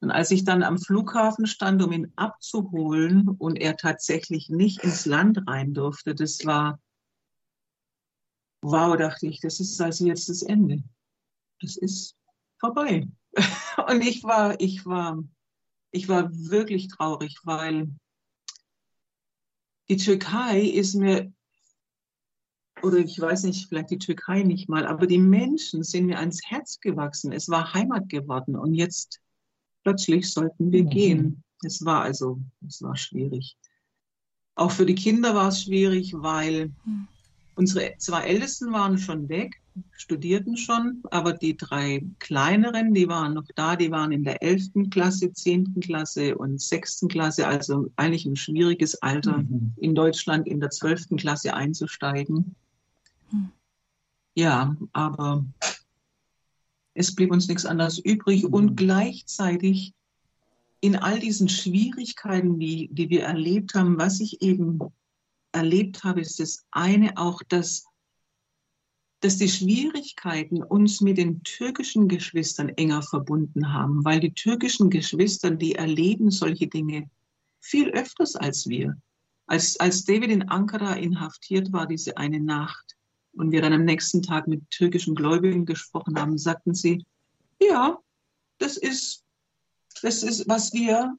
Und 0.00 0.10
als 0.10 0.30
ich 0.30 0.44
dann 0.44 0.62
am 0.62 0.78
Flughafen 0.78 1.46
stand, 1.46 1.82
um 1.82 1.92
ihn 1.92 2.14
abzuholen 2.16 3.28
und 3.28 3.56
er 3.56 3.76
tatsächlich 3.76 4.48
nicht 4.48 4.84
ins 4.84 5.04
Land 5.04 5.46
rein 5.46 5.74
durfte, 5.74 6.14
das 6.14 6.46
war, 6.46 6.80
wow, 8.62 8.96
dachte 8.96 9.26
ich, 9.26 9.40
das 9.40 9.60
ist 9.60 9.78
also 9.78 10.06
jetzt 10.06 10.30
das 10.30 10.40
Ende. 10.40 10.82
Das 11.60 11.76
ist 11.76 12.16
vorbei. 12.58 13.06
Und 13.86 14.00
ich 14.00 14.24
war, 14.24 14.58
ich 14.62 14.86
war, 14.86 15.22
ich 15.90 16.08
war 16.08 16.30
wirklich 16.32 16.88
traurig, 16.88 17.36
weil 17.44 17.90
die 19.90 19.98
Türkei 19.98 20.60
ist 20.60 20.94
mir, 20.94 21.30
oder 22.82 22.98
ich 22.98 23.18
weiß 23.18 23.44
nicht, 23.44 23.68
vielleicht 23.68 23.90
die 23.90 23.98
Türkei 23.98 24.42
nicht 24.42 24.68
mal, 24.68 24.86
aber 24.86 25.06
die 25.06 25.18
Menschen 25.18 25.82
sind 25.82 26.06
mir 26.06 26.18
ans 26.18 26.40
Herz 26.44 26.78
gewachsen. 26.80 27.32
Es 27.32 27.48
war 27.48 27.72
Heimat 27.74 28.08
geworden 28.08 28.56
und 28.56 28.74
jetzt 28.74 29.20
plötzlich 29.82 30.30
sollten 30.30 30.72
wir 30.72 30.84
mhm. 30.84 30.90
gehen. 30.90 31.44
Es 31.64 31.84
war 31.84 32.02
also, 32.02 32.38
es 32.66 32.82
war 32.82 32.96
schwierig. 32.96 33.56
Auch 34.54 34.70
für 34.70 34.86
die 34.86 34.94
Kinder 34.94 35.34
war 35.34 35.48
es 35.48 35.62
schwierig, 35.62 36.12
weil 36.16 36.72
mhm. 36.84 37.08
unsere 37.54 37.94
zwei 37.98 38.22
Ältesten 38.26 38.72
waren 38.72 38.98
schon 38.98 39.28
weg, 39.28 39.60
studierten 39.92 40.56
schon, 40.56 41.02
aber 41.10 41.32
die 41.32 41.56
drei 41.56 42.02
kleineren, 42.18 42.94
die 42.94 43.08
waren 43.08 43.34
noch 43.34 43.46
da, 43.54 43.76
die 43.76 43.90
waren 43.90 44.12
in 44.12 44.24
der 44.24 44.42
elften 44.42 44.90
Klasse, 44.90 45.32
zehnten 45.32 45.80
Klasse 45.80 46.36
und 46.36 46.60
sechsten 46.60 47.08
Klasse, 47.08 47.46
also 47.46 47.90
eigentlich 47.96 48.26
ein 48.26 48.36
schwieriges 48.36 49.02
Alter, 49.02 49.38
mhm. 49.38 49.72
in 49.76 49.94
Deutschland 49.94 50.46
in 50.46 50.60
der 50.60 50.70
zwölften 50.70 51.16
Klasse 51.16 51.54
einzusteigen. 51.54 52.54
Mhm. 53.30 53.52
Ja, 54.34 54.76
aber 54.92 55.44
es 56.94 57.14
blieb 57.14 57.30
uns 57.30 57.48
nichts 57.48 57.66
anderes 57.66 57.98
übrig 57.98 58.44
und 58.44 58.76
gleichzeitig 58.76 59.94
in 60.80 60.96
all 60.96 61.18
diesen 61.18 61.48
Schwierigkeiten, 61.48 62.58
die, 62.58 62.88
die 62.92 63.10
wir 63.10 63.22
erlebt 63.24 63.74
haben, 63.74 63.98
was 63.98 64.20
ich 64.20 64.42
eben 64.42 64.78
erlebt 65.52 66.04
habe, 66.04 66.20
ist 66.20 66.38
das 66.38 66.64
eine 66.70 67.16
auch, 67.16 67.42
dass, 67.48 67.86
dass 69.20 69.38
die 69.38 69.48
Schwierigkeiten 69.48 70.62
uns 70.62 71.00
mit 71.00 71.18
den 71.18 71.42
türkischen 71.42 72.08
Geschwistern 72.08 72.68
enger 72.68 73.02
verbunden 73.02 73.72
haben, 73.72 74.04
weil 74.04 74.20
die 74.20 74.34
türkischen 74.34 74.90
Geschwister, 74.90 75.50
die 75.50 75.74
erleben 75.74 76.30
solche 76.30 76.66
Dinge 76.66 77.10
viel 77.58 77.90
öfters 77.90 78.36
als 78.36 78.68
wir. 78.68 78.96
Als, 79.46 79.78
als 79.80 80.04
David 80.04 80.30
in 80.30 80.48
Ankara 80.48 80.94
inhaftiert 80.94 81.72
war, 81.72 81.86
diese 81.86 82.16
eine 82.16 82.40
Nacht, 82.40 82.95
und 83.36 83.52
wir 83.52 83.62
dann 83.62 83.72
am 83.72 83.84
nächsten 83.84 84.22
Tag 84.22 84.48
mit 84.48 84.68
türkischen 84.70 85.14
Gläubigen 85.14 85.66
gesprochen 85.66 86.18
haben, 86.18 86.38
sagten 86.38 86.74
sie, 86.74 87.04
ja, 87.60 87.98
das 88.58 88.76
ist, 88.76 89.24
das 90.02 90.22
ist, 90.22 90.48
was 90.48 90.72
wir 90.72 91.16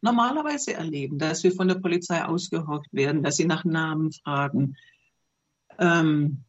normalerweise 0.00 0.74
erleben, 0.74 1.18
dass 1.18 1.42
wir 1.42 1.52
von 1.52 1.68
der 1.68 1.76
Polizei 1.76 2.24
ausgehorcht 2.24 2.92
werden, 2.92 3.22
dass 3.22 3.36
sie 3.36 3.46
nach 3.46 3.64
Namen 3.64 4.12
fragen. 4.12 4.76
Ähm, 5.78 6.44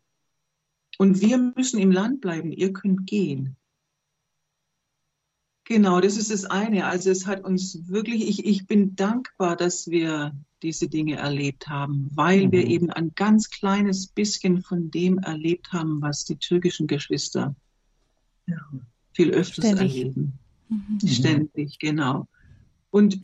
und 0.98 1.22
wir 1.22 1.38
müssen 1.38 1.80
im 1.80 1.92
Land 1.92 2.22
bleiben, 2.22 2.52
ihr 2.52 2.74
könnt 2.74 3.08
gehen. 3.08 3.56
Genau, 5.64 6.02
das 6.02 6.18
ist 6.18 6.32
das 6.32 6.46
eine. 6.46 6.88
Also 6.88 7.12
es 7.12 7.28
hat 7.28 7.44
uns 7.44 7.88
wirklich, 7.88 8.28
ich, 8.28 8.46
ich 8.46 8.66
bin 8.66 8.96
dankbar, 8.96 9.56
dass 9.56 9.88
wir 9.90 10.36
diese 10.62 10.88
Dinge 10.88 11.16
erlebt 11.16 11.68
haben, 11.68 12.10
weil 12.14 12.48
mhm. 12.48 12.52
wir 12.52 12.68
eben 12.68 12.90
ein 12.90 13.12
ganz 13.16 13.50
kleines 13.50 14.08
bisschen 14.08 14.62
von 14.62 14.92
dem 14.92 15.18
erlebt 15.20 15.72
haben, 15.72 16.02
was 16.02 16.26
die 16.26 16.38
türkischen 16.38 16.88
Geschwister 16.88 17.56
ja, 18.48 18.58
viel 19.14 19.32
öfters 19.32 19.66
Ständig. 19.66 19.98
erleben. 19.98 20.40
Mhm. 20.70 21.08
Ständig, 21.08 21.80
genau. 21.80 22.28
Und 22.92 23.22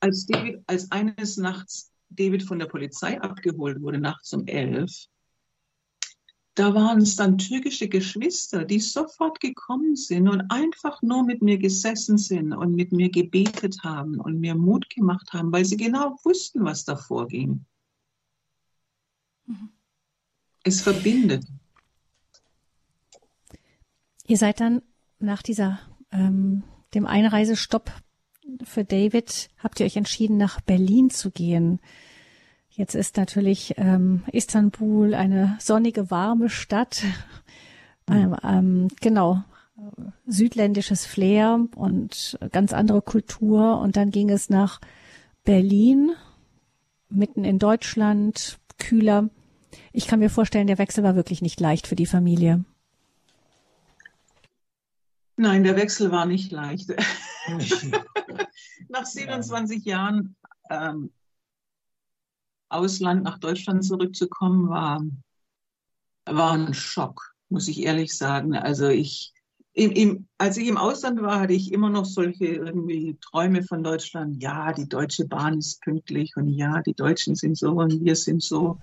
als 0.00 0.26
David, 0.26 0.62
als 0.66 0.90
eines 0.90 1.36
Nachts 1.36 1.92
David 2.10 2.42
von 2.42 2.58
der 2.58 2.66
Polizei 2.66 3.20
abgeholt 3.20 3.80
wurde, 3.80 3.98
nachts 3.98 4.32
um 4.32 4.46
elf, 4.46 5.06
da 6.54 6.74
waren 6.74 7.00
es 7.00 7.16
dann 7.16 7.38
türkische 7.38 7.88
Geschwister, 7.88 8.64
die 8.64 8.80
sofort 8.80 9.40
gekommen 9.40 9.96
sind 9.96 10.28
und 10.28 10.50
einfach 10.50 11.00
nur 11.02 11.24
mit 11.24 11.42
mir 11.42 11.58
gesessen 11.58 12.18
sind 12.18 12.52
und 12.52 12.74
mit 12.74 12.92
mir 12.92 13.10
gebetet 13.10 13.82
haben 13.82 14.20
und 14.20 14.40
mir 14.40 14.54
Mut 14.54 14.90
gemacht 14.90 15.32
haben, 15.32 15.52
weil 15.52 15.64
sie 15.64 15.76
genau 15.76 16.16
wussten, 16.24 16.64
was 16.64 16.84
da 16.84 16.96
vorging. 16.96 17.64
Mhm. 19.46 19.70
Es 20.62 20.82
verbindet. 20.82 21.46
Ihr 24.26 24.36
seid 24.36 24.60
dann 24.60 24.82
nach 25.18 25.42
dieser 25.42 25.80
ähm, 26.12 26.64
dem 26.94 27.06
Einreisestopp 27.06 27.92
für 28.64 28.84
David 28.84 29.48
habt 29.58 29.80
ihr 29.80 29.86
euch 29.86 29.96
entschieden, 29.96 30.36
nach 30.36 30.60
Berlin 30.60 31.10
zu 31.10 31.30
gehen. 31.30 31.80
Jetzt 32.80 32.94
ist 32.94 33.18
natürlich 33.18 33.74
ähm, 33.76 34.22
Istanbul 34.32 35.12
eine 35.12 35.58
sonnige, 35.60 36.10
warme 36.10 36.48
Stadt. 36.48 37.02
Ähm, 38.10 38.34
ähm, 38.42 38.88
genau, 39.02 39.44
südländisches 40.26 41.04
Flair 41.04 41.66
und 41.76 42.38
ganz 42.52 42.72
andere 42.72 43.02
Kultur. 43.02 43.78
Und 43.80 43.96
dann 43.96 44.10
ging 44.10 44.30
es 44.30 44.48
nach 44.48 44.80
Berlin, 45.44 46.12
mitten 47.10 47.44
in 47.44 47.58
Deutschland, 47.58 48.58
kühler. 48.78 49.28
Ich 49.92 50.06
kann 50.06 50.20
mir 50.20 50.30
vorstellen, 50.30 50.66
der 50.66 50.78
Wechsel 50.78 51.04
war 51.04 51.14
wirklich 51.14 51.42
nicht 51.42 51.60
leicht 51.60 51.86
für 51.86 51.96
die 51.96 52.06
Familie. 52.06 52.64
Nein, 55.36 55.64
der 55.64 55.76
Wechsel 55.76 56.10
war 56.12 56.24
nicht 56.24 56.50
leicht. 56.50 56.94
nach 58.88 59.04
27 59.04 59.84
Jahren 59.84 60.34
ähm, 60.70 61.10
Ausland 62.70 63.24
nach 63.24 63.38
Deutschland 63.38 63.84
zurückzukommen, 63.84 64.68
war, 64.68 65.02
war 66.26 66.52
ein 66.52 66.74
Schock, 66.74 67.34
muss 67.48 67.68
ich 67.68 67.82
ehrlich 67.82 68.16
sagen. 68.16 68.54
Also 68.54 68.88
ich, 68.88 69.32
im, 69.72 69.90
im, 69.92 70.28
als 70.38 70.56
ich 70.56 70.68
im 70.68 70.76
Ausland 70.76 71.20
war, 71.22 71.40
hatte 71.40 71.52
ich 71.52 71.72
immer 71.72 71.90
noch 71.90 72.04
solche 72.04 72.46
irgendwie 72.46 73.16
Träume 73.20 73.62
von 73.62 73.82
Deutschland. 73.82 74.42
Ja, 74.42 74.72
die 74.72 74.88
Deutsche 74.88 75.26
Bahn 75.26 75.58
ist 75.58 75.80
pünktlich 75.82 76.36
und 76.36 76.48
ja, 76.48 76.82
die 76.82 76.94
Deutschen 76.94 77.34
sind 77.34 77.56
so 77.56 77.72
und 77.72 78.04
wir 78.04 78.16
sind 78.16 78.42
so. 78.42 78.78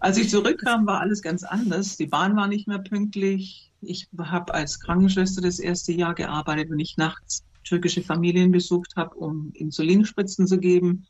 Als 0.00 0.18
ich 0.18 0.30
zurückkam, 0.30 0.86
war 0.86 1.00
alles 1.00 1.22
ganz 1.22 1.44
anders. 1.44 1.96
Die 1.96 2.06
Bahn 2.06 2.36
war 2.36 2.48
nicht 2.48 2.68
mehr 2.68 2.80
pünktlich. 2.80 3.72
Ich 3.80 4.08
habe 4.18 4.54
als 4.54 4.80
Krankenschwester 4.80 5.40
das 5.40 5.58
erste 5.58 5.92
Jahr 5.92 6.14
gearbeitet, 6.14 6.70
wenn 6.70 6.78
ich 6.78 6.96
nachts 6.96 7.44
türkische 7.64 8.02
Familien 8.02 8.52
besucht 8.52 8.94
habe, 8.96 9.14
um 9.16 9.50
Insulinspritzen 9.54 10.46
zu 10.46 10.58
geben. 10.58 11.06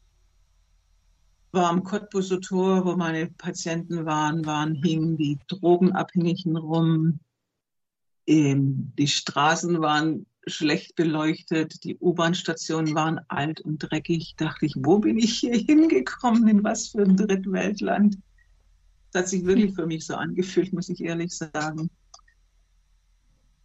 War 1.53 1.69
am 1.69 1.85
Cottbuser 1.85 2.41
Tor, 2.41 2.85
wo 2.87 2.97
meine 2.97 3.27
Patienten 3.27 4.07
waren, 4.07 4.47
waren 4.47 4.75
hingen 4.75 5.19
die 5.19 5.39
Drogenabhängigen 5.49 6.57
rum. 6.57 7.21
Ähm, 8.27 8.93
die 8.99 9.09
Straßen 9.09 9.81
waren 9.83 10.25
schlecht 10.47 10.97
beleuchtet, 10.97 11.85
die 11.85 11.99
U-Bahn-Stationen 11.99 12.95
waren 12.95 13.21
alt 13.29 13.61
und 13.61 13.79
dreckig. 13.79 14.35
Dachte 14.37 14.65
ich, 14.67 14.75
wo 14.79 14.99
bin 14.99 15.19
ich 15.19 15.39
hier 15.39 15.57
hingekommen? 15.57 16.49
In 16.49 16.65
was 16.65 16.89
für 16.89 17.03
ein 17.03 17.17
Drittweltland? 17.17 18.19
Das 19.13 19.25
hat 19.25 19.29
sich 19.29 19.45
wirklich 19.45 19.75
für 19.75 19.87
mich 19.87 20.07
so 20.07 20.15
angefühlt, 20.15 20.73
muss 20.73 20.89
ich 20.89 21.03
ehrlich 21.03 21.37
sagen. 21.37 21.91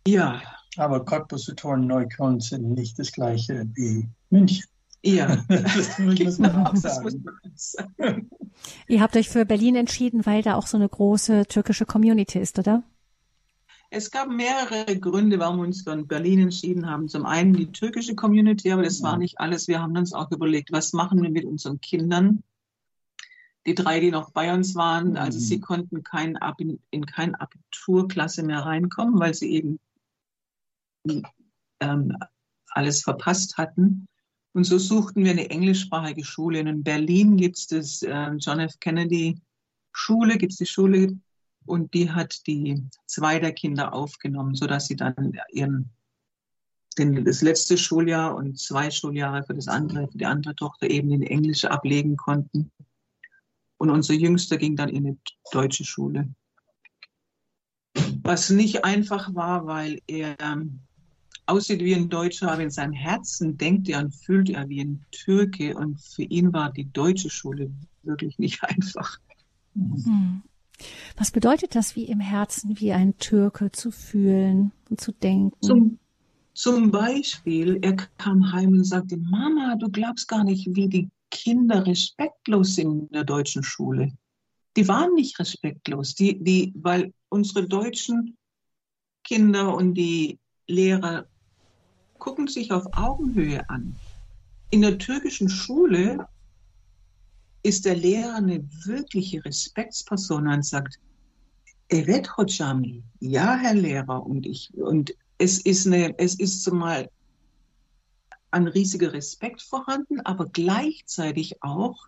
Ja. 0.05 0.41
Aber 0.75 1.03
Cottbus 1.03 1.49
und 1.49 1.87
Neukölln 1.87 2.39
sind 2.39 2.71
nicht 2.73 2.99
das 2.99 3.11
gleiche 3.11 3.65
wie 3.73 4.07
München. 4.29 4.65
Ja, 5.07 5.37
das 5.47 5.99
muss 5.99 6.37
man 6.37 6.65
auch 6.65 6.75
sagen. 6.75 7.23
Ihr 8.87 9.01
habt 9.01 9.15
euch 9.15 9.29
für 9.29 9.45
Berlin 9.45 9.75
entschieden, 9.75 10.25
weil 10.25 10.41
da 10.41 10.55
auch 10.55 10.67
so 10.67 10.75
eine 10.75 10.89
große 10.89 11.45
türkische 11.45 11.85
Community 11.85 12.39
ist, 12.39 12.59
oder? 12.59 12.83
Es 13.89 14.11
gab 14.11 14.27
mehrere 14.27 14.99
Gründe, 14.99 15.39
warum 15.39 15.57
wir 15.57 15.63
uns 15.63 15.83
für 15.83 15.95
Berlin 16.03 16.41
entschieden 16.41 16.89
haben. 16.89 17.07
Zum 17.07 17.25
einen 17.25 17.53
die 17.53 17.71
türkische 17.71 18.15
Community, 18.15 18.69
aber 18.73 18.83
das 18.83 19.01
war 19.01 19.17
nicht 19.17 19.39
alles. 19.39 19.69
Wir 19.69 19.81
haben 19.81 19.95
uns 19.95 20.11
auch 20.11 20.29
überlegt, 20.29 20.73
was 20.73 20.91
machen 20.91 21.23
wir 21.23 21.29
mit 21.29 21.45
unseren 21.45 21.79
Kindern? 21.79 22.43
Die 23.65 23.75
drei, 23.75 24.01
die 24.01 24.11
noch 24.11 24.31
bei 24.31 24.53
uns 24.53 24.75
waren, 24.75 25.15
also 25.15 25.39
sie 25.39 25.57
mhm. 25.57 25.61
konnten 25.61 26.03
kein 26.03 26.37
in, 26.57 26.79
in 26.91 27.05
keine 27.05 27.39
Abiturklasse 27.39 28.43
mehr 28.43 28.59
reinkommen, 28.59 29.19
weil 29.19 29.33
sie 29.33 29.51
eben 29.51 29.79
ähm, 31.79 32.17
alles 32.71 33.03
verpasst 33.03 33.57
hatten. 33.57 34.09
Und 34.57 34.63
so 34.63 34.79
suchten 34.79 35.23
wir 35.23 35.29
eine 35.29 35.51
englischsprachige 35.51 36.25
Schule. 36.25 36.61
Und 36.61 36.65
in 36.65 36.81
Berlin 36.83 37.37
gibt 37.37 37.59
es 37.59 37.67
das 37.67 38.01
äh, 38.01 38.31
John 38.39 38.59
F. 38.59 38.79
Kennedy 38.79 39.39
Schule, 39.93 40.35
gibt 40.39 40.51
es 40.51 40.57
die 40.57 40.65
Schule 40.65 41.15
und 41.67 41.93
die 41.93 42.09
hat 42.09 42.47
die 42.47 42.83
zwei 43.05 43.37
der 43.37 43.51
Kinder 43.51 43.93
aufgenommen, 43.93 44.55
sodass 44.55 44.87
sie 44.87 44.95
dann 44.95 45.37
ihren, 45.51 45.91
den, 46.97 47.23
das 47.23 47.43
letzte 47.43 47.77
Schuljahr 47.77 48.35
und 48.35 48.57
zwei 48.57 48.89
Schuljahre 48.89 49.43
für 49.43 49.53
das 49.53 49.67
andere, 49.67 50.07
für 50.07 50.17
die 50.17 50.25
andere 50.25 50.55
Tochter 50.55 50.89
eben 50.89 51.11
in 51.11 51.21
Englisch 51.21 51.63
ablegen 51.63 52.17
konnten. 52.17 52.71
Und 53.77 53.91
unser 53.91 54.15
Jüngster 54.15 54.57
ging 54.57 54.75
dann 54.75 54.89
in 54.89 55.05
eine 55.05 55.17
deutsche 55.51 55.85
Schule. 55.85 56.33
Was 58.23 58.49
nicht 58.49 58.83
einfach 58.83 59.35
war, 59.35 59.67
weil 59.67 60.01
er 60.07 60.35
aussieht 61.47 61.81
wie 61.81 61.95
ein 61.95 62.09
Deutscher, 62.09 62.51
aber 62.51 62.63
in 62.63 62.69
seinem 62.69 62.93
Herzen 62.93 63.57
denkt 63.57 63.89
er 63.89 63.99
und 63.99 64.13
fühlt 64.13 64.49
er 64.49 64.67
wie 64.69 64.81
ein 64.81 65.05
Türke. 65.11 65.75
Und 65.75 65.99
für 66.01 66.23
ihn 66.23 66.53
war 66.53 66.71
die 66.71 66.91
deutsche 66.91 67.29
Schule 67.29 67.71
wirklich 68.03 68.37
nicht 68.37 68.63
einfach. 68.63 69.19
Mhm. 69.73 70.43
Was 71.15 71.31
bedeutet 71.31 71.73
das, 71.75 71.95
wie 71.95 72.05
im 72.05 72.19
Herzen, 72.19 72.79
wie 72.79 72.93
ein 72.93 73.17
Türke 73.17 73.71
zu 73.71 73.91
fühlen 73.91 74.71
und 74.89 75.01
zu 75.01 75.11
denken? 75.11 75.57
Zum, 75.61 75.99
zum 76.53 76.91
Beispiel, 76.91 77.79
er 77.81 77.95
kam 77.95 78.51
heim 78.51 78.73
und 78.73 78.83
sagte, 78.83 79.17
Mama, 79.17 79.75
du 79.75 79.89
glaubst 79.89 80.27
gar 80.27 80.43
nicht, 80.43 80.67
wie 80.75 80.87
die 80.87 81.09
Kinder 81.31 81.85
respektlos 81.85 82.75
sind 82.75 83.07
in 83.07 83.09
der 83.09 83.23
deutschen 83.23 83.63
Schule. 83.63 84.11
Die 84.75 84.87
waren 84.87 85.15
nicht 85.15 85.39
respektlos, 85.39 86.13
die, 86.13 86.41
die, 86.43 86.71
weil 86.75 87.11
unsere 87.29 87.67
deutschen 87.67 88.37
Kinder 89.23 89.75
und 89.75 89.95
die 89.95 90.39
Lehrer 90.67 91.27
gucken 92.19 92.47
sich 92.47 92.71
auf 92.71 92.85
Augenhöhe 92.93 93.69
an. 93.69 93.95
In 94.69 94.81
der 94.81 94.97
türkischen 94.97 95.49
Schule 95.49 96.27
ist 97.63 97.85
der 97.85 97.95
Lehrer 97.95 98.35
eine 98.35 98.63
wirkliche 98.85 99.43
Respektsperson 99.43 100.47
und 100.47 100.65
sagt, 100.65 100.99
Evet 101.89 102.35
hocam, 102.35 103.03
ja, 103.21 103.55
Herr 103.55 103.73
Lehrer, 103.73 104.25
und 104.25 104.45
ich, 104.45 104.73
und 104.73 105.15
es 105.37 105.59
ist 105.59 105.87
eine, 105.87 106.17
es 106.19 106.35
ist 106.35 106.63
zumal 106.63 107.09
ein 108.51 108.67
riesiger 108.67 109.13
Respekt 109.13 109.61
vorhanden, 109.61 110.19
aber 110.21 110.47
gleichzeitig 110.47 111.63
auch 111.63 112.07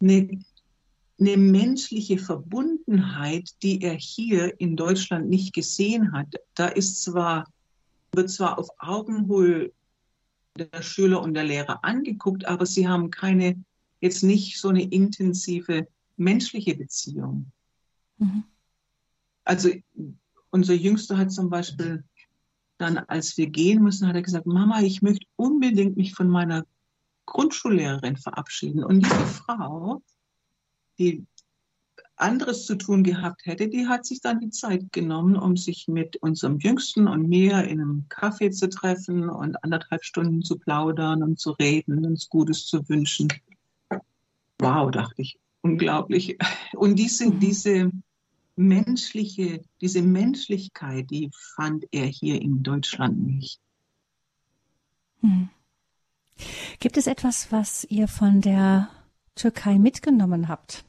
eine, 0.00 0.44
eine 1.18 1.36
menschliche 1.36 2.18
Verbundenheit, 2.18 3.50
die 3.62 3.82
er 3.82 3.94
hier 3.94 4.60
in 4.60 4.76
Deutschland 4.76 5.28
nicht 5.28 5.54
gesehen 5.54 6.12
hat. 6.12 6.28
Da 6.54 6.68
ist 6.68 7.02
zwar, 7.02 7.50
wird 8.12 8.30
zwar 8.30 8.58
auf 8.58 8.68
Augenhöhe 8.78 9.72
der 10.56 10.82
Schüler 10.82 11.22
und 11.22 11.34
der 11.34 11.44
Lehrer 11.44 11.84
angeguckt, 11.84 12.46
aber 12.46 12.66
sie 12.66 12.88
haben 12.88 13.10
keine 13.10 13.62
jetzt 14.00 14.22
nicht 14.22 14.60
so 14.60 14.68
eine 14.68 14.82
intensive 14.82 15.88
menschliche 16.16 16.76
Beziehung. 16.76 17.50
Mhm. 18.18 18.44
Also 19.44 19.70
unser 20.50 20.74
Jüngster 20.74 21.16
hat 21.16 21.32
zum 21.32 21.50
Beispiel 21.50 22.04
dann, 22.78 22.98
als 22.98 23.36
wir 23.36 23.48
gehen 23.48 23.82
müssen, 23.82 24.06
hat 24.06 24.14
er 24.14 24.22
gesagt, 24.22 24.46
Mama, 24.46 24.80
ich 24.82 25.02
möchte 25.02 25.26
unbedingt 25.36 25.96
mich 25.96 26.14
von 26.14 26.28
meiner 26.28 26.64
Grundschullehrerin 27.26 28.16
verabschieden. 28.16 28.84
Und 28.84 29.04
diese 29.04 29.26
Frau, 29.26 30.02
die 30.98 31.26
anderes 32.20 32.66
zu 32.66 32.76
tun 32.76 33.02
gehabt 33.02 33.46
hätte, 33.46 33.68
die 33.68 33.86
hat 33.86 34.06
sich 34.06 34.20
dann 34.20 34.40
die 34.40 34.50
Zeit 34.50 34.92
genommen, 34.92 35.36
um 35.36 35.56
sich 35.56 35.88
mit 35.88 36.16
unserem 36.16 36.58
Jüngsten 36.58 37.08
und 37.08 37.28
mir 37.28 37.64
in 37.64 37.80
einem 37.80 38.04
Café 38.08 38.50
zu 38.50 38.68
treffen 38.68 39.28
und 39.28 39.62
anderthalb 39.62 40.04
Stunden 40.04 40.42
zu 40.42 40.58
plaudern 40.58 41.22
und 41.22 41.38
zu 41.38 41.52
reden, 41.52 42.04
uns 42.04 42.28
Gutes 42.28 42.66
zu 42.66 42.88
wünschen 42.88 43.28
wow, 44.58 44.90
dachte 44.90 45.22
ich, 45.22 45.38
unglaublich. 45.62 46.38
Und 46.74 46.96
diese, 46.96 47.26
mhm. 47.26 47.40
diese 47.40 47.90
menschliche, 48.56 49.62
diese 49.80 50.02
Menschlichkeit, 50.02 51.10
die 51.10 51.30
fand 51.32 51.84
er 51.92 52.06
hier 52.06 52.40
in 52.42 52.62
Deutschland 52.62 53.18
nicht. 53.24 53.60
Hm. 55.20 55.48
Gibt 56.80 56.96
es 56.96 57.06
etwas, 57.06 57.50
was 57.50 57.84
ihr 57.84 58.08
von 58.08 58.40
der 58.40 58.88
Türkei 59.34 59.78
mitgenommen 59.78 60.48
habt 60.48 60.84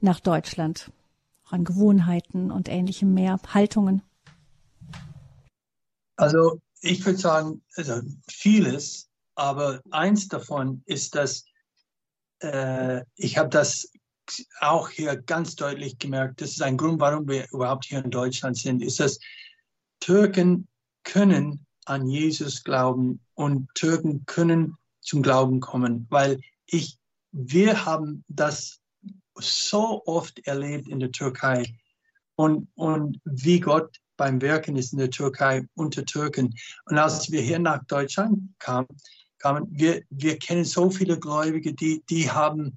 nach 0.00 0.20
Deutschland? 0.20 0.90
Auch 1.46 1.52
an 1.52 1.64
Gewohnheiten 1.64 2.50
und 2.50 2.68
ähnlichem 2.68 3.14
mehr, 3.14 3.38
Haltungen? 3.52 4.02
Also 6.16 6.60
ich 6.80 7.04
würde 7.04 7.18
sagen, 7.18 7.62
also 7.76 8.00
vieles, 8.28 9.08
aber 9.34 9.80
eins 9.90 10.28
davon 10.28 10.82
ist, 10.86 11.14
dass 11.14 11.44
äh, 12.40 13.02
ich 13.16 13.38
habe 13.38 13.48
das 13.48 13.90
auch 14.60 14.90
hier 14.90 15.16
ganz 15.16 15.56
deutlich 15.56 15.98
gemerkt. 15.98 16.40
Das 16.40 16.50
ist 16.50 16.62
ein 16.62 16.76
Grund, 16.76 17.00
warum 17.00 17.28
wir 17.28 17.46
überhaupt 17.52 17.86
hier 17.86 18.04
in 18.04 18.10
Deutschland 18.10 18.56
sind, 18.56 18.82
ist, 18.82 19.00
dass 19.00 19.18
Türken 20.00 20.68
können 21.04 21.64
an 21.84 22.06
Jesus 22.08 22.62
glauben 22.64 23.20
und 23.34 23.74
Türken 23.74 24.26
können 24.26 24.76
zum 25.00 25.22
Glauben 25.22 25.60
kommen, 25.60 26.06
weil 26.10 26.40
ich, 26.66 26.98
wir 27.32 27.86
haben 27.86 28.24
das 28.28 28.80
so 29.40 30.02
oft 30.06 30.46
erlebt 30.46 30.88
in 30.88 31.00
der 31.00 31.12
Türkei 31.12 31.74
und, 32.36 32.68
und 32.74 33.20
wie 33.24 33.60
Gott 33.60 33.98
beim 34.16 34.40
Wirken 34.40 34.76
ist 34.76 34.92
in 34.92 34.98
der 34.98 35.10
Türkei 35.10 35.66
unter 35.74 36.04
Türken. 36.04 36.54
Und 36.86 36.98
als 36.98 37.30
wir 37.30 37.40
hier 37.40 37.58
nach 37.58 37.84
Deutschland 37.84 38.40
kamen, 38.58 38.88
kamen. 39.38 39.66
Wir, 39.70 40.02
wir 40.10 40.38
kennen 40.38 40.64
so 40.64 40.90
viele 40.90 41.18
Gläubige, 41.18 41.72
die, 41.72 42.02
die 42.10 42.30
haben 42.30 42.74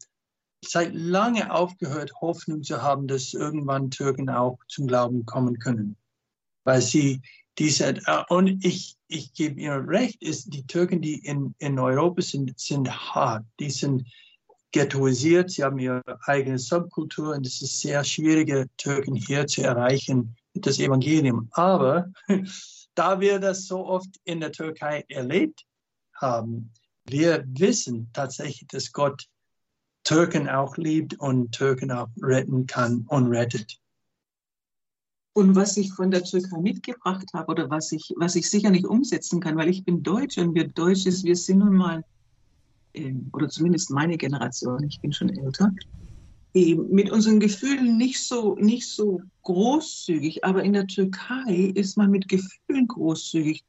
seit 0.63 0.93
lange 0.93 1.51
aufgehört, 1.51 2.13
Hoffnung 2.21 2.63
zu 2.63 2.81
haben, 2.81 3.07
dass 3.07 3.33
irgendwann 3.33 3.89
Türken 3.89 4.29
auch 4.29 4.59
zum 4.67 4.87
Glauben 4.87 5.25
kommen 5.25 5.57
können. 5.59 5.97
Weil 6.63 6.81
sie 6.81 7.21
diese, 7.57 7.89
äh, 7.89 8.23
und 8.29 8.63
ich, 8.63 8.95
ich 9.07 9.33
gebe 9.33 9.59
Ihnen 9.59 9.89
recht, 9.89 10.21
ist, 10.21 10.53
die 10.53 10.65
Türken, 10.65 11.01
die 11.01 11.15
in, 11.15 11.55
in 11.57 11.79
Europa 11.79 12.21
sind, 12.21 12.57
sind 12.59 12.89
hart. 12.89 13.45
Die 13.59 13.71
sind 13.71 14.07
ghettoisiert, 14.71 15.51
sie 15.51 15.63
haben 15.63 15.79
ihre 15.79 16.01
eigene 16.25 16.59
Subkultur 16.59 17.35
und 17.35 17.45
es 17.45 17.61
ist 17.61 17.81
sehr 17.81 18.03
schwierig, 18.03 18.69
Türken 18.77 19.15
hier 19.15 19.47
zu 19.47 19.63
erreichen 19.63 20.35
mit 20.53 20.65
das 20.65 20.79
Evangelium. 20.79 21.49
Aber 21.51 22.11
da 22.95 23.19
wir 23.19 23.39
das 23.39 23.65
so 23.65 23.85
oft 23.85 24.09
in 24.25 24.39
der 24.39 24.51
Türkei 24.51 25.05
erlebt 25.09 25.65
haben. 26.13 26.71
Wir 27.05 27.43
wissen 27.47 28.09
tatsächlich, 28.13 28.67
dass 28.67 28.91
Gott 28.91 29.27
Türken 30.03 30.49
auch 30.49 30.77
liebt 30.77 31.19
und 31.19 31.51
Türken 31.51 31.91
auch 31.91 32.09
retten 32.21 32.65
kann 32.67 33.05
und 33.07 33.27
rettet. 33.27 33.79
Und 35.33 35.55
was 35.55 35.77
ich 35.77 35.93
von 35.93 36.11
der 36.11 36.23
Türkei 36.23 36.57
mitgebracht 36.59 37.27
habe 37.33 37.51
oder 37.51 37.69
was 37.69 37.91
ich, 37.91 38.13
was 38.17 38.35
ich 38.35 38.49
sicher 38.49 38.69
nicht 38.69 38.85
umsetzen 38.85 39.39
kann, 39.39 39.55
weil 39.55 39.69
ich 39.69 39.85
bin 39.85 40.03
Deutsch 40.03 40.37
und 40.37 40.53
wir 40.53 40.67
Deutsches, 40.67 41.23
wir 41.23 41.35
sind 41.35 41.59
nun 41.59 41.75
mal, 41.75 42.03
oder 43.33 43.49
zumindest 43.49 43.91
meine 43.91 44.17
Generation, 44.17 44.83
ich 44.83 44.99
bin 44.99 45.13
schon 45.13 45.29
älter, 45.29 45.73
mit 46.53 47.09
unseren 47.11 47.39
Gefühlen 47.39 47.97
nicht 47.97 48.21
so, 48.21 48.55
nicht 48.55 48.87
so 48.87 49.21
großzügig, 49.43 50.43
aber 50.43 50.63
in 50.63 50.73
der 50.73 50.87
Türkei 50.87 51.71
ist 51.75 51.97
man 51.97 52.11
mit 52.11 52.27
Gefühlen 52.27 52.87
großzügig, 52.87 53.63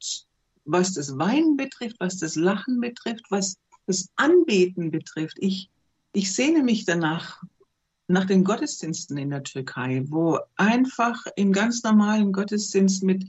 was 0.64 0.94
das 0.94 1.16
Weinen 1.16 1.56
betrifft, 1.56 1.96
was 2.00 2.18
das 2.18 2.34
Lachen 2.34 2.80
betrifft, 2.80 3.24
was 3.30 3.56
das 3.86 4.08
Anbeten 4.16 4.90
betrifft. 4.90 5.36
Ich, 5.40 5.70
ich 6.12 6.32
sehne 6.32 6.62
mich 6.62 6.84
danach, 6.84 7.42
nach 8.08 8.24
den 8.24 8.44
Gottesdiensten 8.44 9.16
in 9.16 9.30
der 9.30 9.44
Türkei, 9.44 10.02
wo 10.06 10.38
einfach 10.56 11.24
im 11.36 11.52
ganz 11.52 11.82
normalen 11.82 12.32
Gottesdienst 12.32 13.02
mit 13.04 13.28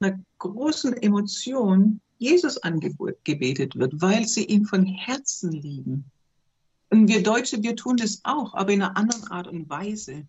einer 0.00 0.18
großen 0.38 0.94
Emotion 0.94 2.00
Jesus 2.18 2.58
angebetet 2.58 3.76
wird, 3.76 4.00
weil 4.00 4.26
sie 4.26 4.44
ihn 4.44 4.64
von 4.64 4.84
Herzen 4.84 5.52
lieben. 5.52 6.04
Und 6.90 7.08
wir 7.08 7.22
Deutsche, 7.22 7.62
wir 7.62 7.76
tun 7.76 7.96
das 7.96 8.20
auch, 8.24 8.54
aber 8.54 8.72
in 8.72 8.82
einer 8.82 8.96
anderen 8.96 9.26
Art 9.28 9.46
und 9.46 9.68
Weise. 9.68 10.26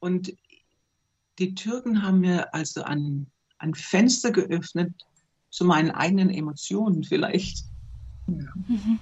Und 0.00 0.34
die 1.38 1.54
Türken 1.54 2.02
haben 2.02 2.20
mir 2.20 2.54
also 2.54 2.82
ein, 2.82 3.26
ein 3.58 3.74
Fenster 3.74 4.30
geöffnet 4.30 4.92
zu 5.50 5.64
meinen 5.64 5.90
eigenen 5.90 6.30
Emotionen 6.30 7.04
vielleicht. 7.04 7.64
Ja. 8.26 8.52
Mhm. 8.68 8.98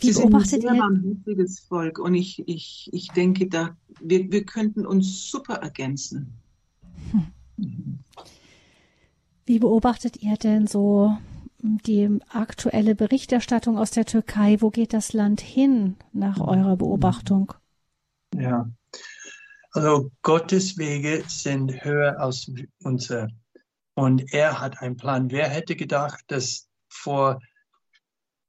Wie 0.00 0.12
Sie 0.12 0.20
beobachtet 0.20 0.62
sind 0.62 0.66
ein 0.66 0.74
sehr 0.74 0.82
barmherziges 0.82 1.60
Volk 1.60 1.98
und 1.98 2.14
ich, 2.14 2.46
ich, 2.46 2.90
ich 2.92 3.08
denke, 3.12 3.48
da, 3.48 3.76
wir, 4.00 4.30
wir 4.30 4.44
könnten 4.44 4.84
uns 4.84 5.30
super 5.30 5.54
ergänzen. 5.54 6.34
Hm. 7.56 7.95
Wie 9.46 9.60
beobachtet 9.60 10.22
ihr 10.22 10.36
denn 10.36 10.66
so 10.66 11.16
die 11.60 12.18
aktuelle 12.28 12.94
Berichterstattung 12.94 13.78
aus 13.78 13.92
der 13.92 14.04
Türkei? 14.04 14.60
Wo 14.60 14.70
geht 14.70 14.92
das 14.92 15.12
Land 15.12 15.40
hin 15.40 15.96
nach 16.12 16.40
eurer 16.40 16.76
Beobachtung? 16.76 17.54
Ja, 18.34 18.68
also 19.72 20.10
Gottes 20.22 20.78
Wege 20.78 21.22
sind 21.28 21.84
höher 21.84 22.18
als 22.18 22.50
unsere. 22.82 23.28
Und 23.94 24.32
er 24.32 24.60
hat 24.60 24.82
einen 24.82 24.96
Plan. 24.96 25.30
Wer 25.30 25.48
hätte 25.48 25.76
gedacht, 25.76 26.24
dass 26.26 26.68
vor 26.88 27.40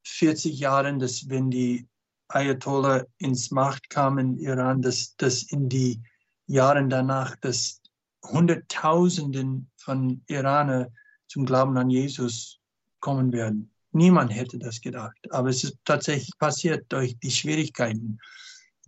40 0.04 0.60
Jahren, 0.60 1.00
dass 1.00 1.30
wenn 1.30 1.52
die 1.52 1.88
Ayatollah 2.30 3.04
ins 3.18 3.52
Macht 3.52 3.90
kamen 3.90 4.38
in 4.38 4.40
Iran, 4.40 4.82
dass, 4.82 5.16
dass 5.18 5.44
in 5.44 5.70
die 5.70 6.02
Jahren 6.48 6.90
danach, 6.90 7.36
dass 7.38 7.82
Hunderttausenden 8.30 9.70
von 9.78 10.22
Iranern 10.28 10.88
zum 11.28 11.46
Glauben 11.46 11.78
an 11.78 11.90
Jesus 11.90 12.60
kommen 13.00 13.32
werden. 13.32 13.72
Niemand 13.92 14.34
hätte 14.34 14.60
das 14.60 14.82
gedacht, 14.82 15.18
aber 15.32 15.50
es 15.50 15.64
ist 15.64 15.78
tatsächlich 15.86 16.38
passiert 16.38 16.86
durch 16.90 17.18
die 17.20 17.32
Schwierigkeiten. 17.32 18.20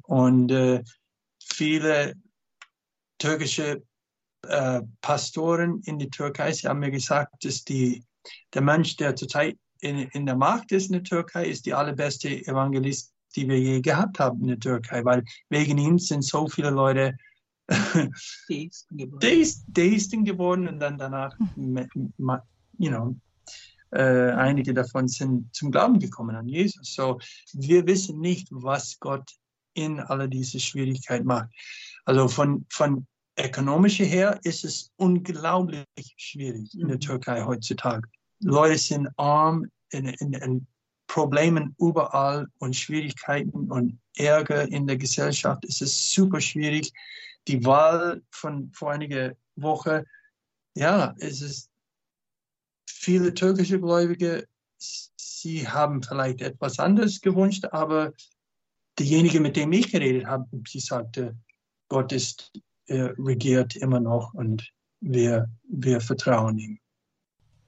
Und 0.04 0.52
äh, 0.52 0.84
viele 1.40 2.16
türkische 3.18 3.84
äh, 4.48 4.82
Pastoren 5.02 5.82
in 5.86 6.00
der 6.00 6.10
Türkei, 6.10 6.52
sie 6.52 6.68
haben 6.68 6.80
mir 6.80 6.92
gesagt, 6.92 7.46
dass 7.46 7.64
die, 7.64 8.04
der 8.54 8.62
Mensch, 8.62 8.98
der 8.98 9.16
zurzeit 9.16 9.58
in, 9.82 10.00
in 10.10 10.26
der 10.26 10.36
Macht 10.36 10.72
ist 10.72 10.88
in 10.88 10.94
der 10.94 11.04
Türkei, 11.04 11.46
ist 11.46 11.66
die 11.66 11.74
allerbeste 11.74 12.30
Evangelist, 12.30 13.14
die 13.36 13.48
wir 13.48 13.60
je 13.60 13.82
gehabt 13.82 14.20
haben 14.20 14.42
in 14.42 14.48
der 14.48 14.60
Türkei, 14.60 15.04
weil 15.06 15.24
wegen 15.50 15.78
ihm 15.78 16.00
sind 16.00 16.24
so 16.24 16.48
viele 16.48 16.72
Leute 16.72 17.18
Deisten 19.68 20.26
geworden 20.26 20.68
und 20.68 20.80
dann 20.80 20.98
danach, 20.98 21.36
you 21.56 22.90
know, 22.90 23.16
äh, 23.92 24.32
einige 24.32 24.74
davon 24.74 25.08
sind 25.08 25.54
zum 25.56 25.72
Glauben 25.72 26.00
gekommen 26.00 26.36
an 26.36 26.48
Jesus. 26.48 26.94
So, 26.94 27.20
wir 27.54 27.86
wissen 27.88 28.20
nicht, 28.20 28.48
was 28.52 29.00
Gott 29.00 29.32
in 29.74 30.00
all 30.00 30.28
diese 30.28 30.60
Schwierigkeiten 30.60 31.26
macht. 31.26 31.50
Also 32.06 32.28
von, 32.28 32.66
von 32.70 33.06
ökonomischer 33.40 34.06
her 34.06 34.40
ist 34.44 34.66
es 34.66 34.92
unglaublich 34.98 35.86
schwierig 36.18 36.74
in 36.74 36.88
der 36.88 36.98
mhm. 36.98 37.02
Türkei 37.02 37.44
heutzutage. 37.44 38.08
Leute 38.42 38.78
sind 38.78 39.10
arm, 39.18 39.66
in, 39.92 40.06
in, 40.06 40.34
in 40.34 40.68
Problemen 41.08 41.76
überall 41.80 42.48
und 42.60 42.76
Schwierigkeiten 42.76 43.72
und 43.72 44.00
Ärger 44.16 44.72
in 44.72 44.86
der 44.86 44.98
Gesellschaft. 44.98 45.66
Es 45.66 45.82
ist 45.82 46.14
super 46.14 46.40
schwierig. 46.40 46.92
Die 47.50 47.66
Wahl 47.66 48.22
von 48.30 48.72
vor 48.74 48.92
einiger 48.92 49.34
Woche, 49.56 50.06
ja, 50.76 51.16
es 51.18 51.42
ist 51.42 51.72
viele 52.88 53.34
türkische 53.34 53.80
Gläubige, 53.80 54.48
sie 54.78 55.68
haben 55.68 56.04
vielleicht 56.04 56.42
etwas 56.42 56.78
anderes 56.78 57.22
gewünscht, 57.22 57.66
aber 57.72 58.14
diejenige, 59.00 59.40
mit 59.40 59.56
dem 59.56 59.72
ich 59.72 59.92
geredet 59.92 60.28
habe, 60.28 60.46
sie 60.68 60.80
sagte, 60.80 61.36
Gott 61.88 62.12
ist, 62.12 62.52
äh, 62.86 63.14
regiert 63.18 63.76
immer 63.76 64.00
noch 64.00 64.36
und 64.36 64.72
wir, 65.02 65.50
wir 65.64 66.02
vertrauen 66.02 66.60
ihm. 66.60 66.80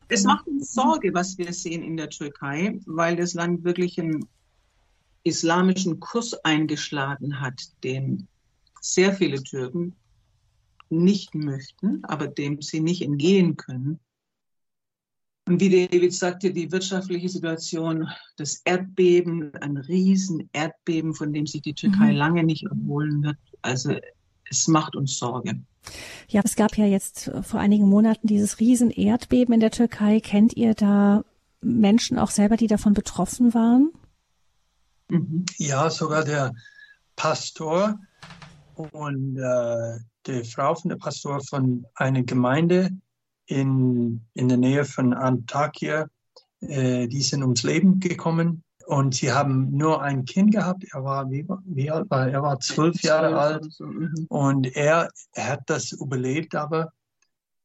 Es 0.09 0.23
macht 0.25 0.45
uns 0.45 0.73
Sorge, 0.73 1.11
was 1.15 1.39
wir 1.39 1.53
sehen 1.53 1.83
in 1.83 1.97
der 1.97 2.11
Türkei, 2.11 2.79
weil 2.85 3.15
das 3.15 3.33
Land 3.33 3.63
wirklich 3.63 3.99
einen 3.99 4.27
islamischen 5.23 5.99
Kurs 5.99 6.33
eingeschlagen 6.43 7.39
hat, 7.39 7.61
den 7.83 8.27
sehr 8.81 9.13
viele 9.13 9.41
Türken 9.41 9.95
nicht 10.89 11.33
möchten, 11.33 12.03
aber 12.03 12.27
dem 12.27 12.61
sie 12.61 12.81
nicht 12.81 13.01
entgehen 13.01 13.55
können. 13.55 13.99
Und 15.47 15.59
wie 15.59 15.87
David 15.87 16.13
sagte, 16.13 16.51
die 16.51 16.71
wirtschaftliche 16.71 17.29
Situation, 17.29 18.07
das 18.37 18.61
Erdbeben, 18.65 19.53
ein 19.55 19.77
riesen 19.77 20.49
Erdbeben, 20.53 21.15
von 21.15 21.33
dem 21.33 21.47
sich 21.47 21.61
die 21.61 21.73
Türkei 21.73 22.11
mhm. 22.11 22.17
lange 22.17 22.43
nicht 22.43 22.63
erholen 22.63 23.23
wird. 23.23 23.37
Also 23.61 23.95
es 24.49 24.67
macht 24.67 24.95
uns 24.95 25.17
Sorge. 25.17 25.61
Ja, 26.27 26.41
es 26.43 26.55
gab 26.55 26.77
ja 26.77 26.85
jetzt 26.85 27.31
vor 27.41 27.59
einigen 27.59 27.89
Monaten 27.89 28.27
dieses 28.27 28.59
riesen 28.59 28.91
Erdbeben 28.91 29.53
in 29.53 29.59
der 29.59 29.71
Türkei. 29.71 30.19
Kennt 30.19 30.55
ihr 30.55 30.73
da 30.73 31.23
Menschen 31.61 32.19
auch 32.19 32.29
selber, 32.29 32.57
die 32.57 32.67
davon 32.67 32.93
betroffen 32.93 33.53
waren? 33.53 33.91
Mhm. 35.09 35.45
Ja, 35.57 35.89
sogar 35.89 36.23
der 36.23 36.53
Pastor 37.15 37.99
und 38.91 39.37
äh, 39.37 39.99
die 40.27 40.43
Frau 40.43 40.75
von 40.75 40.89
der 40.89 40.97
Pastor 40.97 41.41
von 41.41 41.85
einer 41.95 42.23
Gemeinde 42.23 42.91
in, 43.45 44.21
in 44.33 44.47
der 44.47 44.57
Nähe 44.57 44.85
von 44.85 45.13
Antakya, 45.13 46.07
äh, 46.61 47.07
die 47.07 47.21
sind 47.21 47.41
ums 47.41 47.63
Leben 47.63 47.99
gekommen 47.99 48.63
und 48.85 49.15
sie 49.15 49.31
haben 49.31 49.71
nur 49.71 50.01
ein 50.01 50.25
Kind 50.25 50.51
gehabt. 50.51 50.83
Er 50.91 51.03
war, 51.03 51.29
wie, 51.31 51.47
wie 51.65 51.89
alt 51.89 52.09
war 52.09 52.27
er? 52.27 52.43
war 52.43 52.59
zwölf 52.59 53.01
Jahre 53.01 53.37
alt. 53.37 53.67
Mhm. 53.79 54.25
Und 54.29 54.75
er, 54.75 55.09
er, 55.33 55.49
hat 55.49 55.61
das 55.67 55.91
überlebt, 55.91 56.55
aber. 56.55 56.91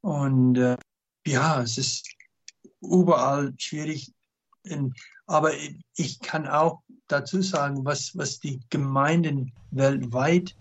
Und 0.03 0.57
äh, 0.57 0.77
ja, 1.27 1.63
es 1.63 1.79
ist 1.79 2.09
überall 2.81 3.53
schwierig. 3.59 4.13
In, 4.63 4.95
aber 5.27 5.51
ich 5.97 6.21
kann 6.21 6.47
auch 6.47 6.81
dazu 7.09 7.43
sagen, 7.43 7.85
was, 7.85 8.17
was 8.17 8.41
die 8.41 8.61
Gemeinden 8.71 9.53
weltweit 9.71 10.55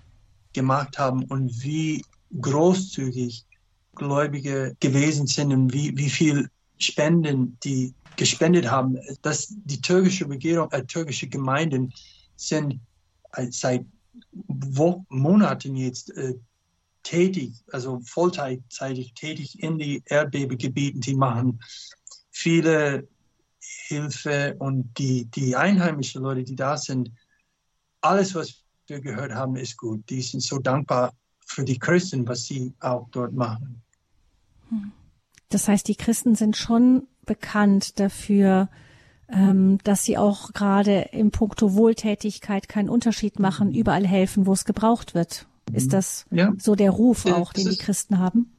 gemacht 0.56 0.98
haben 0.98 1.24
und 1.26 1.64
wie 1.64 2.04
großzügig 2.42 3.46
Gläubige 3.94 4.76
gewesen 4.80 5.28
sind 5.28 5.54
und 5.54 5.74
wie, 5.74 5.96
wie 5.98 6.10
viel 6.10 6.50
Spenden 6.80 7.58
die 7.64 7.94
gespendet 8.16 8.70
haben, 8.70 8.98
dass 9.22 9.48
die 9.50 9.82
türkische 9.82 10.28
Regierung, 10.28 10.72
äh, 10.72 10.84
türkische 10.86 11.28
Gemeinden 11.28 11.94
sind 12.36 12.80
äh, 13.34 13.48
seit 13.52 13.86
Wo 14.48 15.06
Monaten 15.10 15.76
jetzt 15.76 16.16
äh, 16.18 16.36
tätig, 17.04 17.54
also 17.72 18.00
vollzeitig 18.04 19.14
tätig 19.14 19.62
in 19.62 19.78
die 19.78 20.02
Erdbebengebieten. 20.06 21.02
Die 21.02 21.16
machen 21.16 21.60
viele 22.32 23.08
Hilfe 23.60 24.56
und 24.60 24.98
die, 24.98 25.26
die 25.26 25.56
einheimischen 25.56 26.24
Leute, 26.24 26.44
die 26.44 26.56
da 26.56 26.78
sind, 26.78 27.12
alles, 28.02 28.36
was 28.36 28.65
gehört 28.88 29.34
haben, 29.34 29.56
ist 29.56 29.78
gut. 29.78 30.10
Die 30.10 30.22
sind 30.22 30.42
so 30.42 30.60
dankbar 30.60 31.14
für 31.46 31.64
die 31.64 31.80
Christen, 31.80 32.28
was 32.28 32.46
sie 32.46 32.74
auch 32.80 33.08
dort 33.12 33.34
machen. 33.34 33.82
Das 35.50 35.68
heißt, 35.68 35.88
die 35.88 35.96
Christen 35.96 36.36
sind 36.36 36.58
schon 36.58 37.08
bekannt 37.26 38.00
dafür, 38.00 38.70
ähm, 39.30 39.80
dass 39.84 40.04
sie 40.04 40.18
auch 40.18 40.54
gerade 40.54 41.10
im 41.12 41.32
Punkto 41.32 41.74
Wohltätigkeit 41.74 42.68
keinen 42.68 42.90
Unterschied 42.90 43.40
machen, 43.40 43.74
überall 43.74 44.06
helfen, 44.06 44.46
wo 44.46 44.54
es 44.54 44.66
gebraucht 44.66 45.16
wird. 45.16 45.48
Ist 45.74 45.94
das 45.94 46.26
ja. 46.30 46.54
so 46.60 46.76
der 46.76 46.92
Ruf 46.92 47.26
auch, 47.26 47.52
den 47.52 47.70
die 47.70 47.78
Christen 47.78 48.20
haben? 48.20 48.52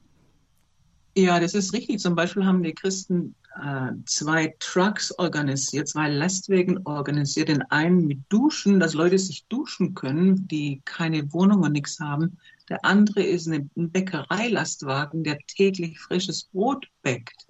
Ja, 1.17 1.41
das 1.41 1.55
ist 1.55 1.73
richtig. 1.73 2.01
Zum 2.01 2.15
Beispiel 2.15 2.45
haben 2.45 2.63
die 2.63 2.75
Christen 2.75 3.37
zwei 4.05 4.55
Trucks 4.59 5.13
organisiert, 5.19 5.89
zwei 5.89 6.09
Lastwagen 6.09 6.87
organisiert. 6.87 7.49
Den 7.49 7.63
einen 7.63 8.07
mit 8.07 8.21
Duschen, 8.29 8.81
dass 8.81 8.95
Leute 8.95 9.19
sich 9.19 9.47
duschen 9.47 9.95
können, 9.95 10.47
die 10.49 10.83
keine 10.85 11.33
Wohnung 11.33 11.63
und 11.63 11.73
nichts 11.73 11.99
haben. 12.01 12.39
Der 12.69 12.85
andere 12.85 13.23
ist 13.23 13.47
ein 13.47 13.71
Bäckereilastwagen, 13.75 15.25
der 15.25 15.39
täglich 15.47 15.99
frisches 15.99 16.45
Brot 16.45 16.87
bäckt 17.03 17.47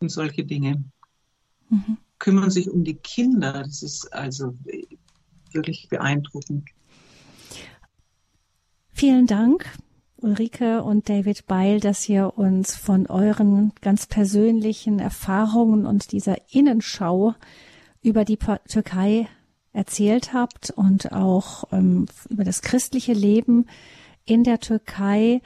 und 0.00 0.10
solche 0.10 0.44
Dinge. 0.44 0.82
Mhm. 1.68 1.98
Kümmern 2.18 2.50
sich 2.50 2.70
um 2.70 2.82
die 2.82 2.96
Kinder. 2.96 3.52
Das 3.52 3.82
ist 3.82 4.12
also 4.12 4.54
wirklich 5.52 5.88
beeindruckend. 5.88 6.68
Vielen 8.92 9.26
Dank, 9.26 9.70
Ulrike 10.20 10.82
und 10.82 11.08
David 11.08 11.46
Beil, 11.46 11.80
dass 11.80 12.08
ihr 12.08 12.36
uns 12.36 12.76
von 12.76 13.06
euren 13.06 13.72
ganz 13.80 14.06
persönlichen 14.06 14.98
Erfahrungen 14.98 15.86
und 15.86 16.12
dieser 16.12 16.36
Innenschau 16.50 17.34
über 18.02 18.24
die 18.24 18.38
Türkei 18.68 19.28
erzählt 19.72 20.32
habt 20.32 20.70
und 20.70 21.12
auch 21.12 21.64
ähm, 21.72 22.06
über 22.28 22.44
das 22.44 22.62
christliche 22.62 23.12
Leben 23.12 23.66
in 24.24 24.44
der 24.44 24.60
Türkei. 24.60 25.40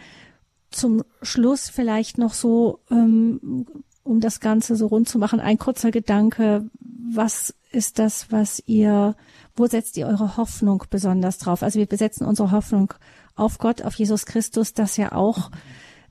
Zum 0.71 1.05
Schluss 1.21 1.69
vielleicht 1.69 2.19
noch 2.19 2.33
so, 2.33 2.81
ähm, 2.91 3.67
um 4.05 4.21
das 4.21 4.41
Ganze 4.41 4.75
so 4.77 4.87
rund 4.87 5.09
zu 5.09 5.19
machen, 5.19 5.39
ein 5.41 5.59
kurzer 5.59 5.91
Gedanke. 5.91 6.71
Was 6.81 7.55
ist 7.71 7.99
das, 7.99 8.33
was 8.33 8.63
ihr, 8.67 9.17
wo 9.55 9.67
setzt 9.67 9.97
ihr 9.97 10.07
eure 10.07 10.37
Hoffnung 10.37 10.85
besonders 10.89 11.39
drauf? 11.39 11.63
Also 11.63 11.79
wir 11.79 11.87
besetzen 11.87 12.27
unsere 12.27 12.53
Hoffnung 12.53 12.95
auf 13.35 13.59
Gott, 13.59 13.83
auf 13.83 13.95
Jesus 13.95 14.27
Christus, 14.27 14.75
das 14.75 14.97
ja 14.97 15.13
auch 15.13 15.51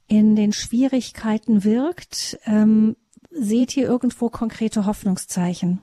in 0.08 0.36
den 0.36 0.54
Schwierigkeiten 0.54 1.64
wirkt. 1.64 2.38
Ähm, 2.46 2.96
seht 3.30 3.78
ihr 3.78 3.88
irgendwo 3.88 4.30
konkrete 4.30 4.86
Hoffnungszeichen? 4.86 5.82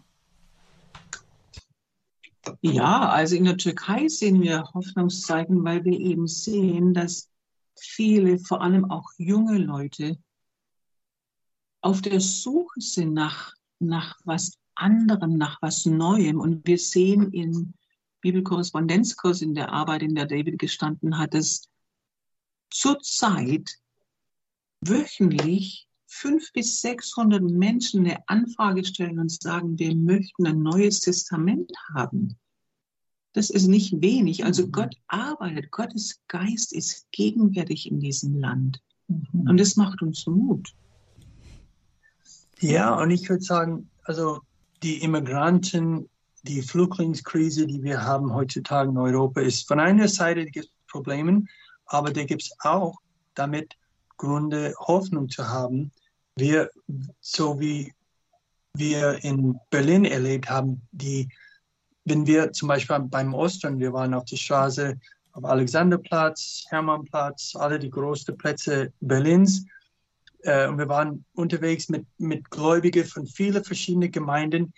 Ja, 2.61 3.09
also 3.09 3.37
in 3.37 3.45
der 3.45 3.57
Türkei 3.57 4.09
sehen 4.09 4.41
wir 4.43 4.65
Hoffnungszeichen, 4.75 5.65
weil 5.65 5.85
wir 5.85 5.99
eben 5.99 6.27
sehen, 6.27 6.95
dass 6.95 7.29
viele, 7.79 8.39
vor 8.39 8.63
allem 8.63 8.91
auch 8.91 9.11
junge 9.19 9.59
Leute, 9.59 10.19
auf 11.81 12.03
der 12.03 12.21
Suche 12.21 12.81
sind 12.81 13.13
nach, 13.13 13.55
nach 13.79 14.19
was 14.25 14.59
anderem, 14.75 15.37
nach 15.37 15.61
was 15.63 15.87
Neuem. 15.87 16.41
Und 16.41 16.67
wir 16.67 16.79
sehen 16.79 17.33
in 17.33 17.75
Bibelkorrespondenzkurs 18.21 19.43
in 19.43 19.55
der 19.55 19.73
Arbeit, 19.73 20.03
in 20.03 20.15
der 20.15 20.27
David 20.27 20.59
gestanden 20.59 21.19
hat, 21.19 21.35
dass 21.35 21.69
zurzeit 22.71 23.79
wöchentlich 24.81 25.89
fünf 26.07 26.53
bis 26.53 26.81
600 26.81 27.43
Menschen 27.43 28.07
eine 28.07 28.29
Anfrage 28.29 28.85
stellen 28.85 29.19
und 29.19 29.31
sagen, 29.31 29.79
wir 29.79 29.95
möchten 29.95 30.47
ein 30.47 30.63
neues 30.63 31.01
Testament 31.01 31.71
haben. 31.95 32.37
Das 33.35 33.51
ist 33.51 33.67
nicht 33.67 34.01
wenig. 34.01 34.45
Also 34.45 34.67
mhm. 34.67 34.73
Gott 34.73 34.95
arbeitet, 35.07 35.71
Gottes 35.71 36.21
Geist 36.29 36.73
ist 36.73 37.07
gegenwärtig 37.13 37.91
in 37.91 38.01
diesem 38.01 38.39
Land. 38.39 38.83
Mhm. 39.07 39.49
Und 39.49 39.61
das 39.61 39.77
macht 39.77 40.03
uns 40.03 40.27
Mut. 40.27 40.75
Ja, 42.61 42.95
und 43.01 43.11
ich 43.11 43.29
würde 43.29 43.45
sagen, 43.45 43.91
also 44.03 44.41
die 44.83 45.03
Immigranten 45.03 46.09
die 46.43 46.63
Flüchtlingskrise, 46.63 47.67
die 47.67 47.83
wir 47.83 48.03
haben 48.03 48.33
heutzutage 48.33 48.91
in 48.91 48.99
Europa, 48.99 49.41
ist 49.41 49.67
von 49.67 49.81
einer 49.81 50.09
Seite 50.09 50.45
gibt 50.47 50.67
es 50.67 50.73
Probleme, 50.87 51.45
aber 51.87 52.13
da 52.13 52.25
gibt 52.25 52.43
es 52.43 52.53
auch 52.61 52.97
damit 53.35 53.77
Gründe, 54.17 54.75
Hoffnung 54.79 55.29
zu 55.29 55.49
haben. 55.49 55.93
Wir, 56.37 56.71
so 57.21 57.59
wie 57.61 57.93
wir 58.75 59.23
in 59.25 59.59
Berlin 59.71 60.05
erlebt 60.05 60.49
haben, 60.49 60.83
die, 60.93 61.29
wenn 62.05 62.27
wir 62.27 62.53
zum 62.53 62.69
Beispiel 62.69 62.99
beim 63.01 63.35
Ostern, 63.35 63.79
wir 63.79 63.93
waren 63.93 64.15
auf 64.15 64.25
der 64.25 64.37
Straße 64.37 64.99
auf 65.33 65.45
Alexanderplatz, 65.45 66.65
Hermannplatz, 66.69 67.55
alle 67.55 67.79
die 67.79 67.91
größten 67.91 68.37
Plätze 68.37 68.93
Berlins. 69.01 69.65
Äh, 70.43 70.69
und 70.69 70.79
wir 70.79 70.89
waren 70.89 71.25
unterwegs 71.35 71.89
mit, 71.89 72.07
mit 72.19 72.51
Gläubigen 72.51 73.05
von 73.05 73.27
vielen 73.27 73.65
verschiedenen 73.65 74.11
Gemeinden, 74.11 74.73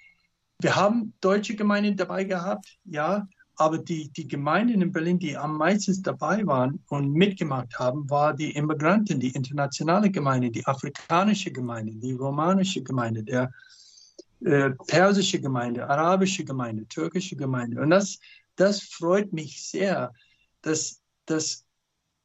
wir 0.61 0.77
haben 0.77 1.15
deutsche 1.21 1.57
Gemeinden 1.57 1.97
dabei 1.97 2.25
gehabt, 2.25 2.79
ja, 2.85 3.27
aber 3.57 3.79
die, 3.79 4.11
die 4.11 4.27
Gemeinden 4.27 4.81
in 4.81 4.91
Berlin, 4.91 5.19
die 5.19 5.37
am 5.37 5.59
meisten 5.59 6.03
dabei 6.03 6.47
waren 6.47 6.83
und 6.89 7.13
mitgemacht 7.13 7.79
haben, 7.79 8.09
war 8.09 8.33
die 8.35 8.53
Immigranten, 8.53 9.21
die 9.21 9.35
internationale 9.35 10.11
Gemeinde, 10.11 10.51
die 10.51 10.65
afrikanische 10.67 11.53
Gemeinde, 11.53 11.93
die 11.95 12.13
romanische 12.13 12.83
Gemeinde, 12.83 13.23
der 13.23 13.53
äh, 14.43 14.71
persische 14.87 15.41
Gemeinde, 15.41 15.87
arabische 15.87 16.43
Gemeinde, 16.43 16.87
türkische 16.87 17.37
Gemeinde. 17.37 17.83
Und 17.83 17.91
das, 17.91 18.19
das 18.57 18.81
freut 18.81 19.33
mich 19.35 19.63
sehr, 19.63 20.13
dass, 20.63 21.03
dass 21.27 21.67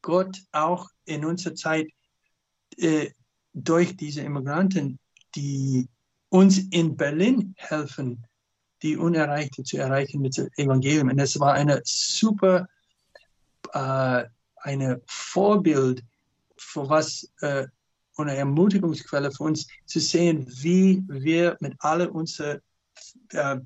Gott 0.01 0.41
auch 0.53 0.89
in 1.03 1.25
unserer 1.25 1.55
Zeit 1.55 1.87
äh, 2.77 3.09
durch 3.53 3.97
diese 3.97 4.21
Immigranten 4.21 4.99
die 5.35 5.89
uns 6.35 6.57
in 6.71 6.97
Berlin 6.97 7.55
helfen, 7.57 8.25
die 8.81 8.97
Unerreichte 8.97 9.63
zu 9.63 9.77
erreichen 9.77 10.21
mit 10.21 10.37
dem 10.37 10.49
Evangelium. 10.57 11.09
Und 11.09 11.19
es 11.19 11.39
war 11.39 11.53
eine 11.53 11.81
super, 11.85 12.67
äh, 13.73 14.23
eine 14.57 15.01
Vorbild 15.05 16.03
für 16.57 16.89
was, 16.89 17.29
äh, 17.41 17.67
eine 18.17 18.35
Ermutigungsquelle 18.35 19.31
für 19.31 19.43
uns 19.43 19.67
zu 19.85 19.99
sehen, 19.99 20.45
wie 20.61 21.03
wir 21.07 21.57
mit 21.61 21.73
alle 21.79 22.09
unseren 22.09 22.59
äh, 23.29 23.57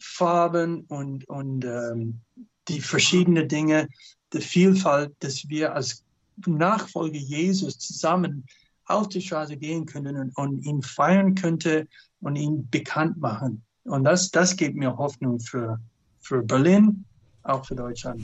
Farben 0.00 0.82
und, 0.86 1.28
und 1.28 1.64
ähm, 1.64 2.20
die 2.68 2.80
verschiedenen 2.80 3.48
Dinge, 3.48 3.88
die 4.32 4.40
Vielfalt, 4.40 5.12
dass 5.20 5.48
wir 5.48 5.74
als 5.74 6.04
Nachfolger 6.46 7.18
Jesus 7.18 7.78
zusammen 7.78 8.46
auf 8.88 9.08
die 9.08 9.20
Straße 9.20 9.56
gehen 9.56 9.86
könnten 9.86 10.16
und, 10.16 10.36
und 10.36 10.64
ihn 10.64 10.82
feiern 10.82 11.34
könnte 11.34 11.86
und 12.20 12.36
ihn 12.36 12.68
bekannt 12.70 13.18
machen. 13.18 13.62
Und 13.84 14.04
das, 14.04 14.30
das 14.30 14.56
gibt 14.56 14.76
mir 14.76 14.96
Hoffnung 14.96 15.38
für, 15.40 15.78
für 16.20 16.42
Berlin, 16.42 17.04
auch 17.42 17.64
für 17.64 17.74
Deutschland. 17.74 18.22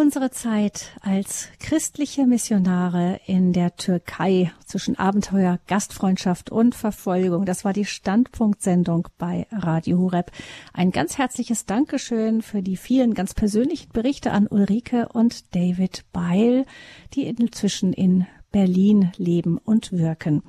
Unsere 0.00 0.30
Zeit 0.30 0.92
als 1.02 1.48
christliche 1.58 2.26
Missionare 2.26 3.20
in 3.26 3.52
der 3.52 3.76
Türkei 3.76 4.50
zwischen 4.64 4.98
Abenteuer, 4.98 5.58
Gastfreundschaft 5.66 6.50
und 6.50 6.74
Verfolgung. 6.74 7.44
Das 7.44 7.66
war 7.66 7.74
die 7.74 7.84
Standpunktsendung 7.84 9.08
bei 9.18 9.46
Radio 9.52 9.98
Hureb. 9.98 10.32
Ein 10.72 10.90
ganz 10.90 11.18
herzliches 11.18 11.66
Dankeschön 11.66 12.40
für 12.40 12.62
die 12.62 12.78
vielen 12.78 13.12
ganz 13.12 13.34
persönlichen 13.34 13.92
Berichte 13.92 14.30
an 14.30 14.46
Ulrike 14.46 15.06
und 15.12 15.54
David 15.54 16.06
Beil, 16.14 16.64
die 17.12 17.26
inzwischen 17.26 17.92
in 17.92 18.26
Berlin 18.52 19.12
leben 19.18 19.58
und 19.58 19.92
wirken. 19.92 20.42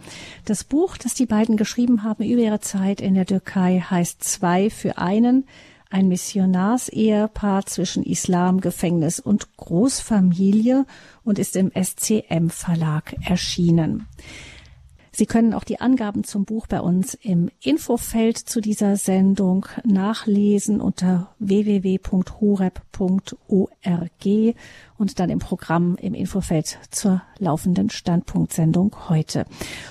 Das 0.46 0.64
Buch, 0.64 0.96
das 0.96 1.14
die 1.14 1.26
beiden 1.26 1.58
geschrieben 1.58 2.04
haben 2.04 2.24
über 2.24 2.42
ihre 2.42 2.62
Zeit 2.62 3.02
in 3.02 3.16
der 3.16 3.26
Türkei, 3.26 3.82
heißt 3.82 4.24
Zwei 4.24 4.70
für 4.70 4.98
einen 4.98 5.46
ein 5.92 6.08
Missionarsehepaar 6.08 7.66
zwischen 7.66 8.04
Islam, 8.04 8.62
Gefängnis 8.62 9.20
und 9.20 9.56
Großfamilie 9.58 10.86
und 11.24 11.40
ist 11.40 11.56
im 11.56 11.72
SCM 11.72 12.50
Verlag 12.50 13.16
erschienen. 13.22 14.08
Sie 15.14 15.26
können 15.26 15.54
auch 15.54 15.66
die 15.66 15.82
Angaben 15.82 16.24
zum 16.24 16.46
Buch 16.46 16.68
bei 16.68 16.80
uns 16.80 17.16
im 17.16 17.50
Infofeld 17.60 18.38
zu 18.38 18.62
dieser 18.62 18.96
Sendung 18.96 19.66
nachlesen 19.84 20.80
unter 20.80 21.36
www.horeb.org 21.38 22.16
und 24.98 25.20
dann 25.20 25.30
im 25.30 25.40
Programm 25.40 25.98
im 25.98 26.14
Infofeld 26.14 26.80
zur 26.92 27.22
laufenden 27.40 27.90
Standpunktsendung 27.90 29.10
heute. 29.10 29.46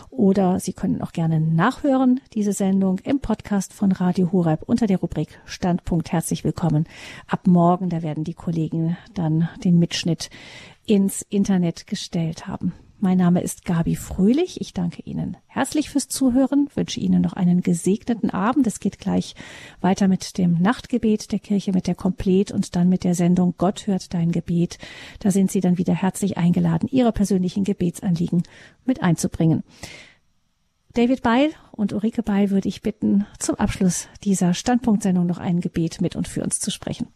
Oder 0.08 0.58
Sie 0.58 0.72
können 0.72 1.02
auch 1.02 1.12
gerne 1.12 1.38
nachhören, 1.38 2.20
diese 2.32 2.54
Sendung 2.54 2.98
im 3.00 3.20
Podcast 3.20 3.74
von 3.74 3.92
Radio 3.92 4.32
Horeb 4.32 4.62
unter 4.66 4.86
der 4.86 5.00
Rubrik 5.00 5.38
Standpunkt. 5.44 6.12
Herzlich 6.12 6.44
willkommen. 6.44 6.86
Ab 7.26 7.46
morgen, 7.46 7.90
da 7.90 8.00
werden 8.00 8.24
die 8.24 8.32
Kollegen 8.34 8.96
dann 9.12 9.50
den 9.62 9.78
Mitschnitt 9.78 10.30
ins 10.86 11.20
Internet 11.28 11.86
gestellt 11.86 12.46
haben. 12.46 12.72
Mein 13.02 13.16
Name 13.16 13.40
ist 13.40 13.64
Gabi 13.64 13.96
Fröhlich. 13.96 14.60
Ich 14.60 14.74
danke 14.74 15.00
Ihnen 15.00 15.38
herzlich 15.46 15.88
fürs 15.88 16.08
Zuhören, 16.08 16.68
wünsche 16.74 17.00
Ihnen 17.00 17.22
noch 17.22 17.32
einen 17.32 17.62
gesegneten 17.62 18.28
Abend. 18.28 18.66
Es 18.66 18.78
geht 18.78 18.98
gleich 18.98 19.34
weiter 19.80 20.06
mit 20.06 20.36
dem 20.36 20.60
Nachtgebet 20.60 21.32
der 21.32 21.38
Kirche, 21.38 21.72
mit 21.72 21.86
der 21.86 21.94
Komplet 21.94 22.52
und 22.52 22.76
dann 22.76 22.90
mit 22.90 23.04
der 23.04 23.14
Sendung 23.14 23.54
Gott 23.56 23.86
hört 23.86 24.12
dein 24.12 24.32
Gebet. 24.32 24.76
Da 25.20 25.30
sind 25.30 25.50
Sie 25.50 25.62
dann 25.62 25.78
wieder 25.78 25.94
herzlich 25.94 26.36
eingeladen, 26.36 26.90
Ihre 26.92 27.10
persönlichen 27.10 27.64
Gebetsanliegen 27.64 28.42
mit 28.84 29.02
einzubringen. 29.02 29.64
David 30.92 31.22
Beil 31.22 31.52
und 31.72 31.94
Ulrike 31.94 32.22
Beil 32.22 32.50
würde 32.50 32.68
ich 32.68 32.82
bitten, 32.82 33.24
zum 33.38 33.54
Abschluss 33.54 34.08
dieser 34.24 34.52
Standpunktsendung 34.52 35.24
noch 35.24 35.38
ein 35.38 35.62
Gebet 35.62 36.02
mit 36.02 36.16
und 36.16 36.28
für 36.28 36.42
uns 36.42 36.60
zu 36.60 36.70
sprechen. 36.70 37.08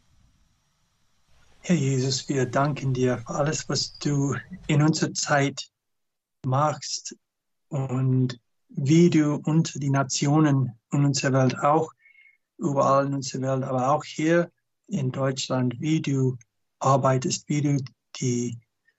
Herr 1.60 1.76
Jesus, 1.76 2.26
wir 2.30 2.46
danken 2.46 2.94
dir 2.94 3.18
für 3.18 3.34
alles, 3.34 3.68
was 3.68 3.98
du 3.98 4.34
in 4.66 4.80
unserer 4.80 5.12
Zeit 5.12 5.70
machst 6.44 7.16
und 7.68 8.40
wie 8.68 9.10
du 9.10 9.36
unter 9.44 9.78
die 9.78 9.90
Nationen 9.90 10.72
in 10.92 11.04
unserer 11.04 11.32
Welt 11.32 11.58
auch, 11.58 11.92
überall 12.58 13.06
in 13.06 13.14
unserer 13.14 13.42
Welt, 13.42 13.64
aber 13.64 13.90
auch 13.90 14.04
hier 14.04 14.50
in 14.88 15.10
Deutschland, 15.10 15.80
wie 15.80 16.00
du 16.00 16.36
arbeitest, 16.78 17.48
wie 17.48 17.62
du 17.62 17.84
die, 18.16 18.58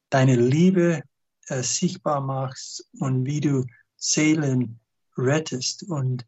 deine 0.10 0.36
Liebe 0.36 1.04
äh, 1.48 1.62
sichtbar 1.62 2.22
machst 2.22 2.88
und 3.00 3.26
wie 3.26 3.40
du 3.40 3.66
Seelen 3.98 4.80
rettest. 5.18 5.84
Und 5.84 6.26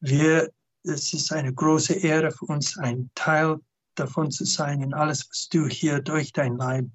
wir 0.00 0.50
es 0.84 1.12
ist 1.12 1.32
eine 1.32 1.52
große 1.52 1.94
Ehre 1.94 2.30
für 2.30 2.46
uns, 2.46 2.78
ein 2.78 3.10
Teil 3.14 3.60
davon 3.94 4.30
zu 4.30 4.44
sein 4.44 4.82
in 4.82 4.94
alles, 4.94 5.28
was 5.28 5.48
du 5.48 5.66
hier 5.66 6.00
durch 6.00 6.32
dein 6.32 6.56
Leib 6.56 6.86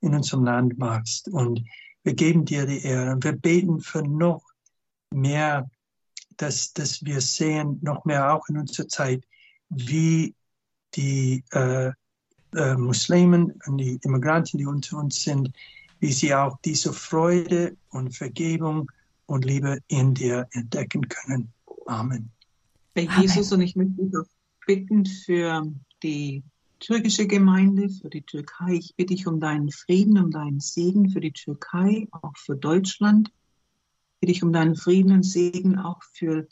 in 0.00 0.14
unserem 0.14 0.44
Land 0.44 0.78
machst. 0.78 1.28
Und 1.28 1.62
wir 2.02 2.14
geben 2.14 2.44
dir 2.44 2.66
die 2.66 2.82
Ehre. 2.82 3.12
Und 3.12 3.24
wir 3.24 3.32
beten 3.32 3.80
für 3.80 4.02
noch 4.02 4.42
mehr, 5.10 5.70
dass, 6.36 6.72
dass 6.72 7.04
wir 7.04 7.20
sehen, 7.20 7.78
noch 7.82 8.04
mehr 8.04 8.34
auch 8.34 8.48
in 8.48 8.58
unserer 8.58 8.88
Zeit, 8.88 9.24
wie 9.68 10.34
die 10.94 11.44
äh, 11.52 11.92
äh, 12.54 12.74
Muslimen 12.74 13.52
und 13.66 13.78
die 13.78 14.00
Immigranten, 14.02 14.58
die 14.58 14.66
unter 14.66 14.98
uns 14.98 15.22
sind, 15.22 15.52
wie 16.00 16.12
sie 16.12 16.34
auch 16.34 16.58
diese 16.64 16.92
Freude 16.92 17.76
und 17.90 18.16
Vergebung 18.16 18.90
und 19.26 19.44
Liebe 19.44 19.78
in 19.88 20.14
dir 20.14 20.48
entdecken 20.52 21.08
können. 21.08 21.52
Amen. 21.86 22.30
Herr 22.96 23.20
Jesus, 23.20 23.52
und 23.52 23.60
ich 23.60 23.76
möchte 23.76 24.02
dich 24.02 24.16
auch 24.16 24.26
bitten 24.66 25.06
für 25.06 25.66
die 26.02 26.42
türkische 26.80 27.26
Gemeinde, 27.26 27.88
für 27.88 28.10
die 28.10 28.22
Türkei. 28.22 28.74
Ich 28.74 28.96
bitte 28.96 29.14
dich 29.14 29.26
um 29.26 29.38
deinen 29.38 29.70
Frieden, 29.70 30.18
um 30.18 30.30
deinen 30.30 30.60
Segen 30.60 31.10
für 31.10 31.20
die 31.20 31.32
Türkei, 31.32 32.08
auch 32.10 32.36
für 32.36 32.56
Deutschland. 32.56 33.28
Ich 33.28 34.20
bitte 34.20 34.32
dich 34.32 34.42
um 34.42 34.52
deinen 34.52 34.74
Frieden 34.74 35.12
und 35.12 35.22
Segen 35.22 35.78
auch 35.78 36.02
für 36.12 36.48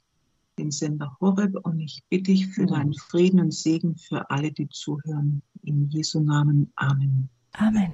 den 0.58 0.70
Sender 0.70 1.16
Horeb 1.20 1.54
und 1.64 1.80
ich 1.80 2.04
bitte 2.08 2.24
dich 2.24 2.48
für 2.48 2.66
deinen 2.66 2.94
Frieden 2.94 3.40
und 3.40 3.52
Segen 3.52 3.96
für 3.96 4.30
alle, 4.30 4.52
die 4.52 4.68
zuhören. 4.68 5.42
In 5.62 5.88
Jesu 5.88 6.20
Namen. 6.20 6.72
Amen. 6.76 7.28
Amen. 7.52 7.92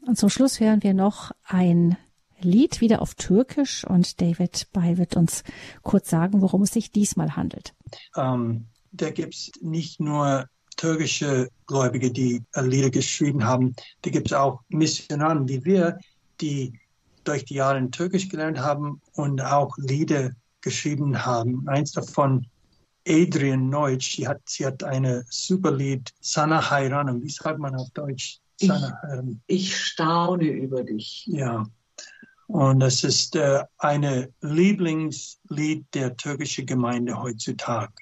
Und 0.00 0.18
zum 0.18 0.28
Schluss 0.28 0.60
hören 0.60 0.82
wir 0.82 0.94
noch 0.94 1.32
ein 1.44 1.96
Lied 2.40 2.80
wieder 2.80 3.00
auf 3.00 3.14
Türkisch 3.14 3.84
und 3.84 4.20
David 4.20 4.68
Bay 4.72 4.98
wird 4.98 5.16
uns 5.16 5.44
kurz 5.82 6.10
sagen, 6.10 6.42
worum 6.42 6.62
es 6.62 6.72
sich 6.72 6.90
diesmal 6.90 7.36
handelt. 7.36 7.74
Ähm, 8.16 8.66
da 8.92 9.10
gibt 9.10 9.34
es 9.34 9.52
nicht 9.62 10.00
nur 10.00 10.48
türkische 10.76 11.48
Gläubige, 11.66 12.10
die 12.10 12.42
Lieder 12.56 12.90
geschrieben 12.90 13.44
haben, 13.44 13.74
da 14.02 14.10
gibt 14.10 14.28
es 14.28 14.32
auch 14.32 14.60
Missionaren 14.68 15.48
wie 15.48 15.64
wir, 15.64 15.98
die 16.40 16.78
durch 17.24 17.44
die 17.44 17.54
Jahre 17.54 17.78
in 17.78 17.90
Türkisch 17.90 18.28
gelernt 18.28 18.58
haben 18.58 19.00
und 19.14 19.40
auch 19.40 19.76
Lieder 19.78 20.30
geschrieben 20.60 21.24
haben. 21.24 21.66
Eins 21.68 21.92
davon, 21.92 22.46
Adrian 23.06 23.68
Neutsch, 23.68 24.16
sie 24.16 24.26
hat, 24.28 24.40
sie 24.46 24.64
hat 24.64 24.82
eine 24.82 25.24
super 25.28 25.72
Lied, 25.72 26.12
Sana 26.20 26.70
Hayranım. 26.70 27.22
Wie 27.22 27.30
sagt 27.30 27.58
man 27.58 27.74
auf 27.74 27.90
Deutsch? 27.90 28.40
Sana 28.60 28.98
ich, 29.46 29.68
ich 29.68 29.76
staune 29.76 30.46
über 30.46 30.82
dich. 30.82 31.26
Ja. 31.26 31.66
Und 32.46 32.80
das 32.80 33.04
ist 33.04 33.36
äh, 33.36 33.64
eine 33.78 34.30
Lieblingslied 34.40 35.86
der 35.94 36.16
türkischen 36.16 36.66
Gemeinde 36.66 37.20
heutzutage. 37.20 37.92